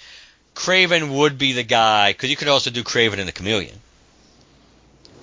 Kraven 0.55 1.15
would 1.19 1.37
be 1.37 1.53
the 1.53 1.63
guy 1.63 2.13
because 2.13 2.31
you 2.31 2.37
could 2.37 2.49
also 2.49 2.71
do 2.71 2.83
Kraven 2.83 3.19
and 3.19 3.29
the 3.29 3.33
Chameleon. 3.33 3.79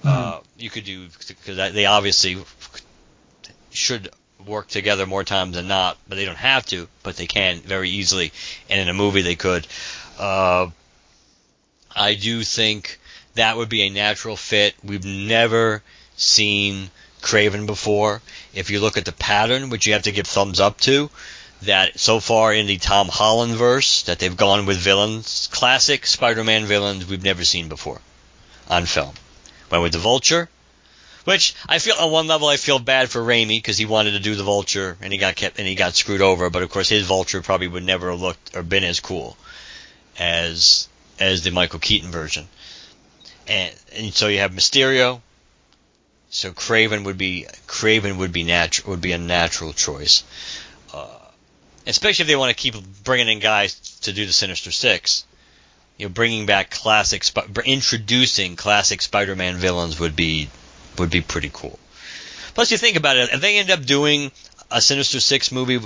Uh, 0.04 0.42
you 0.58 0.70
could 0.70 0.84
do 0.84 1.08
because 1.28 1.74
they 1.74 1.86
obviously 1.86 2.38
should 3.72 4.10
work 4.46 4.68
together 4.68 5.06
more 5.06 5.24
times 5.24 5.56
than 5.56 5.68
not, 5.68 5.98
but 6.08 6.16
they 6.16 6.26
don't 6.26 6.38
have 6.38 6.66
to, 6.68 6.88
but 7.02 7.16
they 7.16 7.28
can 7.28 7.60
very 7.62 7.90
easily. 7.90 8.32
And 8.70 8.80
in 8.80 8.90
a 8.90 8.94
movie, 8.94 9.22
they 9.22 9.36
could. 9.36 9.66
Uh, 10.20 10.70
I 11.96 12.16
do 12.16 12.44
think 12.44 13.00
that 13.36 13.58
would 13.58 13.70
be 13.70 13.84
a 13.84 13.90
natural 13.90 14.36
fit. 14.36 14.76
We've 14.84 15.06
never 15.06 15.82
seen 16.16 16.90
Kraven 17.22 17.66
before. 17.66 18.22
If 18.54 18.70
you 18.70 18.80
look 18.80 18.98
at 18.98 19.06
the 19.06 19.12
pattern, 19.12 19.70
which 19.70 19.88
you 19.88 19.94
have 19.94 20.04
to 20.04 20.12
give 20.12 20.28
thumbs 20.28 20.60
up 20.60 20.80
to, 20.82 21.10
that 21.64 22.00
so 22.00 22.20
far 22.20 22.54
in 22.54 22.68
the 22.68 22.78
Tom 22.78 23.08
Holland 23.08 23.56
verse, 23.56 24.04
that 24.04 24.20
they've 24.20 24.36
gone 24.36 24.66
with 24.66 24.78
villains, 24.78 25.50
classic 25.52 26.06
Spider-Man 26.06 26.66
villains 26.66 27.08
we've 27.08 27.24
never 27.24 27.44
seen 27.44 27.70
before 27.70 28.02
on 28.70 28.86
film. 28.86 29.14
Went 29.70 29.84
with 29.84 29.94
the 29.94 30.00
Vulture, 30.00 30.50
which 31.24 31.56
I 31.68 31.80
feel 31.80 31.96
on 32.00 32.12
one 32.12 32.28
level 32.28 32.48
I 32.48 32.58
feel 32.58 32.80
bad 32.80 33.10
for 33.10 33.22
Raimi 33.22 33.58
because 33.58 33.78
he 33.78 33.86
wanted 33.86 34.12
to 34.12 34.20
do 34.20 34.36
the 34.36 34.44
Vulture 34.44 34.98
and 35.02 35.12
he 35.12 35.18
got 35.18 35.36
kept 35.36 35.58
and 35.58 35.68
he 35.68 35.76
got 35.76 35.96
screwed 35.96 36.22
over. 36.22 36.50
But 36.50 36.64
of 36.64 36.70
course 36.70 36.90
his 36.90 37.08
Vulture 37.08 37.42
probably 37.42 37.68
would 37.68 37.84
never 37.84 38.12
have 38.12 38.22
looked 38.22 38.56
or 38.56 38.64
been 38.64 38.84
as 38.84 39.00
cool 39.00 39.38
as 40.20 40.88
as 41.20 41.44
the 41.44 41.52
Michael 41.52 41.80
Keaton 41.80 42.12
version. 42.12 42.48
And, 43.48 43.76
and 43.96 44.14
so 44.14 44.28
you 44.28 44.40
have 44.40 44.52
Mysterio. 44.52 45.22
So 46.30 46.52
Kraven 46.52 47.06
would 47.06 47.18
be 47.18 47.46
Kraven 47.68 48.18
would 48.18 48.32
be 48.32 48.44
natural 48.44 48.92
would 48.92 49.02
be 49.02 49.12
a 49.12 49.20
natural 49.20 49.72
choice, 49.72 50.24
uh, 50.92 51.08
especially 51.86 52.24
if 52.24 52.28
they 52.28 52.36
want 52.36 52.50
to 52.50 52.56
keep 52.56 52.74
bringing 53.04 53.30
in 53.30 53.40
guys 53.40 53.76
to 54.02 54.14
do 54.14 54.26
the 54.26 54.34
Sinister 54.34 54.72
Six 54.72 55.26
you 55.98 56.08
know, 56.08 56.14
bringing 56.14 56.46
back 56.46 56.72
classic, 56.72 57.24
introducing 57.66 58.56
classic 58.56 59.02
Spider-Man 59.02 59.56
villains 59.58 60.00
would 60.00 60.16
be 60.16 60.50
would 60.98 61.10
be 61.10 61.22
pretty 61.22 61.50
cool. 61.52 61.80
Plus, 62.54 62.72
you 62.72 62.78
think 62.78 62.98
about 62.98 63.18
it, 63.18 63.30
if 63.34 63.42
they 63.42 63.58
end 63.58 63.72
up 63.72 63.84
doing 63.84 64.32
a 64.70 64.82
Sinister 64.82 65.20
Six 65.20 65.52
movie, 65.52 65.80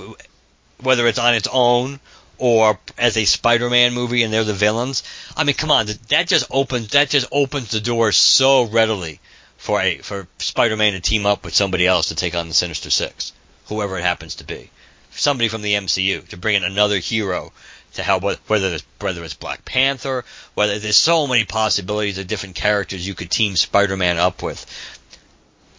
whether 0.80 1.06
it's 1.06 1.18
on 1.18 1.34
its 1.34 1.48
own 1.50 2.00
or 2.38 2.78
as 2.96 3.16
a 3.16 3.24
Spider-Man 3.24 3.92
movie 3.92 4.22
and 4.22 4.32
they're 4.32 4.44
the 4.44 4.54
villains, 4.54 5.02
I 5.36 5.44
mean, 5.44 5.56
come 5.56 5.70
on, 5.70 5.86
that 6.08 6.26
just 6.26 6.46
opens 6.50 6.88
that 6.88 7.10
just 7.10 7.26
opens 7.32 7.70
the 7.70 7.80
door 7.80 8.12
so 8.12 8.64
readily 8.64 9.20
for 9.56 9.80
a 9.80 9.98
for 9.98 10.26
Spider-Man 10.38 10.92
to 10.92 11.00
team 11.00 11.26
up 11.26 11.44
with 11.44 11.54
somebody 11.54 11.86
else 11.86 12.08
to 12.08 12.14
take 12.14 12.34
on 12.34 12.48
the 12.48 12.54
Sinister 12.54 12.90
Six, 12.90 13.32
whoever 13.66 13.98
it 13.98 14.02
happens 14.02 14.36
to 14.36 14.44
be, 14.44 14.70
somebody 15.10 15.48
from 15.48 15.62
the 15.62 15.74
MCU 15.74 16.26
to 16.28 16.36
bring 16.36 16.56
in 16.56 16.64
another 16.64 16.98
hero 16.98 17.52
to 17.94 18.02
help 18.02 18.22
whether 18.22 18.74
it's, 18.74 18.84
whether 19.00 19.24
it's 19.24 19.34
Black 19.34 19.64
Panther, 19.64 20.24
whether 20.54 20.78
there's 20.78 20.96
so 20.96 21.26
many 21.26 21.44
possibilities 21.44 22.18
of 22.18 22.26
different 22.26 22.54
characters 22.54 23.06
you 23.06 23.14
could 23.14 23.30
team 23.30 23.56
Spider-Man 23.56 24.18
up 24.18 24.42
with. 24.42 24.64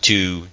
To 0.04 0.48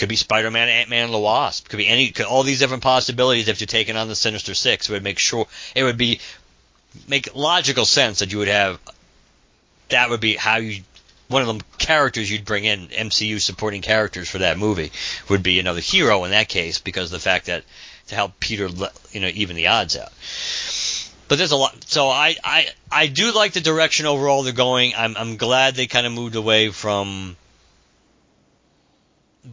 could 0.00 0.08
be 0.08 0.16
Spider-Man, 0.16 0.68
Ant-Man, 0.68 1.04
and 1.04 1.14
the 1.14 1.18
Wasp. 1.18 1.68
Could 1.68 1.76
be 1.76 1.86
any 1.86 2.08
could, 2.08 2.24
all 2.24 2.42
these 2.42 2.58
different 2.58 2.82
possibilities. 2.82 3.48
If 3.48 3.60
you're 3.60 3.66
taking 3.66 3.96
on 3.96 4.08
the 4.08 4.16
Sinister 4.16 4.54
Six, 4.54 4.88
it 4.88 4.92
would 4.92 5.04
make 5.04 5.18
sure 5.18 5.46
it 5.74 5.84
would 5.84 5.98
be 5.98 6.20
make 7.06 7.36
logical 7.36 7.84
sense 7.84 8.20
that 8.20 8.32
you 8.32 8.38
would 8.38 8.48
have. 8.48 8.80
That 9.90 10.08
would 10.08 10.20
be 10.20 10.36
how 10.36 10.56
you 10.56 10.82
one 11.28 11.42
of 11.42 11.48
the 11.48 11.64
characters 11.76 12.30
you'd 12.30 12.46
bring 12.46 12.64
in 12.64 12.88
MCU 12.88 13.40
supporting 13.40 13.82
characters 13.82 14.28
for 14.28 14.38
that 14.38 14.58
movie 14.58 14.90
would 15.28 15.42
be 15.42 15.60
another 15.60 15.80
hero 15.80 16.24
in 16.24 16.30
that 16.30 16.48
case 16.48 16.78
because 16.78 17.12
of 17.12 17.12
the 17.12 17.22
fact 17.22 17.46
that 17.46 17.62
to 18.08 18.14
help 18.14 18.40
Peter 18.40 18.68
you 19.12 19.20
know 19.20 19.30
even 19.34 19.54
the 19.54 19.66
odds 19.66 19.98
out. 19.98 20.12
But 21.28 21.36
there's 21.36 21.52
a 21.52 21.56
lot. 21.56 21.76
So 21.84 22.08
I 22.08 22.36
I 22.42 22.68
I 22.90 23.06
do 23.06 23.32
like 23.32 23.52
the 23.52 23.60
direction 23.60 24.06
overall 24.06 24.44
they're 24.44 24.54
going. 24.54 24.94
I'm 24.96 25.14
I'm 25.18 25.36
glad 25.36 25.74
they 25.74 25.86
kind 25.86 26.06
of 26.06 26.12
moved 26.14 26.36
away 26.36 26.70
from 26.70 27.36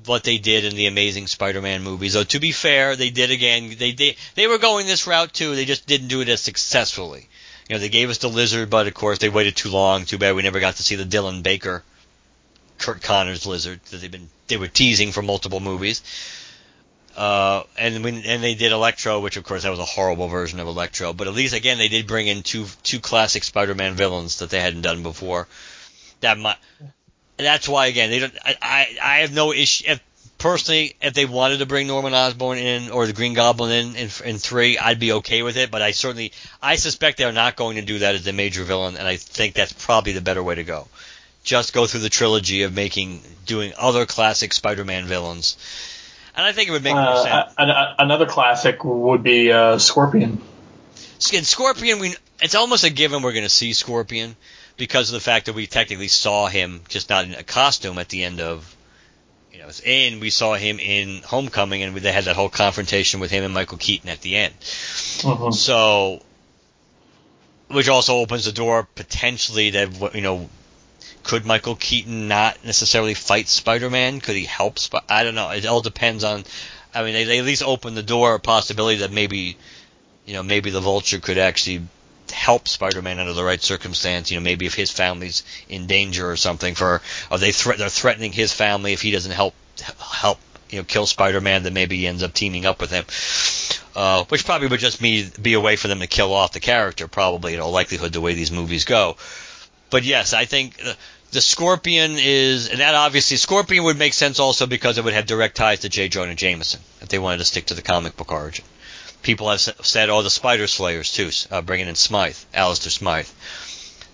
what 0.06 0.24
they 0.24 0.38
did 0.38 0.66
in 0.66 0.76
the 0.76 0.88
Amazing 0.88 1.28
Spider-Man 1.28 1.84
movies. 1.84 2.14
Though 2.14 2.24
to 2.24 2.40
be 2.40 2.52
fair, 2.52 2.96
they 2.96 3.10
did 3.10 3.32
again. 3.32 3.74
They 3.78 3.92
they 3.92 4.18
they 4.36 4.48
were 4.48 4.58
going 4.58 4.86
this 4.88 5.08
route 5.08 5.34
too. 5.34 5.56
They 5.56 5.66
just 5.66 5.88
didn't 5.88 6.10
do 6.10 6.22
it 6.22 6.30
as 6.30 6.42
successfully. 6.42 7.28
You 7.70 7.76
know, 7.76 7.80
they 7.80 7.90
gave 7.90 8.10
us 8.10 8.20
the 8.20 8.30
Lizard, 8.30 8.70
but 8.70 8.88
of 8.88 8.94
course 8.94 9.20
they 9.20 9.30
waited 9.30 9.56
too 9.56 9.70
long. 9.70 10.06
Too 10.06 10.18
bad 10.18 10.36
we 10.36 10.42
never 10.42 10.60
got 10.60 10.76
to 10.78 10.84
see 10.84 10.96
the 10.96 11.04
Dylan 11.04 11.44
Baker, 11.44 11.84
Curt 12.78 13.02
Connors 13.02 13.46
Lizard 13.46 13.80
that 13.86 13.98
they've 13.98 14.12
been 14.12 14.30
they 14.48 14.58
were 14.58 14.68
teasing 14.68 15.12
for 15.12 15.22
multiple 15.22 15.60
movies. 15.60 16.02
Uh, 17.16 17.64
and 17.78 18.04
when 18.04 18.18
and 18.26 18.44
they 18.44 18.56
did 18.56 18.72
Electro, 18.72 19.20
which 19.20 19.38
of 19.38 19.44
course 19.44 19.64
that 19.64 19.70
was 19.72 19.80
a 19.80 19.86
horrible 19.86 20.28
version 20.28 20.60
of 20.60 20.68
Electro, 20.68 21.14
but 21.14 21.28
at 21.28 21.34
least 21.34 21.56
again 21.56 21.78
they 21.78 21.88
did 21.88 22.08
bring 22.08 22.28
in 22.28 22.44
two 22.44 22.66
two 22.84 23.00
classic 23.00 23.44
Spider-Man 23.44 23.96
villains 23.96 24.40
that 24.40 24.50
they 24.50 24.62
hadn't 24.62 24.82
done 24.82 25.02
before. 25.02 25.48
That 26.22 26.38
might 26.38 26.58
that's 27.46 27.68
why 27.68 27.88
again 27.88 28.10
they 28.10 28.20
don't. 28.20 28.34
I 28.44 28.56
I, 28.62 28.88
I 29.04 29.18
have 29.20 29.34
no 29.34 29.52
issue. 29.54 29.86
If, 29.88 30.00
personally, 30.38 30.96
if 31.02 31.14
they 31.14 31.26
wanted 31.26 31.60
to 31.60 31.66
bring 31.66 31.88
Norman 31.88 32.14
Osborn 32.14 32.58
in 32.58 32.92
or 32.92 33.06
the 33.08 33.14
Green 33.14 33.34
Goblin 33.34 33.72
in, 33.72 33.96
in 33.96 34.10
in 34.26 34.38
three, 34.38 34.78
I'd 34.78 35.00
be 35.00 35.12
okay 35.14 35.42
with 35.44 35.58
it. 35.58 35.70
But 35.72 35.82
I 35.82 35.92
certainly 35.92 36.32
I 36.62 36.76
suspect 36.78 37.18
they're 37.18 37.32
not 37.32 37.56
going 37.56 37.76
to 37.78 37.82
do 37.84 38.00
that 38.00 38.16
as 38.16 38.24
the 38.24 38.34
major 38.34 38.64
villain, 38.64 38.98
and 38.98 39.08
I 39.08 39.18
think 39.18 39.54
that's 39.54 39.74
probably 39.74 40.14
the 40.14 40.22
better 40.22 40.44
way 40.44 40.56
to 40.56 40.64
go. 40.64 40.88
Just 41.44 41.74
go 41.74 41.86
through 41.86 42.02
the 42.02 42.10
trilogy 42.10 42.64
of 42.64 42.74
making 42.74 43.22
doing 43.46 43.72
other 43.78 44.06
classic 44.06 44.52
Spider-Man 44.54 45.06
villains, 45.06 45.56
and 46.36 46.46
I 46.46 46.52
think 46.52 46.68
it 46.68 46.72
would 46.74 46.84
make 46.84 46.94
more 46.94 47.04
Uh, 47.04 47.24
sense. 47.24 47.54
another 47.98 48.26
classic 48.26 48.84
would 48.84 49.24
be 49.24 49.52
uh, 49.52 49.78
Scorpion. 49.78 50.42
Scorpion, 51.20 52.00
we 52.00 52.16
it's 52.42 52.54
almost 52.56 52.84
a 52.84 52.90
given 52.90 53.22
we're 53.24 53.32
going 53.32 53.44
to 53.46 53.50
see 53.50 53.74
Scorpion 53.74 54.36
because 54.78 55.10
of 55.10 55.14
the 55.14 55.20
fact 55.20 55.48
that 55.48 55.54
we 55.54 55.68
technically 55.68 56.08
saw 56.08 56.48
him 56.48 56.82
just 56.88 57.10
not 57.10 57.26
in 57.26 57.34
a 57.34 57.44
costume 57.44 57.98
at 57.98 58.10
the 58.10 58.24
end 58.24 58.40
of 58.40 58.74
you 59.52 59.60
know, 59.60 59.70
and 59.86 60.22
we 60.22 60.30
saw 60.30 60.54
him 60.54 60.80
in 60.80 61.24
Homecoming, 61.24 61.82
and 61.82 61.96
they 61.98 62.12
had 62.12 62.26
that 62.26 62.36
whole 62.36 62.50
confrontation 62.50 63.20
with 63.20 63.32
him 63.32 63.44
and 63.44 63.54
Michael 63.54 63.78
Keaton 63.80 64.10
at 64.10 64.22
the 64.22 64.36
end. 64.36 64.54
Mhm. 64.60 65.54
So, 65.54 66.22
which 67.68 67.90
also 67.90 68.18
opens 68.18 68.46
the 68.46 68.52
door 68.52 68.88
potentially 68.96 69.72
that 69.72 70.14
you 70.14 70.22
know, 70.22 70.50
could 71.24 71.46
Michael 71.46 71.76
Keaton 71.76 72.28
not 72.28 72.64
necessarily 72.64 73.16
fight 73.16 73.50
Spider-Man? 73.50 74.22
Could 74.22 74.36
he 74.36 74.46
help? 74.46 74.78
Sp- 74.78 75.04
I 75.10 75.24
don't 75.24 75.36
know. 75.36 75.50
It 75.50 75.66
all 75.66 75.82
depends 75.82 76.24
on. 76.24 76.46
I 76.94 77.04
mean, 77.04 77.14
they, 77.14 77.24
they 77.26 77.40
at 77.40 77.46
least 77.46 77.64
open 77.64 77.96
the 77.96 78.04
door 78.04 78.36
a 78.36 78.40
possibility 78.40 79.00
that 79.00 79.12
maybe, 79.12 79.58
you 80.26 80.34
know, 80.34 80.44
maybe 80.44 80.70
the 80.70 80.82
Vulture 80.82 81.20
could 81.20 81.38
actually 81.38 81.82
help 82.32 82.68
Spider-Man 82.68 83.20
under 83.20 83.34
the 83.34 83.44
right 83.44 83.62
circumstance. 83.62 84.32
You 84.32 84.38
know, 84.38 84.44
maybe 84.44 84.66
if 84.66 84.74
his 84.74 84.92
family's 84.92 85.44
in 85.70 85.88
danger 85.88 86.30
or 86.30 86.36
something, 86.36 86.76
for 86.76 87.02
or 87.32 87.38
they 87.38 87.52
thre- 87.52 87.76
they're 87.78 87.90
threatening 87.90 88.32
his 88.32 88.54
family 88.54 88.94
if 88.94 89.02
he 89.02 89.12
doesn't 89.12 89.32
help 89.32 89.54
help 90.00 90.40
you 90.70 90.80
know 90.80 90.84
kill 90.84 91.06
Spider-Man, 91.06 91.64
then 91.64 91.74
maybe 91.74 91.98
he 91.98 92.08
ends 92.08 92.24
up 92.24 92.34
teaming 92.34 92.66
up 92.66 92.82
with 92.82 92.92
him. 92.92 93.06
Uh, 93.96 94.26
which 94.26 94.46
probably 94.46 94.68
would 94.68 94.80
just 94.80 95.02
me 95.02 95.28
be 95.42 95.54
a 95.54 95.60
way 95.60 95.76
for 95.76 95.88
them 95.88 96.00
to 96.00 96.08
kill 96.08 96.34
off 96.34 96.52
the 96.52 96.60
character, 96.60 97.08
probably 97.08 97.56
in 97.56 97.60
all 97.60 97.72
likelihood 97.72 98.14
the 98.14 98.22
way 98.22 98.36
these 98.36 98.52
movies 98.52 98.86
go. 98.86 99.18
But 99.90 100.04
yes, 100.04 100.34
I 100.34 100.46
think 100.46 100.80
uh, 100.86 100.94
the 101.32 101.42
Scorpion 101.42 102.16
is, 102.18 102.70
and 102.70 102.80
that 102.80 102.96
obviously 102.96 103.38
Scorpion 103.38 103.84
would 103.86 103.98
make 103.98 104.14
sense 104.14 104.40
also 104.40 104.68
because 104.68 104.98
it 104.98 105.04
would 105.04 105.14
have 105.14 105.26
direct 105.26 105.58
ties 105.58 105.80
to 105.80 105.90
J. 105.90 106.10
Jonah 106.10 106.36
Jameson 106.36 106.80
if 107.02 107.10
they 107.10 107.20
wanted 107.20 107.40
to 107.40 107.46
stick 107.46 107.66
to 107.68 107.74
the 107.74 107.82
comic 107.82 108.16
book 108.16 108.32
origin. 108.32 108.66
People 109.24 109.50
have 109.50 109.60
said, 109.60 110.10
oh, 110.10 110.22
the 110.22 110.30
Spider 110.30 110.68
Slayers 110.68 111.12
too, 111.12 111.30
uh, 111.52 111.62
bringing 111.62 111.88
in 111.88 111.96
Smythe, 111.96 112.38
Alistair 112.54 112.92
Smythe. 112.92 113.28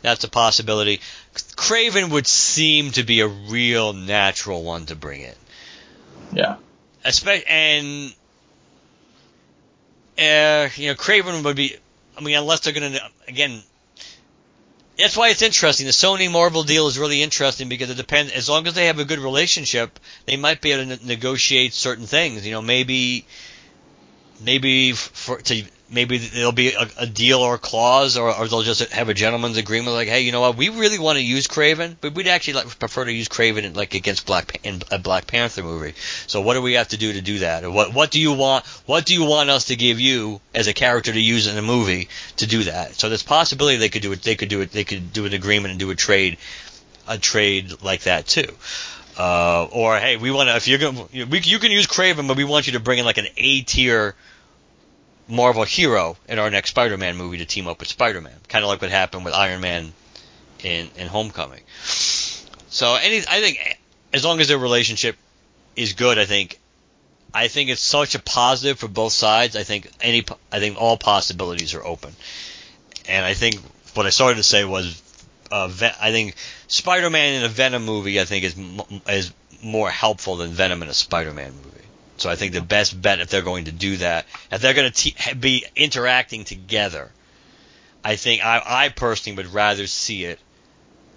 That's 0.01 0.23
a 0.23 0.29
possibility. 0.29 1.01
Kraven 1.33 2.09
would 2.09 2.27
seem 2.27 2.91
to 2.91 3.03
be 3.03 3.21
a 3.21 3.27
real 3.27 3.93
natural 3.93 4.63
one 4.63 4.85
to 4.87 4.95
bring 4.95 5.21
in. 5.21 5.35
Yeah. 6.33 6.55
Espe- 7.05 7.43
and 7.47 8.13
uh, 10.17 10.69
you 10.75 10.89
know, 10.89 10.95
Kraven 10.95 11.43
would 11.43 11.55
be. 11.55 11.75
I 12.17 12.21
mean, 12.21 12.37
unless 12.37 12.61
they're 12.61 12.73
going 12.73 12.93
to 12.93 13.01
again. 13.27 13.61
That's 14.97 15.17
why 15.17 15.29
it's 15.29 15.41
interesting. 15.41 15.87
The 15.87 15.91
Sony 15.91 16.31
Marvel 16.31 16.61
deal 16.61 16.87
is 16.87 16.99
really 16.99 17.23
interesting 17.23 17.67
because 17.67 17.89
it 17.89 17.97
depends. 17.97 18.31
As 18.31 18.47
long 18.47 18.67
as 18.67 18.75
they 18.75 18.85
have 18.85 18.99
a 18.99 19.05
good 19.05 19.17
relationship, 19.17 19.99
they 20.27 20.37
might 20.37 20.61
be 20.61 20.71
able 20.71 20.83
to 20.83 21.03
ne- 21.03 21.15
negotiate 21.15 21.73
certain 21.73 22.05
things. 22.05 22.45
You 22.45 22.51
know, 22.51 22.61
maybe, 22.61 23.25
maybe 24.41 24.93
for 24.93 25.37
to 25.37 25.63
maybe 25.93 26.17
there'll 26.17 26.51
be 26.51 26.73
a, 26.73 26.87
a 26.99 27.05
deal 27.05 27.39
or 27.39 27.55
a 27.55 27.59
clause, 27.59 28.17
or, 28.17 28.35
or 28.35 28.47
they'll 28.47 28.63
just 28.63 28.91
have 28.91 29.09
a 29.09 29.13
gentleman's 29.13 29.57
agreement, 29.57 29.95
like, 29.95 30.07
hey, 30.07 30.21
you 30.21 30.31
know 30.31 30.41
what, 30.41 30.57
we 30.57 30.69
really 30.69 30.99
want 30.99 31.17
to 31.17 31.23
use 31.23 31.47
Kraven, 31.47 31.95
but 32.01 32.15
we'd 32.15 32.27
actually 32.27 32.53
like, 32.53 32.79
prefer 32.79 33.05
to 33.05 33.13
use 33.13 33.29
Kraven 33.29 33.63
in, 33.63 33.73
like 33.73 33.93
against 33.93 34.25
Black 34.25 34.59
in 34.63 34.81
a 34.91 34.97
Black 34.97 35.27
Panther 35.27 35.63
movie. 35.63 35.93
So 36.27 36.41
what 36.41 36.55
do 36.55 36.61
we 36.61 36.73
have 36.73 36.89
to 36.89 36.97
do 36.97 37.13
to 37.13 37.21
do 37.21 37.39
that? 37.39 37.71
What 37.71 37.93
what 37.93 38.11
do 38.11 38.19
you 38.19 38.33
want? 38.33 38.65
What 38.85 39.05
do 39.05 39.13
you 39.13 39.25
want 39.25 39.49
us 39.49 39.65
to 39.65 39.75
give 39.75 39.99
you 39.99 40.41
as 40.53 40.67
a 40.67 40.73
character 40.73 41.13
to 41.13 41.21
use 41.21 41.47
in 41.47 41.57
a 41.57 41.61
movie 41.61 42.09
to 42.37 42.47
do 42.47 42.63
that? 42.63 42.95
So 42.95 43.09
there's 43.09 43.23
possibility 43.23 43.77
they 43.77 43.89
could 43.89 44.01
do 44.01 44.11
it. 44.11 44.23
They 44.23 44.35
could 44.35 44.49
do 44.49 44.61
it. 44.61 44.71
They 44.71 44.83
could 44.83 45.13
do 45.13 45.25
an 45.25 45.33
agreement 45.33 45.71
and 45.71 45.79
do 45.79 45.91
a 45.91 45.95
trade, 45.95 46.37
a 47.07 47.17
trade 47.17 47.83
like 47.83 48.01
that 48.01 48.25
too. 48.27 48.51
Uh, 49.17 49.65
or 49.71 49.97
hey, 49.99 50.17
we 50.17 50.31
want 50.31 50.49
to. 50.49 50.55
If 50.55 50.67
you're 50.67 50.79
gonna, 50.79 51.05
you, 51.11 51.27
we, 51.27 51.39
you 51.39 51.59
can 51.59 51.71
use 51.71 51.85
Kraven, 51.85 52.27
but 52.27 52.35
we 52.37 52.43
want 52.43 52.67
you 52.67 52.73
to 52.73 52.79
bring 52.79 52.99
in 52.99 53.05
like 53.05 53.19
an 53.19 53.27
A 53.37 53.61
tier 53.61 54.15
Marvel 55.27 55.63
hero 55.63 56.17
in 56.27 56.39
our 56.39 56.49
next 56.49 56.71
Spider-Man 56.71 57.15
movie 57.15 57.37
to 57.37 57.45
team 57.45 57.67
up 57.67 57.79
with 57.79 57.87
Spider-Man, 57.87 58.35
kind 58.49 58.63
of 58.63 58.69
like 58.69 58.81
what 58.81 58.91
happened 58.91 59.23
with 59.23 59.33
Iron 59.33 59.61
Man 59.61 59.93
in 60.63 60.89
in 60.97 61.07
Homecoming. 61.07 61.61
So 62.69 62.95
any, 62.95 63.19
I 63.19 63.39
think 63.39 63.79
as 64.13 64.25
long 64.25 64.39
as 64.39 64.47
their 64.47 64.57
relationship 64.57 65.15
is 65.75 65.93
good, 65.93 66.17
I 66.17 66.25
think 66.25 66.59
I 67.33 67.47
think 67.47 67.69
it's 67.69 67.81
such 67.81 68.15
a 68.15 68.19
positive 68.19 68.79
for 68.79 68.87
both 68.87 69.13
sides. 69.13 69.55
I 69.55 69.63
think 69.63 69.89
any, 70.01 70.23
I 70.51 70.59
think 70.59 70.79
all 70.79 70.97
possibilities 70.97 71.73
are 71.73 71.83
open, 71.85 72.13
and 73.07 73.25
I 73.25 73.33
think 73.33 73.59
what 73.93 74.05
I 74.05 74.09
started 74.09 74.37
to 74.37 74.43
say 74.43 74.65
was, 74.65 75.01
uh, 75.51 75.67
Ve- 75.67 75.91
I 75.99 76.11
think 76.11 76.35
Spider-Man 76.67 77.35
in 77.35 77.43
a 77.43 77.49
Venom 77.49 77.85
movie, 77.85 78.19
I 78.19 78.25
think 78.25 78.43
is 78.45 78.57
m- 78.57 79.01
is 79.07 79.31
more 79.61 79.89
helpful 79.89 80.35
than 80.37 80.51
Venom 80.51 80.83
in 80.83 80.89
a 80.89 80.93
Spider-Man 80.93 81.53
movie. 81.53 81.69
So 82.17 82.29
I 82.29 82.35
think 82.35 82.53
the 82.53 82.61
best 82.61 82.99
bet 83.01 83.19
if 83.19 83.29
they're 83.29 83.41
going 83.41 83.65
to 83.65 83.71
do 83.71 83.97
that, 83.97 84.25
if 84.51 84.61
they're 84.61 84.73
going 84.73 84.91
to 84.91 85.35
be 85.35 85.65
interacting 85.75 86.43
together, 86.43 87.11
I 88.03 88.15
think 88.15 88.45
I, 88.45 88.61
I 88.65 88.89
personally 88.89 89.37
would 89.37 89.53
rather 89.53 89.87
see 89.87 90.25
it 90.25 90.39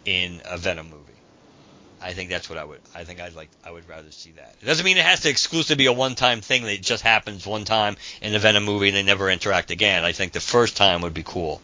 in 0.04 0.40
a 0.44 0.56
Venom 0.56 0.88
movie. 0.90 1.02
I 2.00 2.12
think 2.12 2.30
that's 2.30 2.48
what 2.48 2.58
I 2.58 2.64
would. 2.64 2.80
I 2.94 3.04
think 3.04 3.20
I'd 3.20 3.34
like. 3.34 3.48
I 3.64 3.70
would 3.70 3.88
rather 3.88 4.10
see 4.10 4.30
that. 4.32 4.54
It 4.62 4.66
doesn't 4.66 4.84
mean 4.84 4.96
it 4.96 5.04
has 5.04 5.20
to 5.20 5.30
exclusively 5.30 5.84
be 5.84 5.86
a 5.86 5.92
one-time 5.92 6.40
thing 6.40 6.64
that 6.64 6.80
just 6.80 7.02
happens 7.02 7.46
one 7.46 7.64
time 7.64 7.96
in 8.20 8.34
a 8.34 8.38
Venom 8.38 8.64
movie 8.64 8.88
and 8.88 8.96
they 8.96 9.02
never 9.02 9.30
interact 9.30 9.70
again. 9.70 10.04
I 10.04 10.12
think 10.12 10.32
the 10.32 10.40
first 10.40 10.76
time 10.76 11.00
would 11.00 11.14
be 11.14 11.24
cool 11.24 11.60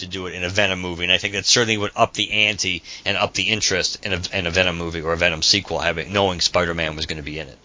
to 0.00 0.06
do 0.06 0.26
it 0.26 0.34
in 0.34 0.44
a 0.44 0.48
Venom 0.48 0.80
movie, 0.80 1.04
and 1.04 1.12
I 1.12 1.18
think 1.18 1.34
that 1.34 1.46
certainly 1.46 1.76
would 1.76 1.92
up 1.96 2.14
the 2.14 2.30
ante 2.30 2.82
and 3.04 3.16
up 3.16 3.34
the 3.34 3.44
interest 3.44 4.04
in 4.04 4.12
a, 4.12 4.20
in 4.32 4.46
a 4.46 4.50
Venom 4.50 4.76
movie 4.76 5.00
or 5.00 5.12
a 5.12 5.16
Venom 5.16 5.42
sequel, 5.42 5.78
having 5.78 6.12
knowing 6.12 6.40
Spider-Man 6.40 6.96
was 6.96 7.06
going 7.06 7.18
to 7.18 7.22
be 7.22 7.38
in 7.38 7.48
it. 7.48 7.58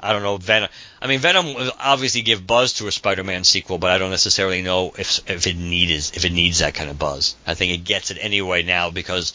I 0.00 0.12
don't 0.12 0.22
know 0.22 0.36
Venom. 0.36 0.68
I 1.00 1.06
mean, 1.06 1.20
Venom 1.20 1.54
will 1.54 1.72
obviously 1.80 2.20
give 2.20 2.46
buzz 2.46 2.74
to 2.74 2.86
a 2.86 2.92
Spider-Man 2.92 3.44
sequel, 3.44 3.78
but 3.78 3.90
I 3.90 3.96
don't 3.96 4.10
necessarily 4.10 4.60
know 4.60 4.92
if 4.98 5.30
if 5.30 5.46
it 5.46 5.56
needs 5.56 6.12
if 6.14 6.26
it 6.26 6.32
needs 6.32 6.58
that 6.58 6.74
kind 6.74 6.90
of 6.90 6.98
buzz. 6.98 7.36
I 7.46 7.54
think 7.54 7.72
it 7.72 7.84
gets 7.84 8.10
it 8.10 8.18
anyway 8.20 8.62
now 8.62 8.90
because 8.90 9.32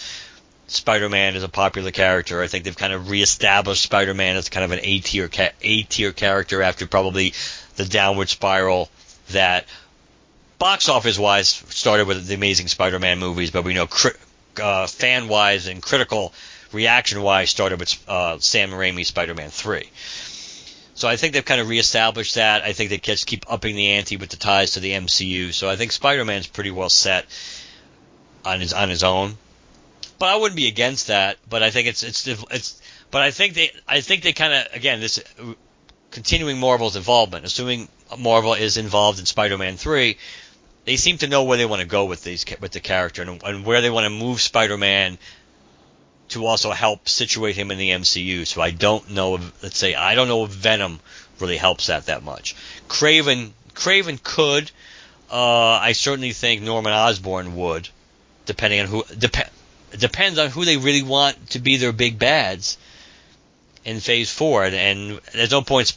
Spider-Man 0.67 1.35
is 1.35 1.43
a 1.43 1.49
popular 1.49 1.89
character. 1.89 2.43
I 2.43 2.47
think 2.47 2.63
they've 2.63 2.77
kind 2.77 2.93
of 2.93 3.09
reestablished 3.09 3.81
Spider-Man 3.81 4.37
as 4.37 4.49
kind 4.49 4.63
of 4.63 4.71
an 4.71 4.79
A 4.83 4.99
tier 4.99 5.29
A 5.61 5.83
tier 5.83 6.11
character 6.11 6.61
after 6.61 6.85
probably 6.85 7.33
the 7.75 7.85
downward 7.85 8.30
spiral 8.30 8.89
that 9.31 9.65
box 10.60 10.90
office 10.90 11.18
wise 11.18 11.48
started 11.48 12.06
with 12.07 12.27
the 12.27 12.36
Amazing 12.36 12.68
Spider-Man 12.68 13.19
movies, 13.19 13.52
but 13.52 13.64
we 13.64 13.73
know 13.73 13.88
cri- 13.88 14.11
uh, 14.61 14.88
fan 14.88 15.27
wise 15.27 15.68
and 15.68 15.81
critical 15.81 16.34
reaction 16.72 17.22
wise 17.22 17.49
started 17.49 17.80
with 17.80 17.98
uh, 18.07 18.38
Sam 18.40 18.72
Raimi's 18.72 19.07
Spider-Man 19.07 19.49
3. 19.49 19.90
So 20.94 21.07
I 21.07 21.15
think 21.15 21.34
they've 21.34 21.45
kind 21.45 21.61
of 21.61 21.69
reestablished 21.69 22.36
that. 22.36 22.64
I 22.64 22.73
think 22.73 22.90
they 22.90 22.98
just 22.98 23.26
keep 23.26 23.45
upping 23.49 23.76
the 23.76 23.91
ante 23.91 24.18
with 24.18 24.30
the 24.30 24.38
ties 24.38 24.72
to 24.72 24.81
the 24.81 24.91
MCU. 24.91 25.53
So 25.53 25.69
I 25.69 25.77
think 25.77 25.94
Spider-Man's 25.94 26.48
pretty 26.48 26.72
well 26.72 26.90
set 26.90 27.26
on 28.44 28.60
his 28.60 28.73
on 28.73 28.90
his 28.90 29.02
own. 29.02 29.38
But 30.19 30.27
I 30.27 30.36
wouldn't 30.36 30.57
be 30.57 30.68
against 30.68 31.07
that. 31.07 31.38
But 31.49 31.64
I 31.64 31.72
think 31.72 31.88
it's 31.88 32.03
it's 32.03 32.27
it's. 32.27 32.81
But 33.11 33.22
I 33.22 33.31
think 33.31 33.53
they 33.53 33.72
I 33.88 34.02
think 34.02 34.23
they 34.23 34.34
kind 34.34 34.52
of 34.52 34.76
again 34.76 34.99
this 34.99 35.23
continuing 36.11 36.60
Marvel's 36.60 36.98
involvement, 36.98 37.45
assuming 37.45 37.88
Marvel 38.18 38.53
is 38.53 38.76
involved 38.76 39.19
in 39.19 39.26
Spider-Man 39.26 39.77
3, 39.77 40.18
they 40.90 40.98
seem 40.98 41.20
to 41.20 41.28
know 41.28 41.44
where 41.44 41.60
they 41.60 41.68
want 41.68 41.82
to 41.82 41.88
go 41.88 42.06
with 42.06 42.24
these 42.24 42.44
with 42.60 42.72
the 42.72 42.80
character 42.80 43.22
and, 43.22 43.44
and 43.44 43.64
where 43.64 43.80
they 43.80 43.91
want 43.91 44.06
to 44.06 44.10
move 44.10 44.41
Spider-Man 44.41 45.20
to 46.30 46.48
also 46.48 46.72
help 46.72 47.07
situate 47.07 47.56
him 47.56 47.70
in 47.70 47.78
the 47.78 47.91
MCU. 47.91 48.48
So 48.48 48.60
I 48.60 48.72
don't 48.72 49.11
know 49.11 49.36
if, 49.36 49.64
let's 49.64 49.78
say, 49.78 49.94
I 49.94 50.16
don't 50.16 50.28
know 50.28 50.45
if 50.45 50.49
Venom 50.49 50.99
really 51.40 51.57
helps 51.57 51.88
that 51.88 52.07
that 52.07 52.24
much. 52.24 52.56
Kraven, 52.88 53.52
Kraven 53.76 54.22
could. 54.24 54.72
Uh, 55.32 55.74
I 55.74 55.91
certainly 55.91 56.34
think 56.34 56.64
Norman 56.64 56.91
Osborn 56.91 57.56
would, 57.56 57.88
depending 58.48 58.80
on 58.80 58.88
who. 58.88 59.03
Dep- 59.16 59.53
depends 59.95 60.40
on 60.40 60.49
who 60.49 60.66
they 60.66 60.78
really 60.78 61.03
want 61.03 61.52
to 61.52 61.60
be 61.60 61.78
their 61.78 61.91
big 61.91 62.18
bads 62.18 62.80
in 63.86 63.99
Phase 63.99 64.32
Four, 64.32 64.64
and, 64.64 64.76
and 64.76 65.22
there's 65.34 65.52
no 65.52 65.61
points. 65.61 65.95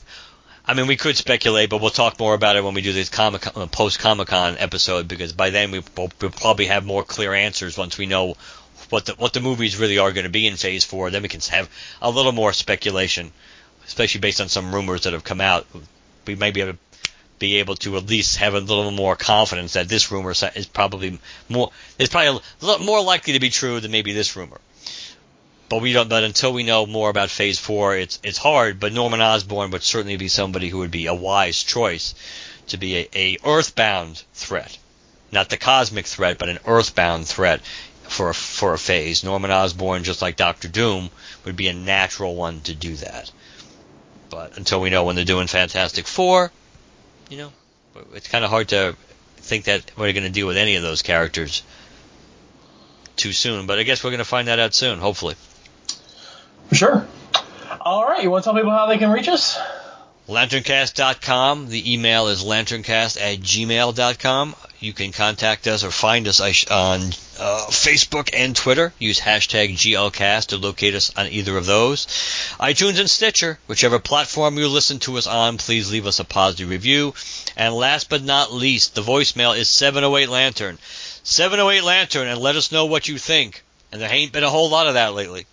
I 0.73 0.75
mean, 0.75 0.87
we 0.87 0.97
could 0.97 1.19
speculate, 1.19 1.69
but 1.69 1.83
we'll 1.83 1.91
talk 1.91 2.19
more 2.19 2.33
about 2.33 2.57
it 2.57 2.65
when 2.65 2.73
we 2.73 2.81
do 2.81 2.95
this 2.95 3.11
comic 3.11 3.47
uh, 3.47 3.67
post 3.67 3.99
Comic 3.99 4.29
Con 4.29 4.57
episode 4.57 5.07
because 5.07 5.35
by 5.35 5.51
then 5.51 5.71
we, 5.71 5.83
we'll, 5.95 6.11
we'll 6.19 6.31
probably 6.31 6.65
have 6.65 6.87
more 6.87 7.05
clear 7.05 7.35
answers 7.35 7.77
once 7.77 7.99
we 7.99 8.07
know 8.07 8.39
what 8.89 9.05
the 9.05 9.13
what 9.17 9.35
the 9.35 9.41
movies 9.41 9.77
really 9.77 9.99
are 9.99 10.13
going 10.13 10.25
to 10.25 10.31
be 10.31 10.47
in 10.47 10.57
Phase 10.57 10.83
Four. 10.83 11.11
Then 11.11 11.21
we 11.21 11.29
can 11.29 11.43
have 11.51 11.69
a 12.01 12.11
little 12.11 12.33
more 12.33 12.55
speculation, 12.55 13.33
especially 13.85 14.23
based 14.23 14.41
on 14.41 14.49
some 14.49 14.75
rumors 14.75 15.03
that 15.03 15.13
have 15.13 15.25
come 15.25 15.43
out. 15.43 15.67
We 16.27 16.37
may 16.37 16.53
be 16.53 16.63
able 16.63 16.73
to 16.73 16.79
be 17.39 17.57
able 17.57 17.75
to 17.75 17.99
at 17.99 18.07
least 18.07 18.39
have 18.39 18.55
a 18.55 18.61
little 18.61 18.93
more 18.93 19.15
confidence 19.15 19.75
that 19.75 19.91
this 19.91 20.11
rumor 20.11 20.31
is 20.31 20.67
probably 20.73 21.19
more 21.51 21.71
is 21.99 22.09
probably 22.09 22.41
more 22.81 23.03
likely 23.03 23.35
to 23.35 23.41
be 23.41 23.51
true 23.51 23.79
than 23.79 23.91
maybe 23.91 24.15
this 24.15 24.37
rumor. 24.37 24.59
But 25.73 25.81
we 25.81 25.95
don't. 25.95 26.11
But 26.11 26.23
until 26.23 26.53
we 26.53 26.65
know 26.65 26.85
more 26.85 27.09
about 27.09 27.31
Phase 27.31 27.59
Four, 27.59 27.97
it's 27.97 28.19
it's 28.23 28.37
hard. 28.37 28.79
But 28.79 28.93
Norman 28.93 29.23
Osborn 29.23 29.71
would 29.71 29.83
certainly 29.83 30.19
be 30.19 30.29
somebody 30.29 30.69
who 30.69 30.81
would 30.81 30.91
be 30.91 31.07
a 31.07 31.15
wise 31.15 31.63
choice 31.63 32.15
to 32.67 32.77
be 32.77 32.97
a, 32.99 33.09
a 33.15 33.39
Earthbound 33.43 34.23
threat, 34.35 34.77
not 35.33 35.49
the 35.49 35.57
cosmic 35.57 36.05
threat, 36.05 36.37
but 36.37 36.51
an 36.51 36.59
Earthbound 36.67 37.27
threat 37.27 37.63
for 38.03 38.29
a, 38.29 38.35
for 38.35 38.75
a 38.75 38.79
phase. 38.79 39.25
Norman 39.25 39.51
Osborn, 39.51 40.05
just 40.05 40.21
like 40.21 40.37
Doctor 40.37 40.69
Doom, 40.69 41.09
would 41.47 41.57
be 41.57 41.69
a 41.69 41.73
natural 41.73 42.35
one 42.35 42.61
to 42.61 42.75
do 42.75 42.95
that. 42.97 43.33
But 44.29 44.59
until 44.59 44.83
we 44.83 44.91
know 44.91 45.05
when 45.05 45.17
they're 45.17 45.25
doing 45.25 45.47
Fantastic 45.47 46.07
Four, 46.07 46.53
you 47.31 47.39
know, 47.39 47.53
it's 48.13 48.29
kind 48.29 48.45
of 48.45 48.51
hard 48.51 48.69
to 48.69 48.95
think 49.39 49.65
that 49.65 49.91
we're 49.97 50.13
going 50.13 50.25
to 50.25 50.29
deal 50.29 50.47
with 50.47 50.59
any 50.59 50.77
of 50.77 50.83
those 50.83 51.01
characters 51.01 51.63
too 53.17 53.33
soon. 53.33 53.67
But 53.67 53.79
I 53.79 53.85
guess 53.85 54.05
we're 54.05 54.11
going 54.11 54.19
to 54.19 54.27
find 54.27 54.49
that 54.49 54.59
out 54.59 54.75
soon, 54.75 54.99
hopefully. 54.99 55.35
Sure. 56.73 57.07
All 57.81 58.05
right, 58.05 58.23
you 58.23 58.31
want 58.31 58.45
to 58.45 58.51
tell 58.51 58.55
people 58.55 58.71
how 58.71 58.87
they 58.87 58.99
can 58.99 59.11
reach 59.11 59.29
us? 59.29 59.59
LanternCast.com. 60.29 61.69
The 61.69 61.93
email 61.93 62.29
is 62.29 62.45
lanterncast 62.45 63.21
at 63.21 63.41
gmail.com. 63.41 64.55
You 64.79 64.93
can 64.93 65.13
contact 65.13 65.67
us 65.67 65.85
or 65.85 65.91
find 65.91 66.27
us 66.29 66.41
on 66.41 67.01
uh, 67.39 67.67
Facebook 67.69 68.31
and 68.33 68.55
Twitter. 68.55 68.93
Use 68.99 69.21
hashtag 69.21 69.75
GLCast 69.75 70.47
to 70.47 70.59
locate 70.59 70.95
us 70.95 71.13
on 71.17 71.27
either 71.27 71.57
of 71.57 71.67
those. 71.67 72.07
iTunes 72.61 73.01
and 73.01 73.11
Stitcher, 73.11 73.59
whichever 73.67 73.99
platform 73.99 74.59
you 74.59 74.69
listen 74.69 75.01
to 75.01 75.19
us 75.19 75.27
on, 75.27 75.59
please 75.59 75.91
leave 75.91 76.07
us 76.07 76.21
a 76.21 76.25
positive 76.25 76.71
review. 76.71 77.15
And 77.57 77.75
last 77.75 78.09
but 78.09 78.23
not 78.23 78.53
least, 78.53 78.95
the 78.95 79.03
voicemail 79.03 79.57
is 79.57 79.69
708 79.69 80.29
Lantern. 80.29 80.79
708 81.25 81.83
Lantern, 81.83 82.29
and 82.29 82.41
let 82.41 82.57
us 82.57 82.73
know 82.73 82.87
what 82.87 83.09
you 83.09 83.19
think. 83.19 83.63
And 83.91 84.01
there 84.01 84.13
ain't 84.13 84.33
been 84.33 84.45
a 84.45 84.51
whole 84.51 84.71
lot 84.71 84.87
of 84.87 84.95
that 84.95 85.15
lately. 85.15 85.47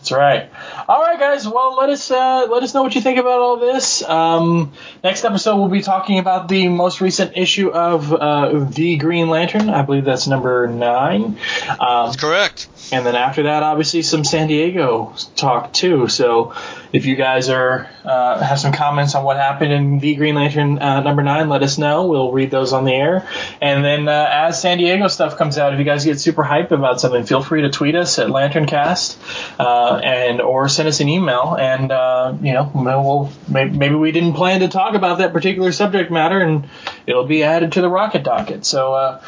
That's 0.00 0.12
right. 0.12 0.48
All 0.88 1.02
right, 1.02 1.20
guys. 1.20 1.46
Well, 1.46 1.76
let 1.76 1.90
us 1.90 2.10
uh, 2.10 2.46
let 2.50 2.62
us 2.62 2.72
know 2.72 2.82
what 2.82 2.94
you 2.94 3.02
think 3.02 3.18
about 3.18 3.40
all 3.40 3.58
this. 3.58 4.02
Um, 4.02 4.72
next 5.04 5.26
episode, 5.26 5.58
we'll 5.58 5.68
be 5.68 5.82
talking 5.82 6.18
about 6.18 6.48
the 6.48 6.68
most 6.68 7.02
recent 7.02 7.36
issue 7.36 7.68
of 7.68 8.10
uh, 8.10 8.64
the 8.64 8.96
Green 8.96 9.28
Lantern. 9.28 9.68
I 9.68 9.82
believe 9.82 10.06
that's 10.06 10.26
number 10.26 10.66
nine. 10.66 11.36
Um, 11.68 12.06
that's 12.06 12.16
correct. 12.16 12.68
And 12.92 13.06
then 13.06 13.14
after 13.14 13.44
that, 13.44 13.62
obviously 13.62 14.02
some 14.02 14.24
San 14.24 14.48
Diego 14.48 15.14
talk 15.36 15.72
too. 15.72 16.08
So 16.08 16.54
if 16.92 17.06
you 17.06 17.14
guys 17.14 17.48
are 17.48 17.88
uh, 18.04 18.42
have 18.42 18.58
some 18.58 18.72
comments 18.72 19.14
on 19.14 19.24
what 19.24 19.36
happened 19.36 19.72
in 19.72 19.98
the 20.00 20.16
Green 20.16 20.34
Lantern 20.34 20.78
uh, 20.78 21.00
number 21.00 21.22
nine, 21.22 21.48
let 21.48 21.62
us 21.62 21.78
know. 21.78 22.08
We'll 22.08 22.32
read 22.32 22.50
those 22.50 22.72
on 22.72 22.84
the 22.84 22.92
air. 22.92 23.28
And 23.60 23.84
then 23.84 24.08
uh, 24.08 24.28
as 24.30 24.60
San 24.60 24.78
Diego 24.78 25.06
stuff 25.08 25.36
comes 25.36 25.56
out, 25.56 25.72
if 25.72 25.78
you 25.78 25.84
guys 25.84 26.04
get 26.04 26.18
super 26.18 26.42
hype 26.42 26.72
about 26.72 27.00
something, 27.00 27.24
feel 27.24 27.42
free 27.42 27.62
to 27.62 27.70
tweet 27.70 27.94
us 27.94 28.18
at 28.18 28.26
LanternCast 28.26 29.18
uh, 29.60 30.00
and 30.02 30.40
or 30.40 30.68
send 30.68 30.88
us 30.88 31.00
an 31.00 31.08
email. 31.08 31.56
And 31.58 31.92
uh, 31.92 32.34
you 32.42 32.52
know, 32.52 32.70
we'll 32.74 33.32
maybe 33.48 33.94
we 33.94 34.10
didn't 34.10 34.34
plan 34.34 34.60
to 34.60 34.68
talk 34.68 34.94
about 34.94 35.18
that 35.18 35.32
particular 35.32 35.70
subject 35.70 36.10
matter, 36.10 36.40
and 36.40 36.68
it'll 37.06 37.26
be 37.26 37.44
added 37.44 37.72
to 37.72 37.82
the 37.82 37.88
rocket 37.88 38.24
docket. 38.24 38.64
So 38.64 38.94
uh, 38.94 39.22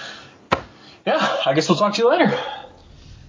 yeah, 1.07 1.37
I 1.47 1.55
guess 1.55 1.69
we'll 1.69 1.79
talk 1.79 1.95
to 1.95 2.03
you 2.03 2.11
later. 2.11 2.37